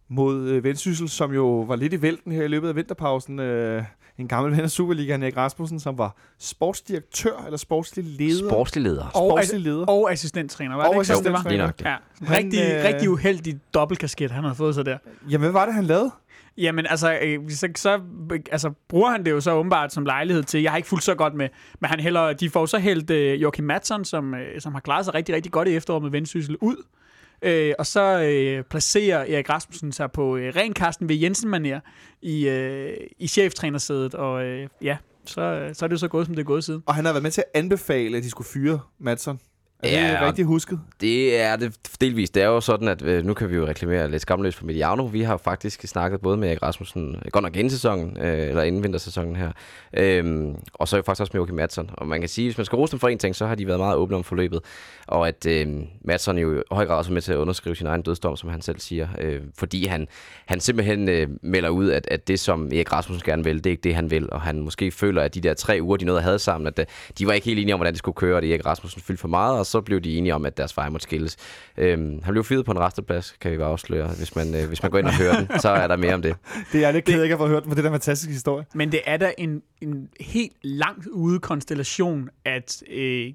mod 0.08 0.48
øh, 0.48 0.64
Vendsyssel, 0.64 1.08
som 1.08 1.34
jo 1.34 1.60
var 1.60 1.76
lidt 1.76 1.92
i 1.92 2.02
vælten 2.02 2.32
her 2.32 2.44
i 2.44 2.48
løbet 2.48 2.68
af 2.68 2.76
vinterpausen. 2.76 3.38
Øh, 3.38 3.84
en 4.18 4.28
gammel 4.28 4.52
ven 4.52 4.60
af 4.60 4.70
Superligaen, 4.70 5.22
Erik 5.22 5.36
Rasmussen, 5.36 5.80
som 5.80 5.98
var 5.98 6.16
sportsdirektør 6.38 7.42
eller 7.44 7.56
sportslig 7.56 8.04
leder. 8.04 8.48
Sportslig 8.48 8.82
leder. 8.82 9.04
Og, 9.04 9.30
sportslig 9.30 9.60
leder. 9.60 9.86
og 9.86 10.12
assistenttræner, 10.12 10.76
var 10.76 10.84
og 10.84 10.94
det 10.94 10.94
ikke 10.94 11.12
assistenttræner. 11.12 11.70
Det 11.70 11.84
var? 11.84 12.02
Ja. 12.22 12.36
Rigtig, 12.36 12.60
øh, 12.60 12.84
rigtig 12.84 13.10
uheldig 13.10 13.60
dobbeltkasket, 13.74 14.30
han 14.30 14.44
har 14.44 14.54
fået 14.54 14.74
sig 14.74 14.86
der. 14.86 14.98
Jamen, 15.30 15.40
hvad 15.40 15.52
var 15.52 15.64
det, 15.64 15.74
han 15.74 15.84
lavede? 15.84 16.10
Jamen, 16.58 16.86
altså, 16.86 17.18
øh, 17.22 17.50
så, 17.50 17.68
så 17.76 18.00
altså, 18.52 18.70
bruger 18.88 19.10
han 19.10 19.24
det 19.24 19.30
jo 19.30 19.40
så 19.40 19.52
åbenbart 19.52 19.92
som 19.92 20.04
lejlighed 20.06 20.42
til. 20.42 20.62
Jeg 20.62 20.72
har 20.72 20.76
ikke 20.76 20.88
fuldt 20.88 21.04
så 21.04 21.14
godt 21.14 21.34
med, 21.34 21.48
men 21.80 21.90
han 21.90 22.00
hælder, 22.00 22.32
de 22.32 22.50
får 22.50 22.66
så 22.66 22.78
hældt 22.78 23.10
uh, 23.10 23.42
Joachim 23.42 23.64
Madsen, 23.64 24.04
som, 24.04 24.32
uh, 24.32 24.38
som 24.58 24.72
har 24.72 24.80
klaret 24.80 25.04
sig 25.04 25.14
rigtig, 25.14 25.34
rigtig 25.34 25.52
godt 25.52 25.68
i 25.68 25.76
efteråret 25.76 26.02
med 26.02 26.10
Vendsyssel, 26.10 26.56
ud. 26.60 26.76
Øh, 27.42 27.74
og 27.78 27.86
så 27.86 28.22
øh, 28.22 28.64
placerer 28.64 29.18
Erik 29.18 29.50
Rasmussen 29.50 29.92
sig 29.92 30.12
på 30.12 30.36
øh, 30.36 30.56
ren 30.56 30.72
Carsten 30.72 31.10
jensen 31.10 31.50
manier 31.50 31.80
i, 32.22 32.48
øh, 32.48 32.96
i 33.18 33.28
cheftrænersædet, 33.28 34.14
og 34.14 34.44
øh, 34.44 34.68
ja, 34.82 34.96
så, 35.24 35.40
øh, 35.40 35.74
så 35.74 35.84
er 35.84 35.88
det 35.88 35.92
jo 35.92 35.98
så 35.98 36.08
gået, 36.08 36.26
som 36.26 36.34
det 36.34 36.42
er 36.42 36.46
gået 36.46 36.64
siden. 36.64 36.82
Og 36.86 36.94
han 36.94 37.04
har 37.04 37.12
været 37.12 37.22
med 37.22 37.30
til 37.30 37.40
at 37.40 37.60
anbefale, 37.60 38.16
at 38.16 38.22
de 38.22 38.30
skulle 38.30 38.48
fyre 38.48 38.80
Madsen. 38.98 39.40
Er 39.82 39.90
ja, 39.90 40.12
det 40.12 40.20
rigtigt 40.20 40.46
husket? 40.46 40.80
Det 41.00 41.40
er 41.40 41.56
det 41.56 41.76
delvist. 42.00 42.34
Det 42.34 42.42
er 42.42 42.46
jo 42.46 42.60
sådan, 42.60 42.88
at 42.88 43.02
øh, 43.02 43.24
nu 43.24 43.34
kan 43.34 43.50
vi 43.50 43.56
jo 43.56 43.66
reklamere 43.66 44.10
lidt 44.10 44.22
skamløs 44.22 44.56
på 44.56 44.66
Mediano. 44.66 45.04
Vi 45.04 45.22
har 45.22 45.36
faktisk 45.36 45.82
snakket 45.82 46.20
både 46.20 46.36
med 46.36 46.48
Erik 46.48 46.62
Rasmussen, 46.62 47.14
øh, 47.14 47.30
godt 47.32 47.42
nok 47.42 47.56
inden 47.56 47.70
sæsonen, 47.70 48.16
øh, 48.20 48.48
eller 48.48 48.62
inden 48.62 48.82
vintersæsonen 48.82 49.36
her, 49.36 49.52
øhm, 49.92 50.56
og 50.74 50.88
så 50.88 50.96
er 50.96 51.02
faktisk 51.02 51.20
også 51.20 51.30
med 51.32 51.38
Joachim 51.38 51.56
Madsen. 51.56 51.90
Og 51.92 52.06
man 52.06 52.20
kan 52.20 52.28
sige, 52.28 52.48
hvis 52.48 52.58
man 52.58 52.64
skal 52.64 52.76
rose 52.76 52.90
dem 52.90 53.00
for 53.00 53.08
en 53.08 53.18
ting, 53.18 53.36
så 53.36 53.46
har 53.46 53.54
de 53.54 53.66
været 53.66 53.78
meget 53.78 53.96
åbne 53.96 54.16
om 54.16 54.24
forløbet. 54.24 54.60
Og 55.06 55.28
at 55.28 55.46
øh, 55.46 55.66
Madsen 56.04 56.38
jo 56.38 56.60
i 56.60 56.62
høj 56.70 56.86
grad 56.86 56.96
også 56.96 57.10
er 57.10 57.14
med 57.14 57.22
til 57.22 57.32
at 57.32 57.38
underskrive 57.38 57.76
sin 57.76 57.86
egen 57.86 58.02
dødsdom, 58.02 58.36
som 58.36 58.50
han 58.50 58.62
selv 58.62 58.80
siger, 58.80 59.08
øh, 59.20 59.40
fordi 59.58 59.86
han, 59.86 60.08
han 60.46 60.60
simpelthen 60.60 61.08
øh, 61.08 61.28
melder 61.42 61.68
ud, 61.68 61.90
at, 61.90 62.08
at 62.10 62.28
det, 62.28 62.40
som 62.40 62.66
Erik 62.66 62.92
Rasmussen 62.92 63.26
gerne 63.26 63.44
vil, 63.44 63.56
det 63.56 63.66
er 63.66 63.70
ikke 63.70 63.84
det, 63.84 63.94
han 63.94 64.10
vil. 64.10 64.32
Og 64.32 64.40
han 64.40 64.60
måske 64.60 64.90
føler, 64.90 65.22
at 65.22 65.34
de 65.34 65.40
der 65.40 65.54
tre 65.54 65.78
uger, 65.82 65.96
de 65.96 66.04
nåede 66.04 66.18
at 66.18 66.24
have 66.24 66.38
sammen, 66.38 66.66
at 66.66 66.88
de 67.18 67.26
var 67.26 67.32
ikke 67.32 67.44
helt 67.44 67.60
enige 67.60 67.74
om, 67.74 67.78
hvordan 67.78 67.92
det 67.92 67.98
skulle 67.98 68.14
køre, 68.14 68.36
og 68.36 68.42
det 68.42 68.50
Erik 68.50 68.66
Rasmussen 68.66 69.02
fyldte 69.02 69.20
for 69.20 69.28
meget, 69.28 69.67
så 69.68 69.80
blev 69.80 70.00
de 70.00 70.18
enige 70.18 70.34
om, 70.34 70.46
at 70.46 70.56
deres 70.56 70.76
veje 70.76 70.90
måtte 70.90 71.02
skilles. 71.02 71.36
Øhm, 71.76 72.22
han 72.24 72.32
blev 72.32 72.44
fyret 72.44 72.64
på 72.64 72.72
en 72.72 72.78
resteplads, 72.78 73.36
kan 73.40 73.52
vi 73.52 73.58
bare 73.58 73.68
afsløre. 73.68 74.08
Hvis 74.08 74.36
man, 74.36 74.54
øh, 74.54 74.68
hvis 74.68 74.82
man 74.82 74.90
går 74.90 74.98
ind 74.98 75.06
og 75.06 75.16
hører 75.16 75.36
den, 75.36 75.60
så 75.60 75.68
er 75.68 75.86
der 75.86 75.96
mere 75.96 76.14
om 76.14 76.22
det. 76.22 76.36
Det 76.72 76.84
er 76.84 76.90
lidt 76.90 77.04
ked 77.04 77.22
ikke 77.22 77.32
at 77.32 77.38
få 77.38 77.46
hørt 77.46 77.64
på 77.64 77.74
det 77.74 77.84
der 77.84 77.90
fantastiske 77.90 78.32
historie. 78.32 78.66
Men 78.74 78.92
det 78.92 79.00
er 79.06 79.16
da 79.16 79.32
en, 79.38 79.62
en 79.80 80.08
helt 80.20 80.52
langt 80.62 81.06
ude 81.06 81.38
konstellation, 81.38 82.28
at 82.44 82.82
øh, 82.90 83.32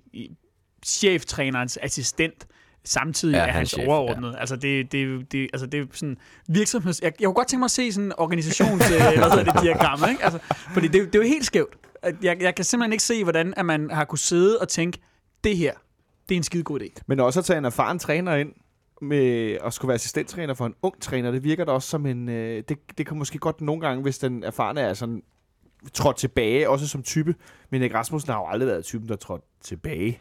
cheftrænerens 0.86 1.80
assistent 1.82 2.48
samtidig 2.86 3.36
ja, 3.36 3.48
er 3.48 3.52
hans 3.52 3.70
chef, 3.70 3.88
overordnede. 3.88 4.32
Ja. 4.34 4.40
Altså 4.40 4.56
det, 4.56 4.92
det, 4.92 5.32
det, 5.32 5.50
altså 5.54 5.66
det 5.66 5.80
er 5.80 5.86
sådan 5.94 6.18
virksomheds... 6.48 7.02
Jeg, 7.02 7.14
jeg 7.20 7.26
kunne 7.26 7.34
godt 7.34 7.48
tænke 7.48 7.60
mig 7.60 7.66
at 7.66 7.72
se 7.72 7.92
sådan 7.92 8.06
en 8.06 8.14
organisations... 8.18 8.92
øh, 8.92 8.98
hvad 9.02 9.30
hedder 9.30 9.54
det, 9.54 9.62
diagram, 9.64 10.10
ikke? 10.10 10.24
Altså, 10.24 10.40
fordi 10.74 10.88
det, 10.88 11.14
det 11.14 11.16
er 11.16 11.20
jo 11.20 11.30
helt 11.30 11.46
skævt. 11.46 11.74
Jeg, 12.22 12.42
jeg 12.42 12.56
kan 12.56 12.66
simpelthen 12.66 12.92
ikke 12.92 13.04
se, 13.04 13.24
hvordan 13.24 13.54
at 13.58 13.66
man 13.66 13.90
har 13.92 14.06
kunne 14.06 14.20
sidde 14.20 14.60
og 14.60 14.68
tænke, 14.68 15.00
det 15.44 15.58
her, 15.58 15.74
det 16.34 16.38
er 16.38 16.40
en 16.40 16.44
skide 16.44 16.64
god 16.64 16.82
idé. 16.82 17.02
Men 17.08 17.20
også 17.20 17.40
at 17.40 17.46
tage 17.46 17.58
en 17.58 17.66
erfaren 17.66 18.00
træner 18.00 18.36
ind, 18.36 18.54
med 19.02 19.58
at 19.66 19.74
skulle 19.74 19.90
være 19.90 19.96
assistenttræner 19.96 20.54
for 20.54 20.66
en 20.66 20.74
ung 20.82 21.02
træner, 21.02 21.32
det 21.32 21.44
virker 21.44 21.66
da 21.66 21.72
også 21.72 21.90
som 21.90 22.06
en... 22.06 22.30
Øh, 22.30 22.64
det, 22.70 22.78
det 22.98 23.08
kan 23.08 23.18
måske 23.18 23.38
godt 23.38 23.62
nogle 23.62 23.82
gange, 23.82 24.04
hvis 24.04 24.18
den 24.18 24.44
erfarne 24.44 24.82
er 24.82 24.94
sådan 24.94 25.24
trådt 25.94 26.18
tilbage, 26.18 26.70
også 26.70 26.88
som 26.88 27.04
type. 27.04 27.36
Men 27.70 27.82
Erik 27.82 27.94
Rasmussen 27.94 28.32
har 28.32 28.40
jo 28.40 28.48
aldrig 28.48 28.68
været 28.68 28.86
typen, 28.86 29.10
der 29.10 29.16
trådt 29.16 29.42
tilbage. 29.62 30.20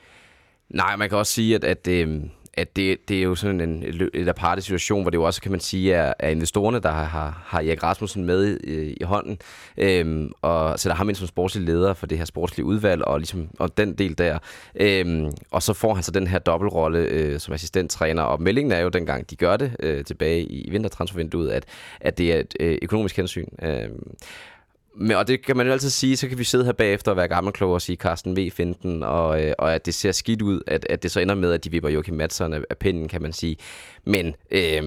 Nej, 0.68 0.96
man 0.96 1.08
kan 1.08 1.18
også 1.18 1.32
sige, 1.32 1.54
at, 1.54 1.64
at 1.64 1.88
øh, 1.88 2.20
at 2.54 2.76
det, 2.76 3.08
det 3.08 3.18
er 3.18 3.22
jo 3.22 3.34
sådan 3.34 3.60
en 3.60 3.84
et 4.14 4.28
aparte 4.28 4.62
situation, 4.62 5.02
hvor 5.02 5.10
det 5.10 5.18
jo 5.18 5.22
også, 5.22 5.40
kan 5.42 5.50
man 5.50 5.60
sige, 5.60 5.92
er, 5.92 6.14
er 6.18 6.28
investorerne, 6.28 6.78
der 6.78 6.90
har, 6.90 7.04
har, 7.04 7.42
har 7.46 7.60
Erik 7.60 7.82
Rasmussen 7.82 8.24
med 8.24 8.58
i, 8.64 8.96
i 9.00 9.04
hånden, 9.04 9.38
øhm, 9.76 10.32
og 10.42 10.80
sætter 10.80 10.96
ham 10.96 11.08
ind 11.08 11.16
som 11.16 11.26
sportslig 11.26 11.64
leder 11.64 11.94
for 11.94 12.06
det 12.06 12.18
her 12.18 12.24
sportslige 12.24 12.64
udvalg, 12.64 13.04
og, 13.04 13.18
ligesom, 13.18 13.48
og 13.58 13.76
den 13.76 13.94
del 13.94 14.18
der. 14.18 14.38
Øhm, 14.74 15.30
og 15.50 15.62
så 15.62 15.72
får 15.72 15.94
han 15.94 16.02
så 16.02 16.10
den 16.10 16.26
her 16.26 16.38
dobbeltrolle 16.38 16.98
øh, 16.98 17.40
som 17.40 17.54
assistenttræner, 17.54 18.22
og 18.22 18.42
meldingen 18.42 18.72
er 18.72 18.80
jo 18.80 18.88
dengang, 18.88 19.30
de 19.30 19.36
gør 19.36 19.56
det 19.56 19.76
øh, 19.80 20.04
tilbage 20.04 20.42
i 20.42 20.70
vintertransfervinduet, 20.70 21.50
at, 21.50 21.64
at 22.00 22.18
det 22.18 22.32
er 22.32 22.40
et 22.40 22.54
øh, 22.60 22.78
økonomisk 22.82 23.16
hensyn. 23.16 23.46
Øh, 23.62 23.88
men, 24.94 25.16
og 25.16 25.28
det 25.28 25.46
kan 25.46 25.56
man 25.56 25.66
jo 25.66 25.72
altid 25.72 25.90
sige, 25.90 26.16
så 26.16 26.28
kan 26.28 26.38
vi 26.38 26.44
sidde 26.44 26.64
her 26.64 26.72
bagefter 26.72 27.10
og 27.10 27.16
være 27.16 27.28
gammelkloge 27.28 27.74
og 27.74 27.82
sige, 27.82 27.96
Carsten 27.96 28.36
V. 28.36 28.50
finden, 28.50 29.02
og, 29.02 29.44
øh, 29.44 29.54
og 29.58 29.74
at 29.74 29.86
det 29.86 29.94
ser 29.94 30.12
skidt 30.12 30.42
ud, 30.42 30.60
at, 30.66 30.86
at 30.90 31.02
det 31.02 31.10
så 31.10 31.20
ender 31.20 31.34
med, 31.34 31.52
at 31.52 31.64
de 31.64 31.70
vipper 31.70 31.88
Joachim 31.88 32.14
Madsen 32.14 32.52
af, 32.52 32.60
af 32.70 32.78
pinden, 32.78 33.08
kan 33.08 33.22
man 33.22 33.32
sige. 33.32 33.56
Men 34.04 34.34
øh, 34.50 34.82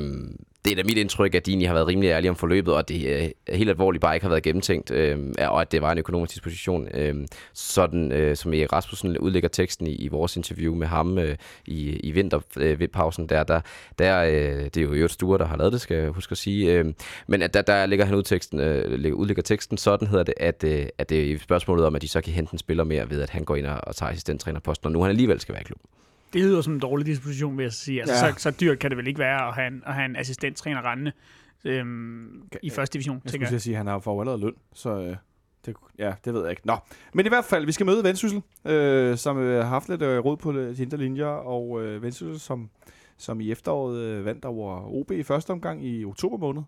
det 0.66 0.72
er 0.72 0.76
da 0.76 0.84
mit 0.84 0.98
indtryk, 0.98 1.36
at 1.36 1.46
de 1.46 1.52
egentlig 1.52 1.70
har 1.70 1.74
været 1.74 1.88
rimelig 1.88 2.08
ærlige 2.08 2.30
om 2.30 2.36
forløbet, 2.36 2.74
og 2.74 2.80
at 2.80 2.90
det 2.90 3.32
øh, 3.50 3.56
helt 3.56 3.70
alvorligt 3.70 4.02
bare 4.02 4.16
ikke 4.16 4.24
har 4.24 4.30
været 4.30 4.44
gennemtænkt, 4.44 4.92
øh, 4.92 5.20
og 5.40 5.62
at 5.62 5.72
det 5.72 5.82
var 5.82 5.92
en 5.92 5.98
økonomisk 5.98 6.34
disposition. 6.34 6.88
Øh, 6.94 7.16
sådan 7.54 8.12
øh, 8.12 8.36
som 8.36 8.54
Erik 8.54 8.74
Rasmussen 8.74 9.18
udlægger 9.18 9.50
teksten 9.50 9.88
i, 9.88 9.96
i 9.96 10.08
vores 10.08 10.38
interview 10.38 10.76
med 10.76 10.88
ham 10.88 11.18
øh, 11.18 11.36
i, 11.66 11.90
i 11.90 12.12
vinterpausen, 12.12 13.24
øh, 13.24 13.30
der, 13.30 13.44
der, 13.44 13.62
der 14.00 14.24
øh, 14.24 14.64
det 14.64 14.78
er 14.78 14.82
jo 14.82 14.94
Jørgen 14.94 15.10
Sture, 15.10 15.38
der 15.38 15.46
har 15.46 15.58
lavet 15.58 15.74
det, 15.74 15.82
skal 15.82 15.98
jeg 15.98 16.10
huske 16.10 16.32
at 16.32 16.38
sige, 16.38 16.74
øh, 16.74 16.86
men 17.28 17.42
at 17.42 17.54
der, 17.54 17.62
der 17.62 17.86
ligger 17.86 18.06
han 18.06 18.16
ud 18.16 18.24
teksten, 18.24 18.60
øh, 18.60 19.16
udlægger 19.16 19.44
teksten, 19.44 19.78
sådan 19.78 20.08
hedder 20.08 20.24
det, 20.24 20.34
at, 20.38 20.64
øh, 20.64 20.86
at 20.98 21.10
det 21.10 21.32
er 21.32 21.40
spørgsmålet 21.40 21.86
om, 21.86 21.96
at 21.96 22.02
de 22.02 22.08
så 22.08 22.22
kan 22.22 22.34
hente 22.34 22.54
en 22.54 22.60
spiller 22.60 22.84
mere 22.84 23.10
ved, 23.10 23.22
at 23.22 23.30
han 23.30 23.44
går 23.44 23.56
ind 23.56 23.66
og, 23.66 23.80
og 23.84 23.96
tager 23.96 24.10
assistenttrænerposten, 24.10 24.86
og 24.86 24.92
nu 24.92 25.02
han 25.02 25.10
alligevel 25.10 25.40
skal 25.40 25.54
være 25.54 25.62
i 25.62 25.66
klubben 25.66 25.90
det 26.36 26.44
lyder 26.44 26.62
som 26.62 26.74
en 26.74 26.80
dårlig 26.80 27.06
disposition, 27.06 27.58
vil 27.58 27.64
jeg 27.64 27.74
sige. 27.74 28.02
Altså, 28.02 28.26
ja. 28.26 28.34
så, 28.34 28.40
så 28.40 28.52
dyrt 28.52 28.80
kan 28.80 28.90
det 28.90 28.98
vel 28.98 29.08
ikke 29.08 29.20
være 29.20 29.48
at 29.48 29.54
have 29.54 29.68
en, 29.68 29.84
at 29.86 29.94
have 29.94 30.06
en 30.06 30.16
assistenttræner 30.16 30.92
rendende 30.92 31.12
øhm, 31.66 32.50
i 32.64 32.70
første 32.70 32.94
division, 32.94 33.22
jeg 33.24 33.32
tænker 33.32 33.48
jeg. 33.52 33.62
sige, 33.62 33.74
at 33.74 33.78
han 33.78 33.88
har 33.88 34.00
fået 34.00 34.22
allerede 34.22 34.42
løn, 34.42 34.54
så 34.74 34.90
øh, 34.90 35.16
det, 35.66 35.76
ja, 35.98 36.14
det 36.26 36.34
ved 36.34 36.42
jeg 36.42 36.50
ikke. 36.50 36.62
Nå, 36.66 36.78
men 37.14 37.26
i 37.26 37.30
hvert 37.30 37.46
fald, 37.46 37.66
vi 37.66 37.72
skal 37.72 37.86
møde 37.86 38.04
Vendsyssel, 38.04 38.42
øh, 38.66 39.18
som 39.18 39.38
øh, 39.38 39.64
har 39.64 39.70
haft 39.70 39.90
lidt 39.90 40.02
øh, 40.02 40.26
råd 40.26 40.38
på 40.38 40.52
de 40.52 40.84
indre 40.84 40.98
linjer, 40.98 41.26
og 41.26 41.84
øh, 41.84 42.02
Vendsyssel, 42.02 42.40
som, 42.40 42.70
som 43.18 43.42
i 43.42 43.52
efteråret 43.52 43.98
øh, 43.98 44.26
vandt 44.26 44.46
over 44.46 44.94
OB 44.94 45.12
i 45.12 45.24
første 45.24 45.52
omgang 45.52 45.86
i 45.86 46.06
oktober 46.06 46.38
måned 46.38 46.64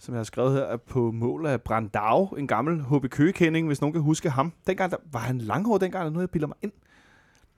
som 0.00 0.14
jeg 0.14 0.18
har 0.18 0.24
skrevet 0.24 0.52
her, 0.52 0.62
er 0.62 0.76
på 0.76 1.10
mål 1.10 1.46
af 1.46 1.60
Brandau, 1.60 2.26
en 2.26 2.46
gammel 2.46 2.82
HB 2.82 3.10
Køge-kending, 3.10 3.66
hvis 3.66 3.80
nogen 3.80 3.92
kan 3.92 4.02
huske 4.02 4.30
ham. 4.30 4.52
Dengang 4.66 4.90
der, 4.90 4.96
var 5.12 5.20
han 5.20 5.38
langhåret 5.38 5.80
dengang, 5.80 6.06
og 6.06 6.12
nu 6.12 6.20
jeg 6.20 6.30
piller 6.30 6.48
mig 6.48 6.56
ind. 6.62 6.72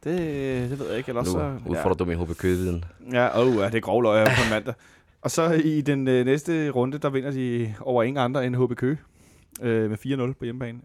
Det, 0.05 0.71
det 0.71 0.79
ved 0.79 0.89
jeg 0.89 0.99
ikke. 0.99 1.09
Eller 1.09 1.23
nu 1.23 1.31
så, 1.31 1.59
udfordrer 1.67 1.89
ja. 1.89 1.95
du 1.95 2.05
min 2.05 2.19
HB 2.19 2.39
Køge-viden. 2.39 2.85
Ja, 3.13 3.41
oh, 3.41 3.55
ja, 3.57 3.67
det 3.67 3.75
er 3.75 3.81
grovløg 3.81 4.27
på 4.27 4.51
mandag. 4.51 4.75
Og 5.23 5.31
så 5.31 5.51
i 5.65 5.81
den 5.81 6.09
øh, 6.09 6.25
næste 6.25 6.71
runde, 6.71 6.99
der 6.99 7.11
vinder 7.11 7.31
de 7.31 7.75
over 7.81 8.03
ingen 8.03 8.25
andre 8.25 8.47
end 8.47 8.57
HB 8.57 8.77
Køge 8.77 8.99
øh, 9.63 9.91
med 9.91 10.31
4-0 10.31 10.33
på 10.33 10.45
hjemmebane. 10.45 10.81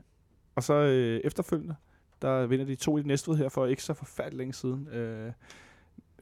Og 0.56 0.64
så 0.64 0.74
øh, 0.74 1.22
efterfølgende, 1.24 1.76
der 2.22 2.46
vinder 2.46 2.66
de 2.66 2.76
to 2.76 2.98
i 2.98 3.00
det 3.00 3.08
næste 3.08 3.36
her 3.36 3.50
for 3.50 3.66
ikke 3.66 3.84
så 3.84 3.94
forfærdeligt 3.94 4.38
længe 4.38 4.54
siden. 4.54 4.88
Øh, 4.88 5.32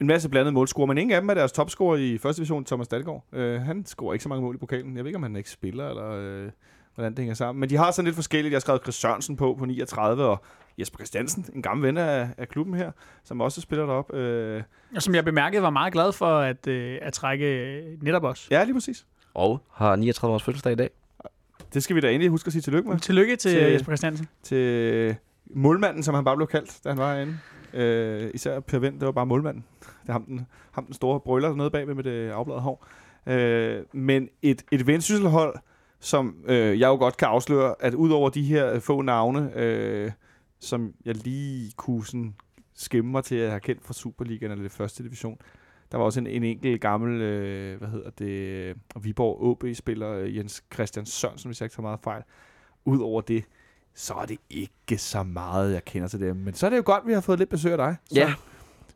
en 0.00 0.06
masse 0.06 0.28
blandede 0.28 0.52
målscorer, 0.52 0.86
men 0.86 0.98
ingen 0.98 1.14
af 1.14 1.20
dem 1.20 1.30
er 1.30 1.34
deres 1.34 1.52
topscorer 1.52 1.96
i 1.96 2.18
første 2.18 2.40
division, 2.40 2.64
Thomas 2.64 2.88
Dalgaard. 2.88 3.24
Øh, 3.32 3.60
han 3.60 3.86
scorer 3.86 4.12
ikke 4.12 4.22
så 4.22 4.28
mange 4.28 4.42
mål 4.42 4.54
i 4.54 4.58
pokalen. 4.58 4.96
Jeg 4.96 5.04
ved 5.04 5.08
ikke, 5.08 5.16
om 5.16 5.22
han 5.22 5.36
ikke 5.36 5.50
spiller, 5.50 5.88
eller 5.88 6.10
øh, 6.10 6.50
hvordan 6.94 7.12
det 7.12 7.18
hænger 7.18 7.34
sammen. 7.34 7.60
Men 7.60 7.70
de 7.70 7.76
har 7.76 7.90
sådan 7.90 8.04
lidt 8.04 8.14
forskelligt. 8.14 8.52
Jeg 8.52 8.56
har 8.56 8.60
skrevet 8.60 8.82
Chris 8.82 8.94
Sørensen 8.94 9.36
på 9.36 9.56
på 9.58 9.64
39, 9.64 10.24
og 10.24 10.44
Jesper 10.78 10.98
Christiansen, 10.98 11.46
en 11.54 11.62
gammel 11.62 11.86
ven 11.86 11.96
af, 11.96 12.28
af 12.38 12.48
klubben 12.48 12.74
her, 12.74 12.90
som 13.24 13.40
også 13.40 13.60
spiller 13.60 13.86
derop. 13.86 14.14
Øh. 14.14 14.62
Og 14.96 15.02
som 15.02 15.14
jeg 15.14 15.24
bemærkede, 15.24 15.62
var 15.62 15.70
meget 15.70 15.92
glad 15.92 16.12
for 16.12 16.38
at, 16.38 16.66
øh, 16.66 16.98
at 17.02 17.12
trække 17.12 17.82
netop 18.02 18.24
os. 18.24 18.48
Ja, 18.50 18.64
lige 18.64 18.74
præcis. 18.74 19.06
Og 19.34 19.62
har 19.72 19.96
39 19.96 20.34
års 20.34 20.42
fødselsdag 20.42 20.72
i 20.72 20.76
dag. 20.76 20.90
Det 21.74 21.82
skal 21.82 21.96
vi 21.96 22.00
da 22.00 22.10
endelig 22.10 22.30
huske 22.30 22.46
at 22.48 22.52
sige 22.52 22.62
tillykke 22.62 22.88
med. 22.88 22.98
Tillykke 22.98 23.36
til, 23.36 23.50
til 23.50 23.72
Jesper 23.72 23.90
Christiansen. 23.90 24.28
Til 24.42 25.16
målmanden, 25.46 26.02
som 26.02 26.14
han 26.14 26.24
bare 26.24 26.36
blev 26.36 26.46
kaldt, 26.46 26.78
da 26.84 26.88
han 26.88 26.98
var 26.98 27.14
herinde. 27.14 27.38
Øh, 27.74 28.30
især 28.34 28.60
Per 28.60 28.78
Vind, 28.78 28.94
det 29.00 29.06
var 29.06 29.12
bare 29.12 29.26
målmanden. 29.26 29.64
Det 29.80 30.08
er 30.08 30.12
ham 30.12 30.24
den, 30.24 30.46
ham 30.70 30.84
den 30.84 30.94
store 30.94 31.20
brøller 31.20 31.54
nede 31.54 31.70
bagved 31.70 31.94
med 31.94 32.04
det 32.04 32.30
afbladede 32.30 32.62
hår. 32.62 32.86
Øh, 33.26 33.82
men 33.92 34.28
et, 34.42 34.62
et 34.72 34.86
vendsysselhold, 34.86 35.54
som 36.00 36.36
øh, 36.46 36.80
jeg 36.80 36.88
jo 36.88 36.96
godt 36.96 37.16
kan 37.16 37.28
afsløre, 37.28 37.74
at 37.80 37.94
ud 37.94 38.10
over 38.10 38.30
de 38.30 38.42
her 38.42 38.80
få 38.80 39.02
navne, 39.02 39.50
øh, 39.56 40.10
som 40.60 40.94
jeg 41.04 41.14
lige 41.14 41.72
kunne 41.76 42.06
sådan 42.06 42.34
mig 43.04 43.24
til 43.24 43.36
at 43.36 43.50
have 43.50 43.60
kendt 43.60 43.84
fra 43.84 43.92
Superligaen 43.94 44.52
eller 44.52 44.62
det 44.62 44.72
første 44.72 45.02
division, 45.02 45.38
Der 45.92 45.98
var 45.98 46.04
også 46.04 46.20
en, 46.20 46.26
en 46.26 46.42
enkelt 46.44 46.80
gammel, 46.80 47.20
øh, 47.20 47.78
hvad 47.78 47.88
hedder 47.88 48.10
det, 48.10 48.76
Viborg 49.04 49.42
OB-spiller, 49.42 50.10
øh, 50.12 50.36
Jens 50.36 50.64
Christian 50.74 51.06
Sørensen, 51.06 51.48
hvis 51.48 51.60
jeg 51.60 51.66
ikke 51.66 51.74
tager 51.74 51.82
meget 51.82 52.00
fejl. 52.00 52.22
Udover 52.84 53.20
det, 53.20 53.44
så 53.94 54.14
er 54.14 54.26
det 54.26 54.38
ikke 54.50 54.98
så 54.98 55.22
meget, 55.22 55.72
jeg 55.72 55.84
kender 55.84 56.08
til 56.08 56.20
dem. 56.20 56.36
Men 56.36 56.54
så 56.54 56.66
er 56.66 56.70
det 56.70 56.76
jo 56.76 56.82
godt, 56.86 57.00
at 57.02 57.06
vi 57.08 57.12
har 57.12 57.20
fået 57.20 57.38
lidt 57.38 57.50
besøg 57.50 57.72
af 57.72 57.78
dig. 57.78 57.96
Så, 58.08 58.20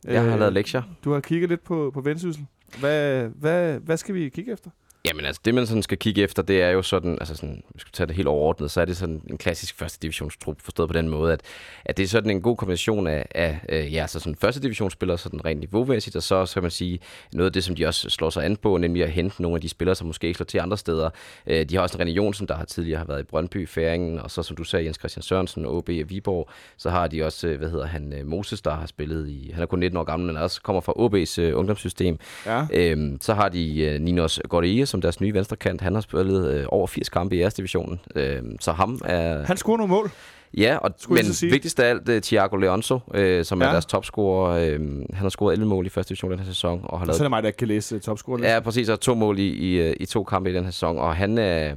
Ja, 0.05 0.13
jeg 0.13 0.31
har 0.31 0.37
lavet 0.37 0.53
lektier. 0.53 0.81
Du 1.03 1.11
har 1.11 1.19
kigget 1.19 1.49
lidt 1.49 1.63
på, 1.63 1.91
på 1.93 2.01
vendsyssel. 2.01 2.45
Hvad, 2.79 3.27
hvad, 3.29 3.79
hvad 3.79 3.97
skal 3.97 4.15
vi 4.15 4.29
kigge 4.29 4.51
efter? 4.51 4.69
Jamen 5.07 5.25
altså, 5.25 5.41
det 5.45 5.53
man 5.53 5.67
sådan 5.67 5.83
skal 5.83 5.97
kigge 5.97 6.21
efter, 6.21 6.43
det 6.43 6.61
er 6.61 6.69
jo 6.69 6.81
sådan, 6.81 7.17
altså 7.19 7.35
sådan, 7.35 7.63
vi 7.73 7.79
skal 7.79 7.91
tage 7.91 8.07
det 8.07 8.15
helt 8.15 8.27
overordnet, 8.27 8.71
så 8.71 8.81
er 8.81 8.85
det 8.85 8.97
sådan 8.97 9.21
en 9.29 9.37
klassisk 9.37 9.77
første 9.77 9.99
divisionstrup, 10.01 10.61
forstået 10.61 10.89
på 10.89 10.93
den 10.93 11.09
måde, 11.09 11.33
at, 11.33 11.41
at 11.85 11.97
det 11.97 12.03
er 12.03 12.07
sådan 12.07 12.29
en 12.29 12.41
god 12.41 12.57
kombination 12.57 13.07
af, 13.07 13.27
af 13.35 13.59
øh, 13.69 13.93
ja, 13.93 14.07
så 14.07 14.19
sådan 14.19 14.35
første 14.35 14.61
divisionsspillere, 14.61 15.17
sådan 15.17 15.45
rent 15.45 15.59
niveaumæssigt, 15.59 16.15
og 16.15 16.23
så 16.23 16.45
skal 16.45 16.61
man 16.61 16.71
sige 16.71 16.99
noget 17.33 17.49
af 17.49 17.53
det, 17.53 17.63
som 17.63 17.75
de 17.75 17.85
også 17.85 18.09
slår 18.09 18.29
sig 18.29 18.45
an 18.45 18.57
på, 18.57 18.77
nemlig 18.77 19.03
at 19.03 19.11
hente 19.11 19.41
nogle 19.41 19.55
af 19.55 19.61
de 19.61 19.69
spillere, 19.69 19.95
som 19.95 20.07
måske 20.07 20.27
ikke 20.27 20.37
slår 20.37 20.45
til 20.45 20.57
andre 20.57 20.77
steder. 20.77 21.09
Øh, 21.47 21.65
de 21.65 21.75
har 21.75 21.81
også 21.81 21.97
en 21.97 22.07
René 22.07 22.11
Jonsen, 22.11 22.47
der 22.47 22.55
har 22.55 22.65
tidligere 22.65 22.97
har 22.97 23.05
været 23.05 23.19
i 23.19 23.23
Brøndby, 23.23 23.67
Færingen, 23.67 24.19
og 24.19 24.31
så 24.31 24.43
som 24.43 24.55
du 24.55 24.63
sagde, 24.63 24.85
Jens 24.85 24.97
Christian 24.97 25.23
Sørensen, 25.23 25.65
OB 25.65 25.89
og 25.89 26.09
Viborg, 26.09 26.49
så 26.77 26.89
har 26.89 27.07
de 27.07 27.23
også, 27.23 27.47
øh, 27.47 27.57
hvad 27.57 27.69
hedder 27.69 27.85
han, 27.85 28.21
Moses, 28.25 28.61
der 28.61 28.71
har 28.71 28.85
spillet 28.85 29.29
i, 29.29 29.51
han 29.53 29.61
er 29.61 29.67
kun 29.67 29.79
19 29.79 29.97
år 29.97 30.03
gammel, 30.03 30.27
men 30.27 30.37
også 30.37 30.61
kommer 30.61 30.81
fra 30.81 30.93
OB's 30.93 31.53
ungdomssystem. 31.53 32.19
Ja. 32.45 32.65
Øhm, 32.73 33.17
så 33.21 33.33
har 33.33 33.49
de 33.49 33.97
Ninos 33.99 34.39
Gordeie 34.49 34.85
som 34.91 35.01
deres 35.01 35.21
nye 35.21 35.33
venstrekant. 35.33 35.81
Han 35.81 35.93
har 35.93 36.01
spillet 36.01 36.51
øh, 36.51 36.65
over 36.67 36.87
80 36.87 37.09
kampe 37.09 37.35
i 37.35 37.39
jeres 37.39 37.53
divisionen. 37.53 37.99
Øhm, 38.15 38.57
så 38.59 38.71
ham 38.71 39.01
er... 39.05 39.45
Han 39.45 39.57
scorer 39.57 39.77
nogle 39.77 39.93
mål. 39.93 40.11
Ja, 40.57 40.77
og, 40.77 40.91
Skulle 40.97 41.23
men 41.23 41.51
vigtigst 41.51 41.79
af 41.79 41.89
alt, 41.89 42.09
øh, 42.09 42.21
Thiago 42.21 42.55
Leonso, 42.55 42.99
øh, 43.13 43.45
som 43.45 43.61
ja. 43.61 43.67
Er 43.67 43.71
deres 43.71 43.85
topscorer. 43.85 44.51
Øh, 44.51 44.79
han 44.79 45.05
har 45.13 45.29
scoret 45.29 45.53
11 45.53 45.69
mål 45.69 45.85
i 45.85 45.89
første 45.89 46.09
division 46.09 46.31
den 46.31 46.39
her 46.39 46.45
sæson. 46.45 46.81
Og 46.83 46.99
har 46.99 47.05
Så 47.05 47.11
er 47.11 47.17
det 47.17 47.29
mig, 47.29 47.43
der 47.43 47.49
ikke 47.49 47.57
kan 47.57 47.67
læse 47.67 47.95
uh, 47.95 48.01
topscorer. 48.01 48.53
Ja, 48.53 48.59
præcis, 48.59 48.89
og 48.89 48.99
to 48.99 49.15
mål 49.15 49.39
i, 49.39 49.47
i, 49.47 49.81
øh, 49.81 49.95
i 49.99 50.05
to 50.05 50.23
kampe 50.23 50.49
i 50.49 50.53
den 50.53 50.63
her 50.63 50.71
sæson, 50.71 50.97
og 50.97 51.15
han 51.15 51.37
er, 51.37 51.73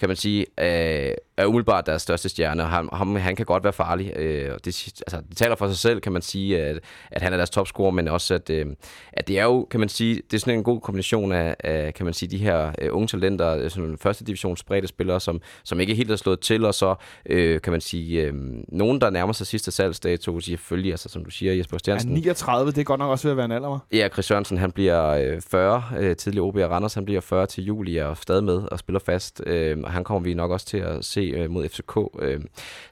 kan 0.00 0.08
man 0.08 0.16
sige, 0.16 0.46
er, 0.56 1.14
er 1.36 1.46
umiddelbart 1.46 1.86
deres 1.86 2.02
største 2.02 2.28
stjerne, 2.28 2.62
og 2.62 2.70
han, 2.70 2.88
ham, 2.92 3.16
han 3.16 3.36
kan 3.36 3.46
godt 3.46 3.64
være 3.64 3.72
farlig. 3.72 4.12
Øh, 4.16 4.54
og 4.54 4.64
det, 4.64 5.02
altså, 5.06 5.22
det 5.28 5.36
taler 5.36 5.56
for 5.56 5.68
sig 5.68 5.78
selv, 5.78 6.00
kan 6.00 6.12
man 6.12 6.22
sige, 6.22 6.62
at, 6.62 6.80
at 7.10 7.22
han 7.22 7.32
er 7.32 7.36
deres 7.36 7.50
topscorer, 7.50 7.90
men 7.90 8.08
også, 8.08 8.34
at, 8.34 8.50
øh, 8.50 8.66
at 9.12 9.28
det 9.28 9.38
er 9.38 9.44
jo, 9.44 9.66
kan 9.70 9.80
man 9.80 9.88
sige, 9.88 10.14
det 10.14 10.36
er 10.36 10.40
sådan 10.40 10.54
en 10.54 10.64
god 10.64 10.80
kombination 10.80 11.32
af, 11.32 11.56
af 11.60 11.94
kan 11.94 12.04
man 12.04 12.14
sige, 12.14 12.30
de 12.30 12.38
her 12.38 12.72
øh, 12.78 12.88
unge 12.92 13.08
talenter, 13.08 13.56
øh, 13.56 13.70
sådan 13.70 13.98
første 13.98 14.24
divisions 14.24 14.60
spredte 14.60 14.88
spillere, 14.88 15.20
som, 15.20 15.40
som 15.64 15.80
ikke 15.80 15.94
helt 15.94 16.10
er 16.10 16.16
slået 16.16 16.40
til, 16.40 16.64
og 16.64 16.74
så, 16.74 16.94
øh, 17.26 17.60
kan 17.60 17.70
man 17.70 17.80
sige, 17.80 18.22
øh, 18.22 18.34
nogen, 18.68 19.00
der 19.00 19.10
nærmer 19.10 19.32
sig 19.32 19.46
sidste 19.46 19.70
salgsdato, 19.70 20.40
selvfølgelig, 20.40 20.90
altså 20.90 21.08
som 21.08 21.24
du 21.24 21.30
siger, 21.30 21.52
Jesper 21.54 21.74
Ja, 21.74 21.78
Stjernsen. 21.78 22.10
39, 22.10 22.70
det 22.70 22.78
er 22.78 22.84
godt 22.84 22.98
nok 22.98 23.10
også 23.10 23.28
ved 23.28 23.30
at 23.30 23.36
være 23.36 23.44
en 23.44 23.52
alder, 23.52 23.76
hva'? 23.76 23.96
Ja, 23.96 24.08
Chris 24.12 24.24
Sørensen, 24.24 24.58
han 24.58 24.72
bliver 24.72 25.08
øh, 25.08 25.40
40, 25.40 25.82
øh, 25.98 26.16
tidligere 26.16 26.46
OB 26.46 26.56
og 26.56 26.70
Randers, 26.70 26.94
han 26.94 27.04
bliver 27.04 27.20
40 27.20 27.46
til 27.46 27.64
juli 27.64 27.96
og 27.96 28.10
er 28.10 28.14
stadig 28.14 28.44
med 28.44 28.62
og 28.72 28.78
spiller 28.78 29.00
fast. 29.00 29.42
Øh, 29.46 29.78
og 29.84 29.92
han 29.92 30.04
kommer 30.04 30.20
vi 30.20 30.34
nok 30.34 30.50
også 30.50 30.66
til 30.66 30.78
at 30.78 31.04
se 31.04 31.23
øh, 31.30 31.50
mod 31.50 31.68
FCK. 31.68 31.98
Øh, 32.22 32.40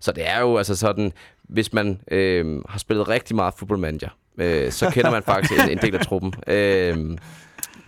så 0.00 0.12
det 0.12 0.28
er 0.28 0.40
jo 0.40 0.56
altså 0.56 0.76
sådan, 0.76 1.12
hvis 1.42 1.72
man 1.72 2.00
øh, 2.10 2.62
har 2.68 2.78
spillet 2.78 3.08
rigtig 3.08 3.36
meget 3.36 3.54
fodboldmanager, 3.58 4.08
øh, 4.38 4.72
så 4.72 4.90
kender 4.90 5.10
man 5.10 5.22
faktisk 5.22 5.52
en, 5.52 5.70
en 5.70 5.78
del 5.78 5.94
af 5.94 6.06
truppen. 6.06 6.34
Øh, 6.46 7.18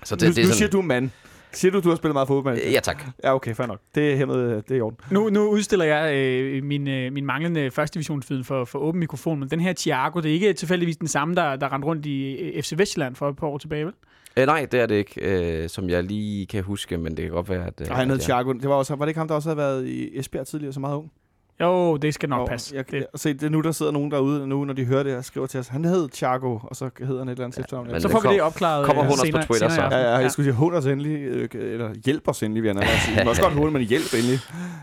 så 0.05 0.17
Det, 0.17 0.21
det, 0.21 0.29
nu, 0.29 0.35
det 0.35 0.43
er 0.43 0.47
nu 0.47 0.53
siger 0.53 0.53
sådan, 0.53 0.71
du 0.71 0.83
mand. 0.83 1.11
Siger 1.53 1.73
du, 1.73 1.81
du 1.81 1.89
har 1.89 1.97
spillet 1.97 2.15
meget 2.15 2.29
fodbold? 2.29 2.59
Ja, 2.59 2.81
tak. 2.81 3.05
Ja, 3.25 3.35
okay, 3.35 3.55
fair 3.55 3.67
nok. 3.67 3.81
Det 3.95 4.13
er 4.13 4.17
hermed, 4.17 4.63
det 4.63 4.71
er 4.71 4.75
i 4.77 4.81
orden. 4.81 4.99
Nu, 5.11 5.29
nu 5.29 5.49
udstiller 5.49 5.85
jeg 5.85 6.15
øh, 6.15 6.63
min, 6.65 6.89
øh, 6.89 7.13
min 7.13 7.27
manglende 7.27 7.71
første 7.71 7.95
divisionsviden 7.95 8.45
for, 8.45 8.65
for 8.65 8.79
åben 8.79 9.01
mikrofon, 9.01 9.41
men 9.41 9.51
den 9.51 9.61
her 9.61 9.73
Thiago, 9.73 10.21
det 10.21 10.31
er 10.31 10.35
ikke 10.35 10.53
tilfældigvis 10.53 10.97
den 10.97 11.09
samme, 11.09 11.35
der, 11.35 11.57
der 11.57 11.73
rendte 11.73 11.87
rundt 11.89 12.07
i 12.07 12.33
øh, 12.33 12.63
FC 12.63 12.73
Vestjylland 12.77 13.17
for 13.17 13.29
et 13.29 13.37
par 13.37 13.47
år 13.47 13.59
tilbage, 13.59 13.85
vel? 13.85 13.95
Øh, 14.37 14.47
nej, 14.47 14.67
det 14.73 14.81
er 14.81 14.87
det 14.87 14.95
ikke, 14.95 15.21
øh, 15.63 15.69
som 15.69 15.91
jeg 15.91 16.05
lige 16.05 16.47
kan 16.47 16.63
huske, 16.63 16.99
men 16.99 17.17
det 17.17 17.25
kan 17.25 17.33
godt 17.33 17.49
være, 17.49 17.67
at... 17.67 17.81
Øh, 17.81 17.87
Og 17.91 17.97
han 17.97 18.11
hed 18.11 18.19
Thiago. 18.19 18.53
Det 18.53 18.69
var, 18.69 18.75
også, 18.75 18.95
var 18.95 19.05
det 19.05 19.11
ikke 19.11 19.19
ham, 19.19 19.29
der 19.29 19.35
også 19.35 19.49
havde 19.49 19.57
været 19.57 19.87
i 19.87 20.19
Esbjerg 20.19 20.47
tidligere, 20.47 20.73
så 20.73 20.81
meget 20.81 20.97
ung? 20.97 21.13
Jo, 21.61 21.97
det 21.97 22.15
skal 22.15 22.29
nok 22.29 22.41
Jo, 22.41 22.47
passe. 22.47 22.77
Jeg, 22.77 22.91
det, 22.91 22.97
jeg, 22.97 23.07
se, 23.15 23.33
det 23.35 23.43
er 23.43 23.49
nu, 23.49 23.61
der 23.61 23.73
sidder 23.73 23.93
nogen 23.93 24.11
derude 24.11 24.47
nu, 24.47 24.65
når 24.65 24.75
de 24.75 24.85
hører 24.85 25.03
det 25.03 25.17
og 25.17 25.25
skriver 25.25 25.47
til 25.47 25.61
os. 25.61 25.69
Han 25.69 25.85
hed 25.85 26.09
Thiago, 26.09 26.59
og 26.63 26.77
så 26.77 26.91
hedder 26.99 27.19
han 27.19 27.29
et 27.29 27.33
eller 27.33 27.45
andet 27.45 27.59
ja, 27.59 27.63
efternavn. 27.63 28.01
så 28.01 28.09
får 28.09 28.21
vi 28.29 28.35
det 28.35 28.43
opklaret 28.43 28.87
kommer 28.87 29.03
hun 29.03 29.11
også 29.13 29.23
på 29.23 29.27
senere, 29.27 29.47
Twitter, 29.47 29.69
senere 29.69 29.91
så. 29.91 29.97
Ja, 29.97 30.03
ja, 30.13 30.17
jeg 30.17 30.31
skulle 30.31 30.45
sige, 30.45 30.55
hund 30.55 30.75
os 30.75 30.87
endelig, 30.87 31.17
øh, 31.17 31.49
eller 31.53 31.95
hjælp 32.05 32.29
os 32.29 32.43
endelig, 32.43 32.63
vil 32.63 32.69
jeg 32.69 32.75
nærmere 32.75 32.99
sige. 32.99 33.29
Også 33.29 33.43
godt 33.43 33.55
hurtigt, 33.55 33.73
men 33.73 33.83
hjælp 33.83 34.15
endelig. 34.15 34.39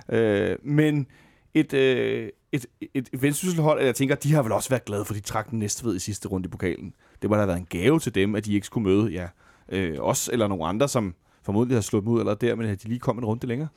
Øh, 0.09 0.57
men 0.63 1.07
et, 1.53 1.73
øh, 1.73 2.29
et, 2.51 2.65
et, 2.81 3.09
et 3.13 3.21
vendsysselhold, 3.21 3.83
jeg 3.83 3.95
tænker, 3.95 4.15
de 4.15 4.33
har 4.33 4.43
vel 4.43 4.51
også 4.51 4.69
været 4.69 4.85
glade, 4.85 5.05
for 5.05 5.13
de 5.13 5.19
trak 5.19 5.49
den 5.49 5.59
næste 5.59 5.85
ved 5.85 5.95
i 5.95 5.99
sidste 5.99 6.27
runde 6.27 6.47
i 6.47 6.49
pokalen. 6.49 6.93
Det 7.21 7.29
må 7.29 7.35
da 7.35 7.39
have 7.39 7.47
været 7.47 7.59
en 7.59 7.67
gave 7.69 7.99
til 7.99 8.15
dem, 8.15 8.35
at 8.35 8.45
de 8.45 8.53
ikke 8.53 8.67
skulle 8.67 8.89
møde 8.89 9.11
ja, 9.11 9.27
øh, 9.69 9.97
os 9.99 10.29
eller 10.33 10.47
nogen 10.47 10.69
andre, 10.69 10.87
som 10.87 11.15
formodentlig 11.45 11.75
har 11.77 11.81
slået 11.81 12.03
dem 12.05 12.13
ud 12.13 12.19
eller 12.19 12.33
der, 12.33 12.55
men 12.55 12.65
at 12.69 12.83
de 12.83 12.87
lige 12.87 12.99
kom 12.99 13.17
en 13.17 13.25
runde 13.25 13.47
længere. 13.47 13.67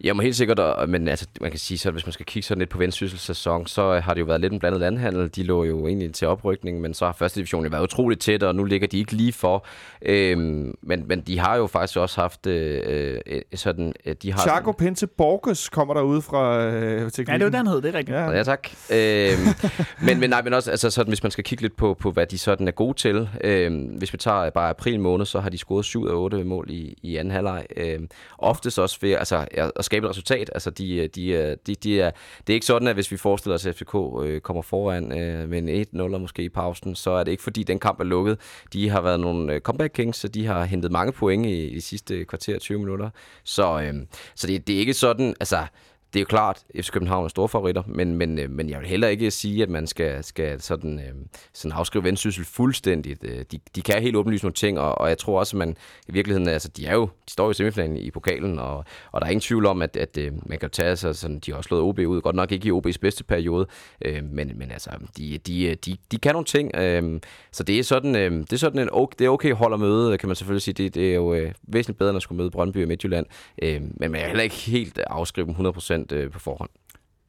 Jeg 0.00 0.16
må 0.16 0.22
helt 0.22 0.36
sikkert, 0.36 0.58
og- 0.58 0.88
men 0.88 1.08
altså, 1.08 1.26
man 1.40 1.50
kan 1.50 1.58
sige, 1.60 1.78
så 1.78 1.90
hvis 1.90 2.06
man 2.06 2.12
skal 2.12 2.26
kigge 2.26 2.46
sådan 2.46 2.58
lidt 2.58 2.70
på 2.70 2.78
Vendsyssels 2.78 3.22
sæson, 3.22 3.66
så 3.66 4.00
har 4.00 4.14
det 4.14 4.20
jo 4.20 4.26
været 4.26 4.40
lidt 4.40 4.52
en 4.52 4.58
blandet 4.58 4.80
landhandel. 4.80 5.30
De 5.36 5.42
lå 5.42 5.64
jo 5.64 5.86
egentlig 5.86 6.14
til 6.14 6.26
oprykning, 6.28 6.80
men 6.80 6.94
så 6.94 7.04
har 7.06 7.12
første 7.12 7.40
division 7.40 7.64
jo 7.64 7.68
været 7.70 7.82
utroligt 7.82 8.20
tæt, 8.20 8.42
og 8.42 8.54
nu 8.54 8.64
ligger 8.64 8.88
de 8.88 8.98
ikke 8.98 9.12
lige 9.12 9.32
for. 9.32 9.66
Øhm, 10.02 10.74
men, 10.82 11.04
men 11.08 11.20
de 11.20 11.38
har 11.38 11.56
jo 11.56 11.66
faktisk 11.66 11.98
også 11.98 12.20
haft 12.20 12.46
øh, 12.46 13.20
øh, 13.26 13.40
sådan... 13.54 13.92
øh, 14.06 14.14
De 14.22 14.32
har 14.32 14.40
Thiago 14.40 14.72
Pente 14.72 15.06
Borges 15.06 15.68
kommer 15.68 15.94
derude 15.94 16.22
fra 16.22 16.64
øh, 16.66 17.00
teknikken. 17.10 17.32
Ja, 17.32 17.38
det 17.38 17.52
var 17.52 17.58
den 17.58 17.66
hed, 17.66 17.82
det 17.82 17.94
er 17.94 17.98
rigtigt. 17.98 18.16
Ja, 18.16 18.30
Ja, 18.30 18.42
tak. 18.42 18.68
Øhm, 18.92 19.38
men, 20.06 20.20
men 20.20 20.30
nej, 20.30 20.42
men 20.42 20.54
også, 20.54 20.70
altså, 20.70 20.90
sådan, 20.90 21.10
hvis 21.10 21.22
man 21.22 21.30
skal 21.32 21.44
kigge 21.44 21.62
lidt 21.62 21.76
på, 21.76 21.94
på 22.00 22.10
hvad 22.10 22.26
de 22.26 22.38
sådan 22.38 22.68
er 22.68 22.72
gode 22.72 22.94
til. 22.98 23.28
Øhm, 23.44 23.76
hvis 23.84 24.12
vi 24.12 24.18
tager 24.18 24.50
bare 24.50 24.70
april 24.70 25.00
måned, 25.00 25.26
så 25.26 25.40
har 25.40 25.48
de 25.50 25.58
scoret 25.58 25.84
7 25.84 26.06
af 26.06 26.12
8 26.14 26.44
mål 26.44 26.66
i, 26.70 26.96
i 27.02 27.09
i 27.10 27.16
anden 27.16 27.32
halvleg. 27.34 27.66
Øh, 27.76 28.00
oftest 28.38 28.78
også 28.78 28.98
ved 29.00 29.12
altså, 29.12 29.46
at 29.76 29.84
skabe 29.84 30.06
et 30.06 30.10
resultat. 30.10 30.50
Altså, 30.54 30.70
de, 30.70 30.96
øh, 30.96 31.08
de, 31.14 31.28
øh, 31.28 31.56
de, 31.66 31.74
de 31.74 32.00
er, 32.00 32.10
det 32.46 32.52
er 32.52 32.54
ikke 32.54 32.66
sådan, 32.66 32.88
at 32.88 32.94
hvis 32.94 33.12
vi 33.12 33.16
forestiller 33.16 33.54
os, 33.54 33.66
at 33.66 33.74
FCK 33.76 33.94
øh, 34.24 34.40
kommer 34.40 34.62
foran 34.62 35.18
øh, 35.18 35.48
med 35.48 35.58
en 35.58 35.86
1-0 36.00 36.18
måske 36.18 36.42
i 36.42 36.48
pausen, 36.48 36.94
så 36.94 37.10
er 37.10 37.24
det 37.24 37.30
ikke 37.30 37.42
fordi, 37.42 37.62
den 37.62 37.78
kamp 37.78 38.00
er 38.00 38.04
lukket. 38.04 38.38
De 38.72 38.88
har 38.88 39.00
været 39.00 39.20
nogle 39.20 39.54
øh, 39.54 39.60
comeback 39.60 39.92
kings, 39.92 40.18
så 40.18 40.28
de 40.28 40.46
har 40.46 40.64
hentet 40.64 40.92
mange 40.92 41.12
point 41.12 41.46
i, 41.46 41.68
i 41.68 41.74
de 41.74 41.80
sidste 41.80 42.24
kvarter 42.24 42.58
20 42.58 42.78
minutter. 42.78 43.10
Så, 43.44 43.80
øh, 43.80 43.94
så 44.34 44.46
det, 44.46 44.66
det 44.66 44.74
er 44.74 44.78
ikke 44.78 44.94
sådan, 44.94 45.34
altså 45.40 45.66
det 46.12 46.18
er 46.18 46.20
jo 46.20 46.26
klart, 46.26 46.64
at 46.74 46.84
FC 46.84 46.90
København 46.90 47.24
er 47.24 47.28
store 47.28 47.48
favoritter, 47.48 47.82
men, 47.86 48.14
men, 48.14 48.38
øh, 48.38 48.50
men 48.50 48.70
jeg 48.70 48.80
vil 48.80 48.88
heller 48.88 49.08
ikke 49.08 49.30
sige, 49.30 49.62
at 49.62 49.68
man 49.68 49.86
skal, 49.86 50.24
skal 50.24 50.60
sådan, 50.60 50.98
øh, 50.98 51.14
sådan 51.52 51.72
afskrive 51.72 52.04
vendsyssel 52.04 52.44
fuldstændigt. 52.44 53.24
Øh, 53.24 53.44
de, 53.52 53.58
de 53.76 53.82
kan 53.82 54.02
helt 54.02 54.16
åbenlyse 54.16 54.44
nogle 54.44 54.54
ting, 54.54 54.78
og, 54.78 54.98
og 54.98 55.08
jeg 55.08 55.18
tror 55.18 55.38
også, 55.38 55.56
at 55.56 55.58
man 55.58 55.76
i 56.08 56.12
virkeligheden, 56.12 56.48
altså 56.48 56.68
de, 56.68 56.86
er 56.86 56.94
jo, 56.94 57.08
de 57.26 57.32
står 57.32 57.44
jo 57.44 57.50
i 57.50 57.54
semifinalen 57.54 57.96
i 57.96 58.10
pokalen, 58.10 58.58
og, 58.58 58.84
og 59.12 59.20
der 59.20 59.26
er 59.26 59.30
ingen 59.30 59.40
tvivl 59.40 59.66
om, 59.66 59.82
at, 59.82 59.96
at 59.96 60.18
man 60.46 60.58
kan 60.58 60.70
tage 60.70 60.96
sig 60.96 61.16
sådan, 61.16 61.38
de 61.38 61.50
har 61.50 61.56
også 61.56 61.68
slået 61.68 61.82
OB 61.82 61.98
ud, 61.98 62.20
godt 62.20 62.36
nok 62.36 62.52
ikke 62.52 62.68
i 62.68 62.72
OB's 62.72 62.98
bedste 63.00 63.24
periode, 63.24 63.66
øh, 64.02 64.24
men, 64.24 64.52
men 64.54 64.70
altså, 64.70 64.90
de, 65.16 65.38
de, 65.38 65.74
de, 65.74 65.96
de 66.12 66.18
kan 66.18 66.32
nogle 66.32 66.44
ting, 66.44 66.76
øh, 66.76 67.20
så 67.52 67.62
det 67.62 67.78
er 67.78 67.82
sådan, 67.82 68.16
øh, 68.16 68.32
det 68.32 68.52
er 68.52 68.56
sådan 68.56 68.80
en 68.80 68.88
okay, 68.92 69.14
det 69.18 69.24
er 69.24 69.28
okay 69.28 69.52
hold 69.52 69.74
at 69.74 69.80
møde, 69.80 70.18
kan 70.18 70.28
man 70.28 70.36
selvfølgelig 70.36 70.62
sige, 70.62 70.74
det, 70.74 70.94
det 70.94 71.10
er 71.10 71.14
jo 71.14 71.34
øh, 71.34 71.52
væsentligt 71.62 71.98
bedre, 71.98 72.10
end 72.10 72.16
at 72.16 72.22
skulle 72.22 72.36
møde 72.36 72.50
Brøndby 72.50 72.82
og 72.82 72.88
Midtjylland, 72.88 73.26
øh, 73.62 73.80
men 73.80 74.10
man 74.12 74.20
kan 74.20 74.26
heller 74.28 74.44
ikke 74.44 74.56
helt 74.56 74.98
afskrive 74.98 75.46
dem 75.46 75.54
100% 75.66 75.99
øh, 76.12 76.30
på 76.30 76.38
forhånd. 76.38 76.70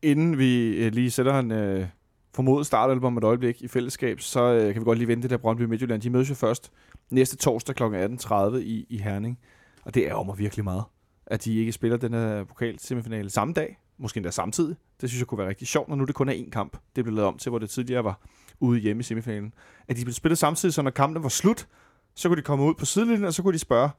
Inden 0.01 0.37
vi 0.37 0.75
øh, 0.85 0.91
lige 0.91 1.11
sætter 1.11 1.39
en 1.39 1.51
øh, 1.51 1.87
formodet 2.35 2.67
startalbum 2.67 3.17
et 3.17 3.23
øjeblik 3.23 3.61
i 3.61 3.67
fællesskab, 3.67 4.19
så 4.19 4.43
øh, 4.43 4.73
kan 4.73 4.81
vi 4.81 4.85
godt 4.85 4.97
lige 4.97 5.07
vente 5.07 5.21
det 5.21 5.29
der 5.29 5.37
Brøndby 5.37 5.61
Midtjylland. 5.61 6.01
De 6.01 6.09
mødes 6.09 6.29
jo 6.29 6.35
først 6.35 6.71
næste 7.09 7.37
torsdag 7.37 7.75
kl. 7.75 7.83
18.30 7.83 8.55
i, 8.55 8.85
i 8.89 8.97
Herning. 8.97 9.39
Og 9.85 9.95
det 9.95 10.07
er 10.07 10.23
mig 10.23 10.37
virkelig 10.37 10.63
meget, 10.63 10.83
at 11.25 11.45
de 11.45 11.59
ikke 11.59 11.71
spiller 11.71 11.97
den 11.97 12.13
her 12.13 12.43
pokal-semifinale 12.43 13.29
samme 13.29 13.53
dag. 13.53 13.77
Måske 13.97 14.17
endda 14.17 14.31
samtidig. 14.31 14.75
Det 15.01 15.09
synes 15.09 15.19
jeg 15.19 15.27
kunne 15.27 15.37
være 15.37 15.47
rigtig 15.49 15.67
sjovt, 15.67 15.89
når 15.89 15.95
nu 15.95 16.03
det 16.03 16.15
kun 16.15 16.29
er 16.29 16.33
én 16.33 16.49
kamp. 16.49 16.77
Det 16.95 17.03
blev 17.03 17.15
lavet 17.15 17.27
om 17.27 17.37
til, 17.37 17.49
hvor 17.49 17.59
det 17.59 17.69
tidligere 17.69 18.03
var 18.03 18.19
ude 18.59 18.79
hjemme 18.79 18.99
i 18.99 19.03
semifinalen. 19.03 19.53
At 19.87 19.97
de 19.97 20.03
blev 20.03 20.13
spillet 20.13 20.37
samtidig, 20.37 20.73
så 20.73 20.81
når 20.81 20.91
kampen 20.91 21.23
var 21.23 21.29
slut, 21.29 21.67
så 22.15 22.29
kunne 22.29 22.37
de 22.37 22.41
komme 22.41 22.65
ud 22.65 22.73
på 22.73 22.85
sidelinjen, 22.85 23.25
og 23.25 23.33
så 23.33 23.43
kunne 23.43 23.53
de 23.53 23.59
spørge, 23.59 23.89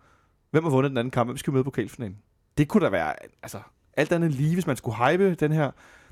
hvem 0.50 0.64
har 0.64 0.70
vundet 0.70 0.90
den 0.90 0.98
anden 0.98 1.10
kamp? 1.10 1.28
Hvem 1.28 1.36
skal 1.36 1.52
møde 1.52 1.64
pokalfinalen? 1.64 2.18
Det 2.58 2.68
kunne 2.68 2.84
da 2.84 2.90
være, 2.90 3.14
altså, 3.42 3.60
alt 3.96 4.12
andet 4.12 4.30
lige, 4.30 4.54
hvis 4.54 4.66
man 4.66 4.76
skulle 4.76 4.96
hype 5.10 5.34
den 5.34 5.52
her 5.52 5.70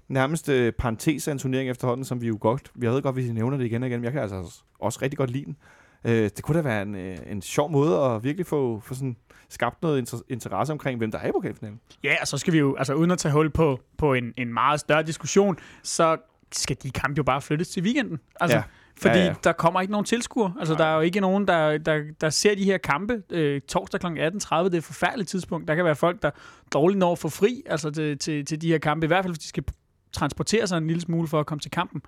nærmest 0.09 0.49
øh, 0.49 0.73
parentes 0.73 1.29
af 1.29 1.33
en 1.33 1.39
turnering 1.39 1.71
efterhånden, 1.71 2.05
som 2.05 2.21
vi 2.21 2.27
jo 2.27 2.39
godt, 2.41 2.71
vi 2.75 2.87
havde 2.87 3.03
godt, 3.03 3.15
hvis 3.15 3.29
I 3.29 3.33
nævner 3.33 3.57
det 3.57 3.65
igen 3.65 3.83
og 3.83 3.89
igen, 3.89 4.01
men 4.01 4.05
jeg 4.05 4.13
kan 4.13 4.23
altså 4.23 4.37
også- 4.37 4.63
også 4.79 4.99
rigtig 5.03 5.19
godt 5.19 5.31
lide 5.31 5.45
den. 5.45 5.57
Øh, 6.05 6.13
det 6.37 6.43
kunne 6.43 6.57
da 6.57 6.63
være 6.63 6.83
en, 6.83 6.95
øh, 6.95 7.17
en 7.27 7.43
sjov 7.43 7.71
måde 7.71 7.99
at 7.99 8.25
virkelig 8.25 8.47
få, 8.47 8.81
få 8.85 8.95
sådan 8.95 9.17
skabt 9.49 9.83
noget 9.83 10.09
inter- 10.09 10.23
interesse 10.29 10.73
omkring, 10.73 10.99
hvem 10.99 11.11
der 11.11 11.19
er 11.19 11.29
i 11.29 11.33
pokalfinalen. 11.33 11.81
Ja, 12.05 12.15
og 12.21 12.29
så 12.29 12.39
skal 12.39 12.53
vi 12.53 12.59
jo, 12.59 12.75
altså 12.77 12.95
uden 12.95 13.11
at 13.11 13.19
tage 13.19 13.33
hul 13.33 13.51
på, 13.51 13.81
på 13.99 14.15
en, 14.15 14.35
en 14.37 14.53
meget 14.55 14.81
større 14.81 15.03
diskussion, 15.03 15.57
så 15.83 16.17
skal 16.53 16.77
de 16.83 16.91
kampe 16.91 17.19
jo 17.19 17.23
bare 17.23 17.41
flyttes 17.41 17.69
til 17.69 17.83
weekenden. 17.83 18.19
Altså, 18.41 18.57
Ja. 18.57 18.63
Fordi 18.97 19.19
Ja, 19.19 19.25
ja, 19.25 19.35
der 19.45 19.53
kommer 19.53 19.81
ikke 19.81 19.91
nogen 19.91 20.05
tilskuere. 20.05 20.55
Altså, 20.59 20.75
der 20.75 20.85
er 20.85 20.95
jo 20.95 21.01
ikke 21.01 21.21
nogen, 21.21 21.49
der, 21.49 21.79
der, 21.79 22.03
der 22.21 22.31
ser 22.31 22.55
de 22.55 22.65
her 22.65 22.79
kampe 22.79 23.23
øh, 23.31 23.61
torsdag 23.61 24.01
kl. 24.01 24.07
18.30. 24.07 24.11
Det 24.11 24.75
er 24.75 24.79
et 24.79 24.85
forfærdeligt 24.85 25.29
tidspunkt. 25.31 25.69
Der 25.69 25.75
kan 25.75 25.85
være 25.85 25.97
folk, 25.97 26.23
der 26.23 26.31
dårligt 26.73 26.99
når 26.99 27.15
få 27.15 27.29
fri 27.29 27.63
altså, 27.67 27.91
til, 27.91 28.19
til, 28.19 28.45
til 28.45 28.63
de 28.63 28.69
her 28.69 28.79
kampe. 28.79 29.07
I 29.07 29.09
hvert 29.09 29.25
fald, 29.25 29.33
hvis 29.35 29.39
de 29.39 29.49
skal 29.49 29.65
transportere 30.13 30.67
sig 30.67 30.79
en 30.79 30.87
lille 30.87 31.01
smule 31.01 31.29
for 31.29 31.41
at 31.41 31.47
komme 31.47 31.61
til 31.61 31.71
kampen. 31.71 32.03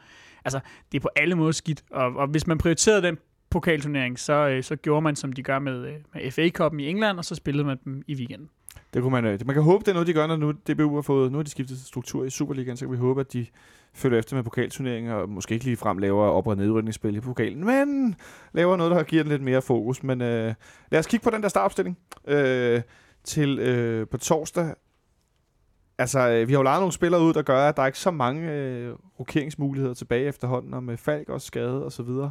Altså, 0.44 0.60
det 0.92 0.98
er 0.98 1.02
på 1.02 1.10
alle 1.16 1.34
måder 1.34 1.52
skidt. 1.52 1.82
Og, 1.90 2.16
og 2.16 2.26
hvis 2.26 2.46
man 2.46 2.58
prioriterede 2.58 3.02
den 3.02 3.18
pokalturnering, 3.50 4.18
så, 4.18 4.48
øh, 4.48 4.62
så 4.62 4.76
gjorde 4.76 5.02
man, 5.02 5.16
som 5.16 5.32
de 5.32 5.42
gør 5.42 5.58
med, 5.58 5.86
øh, 5.86 5.94
med 6.14 6.30
FA 6.30 6.48
Cup'en 6.58 6.78
i 6.78 6.88
England, 6.88 7.18
og 7.18 7.24
så 7.24 7.34
spillede 7.34 7.66
man 7.66 7.78
dem 7.84 8.02
i 8.06 8.14
weekenden. 8.14 8.48
Det 8.94 9.02
kunne 9.02 9.12
man, 9.12 9.24
øh, 9.24 9.38
man 9.46 9.54
kan 9.54 9.62
håbe, 9.62 9.84
det 9.84 9.88
er 9.88 9.92
noget, 9.92 10.06
de 10.06 10.12
gør, 10.12 10.26
når 10.26 10.36
nu 10.36 10.52
DBU 10.52 10.94
har 10.94 11.02
fået, 11.02 11.32
nu 11.32 11.38
har 11.38 11.42
de 11.42 11.50
skiftet 11.50 11.78
struktur 11.78 12.24
i 12.24 12.30
Superligaen, 12.30 12.76
så 12.76 12.84
kan 12.84 12.92
vi 12.92 12.98
håbe, 12.98 13.20
at 13.20 13.32
de 13.32 13.46
følger 13.94 14.18
efter 14.18 14.36
med 14.36 14.44
pokalturneringer, 14.44 15.14
og 15.14 15.28
måske 15.28 15.52
ikke 15.52 15.64
lige 15.64 15.76
frem 15.76 15.98
laver 15.98 16.24
op- 16.24 16.46
og 16.46 16.56
nedrykningsspil 16.56 17.16
i 17.16 17.20
pokalen, 17.20 17.64
men 17.64 18.16
laver 18.52 18.76
noget, 18.76 18.90
der 18.90 19.02
giver 19.02 19.22
den 19.22 19.32
lidt 19.32 19.42
mere 19.42 19.62
fokus. 19.62 20.02
Men 20.02 20.20
øh, 20.20 20.54
lad 20.90 21.00
os 21.00 21.06
kigge 21.06 21.24
på 21.24 21.30
den 21.30 21.42
der 21.42 21.48
startopstilling 21.48 21.98
øh, 22.28 22.82
til 23.24 23.58
øh, 23.58 24.08
på 24.08 24.18
torsdag. 24.18 24.74
Altså, 25.98 26.28
øh, 26.28 26.48
vi 26.48 26.52
har 26.52 26.58
jo 26.58 26.62
lejet 26.62 26.80
nogle 26.80 26.92
spillere 26.92 27.22
ud, 27.22 27.32
der 27.32 27.42
gør, 27.42 27.68
at 27.68 27.76
der 27.76 27.82
er 27.82 27.86
ikke 27.86 27.98
så 27.98 28.10
mange 28.10 28.52
øh, 28.52 28.94
rokeringsmuligheder 29.20 29.94
tilbage 29.94 30.26
efterhånden, 30.26 30.74
og 30.74 30.82
med 30.82 30.96
Falk 30.96 31.28
også 31.28 31.46
skade 31.46 31.84
og 31.84 31.92
så 31.92 32.02
videre 32.02 32.30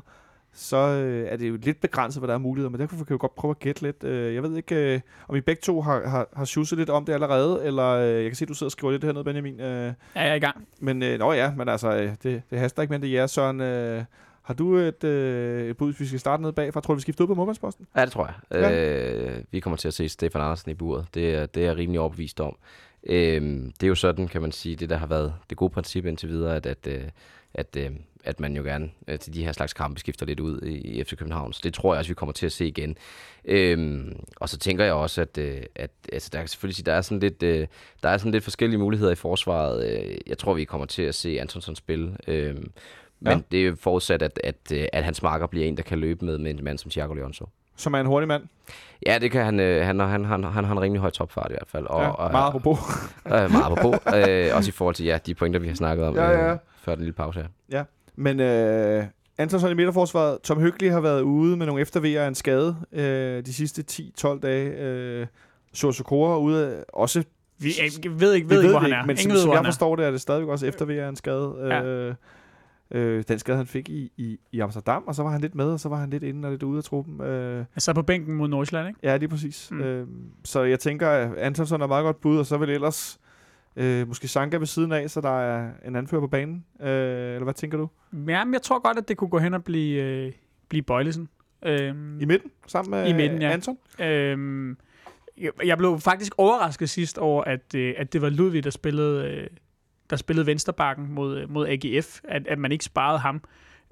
så 0.54 0.78
øh, 0.78 1.28
er 1.28 1.38
det 1.38 1.50
jo 1.50 1.58
lidt 1.62 1.82
begrænset, 1.82 2.22
hvad 2.22 2.28
der 2.28 2.34
er 2.34 2.38
muligheder, 2.38 2.70
men 2.70 2.80
derfor 2.80 2.96
kan 2.96 3.06
vi 3.10 3.14
jo 3.14 3.18
godt 3.20 3.36
prøve 3.36 3.52
at 3.52 3.60
gætte 3.60 3.82
lidt. 3.82 4.04
Øh, 4.04 4.36
jeg 4.36 4.44
ved 4.44 4.58
ikke, 4.58 4.94
øh, 4.94 5.00
om 5.28 5.36
I 5.36 5.42
begge 5.42 5.62
to 5.62 5.82
har, 5.82 6.08
har, 6.08 6.28
har 6.36 6.46
sjusset 6.46 6.78
lidt 6.78 6.90
om 6.90 7.06
det 7.06 7.14
allerede, 7.14 7.66
eller 7.66 7.88
øh, 7.88 8.24
jeg 8.24 8.30
kan 8.30 8.36
se, 8.36 8.46
at 8.46 8.50
du 8.50 8.54
sidder 8.54 8.68
og 8.68 8.72
skriver 8.72 8.92
lidt 8.92 9.04
hernede, 9.04 9.24
Benjamin. 9.24 9.60
Øh, 9.60 9.94
ja, 10.16 10.22
jeg 10.22 10.30
er 10.30 10.36
i 10.36 10.40
gang. 10.40 10.68
Men, 10.80 11.04
øh, 11.04 11.20
nå 11.20 11.34
ja, 11.34 11.54
men 11.58 11.70
altså, 11.70 11.96
øh, 11.96 12.10
det, 12.24 12.42
det 12.50 12.60
haster 12.60 12.82
ikke, 12.82 12.92
men 12.92 13.02
det 13.02 13.18
er 13.18 13.28
Søren. 13.28 13.62
Øh, 13.62 14.04
har 14.42 14.54
du 14.54 14.76
et, 14.76 15.04
øh, 15.04 15.70
et 15.70 15.78
bud, 15.78 15.88
hvis 15.88 16.00
vi 16.00 16.06
skal 16.06 16.20
starte 16.20 16.44
ned 16.44 16.52
bagfra? 16.52 16.82
Tror 16.82 16.94
du, 16.94 16.96
vi 16.96 17.02
skifter 17.02 17.24
ud 17.24 17.28
på 17.28 17.36
målmandsposten? 17.36 17.88
Ja, 17.96 18.06
det 18.06 18.12
tror 18.12 18.26
jeg. 18.26 18.62
Ja. 18.62 19.36
Øh, 19.36 19.44
vi 19.52 19.60
kommer 19.60 19.78
til 19.78 19.88
at 19.88 19.94
se 19.94 20.10
Stefan 20.10 20.42
Andersen 20.42 20.72
i 20.72 20.74
buret. 20.74 21.06
Det 21.14 21.36
er, 21.36 21.46
det 21.46 21.64
er 21.64 21.68
jeg 21.68 21.78
rimelig 21.78 22.00
overbevist 22.00 22.40
om. 22.40 22.56
Øh, 23.04 23.42
det 23.42 23.84
er 23.84 23.88
jo 23.88 23.96
sådan, 23.96 24.28
kan 24.28 24.42
man 24.42 24.52
sige, 24.52 24.76
det 24.76 24.90
der 24.90 24.98
har 24.98 25.08
været 25.08 25.34
det 25.50 25.58
gode 25.58 25.70
princip 25.70 26.06
indtil 26.06 26.30
videre, 26.30 26.56
at, 26.56 26.66
at, 26.66 26.88
øh, 26.88 27.04
at, 27.54 27.78
at 27.78 27.92
at 28.24 28.40
man 28.40 28.56
jo 28.56 28.64
gerne 28.64 28.90
øh, 29.08 29.20
til 29.20 29.34
de 29.34 29.44
her 29.44 29.52
slags 29.52 29.74
kampe 29.74 30.00
skifter 30.00 30.26
lidt 30.26 30.40
ud 30.40 30.62
i, 30.62 30.74
i 30.74 31.04
FC 31.04 31.16
København. 31.18 31.54
Så 31.54 31.62
det 31.64 31.74
tror 31.74 31.94
jeg 31.94 32.00
også, 32.00 32.10
vi 32.10 32.16
kommer 32.16 32.34
til 32.34 32.46
at 32.46 32.52
se 32.52 32.68
igen. 32.68 32.98
Øhm, 33.46 34.20
og 34.36 34.50
så 34.50 34.58
tænker 34.58 34.84
jeg 34.84 34.94
også, 34.94 35.22
at, 35.22 35.38
øh, 35.38 35.62
at 35.76 35.92
altså, 36.14 36.30
der, 36.34 36.40
kan 36.40 36.48
selvfølgelig 36.48 36.76
sige, 36.76 36.86
der, 36.86 36.94
er 36.94 37.02
sådan 37.02 37.20
lidt, 37.20 37.44
øh, 37.44 37.68
der 38.04 38.10
er 38.10 38.18
sådan 38.18 38.32
lidt 38.32 38.44
forskellige 38.44 38.80
muligheder 38.80 39.12
i 39.12 39.16
forsvaret. 39.16 39.86
Øh, 39.86 40.18
jeg 40.28 40.38
tror, 40.38 40.54
vi 40.54 40.64
kommer 40.64 40.86
til 40.88 41.04
at 41.04 41.16
se 41.16 41.40
Antonsson 41.42 41.76
spille. 41.76 42.18
Øh, 42.28 42.56
men 43.20 43.34
ja. 43.34 43.40
det 43.52 43.62
er 43.62 43.66
jo 43.66 43.76
forudsat, 43.80 44.22
at, 44.22 44.40
at, 44.44 44.56
øh, 44.74 44.86
at 44.94 45.04
hans 45.04 45.24
marker 45.24 45.48
bliver 45.48 45.66
en, 45.66 45.78
der 45.78 45.84
kan 45.84 46.00
løbe 46.00 46.26
med, 46.26 46.38
med 46.38 46.52
en 46.52 46.64
mand 46.64 46.78
som 46.78 46.92
Thiago 46.92 47.14
Leonso. 47.14 47.46
Som 47.76 47.94
er 47.94 48.00
en 48.00 48.06
hurtig 48.06 48.28
mand? 48.28 48.44
Ja, 49.06 49.18
det 49.18 49.32
kan 49.32 49.46
han. 49.46 49.60
Øh, 49.60 49.86
han, 49.86 50.00
han, 50.00 50.26
han, 50.26 50.44
han 50.44 50.66
har 50.66 50.72
en 50.72 50.82
rimelig 50.82 51.02
høj 51.02 51.10
topfart 51.10 51.52
i 51.52 51.54
hvert 51.54 51.68
fald. 51.68 51.86
Og, 51.86 52.02
ja, 52.02 52.32
meget 52.32 52.48
apropos. 52.48 52.80
øh, 53.26 53.32
meget 53.32 53.66
apropos. 53.66 54.14
øh, 54.16 54.56
også 54.56 54.70
i 54.70 54.72
forhold 54.72 54.96
til 54.96 55.06
ja, 55.06 55.18
de 55.26 55.34
pointer, 55.34 55.60
vi 55.60 55.68
har 55.68 55.76
snakket 55.76 56.06
om 56.06 56.16
ja, 56.16 56.30
ja, 56.30 56.46
ja. 56.46 56.54
Øh, 56.54 56.58
før 56.82 56.96
den 56.96 57.04
lille 57.04 57.14
pause 57.14 57.40
her. 57.40 57.48
Ja, 57.72 57.84
men 58.16 58.40
øh, 58.40 59.06
Antonsson 59.38 59.72
i 59.72 59.74
midterforsvaret, 59.74 60.42
Tom 60.42 60.60
Hyggelig 60.60 60.92
har 60.92 61.02
været 61.02 61.22
ude 61.22 61.58
med 61.58 61.66
nogle 61.66 61.82
eftervejer 61.82 62.24
af 62.24 62.28
en 62.28 62.36
skade 62.36 62.76
øh, 62.92 63.46
de 63.46 63.54
sidste 63.54 63.84
10-12 64.22 64.40
dage. 64.40 64.70
Øh, 64.70 65.28
Sosokora 65.74 66.38
ude 66.38 66.84
også... 66.88 67.24
Vi 67.60 67.74
jeg 67.80 67.92
ved 68.20 68.34
ikke, 68.34 68.50
ved 68.50 68.62
ikke 68.62 68.72
hvor 68.72 68.80
han 68.80 68.94
er. 68.94 69.06
Men 69.06 69.10
Ingen 69.10 69.38
som, 69.38 69.38
som 69.38 69.54
jeg 69.54 69.66
forstår 69.66 69.96
det, 69.96 70.06
er 70.06 70.12
det 70.12 70.22
stadigvæk 70.22 70.50
også 70.50 70.66
eftervejer 70.66 71.06
af 71.06 71.10
en 71.10 71.16
skade. 71.16 71.56
Ja. 71.60 71.84
Øh, 71.84 72.16
øh, 72.92 73.24
den 73.28 73.40
skade, 73.40 73.58
han 73.58 73.68
fik 73.68 73.90
i, 73.90 74.12
i, 74.18 74.40
i 74.52 74.60
Amsterdam, 74.60 75.04
og 75.08 75.16
så 75.16 75.24
var 75.24 75.30
han 75.30 75.42
lidt 75.42 75.56
med, 75.56 75.66
og 75.66 75.80
så 75.80 75.90
var 75.90 75.98
han 75.98 76.10
lidt 76.10 76.24
inde 76.24 76.48
og 76.48 76.52
lidt 76.52 76.64
ude 76.64 76.78
af 76.78 76.84
truppen. 76.84 77.22
Øh. 77.22 77.66
Altså 77.76 77.94
på 77.94 78.02
bænken 78.02 78.36
mod 78.36 78.48
Nordsjælland, 78.48 78.88
ikke? 78.88 79.00
Ja, 79.04 79.18
lige 79.18 79.30
præcis. 79.30 79.72
Mm. 79.72 79.82
Øh, 79.82 80.08
så 80.44 80.64
jeg 80.64 80.80
tænker, 80.80 81.10
at 81.10 81.38
Antonsson 81.38 81.82
er 81.82 81.88
meget 81.88 82.04
godt 82.04 82.22
bud, 82.22 82.38
og 82.38 82.46
så 82.46 82.58
vil 82.58 82.70
ellers 82.70 83.20
Øh, 83.76 84.08
måske 84.08 84.28
Sanka 84.28 84.58
ved 84.58 84.66
siden 84.66 84.92
af, 84.92 85.10
så 85.10 85.22
der 85.22 85.40
er 85.40 85.72
en 85.86 85.96
anfører 85.96 86.22
på 86.22 86.28
banen. 86.28 86.66
Øh, 86.82 86.88
eller 86.88 87.44
hvad 87.44 87.54
tænker 87.54 87.78
du? 87.78 87.90
Ja, 88.28 88.46
men 88.46 88.54
jeg 88.54 88.62
tror 88.62 88.80
godt, 88.80 88.98
at 88.98 89.08
det 89.08 89.18
kunne 89.18 89.30
gå 89.30 89.40
hen 89.40 89.54
og 89.54 89.64
blive, 89.64 90.04
øh, 90.04 90.32
blive 90.70 90.82
Bøjlesen. 90.82 91.30
Øh, 91.66 91.90
I 92.20 92.26
midten? 92.26 92.52
Sammen 92.68 92.92
med 92.92 93.10
I 93.10 93.14
midten, 93.14 93.42
ja. 93.42 93.52
Anton? 93.52 93.78
Øh, 94.00 94.76
jeg 95.66 95.78
blev 95.78 96.00
faktisk 96.00 96.34
overrasket 96.38 96.90
sidst 96.90 97.18
over, 97.18 97.44
at, 97.44 97.76
øh, 97.76 97.94
at 97.98 98.14
det 98.14 98.22
var 98.22 98.30
Ludvig, 98.30 98.64
der 98.64 98.70
spillede, 98.70 99.28
øh, 99.28 99.48
der 100.10 100.16
spillede 100.16 100.46
vensterbakken 100.46 101.12
mod, 101.12 101.48
mod 101.48 101.68
AGF. 101.68 102.20
At, 102.24 102.48
at 102.48 102.60
man 102.60 102.72
ikke 102.72 102.84
sparede 102.84 103.20
ham 103.20 103.42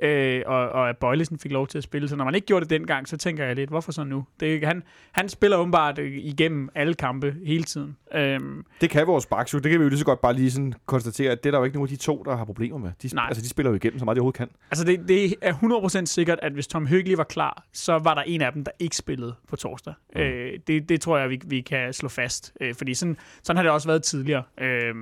øh, 0.02 0.43
og, 0.45 0.70
og 0.70 0.89
at 0.89 0.97
Bøjlesen 0.97 1.39
fik 1.39 1.52
lov 1.52 1.68
til 1.68 1.78
at 1.78 1.84
spille. 1.84 2.08
Så 2.08 2.16
når 2.16 2.26
man 2.26 2.36
ikke 2.36 2.47
gjorde 2.47 2.66
det 2.66 2.70
dengang, 2.70 3.08
så 3.08 3.18
tænker 3.18 3.45
jeg 3.45 3.56
lidt, 3.56 3.70
hvorfor 3.70 3.91
så 3.91 4.04
nu? 4.04 4.26
Det, 4.39 4.66
han, 4.66 4.84
han 5.12 5.30
spiller 5.30 5.58
åbenbart 5.58 6.00
øh, 6.00 6.12
igennem 6.18 6.70
alle 6.76 6.93
kampe 6.93 7.36
hele 7.45 7.64
tiden. 7.64 7.97
Øhm, 8.14 8.66
det 8.82 8.89
kan 8.89 9.08
vores 9.08 9.26
baks 9.26 9.52
Det 9.52 9.64
kan 9.64 9.80
vi 9.80 9.84
jo 9.84 9.89
lige 9.89 10.00
så 10.00 10.06
godt 10.06 10.22
bare 10.22 10.34
lige 10.34 10.52
sådan 10.52 10.74
konstatere, 10.86 11.32
at 11.32 11.43
det 11.43 11.50
er 11.50 11.52
der 11.52 11.58
jo 11.58 11.64
ikke 11.64 11.78
nogen 11.78 11.88
af 11.88 11.97
de 11.97 12.04
to, 12.04 12.24
der 12.26 12.36
har 12.38 12.45
problemer 12.45 12.78
med. 12.78 12.91
De, 13.04 13.16
Nej. 13.16 13.26
Altså, 13.28 13.43
de 13.43 13.50
spiller 13.50 13.70
jo 13.70 13.76
igennem 13.76 14.00
så 14.00 14.06
meget, 14.06 14.16
de 14.16 14.20
overhovedet 14.20 14.38
kan. 14.38 14.50
Altså, 14.72 14.86
det, 14.86 15.08
det 15.08 15.36
er 15.41 15.54
100% 16.02 16.06
sikkert, 16.06 16.39
at 16.41 16.52
hvis 16.52 16.68
Tom 16.68 16.88
Høgli 16.88 17.18
var 17.18 17.24
klar, 17.24 17.64
så 17.74 17.97
var 17.97 18.14
der 18.14 18.22
en 18.22 18.41
af 18.41 18.54
dem, 18.54 18.64
der 18.64 18.72
ikke 18.80 18.95
spillede 18.95 19.36
på 19.47 19.56
torsdag. 19.56 19.93
Mm. 20.16 20.22
Øh, 20.22 20.60
det, 20.68 20.89
det 20.89 21.02
tror 21.02 21.18
jeg, 21.18 21.30
vi, 21.30 21.39
vi 21.45 21.62
kan 21.62 21.93
slå 21.93 22.10
fast. 22.10 22.54
Øh, 22.62 22.76
fordi 22.76 22.93
sådan, 22.93 23.18
sådan 23.43 23.58
har 23.58 23.64
det 23.64 23.72
også 23.72 23.88
været 23.88 24.04
tidligere. 24.04 24.43
Øh, 24.62 24.95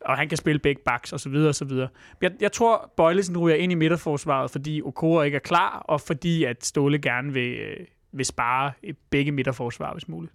og 0.00 0.16
han 0.16 0.28
kan 0.28 0.38
spille 0.38 0.58
begge 0.58 0.82
backs 0.84 1.12
og 1.12 1.20
så 1.20 1.28
videre 1.28 1.48
og 1.48 1.54
så 1.54 1.64
videre. 1.64 1.88
Jeg, 2.22 2.30
jeg 2.40 2.52
tror, 2.52 2.92
Bøjlesen 2.96 3.38
ryger 3.38 3.56
ind 3.56 3.72
i 3.72 3.74
midterforsvaret, 3.74 4.50
fordi 4.50 4.82
Okora 4.84 5.24
ikke 5.24 5.34
er 5.34 5.40
klar, 5.40 5.78
og 5.78 6.00
fordi 6.00 6.44
at 6.44 6.64
Ståle 6.64 6.98
gerne 6.98 7.32
vil, 7.32 7.54
øh, 7.54 7.76
vil 8.12 8.26
spare 8.26 8.72
begge 9.10 9.32
midterforsvar, 9.32 9.92
hvis 9.92 10.08
muligt. 10.08 10.32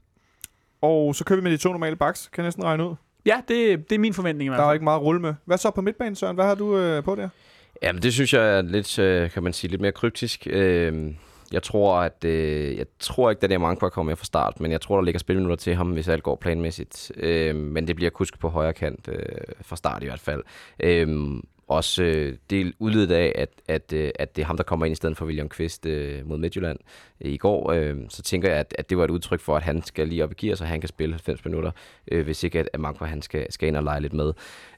Og 0.81 1.15
så 1.15 1.23
kører 1.23 1.39
vi 1.39 1.43
med 1.43 1.51
de 1.51 1.57
to 1.57 1.71
normale 1.71 1.95
backs, 1.95 2.29
kan 2.33 2.43
jeg 2.43 2.47
næsten 2.47 2.63
regne 2.63 2.89
ud. 2.89 2.95
Ja, 3.25 3.41
det, 3.47 3.89
det 3.89 3.95
er 3.95 3.99
min 3.99 4.13
forventning 4.13 4.45
i 4.45 4.49
hvert 4.49 4.57
fald. 4.57 4.63
Der 4.63 4.69
er 4.69 4.73
ikke 4.73 4.83
meget 4.83 4.97
at 4.97 5.03
rulle 5.03 5.21
med. 5.21 5.33
Hvad 5.45 5.57
så 5.57 5.71
på 5.71 5.81
midtbanen, 5.81 6.15
Søren? 6.15 6.35
Hvad 6.35 6.45
har 6.45 6.55
du 6.55 6.77
øh, 6.77 7.03
på 7.03 7.15
der? 7.15 7.29
Jamen, 7.83 8.01
det 8.01 8.13
synes 8.13 8.33
jeg 8.33 8.57
er 8.57 8.61
lidt, 8.61 8.99
øh, 8.99 9.29
kan 9.29 9.43
man 9.43 9.53
sige, 9.53 9.71
lidt 9.71 9.81
mere 9.81 9.91
kryptisk. 9.91 10.47
Øh, 10.49 11.13
jeg 11.53 11.63
tror, 11.63 11.95
at 11.95 12.25
øh, 12.25 12.77
jeg 12.77 12.85
tror 12.99 13.29
ikke, 13.29 13.43
at 13.43 13.49
det 13.49 13.55
er 13.55 13.59
mange, 13.59 13.79
der 13.79 13.89
kommer 13.89 14.11
med 14.11 14.15
fra 14.15 14.25
start, 14.25 14.59
men 14.59 14.71
jeg 14.71 14.81
tror, 14.81 14.95
der 14.95 15.03
ligger 15.03 15.19
spilminutter 15.19 15.55
til 15.55 15.75
ham, 15.75 15.91
hvis 15.91 16.07
alt 16.07 16.23
går 16.23 16.35
planmæssigt. 16.35 17.11
Øh, 17.17 17.55
men 17.55 17.87
det 17.87 17.95
bliver 17.95 18.11
kusk 18.11 18.39
på 18.39 18.49
højre 18.49 18.73
kant 18.73 19.07
øh, 19.07 19.25
fra 19.61 19.75
start 19.75 20.03
i 20.03 20.05
hvert 20.05 20.19
fald. 20.19 20.43
Øh, 20.79 21.41
også 21.71 22.03
øh, 22.03 22.35
det 22.49 22.73
udledet 22.79 23.11
af, 23.11 23.31
at, 23.35 23.49
at, 23.67 23.93
øh, 23.93 24.11
at 24.19 24.35
det 24.35 24.41
er 24.41 24.45
ham, 24.45 24.57
der 24.57 24.63
kommer 24.63 24.85
ind 24.85 24.93
i 24.93 24.95
stedet 24.95 25.17
for 25.17 25.25
William 25.25 25.49
Kvist 25.49 25.85
øh, 25.85 26.27
mod 26.27 26.37
Midtjylland 26.37 26.79
øh, 27.21 27.31
i 27.31 27.37
går. 27.37 27.71
Øh, 27.71 27.97
så 28.09 28.21
tænker 28.21 28.49
jeg, 28.49 28.59
at, 28.59 28.75
at 28.77 28.89
det 28.89 28.97
var 28.97 29.03
et 29.03 29.09
udtryk 29.09 29.39
for, 29.39 29.57
at 29.57 29.63
han 29.63 29.81
skal 29.81 30.07
lige 30.07 30.23
op 30.23 30.31
i 30.31 30.35
gear, 30.45 30.55
så 30.55 30.65
han 30.65 30.81
kan 30.81 30.87
spille 30.87 31.13
90 31.13 31.45
minutter, 31.45 31.71
øh, 32.11 32.23
hvis 32.23 32.43
ikke 32.43 32.59
at, 32.59 32.69
at 32.73 32.79
Manko 32.79 33.05
han 33.05 33.21
skal, 33.21 33.51
skal 33.51 33.67
ind 33.67 33.77
og 33.77 33.83
lege 33.83 34.01
lidt 34.01 34.13
med. 34.13 34.33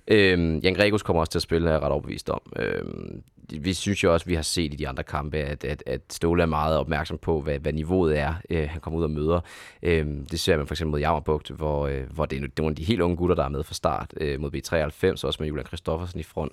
Øh, 0.08 0.66
Jan 0.66 0.74
Gregus 0.74 1.04
kommer 1.04 1.20
også 1.20 1.32
til 1.32 1.40
at 1.40 1.44
spille, 1.44 1.70
er 1.70 1.74
jeg 1.74 1.82
ret 1.82 1.92
overbevist 1.92 2.30
om. 2.30 2.42
Øhm, 2.60 3.24
vi 3.60 3.74
synes 3.74 4.04
jo 4.04 4.14
også, 4.14 4.26
vi 4.26 4.36
har 4.36 4.42
set 4.42 4.74
i 4.74 4.76
de 4.76 4.88
andre 4.88 5.04
kampe, 5.04 5.38
at, 5.38 5.64
at, 5.64 5.84
at 5.86 6.02
Ståle 6.10 6.42
er 6.42 6.48
meget 6.48 6.78
opmærksom 6.78 7.18
på, 7.18 7.42
hvad, 7.42 7.60
hvad 7.60 7.74
niveauet 7.74 8.20
er, 8.20 8.34
øh, 8.50 8.70
han 8.70 8.82
kommer 8.82 9.00
ud 9.00 9.04
og 9.04 9.12
møder. 9.12 9.40
Øhm, 9.84 10.26
det 10.26 10.40
ser 10.40 10.58
man 10.58 10.68
for 10.68 10.74
eksempel 10.74 10.92
mod 10.92 11.00
Jammerbugt, 11.00 11.50
hvor, 11.50 11.88
øh, 11.88 12.04
hvor 12.12 12.26
det 12.26 12.38
er 12.44 12.48
nogle 12.58 12.72
af 12.72 12.76
de 12.76 12.84
helt 12.84 13.02
unge 13.02 13.18
gutter, 13.18 13.36
der 13.36 13.44
er 13.44 13.50
med 13.50 13.64
fra 13.64 13.74
start, 13.74 14.14
øh, 14.18 14.40
mod 14.40 14.52
B93, 14.56 15.26
også 15.28 15.38
med 15.40 15.48
Julian 15.48 15.66
Kristoffersen 15.66 16.20
i 16.20 16.24
front. 16.24 16.52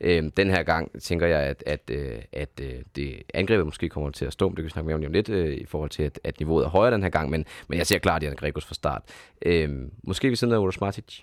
Øhm, 0.00 0.30
den 0.30 0.50
her 0.50 0.62
gang 0.62 1.00
tænker 1.00 1.26
jeg, 1.26 1.40
at, 1.40 1.62
at, 1.66 1.90
øh, 1.90 2.18
at 2.32 2.60
øh, 2.62 2.74
det 2.96 3.22
angrebet 3.34 3.66
måske 3.66 3.88
kommer 3.88 4.10
til 4.10 4.24
at 4.24 4.32
stå, 4.32 4.48
det 4.48 4.56
kan 4.56 4.64
vi 4.64 4.70
snakke 4.70 4.86
mere 4.86 4.94
om 4.94 5.00
lige 5.00 5.08
om 5.08 5.12
lidt, 5.12 5.28
øh, 5.28 5.56
i 5.56 5.66
forhold 5.66 5.90
til, 5.90 6.02
at, 6.02 6.20
at 6.24 6.40
niveauet 6.40 6.64
er 6.64 6.68
højere 6.68 6.94
den 6.94 7.02
her 7.02 7.10
gang, 7.10 7.30
men, 7.30 7.44
men 7.68 7.78
jeg 7.78 7.86
ser 7.86 7.98
klart 7.98 8.22
Jan 8.22 8.36
Gregus 8.36 8.64
fra 8.64 8.74
start. 8.74 9.02
Øhm, 9.42 9.90
måske 10.02 10.28
vi 10.28 10.36
siden 10.36 10.54
af 10.54 10.58
Ola 10.58 10.72
Smartic. 10.72 11.20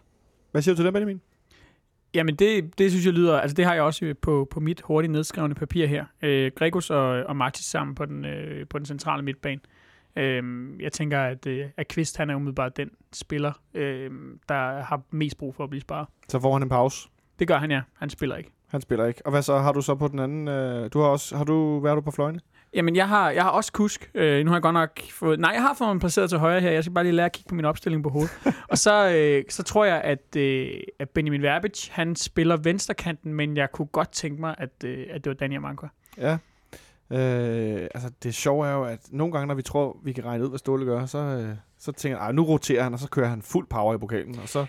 Hvad 0.51 0.61
siger 0.61 0.75
du 0.75 0.77
til 0.77 0.85
den, 0.85 0.93
Benjamin? 0.93 1.21
Jamen, 2.13 2.35
det, 2.35 2.77
det 2.77 2.91
synes 2.91 3.05
jeg 3.05 3.13
lyder... 3.13 3.39
Altså, 3.39 3.55
det 3.55 3.65
har 3.65 3.73
jeg 3.73 3.83
også 3.83 4.15
på, 4.21 4.47
på 4.51 4.59
mit 4.59 4.81
hurtigt 4.81 5.11
nedskrevne 5.11 5.55
papir 5.55 5.85
her. 5.85 6.05
Øh, 6.21 6.51
Gregos 6.55 6.89
og, 6.89 7.07
og 7.07 7.35
Martis 7.35 7.65
sammen 7.65 7.95
på 7.95 8.05
den, 8.05 8.25
øh, 8.25 8.67
på 8.67 8.77
den 8.77 8.85
centrale 8.85 9.23
midtbane. 9.23 9.61
Øh, 10.15 10.43
jeg 10.79 10.91
tænker, 10.91 11.19
at, 11.19 11.47
øh, 11.47 11.65
at 11.77 11.87
Kvist, 11.87 12.17
han 12.17 12.29
er 12.29 12.35
umiddelbart 12.35 12.77
den 12.77 12.89
spiller, 13.13 13.51
øh, 13.73 14.11
der 14.49 14.81
har 14.81 15.01
mest 15.11 15.37
brug 15.37 15.55
for 15.55 15.63
at 15.63 15.69
blive 15.69 15.81
sparet. 15.81 16.07
Så 16.29 16.39
får 16.39 16.53
han 16.53 16.63
en 16.63 16.69
pause? 16.69 17.09
Det 17.39 17.47
gør 17.47 17.57
han, 17.57 17.71
ja. 17.71 17.81
Han 17.93 18.09
spiller 18.09 18.35
ikke. 18.35 18.51
Han 18.67 18.81
spiller 18.81 19.05
ikke. 19.05 19.25
Og 19.25 19.31
hvad 19.31 19.41
så 19.41 19.57
har 19.57 19.71
du 19.71 19.81
så 19.81 19.95
på 19.95 20.07
den 20.07 20.19
anden? 20.19 20.47
Øh, 20.47 20.89
du 20.93 20.99
har 20.99 21.07
også... 21.07 21.37
Har 21.37 21.43
du... 21.43 21.79
været 21.79 21.95
du 21.95 22.01
på 22.01 22.11
fløjene? 22.11 22.39
Jamen, 22.73 22.95
jeg 22.95 23.07
har, 23.07 23.29
jeg 23.31 23.43
har 23.43 23.49
også 23.49 23.71
kusk. 23.71 24.11
Øh, 24.13 24.45
nu 24.45 24.51
har 24.51 24.55
jeg 24.55 24.61
godt 24.61 24.73
nok 24.73 24.99
fået... 25.11 25.39
Nej, 25.39 25.51
jeg 25.53 25.61
har 25.61 25.73
fået 25.73 25.89
mig 25.89 25.99
placeret 25.99 26.29
til 26.29 26.39
højre 26.39 26.61
her. 26.61 26.71
Jeg 26.71 26.83
skal 26.83 26.93
bare 26.93 27.03
lige 27.03 27.15
lære 27.15 27.25
at 27.25 27.31
kigge 27.31 27.49
på 27.49 27.55
min 27.55 27.65
opstilling 27.65 28.03
på 28.03 28.09
hovedet. 28.09 28.39
og 28.71 28.77
så, 28.77 29.09
øh, 29.09 29.43
så 29.49 29.63
tror 29.63 29.85
jeg, 29.85 30.01
at, 30.01 30.35
øh, 30.37 30.69
at 30.99 31.09
Benjamin 31.09 31.41
Verbic, 31.41 31.87
han 31.91 32.15
spiller 32.15 32.57
venstrekanten, 32.57 33.33
men 33.33 33.57
jeg 33.57 33.71
kunne 33.71 33.85
godt 33.85 34.11
tænke 34.11 34.41
mig, 34.41 34.55
at, 34.57 34.83
øh, 34.85 35.05
at 35.09 35.23
det 35.23 35.29
var 35.29 35.33
Daniel 35.33 35.61
Manko. 35.61 35.87
Ja. 36.17 36.37
Øh, 37.11 37.87
altså, 37.95 38.11
det 38.23 38.35
sjove 38.35 38.67
er 38.67 38.73
jo, 38.73 38.83
at 38.83 38.99
nogle 39.11 39.33
gange, 39.33 39.47
når 39.47 39.55
vi 39.55 39.61
tror, 39.61 39.97
vi 40.03 40.13
kan 40.13 40.25
regne 40.25 40.43
ud, 40.43 40.49
hvad 40.49 40.59
Ståle 40.59 40.85
gør, 40.85 41.05
så, 41.05 41.17
øh, 41.17 41.55
så 41.79 41.91
tænker 41.91 42.23
jeg, 42.23 42.33
nu 42.33 42.43
roterer 42.43 42.83
han, 42.83 42.93
og 42.93 42.99
så 42.99 43.09
kører 43.09 43.27
han 43.27 43.41
fuld 43.41 43.67
power 43.67 43.95
i 43.95 43.97
pokalen, 43.97 44.39
og 44.39 44.49
så 44.49 44.65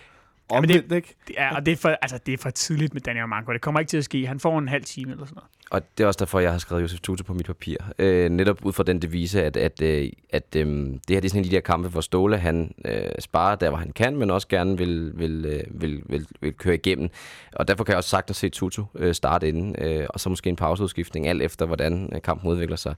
Omvendt, 0.49 0.91
ikke? 0.91 1.15
Det 1.27 1.35
er, 1.39 1.55
og 1.55 1.65
det 1.65 1.71
er, 1.71 1.75
for, 1.75 1.89
altså, 1.89 2.19
det 2.25 2.33
er 2.33 2.37
for 2.37 2.49
tidligt 2.49 2.93
med 2.93 3.01
Daniel 3.01 3.27
Manko. 3.27 3.53
Det 3.53 3.61
kommer 3.61 3.79
ikke 3.79 3.89
til 3.89 3.97
at 3.97 4.03
ske. 4.03 4.27
Han 4.27 4.39
får 4.39 4.59
en 4.59 4.67
halv 4.67 4.83
time 4.83 5.11
eller 5.11 5.25
sådan 5.25 5.35
noget. 5.35 5.49
Og 5.71 5.97
det 5.97 6.03
er 6.03 6.07
også 6.07 6.17
derfor, 6.19 6.39
jeg 6.39 6.51
har 6.51 6.57
skrevet 6.57 6.81
Josef 6.81 6.99
Tutu 6.99 7.23
på 7.23 7.33
mit 7.33 7.45
papir. 7.45 7.77
Øh, 7.99 8.29
netop 8.29 8.65
ud 8.65 8.73
fra 8.73 8.83
den 8.83 9.01
devise, 9.01 9.43
at, 9.43 9.57
at, 9.57 9.81
øh, 9.81 10.09
at 10.29 10.55
øh, 10.55 10.65
det 10.67 10.99
her 11.09 11.19
det 11.19 11.25
er 11.25 11.29
sådan 11.29 11.39
en 11.41 11.45
af 11.45 11.49
de 11.49 11.55
der 11.55 11.61
kampe, 11.61 11.89
hvor 11.89 12.01
Ståle 12.01 12.37
han 12.37 12.73
øh, 12.85 13.01
sparer 13.19 13.55
der, 13.55 13.69
hvor 13.69 13.77
han 13.77 13.91
kan, 13.91 14.15
men 14.15 14.31
også 14.31 14.47
gerne 14.47 14.77
vil, 14.77 15.11
vil, 15.19 15.45
øh, 15.45 15.81
vil, 15.81 16.03
vil, 16.05 16.27
vil 16.41 16.53
køre 16.53 16.75
igennem. 16.75 17.09
Og 17.55 17.67
derfor 17.67 17.83
kan 17.83 17.91
jeg 17.91 17.97
også 17.97 18.09
sagtens 18.09 18.37
se 18.37 18.49
Tutu 18.49 18.83
øh, 18.95 19.13
starte 19.13 19.47
inden, 19.47 19.75
øh, 19.77 20.07
og 20.09 20.19
så 20.19 20.29
måske 20.29 20.49
en 20.49 20.55
pauseudskiftning, 20.55 21.27
alt 21.27 21.41
efter 21.41 21.65
hvordan 21.65 22.09
øh, 22.15 22.21
kampen 22.21 22.51
udvikler 22.51 22.75
sig. 22.75 22.95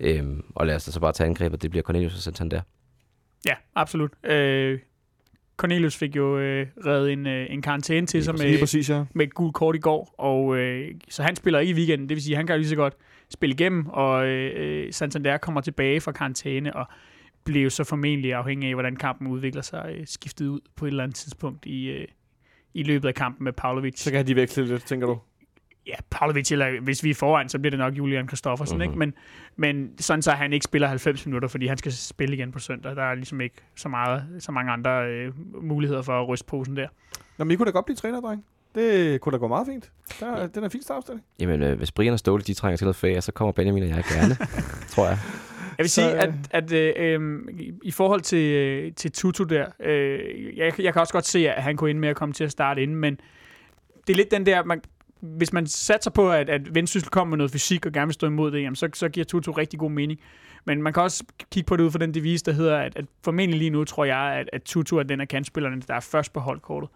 Øh, 0.00 0.24
og 0.54 0.66
lad 0.66 0.76
os 0.76 0.84
da 0.84 0.90
så 0.90 1.00
bare 1.00 1.12
tage 1.12 1.26
angrebet, 1.28 1.62
det 1.62 1.70
bliver 1.70 1.82
Cornelius 1.82 2.14
og 2.14 2.20
Santander. 2.20 2.60
Ja, 3.46 3.54
absolut. 3.74 4.10
Øh, 4.24 4.78
Cornelius 5.62 5.96
fik 5.96 6.16
jo 6.16 6.38
øh, 6.38 6.66
reddet 6.86 7.12
en, 7.12 7.26
øh, 7.26 7.46
en 7.50 7.62
karantæne 7.62 8.06
til 8.06 8.24
sig 8.24 8.34
med, 8.34 8.58
præcis, 8.58 8.90
ja. 8.90 9.04
med 9.14 9.26
et 9.26 9.34
gult 9.34 9.54
kort 9.54 9.76
i 9.76 9.78
går, 9.78 10.14
og 10.18 10.56
øh, 10.56 10.90
så 11.08 11.22
han 11.22 11.36
spiller 11.36 11.60
ikke 11.60 11.70
i 11.70 11.74
weekenden. 11.74 12.08
Det 12.08 12.14
vil 12.14 12.22
sige, 12.22 12.34
at 12.34 12.36
han 12.36 12.46
kan 12.46 12.58
lige 12.58 12.68
så 12.68 12.76
godt 12.76 12.94
spille 13.30 13.54
igennem, 13.54 13.86
og 13.86 14.26
øh, 14.26 14.92
Santander 14.92 15.36
kommer 15.38 15.60
tilbage 15.60 16.00
fra 16.00 16.12
karantæne, 16.12 16.76
og 16.76 16.86
bliver 17.44 17.62
jo 17.62 17.70
så 17.70 17.84
formentlig 17.84 18.34
afhængig 18.34 18.68
af, 18.68 18.74
hvordan 18.74 18.96
kampen 18.96 19.26
udvikler 19.26 19.62
sig, 19.62 19.94
øh, 19.98 20.06
skiftet 20.06 20.46
ud 20.46 20.60
på 20.76 20.84
et 20.84 20.88
eller 20.88 21.02
andet 21.02 21.16
tidspunkt 21.16 21.66
i, 21.66 21.86
øh, 21.86 22.06
i 22.74 22.82
løbet 22.82 23.08
af 23.08 23.14
kampen 23.14 23.44
med 23.44 23.52
Pavlovic. 23.52 24.00
Så 24.00 24.10
kan 24.10 24.26
de 24.26 24.36
veksle 24.36 24.66
lidt, 24.66 24.86
tænker 24.86 25.06
du? 25.06 25.18
Ja, 25.86 25.94
Pavlovic, 26.10 26.52
eller 26.52 26.80
hvis 26.80 27.04
vi 27.04 27.10
er 27.10 27.14
foran, 27.14 27.48
så 27.48 27.58
bliver 27.58 27.70
det 27.70 27.78
nok 27.78 27.96
Julian 27.98 28.26
Kristoffersen, 28.26 28.76
Mhm. 28.78 28.82
ikke? 28.82 28.98
Men, 28.98 29.14
men 29.56 29.90
sådan 29.98 30.22
så 30.22 30.30
han 30.30 30.52
ikke 30.52 30.64
spiller 30.64 30.88
90 30.88 31.26
minutter, 31.26 31.48
fordi 31.48 31.66
han 31.66 31.78
skal 31.78 31.92
spille 31.92 32.34
igen 32.36 32.52
på 32.52 32.58
søndag. 32.58 32.96
Der 32.96 33.02
er 33.02 33.14
ligesom 33.14 33.40
ikke 33.40 33.56
så, 33.76 33.88
meget, 33.88 34.24
så 34.38 34.52
mange 34.52 34.72
andre 34.72 35.06
øh, 35.10 35.32
muligheder 35.62 36.02
for 36.02 36.22
at 36.22 36.28
ryste 36.28 36.46
posen 36.46 36.76
der. 36.76 36.86
Nå, 37.38 37.44
men 37.44 37.50
I 37.52 37.56
kunne 37.56 37.66
da 37.66 37.70
godt 37.70 37.84
blive 37.84 37.96
træner, 37.96 38.20
dreng. 38.20 38.44
Det 38.74 39.20
kunne 39.20 39.32
da 39.32 39.36
gå 39.38 39.48
meget 39.48 39.66
fint. 39.66 39.92
Der, 40.20 40.46
den 40.46 40.64
er 40.64 40.68
fint 40.68 40.84
startopstilling. 40.84 41.24
Jamen, 41.40 41.62
øh, 41.62 41.78
hvis 41.78 41.92
Brian 41.92 42.12
og 42.12 42.18
Ståle 42.18 42.42
de 42.42 42.54
trænger 42.54 42.76
til 42.76 42.84
noget 42.84 42.96
ferie, 42.96 43.20
så 43.20 43.32
kommer 43.32 43.52
Benjamin 43.52 43.82
og 43.82 43.88
jeg 43.88 44.04
gerne, 44.12 44.36
tror 44.92 45.06
jeg. 45.06 45.18
Jeg 45.78 45.84
vil 45.84 45.90
Så, 45.90 45.94
sige, 45.94 46.12
øh, 46.16 46.22
at, 46.22 46.32
at 46.50 46.72
øh, 46.72 46.92
øh, 47.20 47.38
i- 47.60 47.72
i 47.82 47.90
forhold 47.90 48.20
til, 48.20 48.52
øh, 48.52 48.92
til 48.92 49.12
Tutu 49.12 49.44
der, 49.44 49.66
øh, 49.80 50.18
jeg, 50.56 50.80
jeg 50.80 50.92
kan 50.92 51.00
også 51.00 51.12
godt 51.12 51.26
se, 51.26 51.50
at 51.50 51.62
han 51.62 51.76
kunne 51.76 51.90
ind 51.90 51.98
med 51.98 52.08
at 52.08 52.16
komme 52.16 52.32
til 52.32 52.44
at 52.44 52.50
starte 52.50 52.82
inden, 52.82 52.96
men 52.96 53.18
det 54.06 54.12
er 54.12 54.16
lidt 54.16 54.30
den 54.30 54.46
der, 54.46 54.64
man, 54.64 54.80
hvis 55.22 55.52
man 55.52 55.66
satser 55.66 56.10
på, 56.10 56.32
at, 56.32 56.48
at 56.48 56.74
Vendsyssel 56.74 57.10
kommer 57.10 57.30
med 57.30 57.38
noget 57.38 57.52
fysik 57.52 57.86
og 57.86 57.92
gerne 57.92 58.06
vil 58.06 58.14
stå 58.14 58.26
imod 58.26 58.50
det, 58.50 58.62
jamen 58.62 58.76
så, 58.76 58.88
så 58.94 59.08
giver 59.08 59.24
Tutu 59.24 59.52
rigtig 59.52 59.78
god 59.78 59.90
mening. 59.90 60.20
Men 60.64 60.82
man 60.82 60.92
kan 60.92 61.02
også 61.02 61.24
kigge 61.50 61.66
på 61.66 61.76
det 61.76 61.84
ud 61.84 61.90
fra 61.90 61.98
den 61.98 62.14
devise, 62.14 62.44
der 62.44 62.52
hedder, 62.52 62.78
at, 62.78 62.96
at 62.96 63.04
formentlig 63.24 63.58
lige 63.58 63.70
nu 63.70 63.84
tror 63.84 64.04
jeg, 64.04 64.18
at, 64.18 64.50
at 64.52 64.62
Tutu 64.62 64.96
er 64.96 65.02
den 65.02 65.20
af 65.20 65.28
kantspillerne, 65.28 65.82
der 65.88 65.94
er 65.94 66.00
først 66.00 66.32
på 66.32 66.40
holdkortet. 66.40 66.90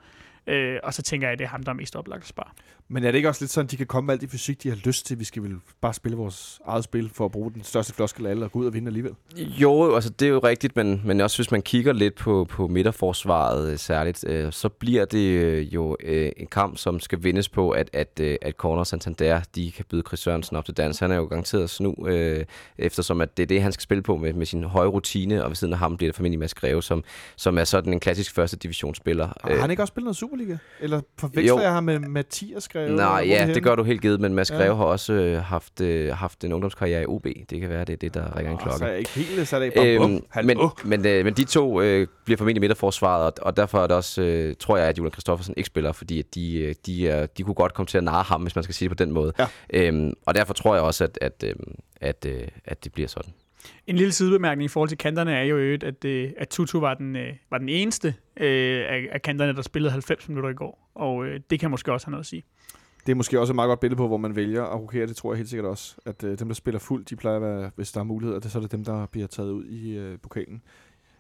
Øh, 0.47 0.79
og 0.83 0.95
så 0.95 1.03
tænker 1.03 1.27
jeg, 1.27 1.33
at 1.33 1.39
det 1.39 1.45
er 1.45 1.49
ham, 1.49 1.63
der 1.63 1.71
er 1.71 1.77
mest 1.77 1.97
oplagt 1.97 2.23
at 2.23 2.29
spare. 2.29 2.51
Men 2.89 3.05
er 3.05 3.11
det 3.11 3.17
ikke 3.17 3.29
også 3.29 3.43
lidt 3.43 3.51
sådan, 3.51 3.67
at 3.67 3.71
de 3.71 3.77
kan 3.77 3.87
komme 3.87 4.07
med 4.07 4.15
alt 4.15 4.21
det 4.21 4.31
fysik, 4.31 4.63
de 4.63 4.69
har 4.69 4.77
lyst 4.77 5.07
til? 5.07 5.19
Vi 5.19 5.25
skal 5.25 5.43
vel 5.43 5.57
bare 5.81 5.95
spille 5.95 6.17
vores 6.17 6.61
eget 6.67 6.85
spil 6.85 7.11
for 7.15 7.25
at 7.25 7.33
bruge 7.33 7.53
den 7.53 7.65
største 7.65 7.95
floskel 7.95 8.27
af 8.27 8.31
alle 8.31 8.45
og 8.45 8.53
gå 8.53 8.59
ud 8.59 8.67
og 8.67 8.75
vinde 8.75 8.89
alligevel. 8.89 9.15
Jo, 9.37 9.95
altså 9.95 10.11
det 10.11 10.27
er 10.27 10.31
jo 10.31 10.39
rigtigt, 10.39 10.77
men, 10.77 11.03
men 11.05 11.21
også 11.21 11.39
hvis 11.39 11.51
man 11.51 11.63
kigger 11.63 11.93
lidt 11.93 12.15
på, 12.15 12.47
på 12.51 12.69
midterforsvaret 12.69 13.73
øh, 13.73 13.79
særligt, 13.79 14.25
øh, 14.29 14.53
så 14.53 14.69
bliver 14.69 15.05
det 15.05 15.19
øh, 15.19 15.75
jo 15.75 15.97
øh, 16.01 16.33
en 16.37 16.47
kamp, 16.47 16.79
som 16.79 17.01
skal 17.01 17.23
vindes 17.23 17.49
på, 17.49 17.71
at, 17.71 17.91
at, 17.93 18.21
øh, 18.21 18.37
at 18.43 18.55
Corner 18.55 18.85
Santander, 18.85 19.41
de 19.55 19.73
kan 19.73 19.85
byde 19.91 20.03
Chris 20.07 20.21
Sørensen 20.21 20.57
op 20.57 20.65
til 20.65 20.77
dans. 20.77 20.99
Han 20.99 21.11
er 21.11 21.17
jo 21.17 21.25
garanteret 21.25 21.63
at 21.63 21.71
snu, 21.71 21.95
øh, 22.07 22.45
eftersom 22.79 23.21
at 23.21 23.37
det 23.37 23.43
er 23.43 23.47
det, 23.47 23.63
han 23.63 23.73
skal 23.73 23.83
spille 23.83 24.03
på 24.03 24.17
med, 24.17 24.33
med 24.33 24.47
sin 24.47 24.65
høje 24.65 24.89
rutine, 24.89 25.45
og 25.45 25.51
ved 25.51 25.57
siden 25.57 25.73
af 25.73 25.79
ham 25.79 25.97
bliver 25.97 26.09
det 26.09 26.17
formentlig 26.17 26.39
Mads 26.39 26.55
Greve, 26.55 26.83
som, 26.83 27.05
som 27.37 27.59
er 27.59 27.65
sådan 27.65 27.93
en 27.93 28.01
klassisk 28.01 28.35
første 28.35 28.57
divisionsspiller. 28.57 29.29
Har 29.41 29.61
han 29.61 29.71
ikke 29.71 29.83
også 29.83 29.93
spillet 29.93 30.05
noget 30.05 30.17
Superliga? 30.17 30.57
Eller 30.81 31.01
forveksler 31.19 31.55
jo. 31.55 31.61
jeg 31.61 31.73
ham 31.73 31.85
med 31.85 31.99
Mathias 31.99 32.69
Greve? 32.77 32.97
Nej, 32.97 33.25
ja, 33.29 33.47
det 33.55 33.63
gør 33.63 33.75
du 33.75 33.83
helt 33.83 34.01
givet, 34.03 34.21
men 34.21 34.35
Mads 34.35 34.51
Ja. 34.51 34.57
Greve 34.57 34.77
har 34.77 34.85
også 34.85 35.13
øh, 35.13 35.43
haft, 35.43 35.81
øh, 35.81 36.13
haft 36.15 36.45
en 36.45 36.53
ungdomskarriere 36.53 37.03
i 37.03 37.07
OB. 37.07 37.27
Det 37.51 37.61
kan 37.61 37.69
være, 37.69 37.85
det 37.85 37.93
er 37.93 37.97
det, 37.97 38.15
der 38.15 38.37
ringer 38.37 38.53
en 38.53 38.59
klokke. 38.59 38.79
Så 38.79 38.85
er 38.85 38.89
jeg 38.89 38.99
ikke 38.99 39.11
helt 39.11 39.49
sat 39.49 39.63
af. 39.63 39.73
Bare, 39.73 39.87
Øhm, 39.95 40.03
øhm, 40.05 40.25
hallo. 40.31 40.69
men, 40.85 41.01
men, 41.03 41.07
øh, 41.07 41.25
men 41.25 41.35
de 41.35 41.45
to 41.45 41.81
øh, 41.81 42.07
bliver 42.25 42.39
formentlig 42.39 42.61
midterforsvaret, 42.61 43.25
og, 43.25 43.33
og 43.43 43.57
derfor 43.57 43.79
er 43.79 43.87
det 43.87 43.97
også, 43.97 44.23
øh, 44.23 44.55
tror 44.61 44.77
jeg, 44.77 44.89
at 44.89 44.99
Julian 44.99 45.11
Kristoffersen 45.11 45.55
ikke 45.57 45.67
spiller, 45.67 45.93
fordi 45.93 46.19
at 46.19 46.35
de, 46.35 46.59
øh, 46.59 46.75
de, 46.87 47.09
er, 47.09 47.27
de 47.27 47.43
kunne 47.43 47.55
godt 47.55 47.75
komme 47.75 47.87
til 47.87 47.99
at 47.99 48.05
narre 48.05 48.23
ham, 48.23 48.43
hvis 48.43 48.55
man 48.57 48.63
skal 48.63 48.75
sige 48.75 48.89
det 48.89 48.99
på 48.99 49.05
den 49.05 49.13
måde. 49.13 49.33
Ja. 49.39 49.47
Øhm, 49.73 50.13
og 50.27 50.35
derfor 50.35 50.55
tror 50.55 50.75
jeg 50.75 50.85
også, 50.85 51.05
at, 51.05 51.19
at, 51.21 51.45
øh, 51.47 51.55
at, 52.01 52.27
øh, 52.29 52.49
at 52.65 52.85
det 52.85 52.93
bliver 52.93 53.09
sådan. 53.09 53.33
En 53.87 53.97
lille 53.97 54.13
sidebemærkning 54.13 54.65
i 54.65 54.69
forhold 54.69 54.89
til 54.89 54.99
kanterne 54.99 55.33
er 55.33 55.43
jo 55.43 55.57
øvrigt, 55.57 55.85
at, 55.85 56.05
øh, 56.05 56.31
at 56.39 56.49
Tutu 56.49 56.81
var 56.81 56.95
den, 56.95 57.17
øh, 57.17 57.33
var 57.51 57.59
den 57.59 57.69
eneste 57.69 58.15
øh, 58.41 58.85
af, 58.89 59.09
af 59.13 59.23
kanterne, 59.23 59.57
der 59.57 59.63
spillede 59.63 59.93
90 59.93 60.29
minutter 60.29 60.51
i 60.51 60.55
går. 60.55 60.91
Og 60.95 61.25
øh, 61.27 61.41
det 61.51 61.61
kan 61.61 61.71
måske 61.71 61.93
også 61.93 62.07
have 62.07 62.11
noget 62.11 62.23
at 62.23 62.27
sige. 62.27 62.43
Det 63.07 63.13
er 63.13 63.17
måske 63.17 63.41
også 63.41 63.53
et 63.53 63.55
meget 63.55 63.69
godt 63.69 63.81
billede 63.81 63.97
på, 63.97 64.07
hvor 64.07 64.17
man 64.17 64.37
vælger 64.37 64.65
at 64.65 64.81
rokere. 64.81 65.07
Det 65.07 65.17
tror 65.17 65.33
jeg 65.33 65.37
helt 65.37 65.49
sikkert 65.49 65.67
også. 65.67 65.97
At 66.07 66.25
øh, 66.25 66.39
dem, 66.39 66.49
der 66.49 66.55
spiller 66.55 66.79
fuld, 66.79 67.05
de 67.05 67.17
plejer 67.17 67.37
at 67.37 67.43
være, 67.43 67.71
hvis 67.77 67.93
der 67.93 68.01
er 68.01 68.05
muligheder, 68.05 68.41
det, 68.41 68.51
så 68.51 68.59
er 68.59 68.63
det 68.63 68.73
dem, 68.73 68.85
der 68.85 69.07
bliver 69.07 69.27
taget 69.27 69.51
ud 69.51 69.65
i 69.65 69.99
øh, 69.99 70.19
pokalen. 70.19 70.63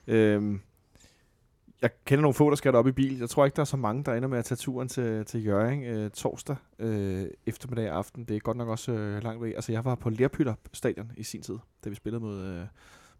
Øhm, 0.06 0.60
jeg 1.82 1.90
kender 2.04 2.22
nogle 2.22 2.34
få, 2.34 2.50
der 2.50 2.56
skal 2.56 2.74
op 2.74 2.86
i 2.86 2.92
bil. 2.92 3.18
Jeg 3.18 3.28
tror 3.28 3.44
ikke, 3.44 3.56
der 3.56 3.62
er 3.62 3.64
så 3.64 3.76
mange, 3.76 4.04
der 4.04 4.14
ender 4.14 4.28
med 4.28 4.38
at 4.38 4.44
tage 4.44 4.56
turen 4.56 4.88
til, 4.88 5.24
til 5.24 5.46
Jørgen 5.46 5.84
øh, 5.84 6.10
torsdag 6.10 6.56
øh, 6.78 7.26
eftermiddag 7.46 7.90
og 7.90 7.98
aften. 7.98 8.24
Det 8.24 8.36
er 8.36 8.40
godt 8.40 8.56
nok 8.56 8.68
også 8.68 8.92
øh, 8.92 9.22
langt 9.22 9.42
væk. 9.42 9.54
Altså, 9.54 9.72
jeg 9.72 9.84
var 9.84 9.94
på 9.94 10.10
Lerpytter 10.10 10.54
stadion 10.72 11.12
i 11.16 11.22
sin 11.22 11.42
tid, 11.42 11.58
da 11.84 11.88
vi 11.88 11.94
spillede 11.94 12.24
mod, 12.24 12.44
øh, 12.44 12.64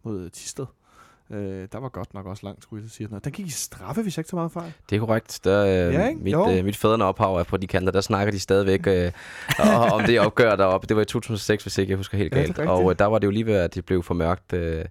mod 0.03 0.31
Tisted. 0.31 0.65
Øh, 0.65 0.86
der 1.31 1.79
var 1.79 1.89
godt 1.89 2.15
nok 2.15 2.27
også 2.27 2.47
langt, 2.47 2.63
skulle 2.63 2.83
jeg 2.83 2.91
sige. 2.91 3.09
Den 3.25 3.33
gik 3.33 3.47
i 3.47 3.51
straffe, 3.51 4.03
hvis 4.03 4.17
jeg 4.17 4.21
ikke 4.21 4.29
tager 4.31 4.39
meget 4.41 4.53
fejl. 4.53 4.73
Det 4.91 4.97
er 4.97 5.01
korrekt. 5.01 5.41
Der, 5.45 5.63
øh, 5.89 5.95
Ja, 5.95 6.09
ikke? 6.09 6.21
mit, 6.21 6.33
Jo. 6.33 6.51
øh, 6.51 6.65
mit 6.65 6.77
fædrende 6.77 7.07
ophav 7.07 7.37
er 7.37 7.43
på 7.45 7.57
de 7.57 7.67
kanter. 7.67 7.93
Der 7.93 8.01
snakker 8.01 8.31
de 8.33 8.39
stadigvæk 8.39 8.87
øh, 8.87 9.13
om 9.95 10.03
det 10.07 10.21
opgør 10.21 10.57
deroppe. 10.57 10.87
Det 10.87 10.97
var 10.97 11.03
i 11.03 11.05
2006, 11.05 11.63
hvis 11.65 11.79
ikke 11.79 11.91
jeg 11.91 11.97
husker 11.97 12.19
helt 12.19 12.33
Ja, 12.35 12.39
galt. 12.39 12.49
rigtigt. 12.49 12.69
og 12.69 12.91
øh, 12.91 12.99
der 12.99 13.05
var 13.07 13.19
det 13.19 13.27
jo 13.27 13.31
lige 13.31 13.47
ved, 13.47 13.55
at 13.57 13.75
det 13.75 13.85
blev 13.85 14.03
for 14.03 14.15
mørkt 14.15 14.53
øh, 14.53 14.85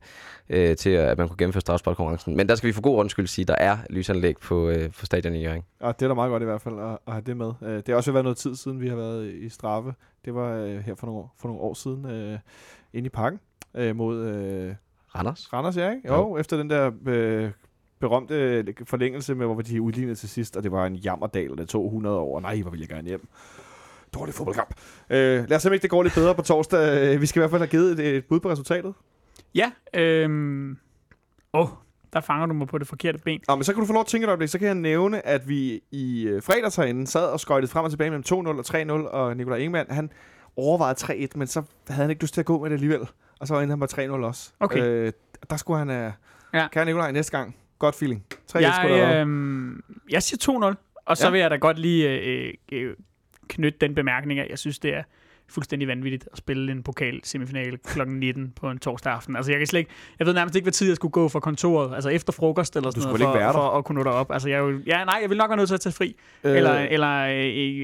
øh, 0.49 0.75
til, 0.75 0.89
at 0.89 1.17
man 1.17 1.27
kunne 1.27 1.37
gennemføre 1.37 1.61
strafsportkonkurrencen. 1.61 2.37
Men 2.37 2.49
der 2.49 2.55
skal 2.55 2.67
vi 2.67 2.73
for 2.73 2.81
god 2.81 2.95
ordens 2.97 3.11
skyld 3.11 3.27
sige, 3.27 3.43
at 3.43 3.47
der 3.47 3.55
er 3.59 3.77
lysanlæg 3.89 4.37
på, 4.37 4.69
øh, 4.69 4.89
på 4.99 5.05
stadion 5.05 5.35
i 5.35 5.43
Jørgen. 5.43 5.61
Og 5.79 5.99
det 5.99 6.05
er 6.05 6.07
da 6.09 6.13
meget 6.13 6.29
godt 6.29 6.41
i 6.41 6.45
hvert 6.45 6.61
fald 6.61 6.79
at, 6.79 6.97
at 7.07 7.13
have 7.13 7.23
det 7.25 7.37
med. 7.37 7.51
Øh, 7.63 7.75
Det 7.75 7.87
har 7.87 7.95
også 7.95 8.11
været 8.11 8.23
noget 8.25 8.37
tid 8.37 8.55
siden, 8.55 8.81
vi 8.81 8.87
har 8.89 8.95
været 8.95 9.33
i 9.33 9.49
straffe. 9.49 9.93
Det 10.25 10.35
var 10.35 10.53
øh, 10.55 10.77
her 10.79 10.95
for 10.95 11.07
nogle, 11.07 11.21
år, 11.21 11.35
for 11.39 11.47
nogle 11.47 11.61
år 11.63 11.73
siden 11.73 12.05
øh, 12.05 12.39
inde 12.93 13.05
i 13.05 13.09
parken 13.09 13.39
øh, 13.75 13.95
mod 13.95 14.25
øh, 14.25 14.75
Randers? 15.15 15.53
Randers, 15.53 15.77
ja, 15.77 15.89
ikke? 15.91 16.07
Jo, 16.07 16.15
Jo. 16.15 16.37
efter 16.37 16.57
den 16.57 16.69
der 16.69 16.91
øh, 17.07 17.51
berømte 17.99 18.65
forlængelse 18.83 19.35
med, 19.35 19.45
hvor 19.45 19.61
de 19.61 19.81
udlignede 19.81 20.15
til 20.15 20.29
sidst, 20.29 20.57
og 20.57 20.63
det 20.63 20.71
var 20.71 20.85
en 20.85 20.95
jammerdal, 20.95 21.51
og 21.51 21.57
det 21.57 21.69
tog 21.69 21.85
100 21.85 22.17
år. 22.17 22.39
Nej, 22.39 22.61
hvor 22.61 22.71
ville 22.71 22.81
jeg 22.89 22.95
gerne 22.95 23.07
hjem. 23.07 23.27
Dårlig 24.13 24.33
fodboldkamp. 24.33 24.75
Øh, 25.09 25.17
lad 25.49 25.55
os 25.55 25.61
se, 25.61 25.69
om 25.69 25.73
ikke 25.73 25.81
det 25.81 25.89
går 25.89 26.03
lidt 26.03 26.15
bedre 26.15 26.35
på 26.35 26.41
torsdag. 26.41 27.13
Øh, 27.15 27.21
Vi 27.21 27.25
skal 27.25 27.39
i 27.39 27.41
hvert 27.41 27.49
fald 27.51 27.61
have 27.61 27.69
givet 27.69 27.99
et, 27.99 28.15
et 28.15 28.25
bud 28.25 28.39
på 28.39 28.49
resultatet. 28.49 28.93
Ja, 29.55 29.71
øhm... 29.93 30.77
Åh, 31.53 31.61
oh, 31.61 31.67
der 32.13 32.21
fanger 32.21 32.45
du 32.45 32.53
mig 32.53 32.67
på 32.67 32.77
det 32.77 32.87
forkerte 32.87 33.17
ben. 33.19 33.39
Nå, 33.47 33.55
men 33.55 33.63
så 33.63 33.73
kan 33.73 33.81
du 33.81 33.87
få 33.87 33.93
lov 33.93 33.99
at 34.01 34.07
tænke 34.07 34.25
et 34.25 34.27
øjeblik. 34.27 34.49
Så 34.49 34.59
kan 34.59 34.67
jeg 34.67 34.75
nævne, 34.75 35.25
at 35.25 35.49
vi 35.49 35.81
i 35.91 36.23
øh, 36.27 36.43
fredags 36.43 36.75
herinde 36.75 37.07
sad 37.07 37.25
og 37.25 37.39
skøjtede 37.39 37.71
frem 37.71 37.83
og 37.85 37.89
tilbage 37.91 38.09
mellem 38.09 38.23
2-0 38.27 38.33
og 38.33 38.59
3-0, 38.67 38.91
og 38.91 39.37
Nikolaj 39.37 39.57
Ingemann, 39.57 39.91
han 39.91 40.09
overvejede 40.57 41.25
3-1, 41.25 41.27
men 41.35 41.47
så 41.47 41.61
havde 41.87 42.01
han 42.01 42.09
ikke 42.09 42.23
lyst 42.23 42.33
til 42.33 42.41
at 42.41 42.45
gå 42.45 42.59
med 42.61 42.69
det 42.69 42.75
alligevel. 42.75 43.07
Og 43.39 43.47
så 43.47 43.59
endte 43.59 43.71
han 43.71 43.79
på 43.79 43.85
3-0 43.85 44.25
også. 44.25 44.51
Okay. 44.59 44.79
Øh, 44.83 45.11
der 45.49 45.57
skulle 45.57 45.79
han... 45.79 45.89
Øh, 45.89 46.11
Ja. 46.53 46.67
Kære 46.67 46.85
Nikolaj, 46.85 47.11
næste 47.11 47.37
gang. 47.37 47.55
Godt 47.79 47.95
feeling. 47.95 48.23
3-1 48.31 48.37
skulle 48.47 48.63
der 48.63 48.69
Jeg, 48.87 48.97
være. 49.09 49.21
øhm, 49.21 49.83
jeg 50.09 50.23
siger 50.23 50.71
2-0, 50.71 50.75
og 51.05 51.17
så 51.17 51.25
Ja. 51.25 51.31
vil 51.31 51.39
jeg 51.39 51.51
da 51.51 51.55
godt 51.55 51.79
lige 51.79 52.09
øh, 52.09 52.53
øh, 52.71 52.95
knytte 53.47 53.79
den 53.81 53.95
bemærkning 53.95 54.39
af, 54.39 54.47
jeg 54.49 54.59
synes, 54.59 54.79
det 54.79 54.93
er 54.95 55.03
fuldstændig 55.49 55.87
vanvittigt 55.87 56.27
at 56.31 56.37
spille 56.37 56.71
en 56.71 56.83
pokal 56.83 57.19
semifinale 57.23 57.77
kl. 57.77 58.01
19 58.07 58.51
på 58.61 58.69
en 58.69 58.79
torsdag 58.79 59.13
aften. 59.13 59.35
Altså, 59.35 59.51
jeg 59.51 59.59
kan 59.59 59.67
slet 59.67 59.79
ikke, 59.79 59.91
jeg 60.19 60.27
ved 60.27 60.33
nærmest 60.33 60.55
ikke, 60.55 60.65
hvad 60.65 60.73
tid 60.73 60.87
jeg 60.87 60.95
skulle 60.95 61.11
gå 61.11 61.29
fra 61.29 61.39
kontoret, 61.39 61.95
altså 61.95 62.09
efter 62.09 62.33
frokost 62.33 62.75
eller 62.75 62.91
sådan 62.91 63.03
noget, 63.03 63.21
for, 63.21 63.33
der? 63.39 63.51
for 63.51 63.59
at 63.77 63.85
kunne 63.85 64.03
nå 64.03 64.09
derop. 64.11 64.31
Altså, 64.31 64.49
jeg 64.49 64.59
jo, 64.59 64.79
ja, 64.85 65.03
nej, 65.05 65.19
jeg 65.21 65.29
vil 65.29 65.37
nok 65.37 65.49
være 65.49 65.57
nødt 65.57 65.67
til 65.69 65.73
at 65.75 65.81
tage 65.81 65.93
fri, 65.93 66.15
Øh, 66.43 66.57
eller, 66.57 66.73
eller 66.73 67.09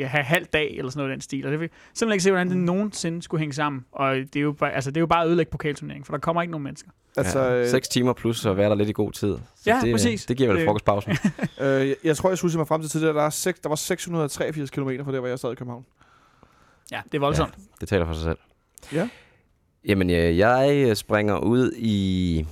øh, 0.03 0.09
have 0.09 0.23
halv 0.23 0.45
dag, 0.45 0.75
eller 0.77 0.91
sådan 0.91 0.99
noget 0.99 1.11
i 1.11 1.13
den 1.13 1.21
stil. 1.21 1.45
Og 1.45 1.51
det 1.51 1.59
vil 1.59 1.69
simpelthen 1.93 2.11
ikke 2.13 2.23
se, 2.23 2.31
hvordan 2.31 2.49
det 2.49 2.57
nogensinde 2.57 3.21
skulle 3.21 3.39
hænge 3.39 3.53
sammen. 3.53 3.85
Og 3.91 4.15
det 4.15 4.35
er 4.35 4.41
jo 4.41 4.51
bare, 4.51 4.71
altså, 4.73 4.91
det 4.91 4.97
er 4.97 5.01
jo 5.01 5.07
bare 5.07 5.23
at 5.23 5.27
ødelægge 5.27 5.49
pokalturneringen, 5.51 6.05
for 6.05 6.13
der 6.13 6.19
kommer 6.19 6.41
ikke 6.41 6.51
nogen 6.51 6.63
mennesker. 6.63 6.89
altså, 7.17 7.39
ja, 7.39 7.61
øh, 7.61 7.67
6 7.67 7.87
timer 7.87 8.13
plus 8.13 8.45
og 8.45 8.57
være 8.57 8.69
der 8.69 8.75
lidt 8.75 8.89
i 8.89 8.93
god 8.93 9.11
tid. 9.11 9.37
Så 9.55 9.63
Ja, 9.65 9.79
det, 9.83 9.91
præcis. 9.93 10.25
Det 10.25 10.37
giver 10.37 10.49
vel 10.49 10.57
Det- 10.57 10.65
frokostpausen. 10.65 11.11
øh, 11.61 11.87
jeg, 11.89 11.95
jeg 12.03 12.17
tror, 12.17 12.29
jeg 12.29 12.37
skulle 12.37 12.57
mig 12.57 12.67
frem 12.67 12.81
til 12.81 12.89
tidligere. 12.89 13.13
Der, 13.15 13.21
er 13.23 13.29
seks, 13.29 13.59
der 13.59 13.69
var 13.69 13.75
683 13.75 14.69
km 14.69 14.89
fra 15.03 15.11
der, 15.11 15.19
hvor 15.19 15.27
jeg 15.27 15.39
sad 15.39 15.51
i 15.51 15.55
København. 15.55 15.85
Ja, 16.91 17.01
det 17.05 17.15
er 17.15 17.19
voldsomt. 17.19 17.53
Det 17.81 17.89
taler 17.89 18.05
for 18.05 18.13
sig 18.13 18.23
selv. 18.23 18.37
Ja. 18.93 19.09
Jamen, 19.85 20.09
øh, 20.09 20.37
jeg 20.37 20.97
springer 20.97 21.37
ud 21.37 21.71
i 21.77 22.45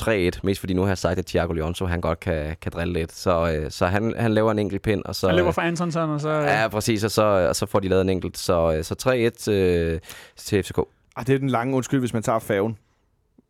3-1, 0.00 0.40
mest 0.42 0.60
fordi 0.60 0.74
nu 0.74 0.82
har 0.82 0.88
jeg 0.88 0.98
sagt, 0.98 1.18
at 1.18 1.26
Thiago 1.26 1.52
Leonso, 1.52 1.86
han 1.86 2.00
godt 2.00 2.20
kan, 2.20 2.56
kan 2.60 2.72
drille 2.72 2.92
lidt. 2.92 3.12
Så, 3.12 3.52
øh, 3.52 3.70
så 3.70 3.86
han, 3.86 4.14
han 4.18 4.34
laver 4.34 4.50
en 4.50 4.58
enkelt 4.58 4.82
pind, 4.82 5.02
og 5.04 5.14
så... 5.14 5.26
Jeg 5.26 5.36
løber 5.36 5.50
fra 5.50 5.66
Antonsson, 5.66 6.10
og 6.10 6.20
så... 6.20 6.30
Ja, 6.30 6.68
præcis, 6.68 7.04
og 7.04 7.10
så, 7.10 7.22
og 7.22 7.56
så 7.56 7.66
får 7.66 7.80
de 7.80 7.88
lavet 7.88 8.00
en 8.02 8.08
enkelt. 8.08 8.38
Så, 8.38 8.74
øh, 8.76 8.84
så 8.84 9.30
3-1 9.48 9.50
øh, 9.52 10.00
til 10.36 10.62
FCK. 10.62 10.78
Ah, 11.16 11.26
det 11.26 11.34
er 11.34 11.38
den 11.38 11.48
lange 11.50 11.76
undskyld, 11.76 12.00
hvis 12.00 12.12
man 12.12 12.22
tager 12.22 12.38
færgen. 12.38 12.78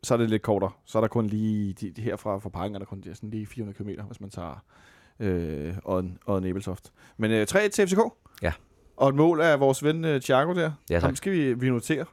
Så 0.03 0.15
er 0.15 0.19
det 0.19 0.31
lidt 0.31 0.43
kortere. 0.43 0.71
Så 0.85 0.99
er 0.99 1.01
der 1.01 1.09
kun 1.09 1.27
lige, 1.27 1.73
de, 1.73 1.91
de 1.91 2.03
herfra 2.03 2.39
fra 2.39 2.49
parken 2.49 2.75
er 2.75 2.79
der 2.79 2.87
kun 2.87 3.05
sådan 3.15 3.31
lige 3.31 3.47
400 3.47 3.79
km, 3.79 4.07
hvis 4.07 4.21
man 4.21 4.31
tager 4.31 4.65
øh, 5.21 5.75
Odden, 5.85 6.19
Odden 6.27 6.51
Ebeltoft. 6.51 6.93
Men 7.17 7.31
øh, 7.31 7.47
3-1 7.51 7.69
til 7.69 7.89
FCK. 7.89 7.99
Ja. 8.43 8.53
Og 8.99 9.09
et 9.09 9.15
mål 9.15 9.41
af 9.41 9.61
vores 9.61 9.85
ven 9.85 10.05
øh, 10.05 10.21
Thiago 10.21 10.55
der. 10.55 10.71
Ja, 10.91 10.95
tak. 10.95 11.03
Ham 11.03 11.17
skal 11.17 11.33
vi, 11.33 11.53
vi 11.55 11.71
notere. 11.71 12.05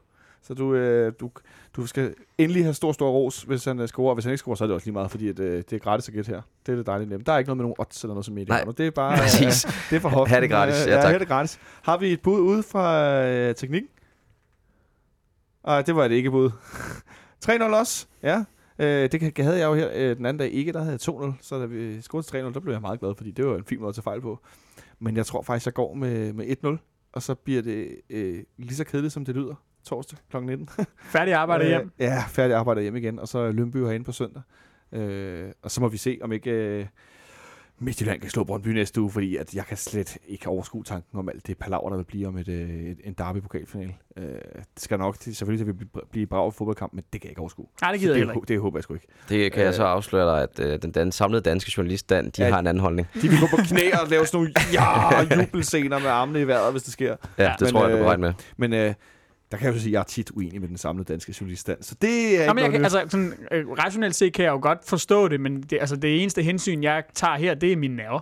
Så 0.42 0.54
du, 0.54 0.74
øh, 0.74 1.14
du, 1.20 1.32
du 1.76 1.86
skal 1.88 2.14
endelig 2.38 2.64
have 2.64 2.74
stor, 2.74 2.92
stor 2.92 3.10
ros, 3.12 3.42
hvis 3.44 3.66
han 3.66 3.80
øh, 3.80 3.88
scorer. 3.88 4.14
Hvis 4.14 4.26
han 4.26 4.32
ikke 4.32 4.38
scorer, 4.40 4.56
så 4.56 4.64
er 4.64 4.68
det 4.68 4.76
også 4.76 4.86
lige 4.88 4.94
meget, 4.94 5.12
fordi 5.12 5.30
at, 5.30 5.40
øh, 5.40 5.58
det 5.58 5.74
er 5.74 5.78
gratis 5.80 6.08
at 6.08 6.14
gætte 6.14 6.30
her. 6.30 6.42
Det 6.66 6.72
er 6.72 6.76
det 6.76 6.86
dejligt 6.86 7.10
nemt. 7.10 7.26
Der 7.28 7.34
er 7.34 7.38
ikke 7.38 7.48
noget 7.50 7.58
med 7.58 7.64
nogen 7.64 7.76
odds 7.80 8.04
eller 8.04 8.14
noget 8.14 8.26
som 8.26 8.34
Nej, 8.36 8.40
medier. 8.42 8.72
Det 8.72 8.88
er 8.88 8.92
bare 8.92 9.14
øh, 9.14 9.20
præcis. 9.20 9.64
det 9.90 9.96
er 9.96 10.00
for 10.00 10.10
hoften. 10.10 10.34
Ha' 10.34 10.42
det 10.42 10.50
gratis. 10.50 10.86
Ja, 10.88 10.96
Ja, 10.96 11.02
tak. 11.02 11.12
ha' 11.12 11.20
det 11.20 11.28
gratis. 11.28 11.60
Har 11.82 11.98
vi 11.98 12.14
et 12.14 12.22
bud 12.22 12.40
ude 12.40 12.64
fra 12.64 13.14
øh, 13.26 13.56
teknikken? 13.56 13.90
Ah, 15.64 15.86
det 15.86 15.96
var 15.96 16.06
et 16.06 16.12
ikke 16.12 16.32
bud. 16.32 16.50
3-0 17.46 17.64
også. 17.64 18.06
Ja. 18.24 18.44
Øh, 18.80 19.12
det 19.12 19.38
havde 19.38 19.58
jeg 19.60 19.66
jo 19.66 19.74
her 19.74 19.90
øh, 19.96 20.18
den 20.18 20.26
anden 20.26 20.40
dag 20.40 20.52
ikke. 20.52 20.74
Der 20.74 20.80
havde 20.84 20.92
jeg 21.08 21.16
2-0. 21.16 21.34
Så 21.42 21.60
da 21.60 21.66
vi 21.66 22.02
scorede 22.02 22.28
til 22.28 22.38
3-0, 22.38 22.54
der 22.54 22.60
blev 22.60 22.74
jeg 22.74 22.82
meget 22.82 23.00
glad, 23.00 23.14
fordi 23.18 23.32
det 23.32 23.46
var 23.48 23.56
en 23.56 23.64
fin 23.66 23.80
måde 23.80 23.90
at 23.90 23.96
tage 23.96 24.04
fejl 24.04 24.22
på. 24.22 24.40
Men 25.00 25.18
jeg 25.18 25.26
tror 25.26 25.42
faktisk, 25.42 25.66
jeg 25.66 25.74
går 25.74 25.94
med, 25.94 26.34
med 26.34 26.56
1-0. 26.66 27.10
Og 27.14 27.22
så 27.22 27.36
bliver 27.36 27.62
det 27.62 28.02
øh, 28.10 28.44
lige 28.58 28.76
så 28.76 28.84
kedeligt, 28.84 29.14
som 29.14 29.26
det 29.26 29.36
lyder 29.36 29.56
torsdag 29.84 30.20
kl. 30.30 30.38
19. 30.38 30.70
Færdig 31.16 31.34
arbejde 31.34 31.68
hjem. 31.68 31.82
Øh, 31.82 31.90
ja, 32.00 32.24
færdig 32.28 32.56
arbejde 32.56 32.82
hjem 32.82 32.96
igen. 32.96 33.20
Og 33.20 33.28
så 33.28 33.52
Lønby 33.52 33.78
herinde 33.78 34.06
på 34.06 34.12
søndag. 34.12 34.42
Øh, 34.92 35.52
og 35.62 35.72
så 35.72 35.82
må 35.82 35.88
vi 35.88 35.98
se, 35.98 36.20
om 36.22 36.32
ikke 36.32 36.52
øh, 36.52 36.86
Midtjylland 37.80 38.22
kan 38.22 38.30
slå 38.30 38.44
Brøndby 38.44 38.68
næste 38.68 39.02
uge, 39.02 39.12
fordi 39.12 39.36
at 39.36 39.54
jeg 39.56 39.66
kan 39.66 39.78
slet 39.78 40.18
ikke 40.28 40.48
overskue 40.50 40.84
tanken 40.84 41.20
om 41.20 41.30
alt 41.30 41.48
det 41.48 41.58
palaver, 41.58 41.90
der 41.90 41.98
vil 41.98 42.04
blive 42.04 42.28
om 42.28 42.38
et, 42.38 42.48
øh, 42.48 42.70
et, 42.70 42.98
en 43.04 43.14
derby-pokalfinale. 43.14 43.94
Øh, 44.18 44.26
det 44.26 44.38
skal 44.78 45.00
nok, 45.00 45.26
det, 45.26 45.38
selvfølgelig 45.38 45.66
det 45.68 45.80
vil 45.80 45.86
blive- 45.86 46.04
blive 46.12 46.26
brav 46.28 46.52
fodboldkamp, 46.52 46.94
men 46.94 47.04
det 47.14 47.22
kan 47.22 47.28
jeg 47.28 47.32
ikke 47.32 47.42
overskue. 47.42 47.66
Nej, 47.82 47.92
det 47.92 48.00
gider 48.00 48.16
jeg 48.16 48.28
det, 48.28 48.36
ikke. 48.36 48.46
det 48.48 48.60
håber 48.62 48.78
jeg 48.78 48.84
sgu 48.84 48.94
ikke. 48.94 49.08
Det 49.30 49.52
kan 49.52 49.64
jeg 49.64 49.74
så 49.74 49.84
afsløre 49.84 50.36
dig, 50.36 50.44
at 50.44 50.60
øh, 50.60 50.82
den 50.82 50.92
dan- 50.92 51.12
samlede 51.12 51.42
danske 51.42 51.72
journaliststand, 51.78 52.32
de 52.32 52.44
Ja. 52.44 52.50
har 52.52 52.60
en 52.60 52.68
anden 52.68 52.82
holdning. 52.82 53.08
De 53.14 53.30
vil 53.30 53.40
gå 53.40 53.48
på 53.48 53.58
knæ 53.68 53.92
og 54.04 54.10
lave 54.10 54.26
sådan 54.26 54.38
nogle 54.38 54.54
ja, 54.74 55.42
jubelscener 55.42 56.00
med 56.00 56.08
armene 56.08 56.42
i 56.42 56.48
vejret, 56.48 56.72
hvis 56.72 56.84
det 56.84 56.94
sker. 56.94 57.16
Ja, 57.38 57.44
det 57.44 57.62
Men, 57.62 57.70
tror 57.70 57.88
jeg, 57.88 57.98
du 58.06 58.12
øh, 58.12 58.20
med. 58.20 58.34
Men 58.58 58.74
øh, 58.74 58.94
der 59.52 59.58
kan 59.58 59.68
jeg 59.68 59.74
jo 59.76 59.80
sige, 59.80 59.90
at 59.90 59.94
jeg 59.94 60.00
er 60.00 60.04
tit 60.04 60.32
uenig 60.36 60.62
med 60.62 60.68
den 60.70 60.78
samlede 60.78 61.14
danske 61.14 61.36
journaliststand. 61.42 61.84
Så 61.84 61.96
det 62.02 62.10
er 62.10 62.16
ikke 62.30 62.44
Jamen, 62.44 62.48
jeg 62.64 62.70
noget 62.70 62.72
kan, 62.72 62.84
altså, 63.00 63.06
sådan, 63.10 63.34
øh, 63.52 63.70
rationelt 63.70 64.16
set 64.16 64.34
kan 64.34 64.46
jeg 64.46 64.52
jo 64.52 64.60
godt 64.62 64.80
forstå 64.88 65.28
det, 65.28 65.42
men 65.42 65.62
det, 65.62 65.78
altså, 65.80 65.96
det 65.96 66.22
eneste 66.22 66.42
hensyn, 66.44 66.84
jeg 66.84 67.04
tager 67.14 67.36
her, 67.36 67.54
det 67.54 67.72
er 67.72 67.78
mine 67.78 67.96
nerver. 67.96 68.20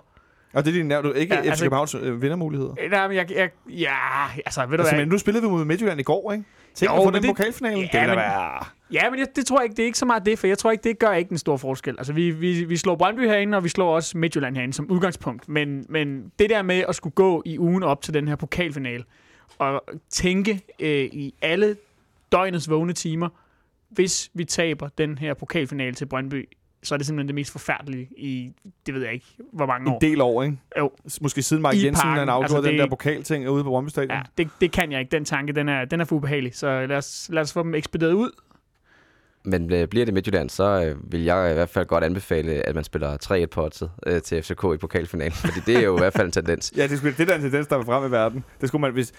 Og 0.53 0.65
det 0.65 0.71
er 0.71 0.75
din 0.77 0.85
nerv, 0.85 1.03
du 1.03 1.11
ikke 1.11 1.35
Ja, 1.35 1.41
FC 1.41 1.45
altså- 1.45 1.65
Københavns 1.65 1.95
øh, 2.01 2.21
vindermuligheder. 2.21 2.75
Øh, 2.83 2.91
Nej, 2.91 3.07
men 3.07 3.17
jeg, 3.17 3.31
jeg, 3.31 3.49
ja, 3.69 3.95
altså, 4.45 4.61
ved 4.65 4.77
du 4.77 4.81
Altså, 4.81 4.95
hvad? 4.95 5.01
men 5.05 5.09
nu 5.09 5.17
spillede 5.17 5.43
vi 5.45 5.49
mod 5.49 5.65
Midtjylland 5.65 5.99
i 5.99 6.03
går, 6.03 6.31
ikke? 6.31 6.43
Tænk 6.75 6.91
Jo, 6.91 6.95
at 6.95 6.99
få 6.99 7.05
men 7.05 7.13
den 7.13 7.23
det- 7.23 7.29
pokalfinalen. 7.29 7.89
Ja, 7.93 7.99
det 7.99 8.07
men- 8.09 8.17
være... 8.17 8.65
Ja, 8.93 9.09
men 9.09 9.19
jeg, 9.19 9.27
det 9.35 9.45
tror 9.45 9.59
jeg 9.59 9.63
ikke, 9.63 9.75
det 9.75 9.83
er 9.83 9.85
ikke 9.85 9.97
så 9.97 10.05
meget 10.05 10.25
det, 10.25 10.39
for 10.39 10.47
jeg 10.47 10.57
tror 10.57 10.71
ikke, 10.71 10.83
det 10.83 10.99
gør 10.99 11.11
ikke 11.11 11.31
en 11.31 11.37
stor 11.37 11.57
forskel. 11.57 11.95
Altså, 11.97 12.13
vi, 12.13 12.31
vi, 12.31 12.63
vi 12.63 12.77
slår 12.77 12.95
Brøndby 12.95 13.27
herinde, 13.27 13.57
og 13.57 13.63
vi 13.63 13.69
slår 13.69 13.95
også 13.95 14.17
Midtjylland 14.17 14.55
herinde 14.55 14.73
som 14.73 14.91
udgangspunkt. 14.91 15.49
Men, 15.49 15.85
men 15.89 16.31
det 16.39 16.49
der 16.49 16.61
med 16.61 16.83
at 16.89 16.95
skulle 16.95 17.13
gå 17.13 17.41
i 17.45 17.59
ugen 17.59 17.83
op 17.83 18.01
til 18.01 18.13
den 18.13 18.27
her 18.27 18.35
pokalfinale, 18.35 19.03
og 19.57 19.83
tænke 20.09 20.61
øh, 20.79 21.05
i 21.05 21.33
alle 21.41 21.75
døgnets 22.31 22.69
vågne 22.69 22.93
timer, 22.93 23.29
hvis 23.89 24.29
vi 24.33 24.45
taber 24.45 24.89
den 24.97 25.17
her 25.17 25.33
pokalfinale 25.33 25.95
til 25.95 26.05
Brøndby, 26.05 26.49
så 26.83 26.95
er 26.95 26.97
det 26.97 27.07
simpelthen 27.07 27.27
det 27.27 27.35
mest 27.35 27.51
forfærdelige 27.51 28.09
i, 28.17 28.51
det 28.85 28.93
ved 28.93 29.01
jeg 29.03 29.13
ikke, 29.13 29.25
hvor 29.53 29.65
mange 29.65 29.91
år. 29.91 29.95
En 29.95 30.01
del 30.01 30.21
år, 30.21 30.43
ikke? 30.43 30.57
Jo. 30.77 30.91
Måske 31.21 31.41
siden 31.41 31.61
Mark 31.61 31.75
I 31.75 31.85
Jensen 31.85 32.01
parken. 32.01 32.19
han 32.19 32.29
afgjorde 32.29 32.55
Altså, 32.55 32.71
den 32.71 32.79
der 32.79 32.87
pokalting 32.89 33.49
ude 33.49 33.63
på 33.63 33.69
Brøndby 33.69 33.89
Stadion. 33.89 34.11
Ja, 34.11 34.21
det, 34.37 34.49
det 34.61 34.71
kan 34.71 34.91
jeg 34.91 34.99
ikke. 34.99 35.11
Den 35.11 35.25
tanke, 35.25 35.53
den 35.53 35.69
er, 35.69 35.85
den 35.85 36.01
er 36.01 36.05
for 36.05 36.15
ubehagelig. 36.15 36.55
Så 36.55 36.85
lad 36.85 36.97
os, 36.97 37.29
lad 37.33 37.41
os 37.41 37.53
få 37.53 37.63
dem 37.63 37.75
ekspederet 37.75 38.13
ud. 38.13 38.31
Men 39.45 39.73
øh, 39.73 39.87
bliver 39.87 40.05
det 40.05 40.13
Midtjylland, 40.13 40.49
så 40.49 40.63
øh, 40.85 41.11
vil 41.11 41.23
jeg 41.23 41.51
i 41.51 41.53
hvert 41.53 41.69
fald 41.69 41.85
godt 41.85 42.03
anbefale, 42.03 42.51
at 42.51 42.75
man 42.75 42.83
spiller 42.83 43.17
3-1 43.43 43.45
på 43.45 43.69
øh, 44.07 44.21
til 44.21 44.43
FCK 44.43 44.63
i 44.73 44.77
pokalfinalen. 44.77 45.31
Fordi 45.33 45.59
det 45.65 45.77
er 45.77 45.81
jo 45.83 45.97
i 45.97 45.99
hvert 45.99 46.13
fald 46.13 46.25
en 46.25 46.31
tendens. 46.31 46.73
Ja, 46.77 46.87
det, 46.87 46.97
skulle, 46.97 47.15
det 47.17 47.29
er 47.29 47.33
den 47.33 47.41
tendens, 47.41 47.67
der 47.67 47.77
er 47.77 47.83
frem 47.83 48.07
i 48.07 48.11
verden. 48.11 48.43
Det 48.61 48.69
skulle 48.69 48.81
man, 48.81 48.91
hvis, 48.93 49.13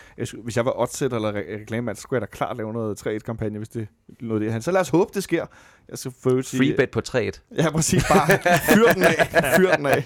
hvis 0.45 0.57
jeg 0.57 0.64
var 0.64 0.81
oddsetter 0.81 1.16
eller 1.16 1.33
re- 1.33 1.61
reklamemand, 1.61 1.97
så 1.97 2.03
skulle 2.03 2.20
jeg 2.20 2.29
da 2.29 2.37
klart 2.37 2.57
lave 2.57 2.72
noget 2.72 3.07
3-1-kampagne, 3.07 3.59
hvis 3.59 3.68
det 3.68 3.89
noget 4.20 4.43
det. 4.43 4.53
Han. 4.53 4.62
Så 4.62 4.70
lad 4.72 4.81
os 4.81 4.89
håbe, 4.89 5.11
det 5.14 5.22
sker. 5.22 5.47
Jeg 5.89 5.99
skal 5.99 6.12
øvrigt 6.27 6.47
sige, 6.47 6.59
Freebet 6.59 6.91
på 6.91 7.01
3-1. 7.09 7.55
Ja, 7.57 7.70
præcis. 7.70 8.05
Bare 8.09 8.39
fyr 8.75 8.93
den 8.95 9.03
af. 9.03 9.55
Fyr 9.57 9.70
den 9.77 9.87
af. 9.87 10.05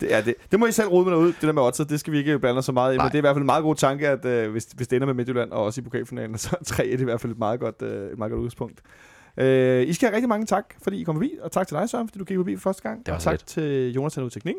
Det, 0.00 0.14
er 0.14 0.20
det. 0.20 0.34
det 0.50 0.60
må 0.60 0.66
I 0.66 0.72
selv 0.72 0.88
rode 0.88 1.04
med 1.10 1.16
ud, 1.16 1.26
det 1.26 1.42
der 1.42 1.52
med 1.52 1.62
oddset. 1.62 1.88
Det 1.90 2.00
skal 2.00 2.12
vi 2.12 2.18
ikke 2.18 2.38
blande 2.38 2.58
os 2.58 2.64
så 2.64 2.72
meget 2.72 2.94
i. 2.94 2.96
Men 2.96 2.98
Nej. 2.98 3.06
det 3.08 3.14
er 3.14 3.18
i 3.18 3.20
hvert 3.20 3.34
fald 3.34 3.42
en 3.42 3.46
meget 3.46 3.62
god 3.62 3.74
tanke, 3.74 4.08
at 4.08 4.24
øh, 4.24 4.50
hvis, 4.50 4.64
hvis 4.76 4.88
det 4.88 4.96
ender 4.96 5.06
med 5.06 5.14
Midtjylland 5.14 5.50
og 5.52 5.64
også 5.64 5.80
i 5.80 5.84
pokalfinalen, 5.84 6.38
så 6.38 6.56
er 6.60 6.64
3-1 6.82 6.82
i 6.82 7.04
hvert 7.04 7.20
fald 7.20 7.32
et 7.32 7.38
meget 7.38 7.60
godt, 7.60 7.82
øh, 7.82 8.12
et 8.12 8.18
meget 8.18 8.30
godt 8.30 8.38
udgangspunkt. 8.38 8.80
Øh, 9.38 9.88
I 9.88 9.92
skal 9.92 10.08
have 10.08 10.14
rigtig 10.14 10.28
mange 10.28 10.46
tak, 10.46 10.74
fordi 10.82 11.00
I 11.00 11.04
kom 11.04 11.14
forbi. 11.14 11.32
Og 11.42 11.52
tak 11.52 11.68
til 11.68 11.76
dig, 11.76 11.88
Søren, 11.90 12.08
fordi 12.08 12.18
du 12.18 12.24
gik 12.24 12.36
forbi 12.36 12.56
for 12.56 12.60
første 12.60 12.82
gang. 12.82 13.06
Det 13.06 13.12
var 13.12 13.16
og 13.16 13.22
tak 13.22 13.32
lidt. 13.32 13.46
til 13.46 13.92
Jonathan 13.92 14.24
ud 14.24 14.30
Teknik. 14.30 14.54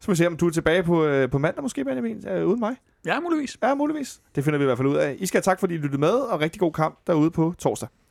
Så 0.00 0.04
må 0.10 0.12
vi 0.12 0.16
se, 0.16 0.26
om 0.26 0.36
du 0.36 0.46
er 0.46 0.50
tilbage 0.50 0.82
på, 0.82 1.04
øh, 1.04 1.30
på 1.30 1.38
mandag 1.38 1.62
måske, 1.62 1.84
Benjamin, 1.84 2.28
øh, 2.28 2.46
uden 2.46 2.60
mig. 2.60 2.76
Ja, 3.06 3.20
muligvis. 3.20 3.58
Ja, 3.62 3.74
muligvis. 3.74 4.20
Det 4.34 4.44
finder 4.44 4.58
vi 4.58 4.64
i 4.64 4.66
hvert 4.66 4.78
fald 4.78 4.88
ud 4.88 4.96
af. 4.96 5.16
I 5.18 5.26
skal 5.26 5.38
have 5.38 5.42
tak, 5.42 5.60
fordi 5.60 5.74
I 5.74 5.78
lyttede 5.78 6.00
med, 6.00 6.10
og 6.12 6.40
rigtig 6.40 6.60
god 6.60 6.72
kamp 6.72 6.98
derude 7.06 7.30
på 7.30 7.54
torsdag. 7.58 7.88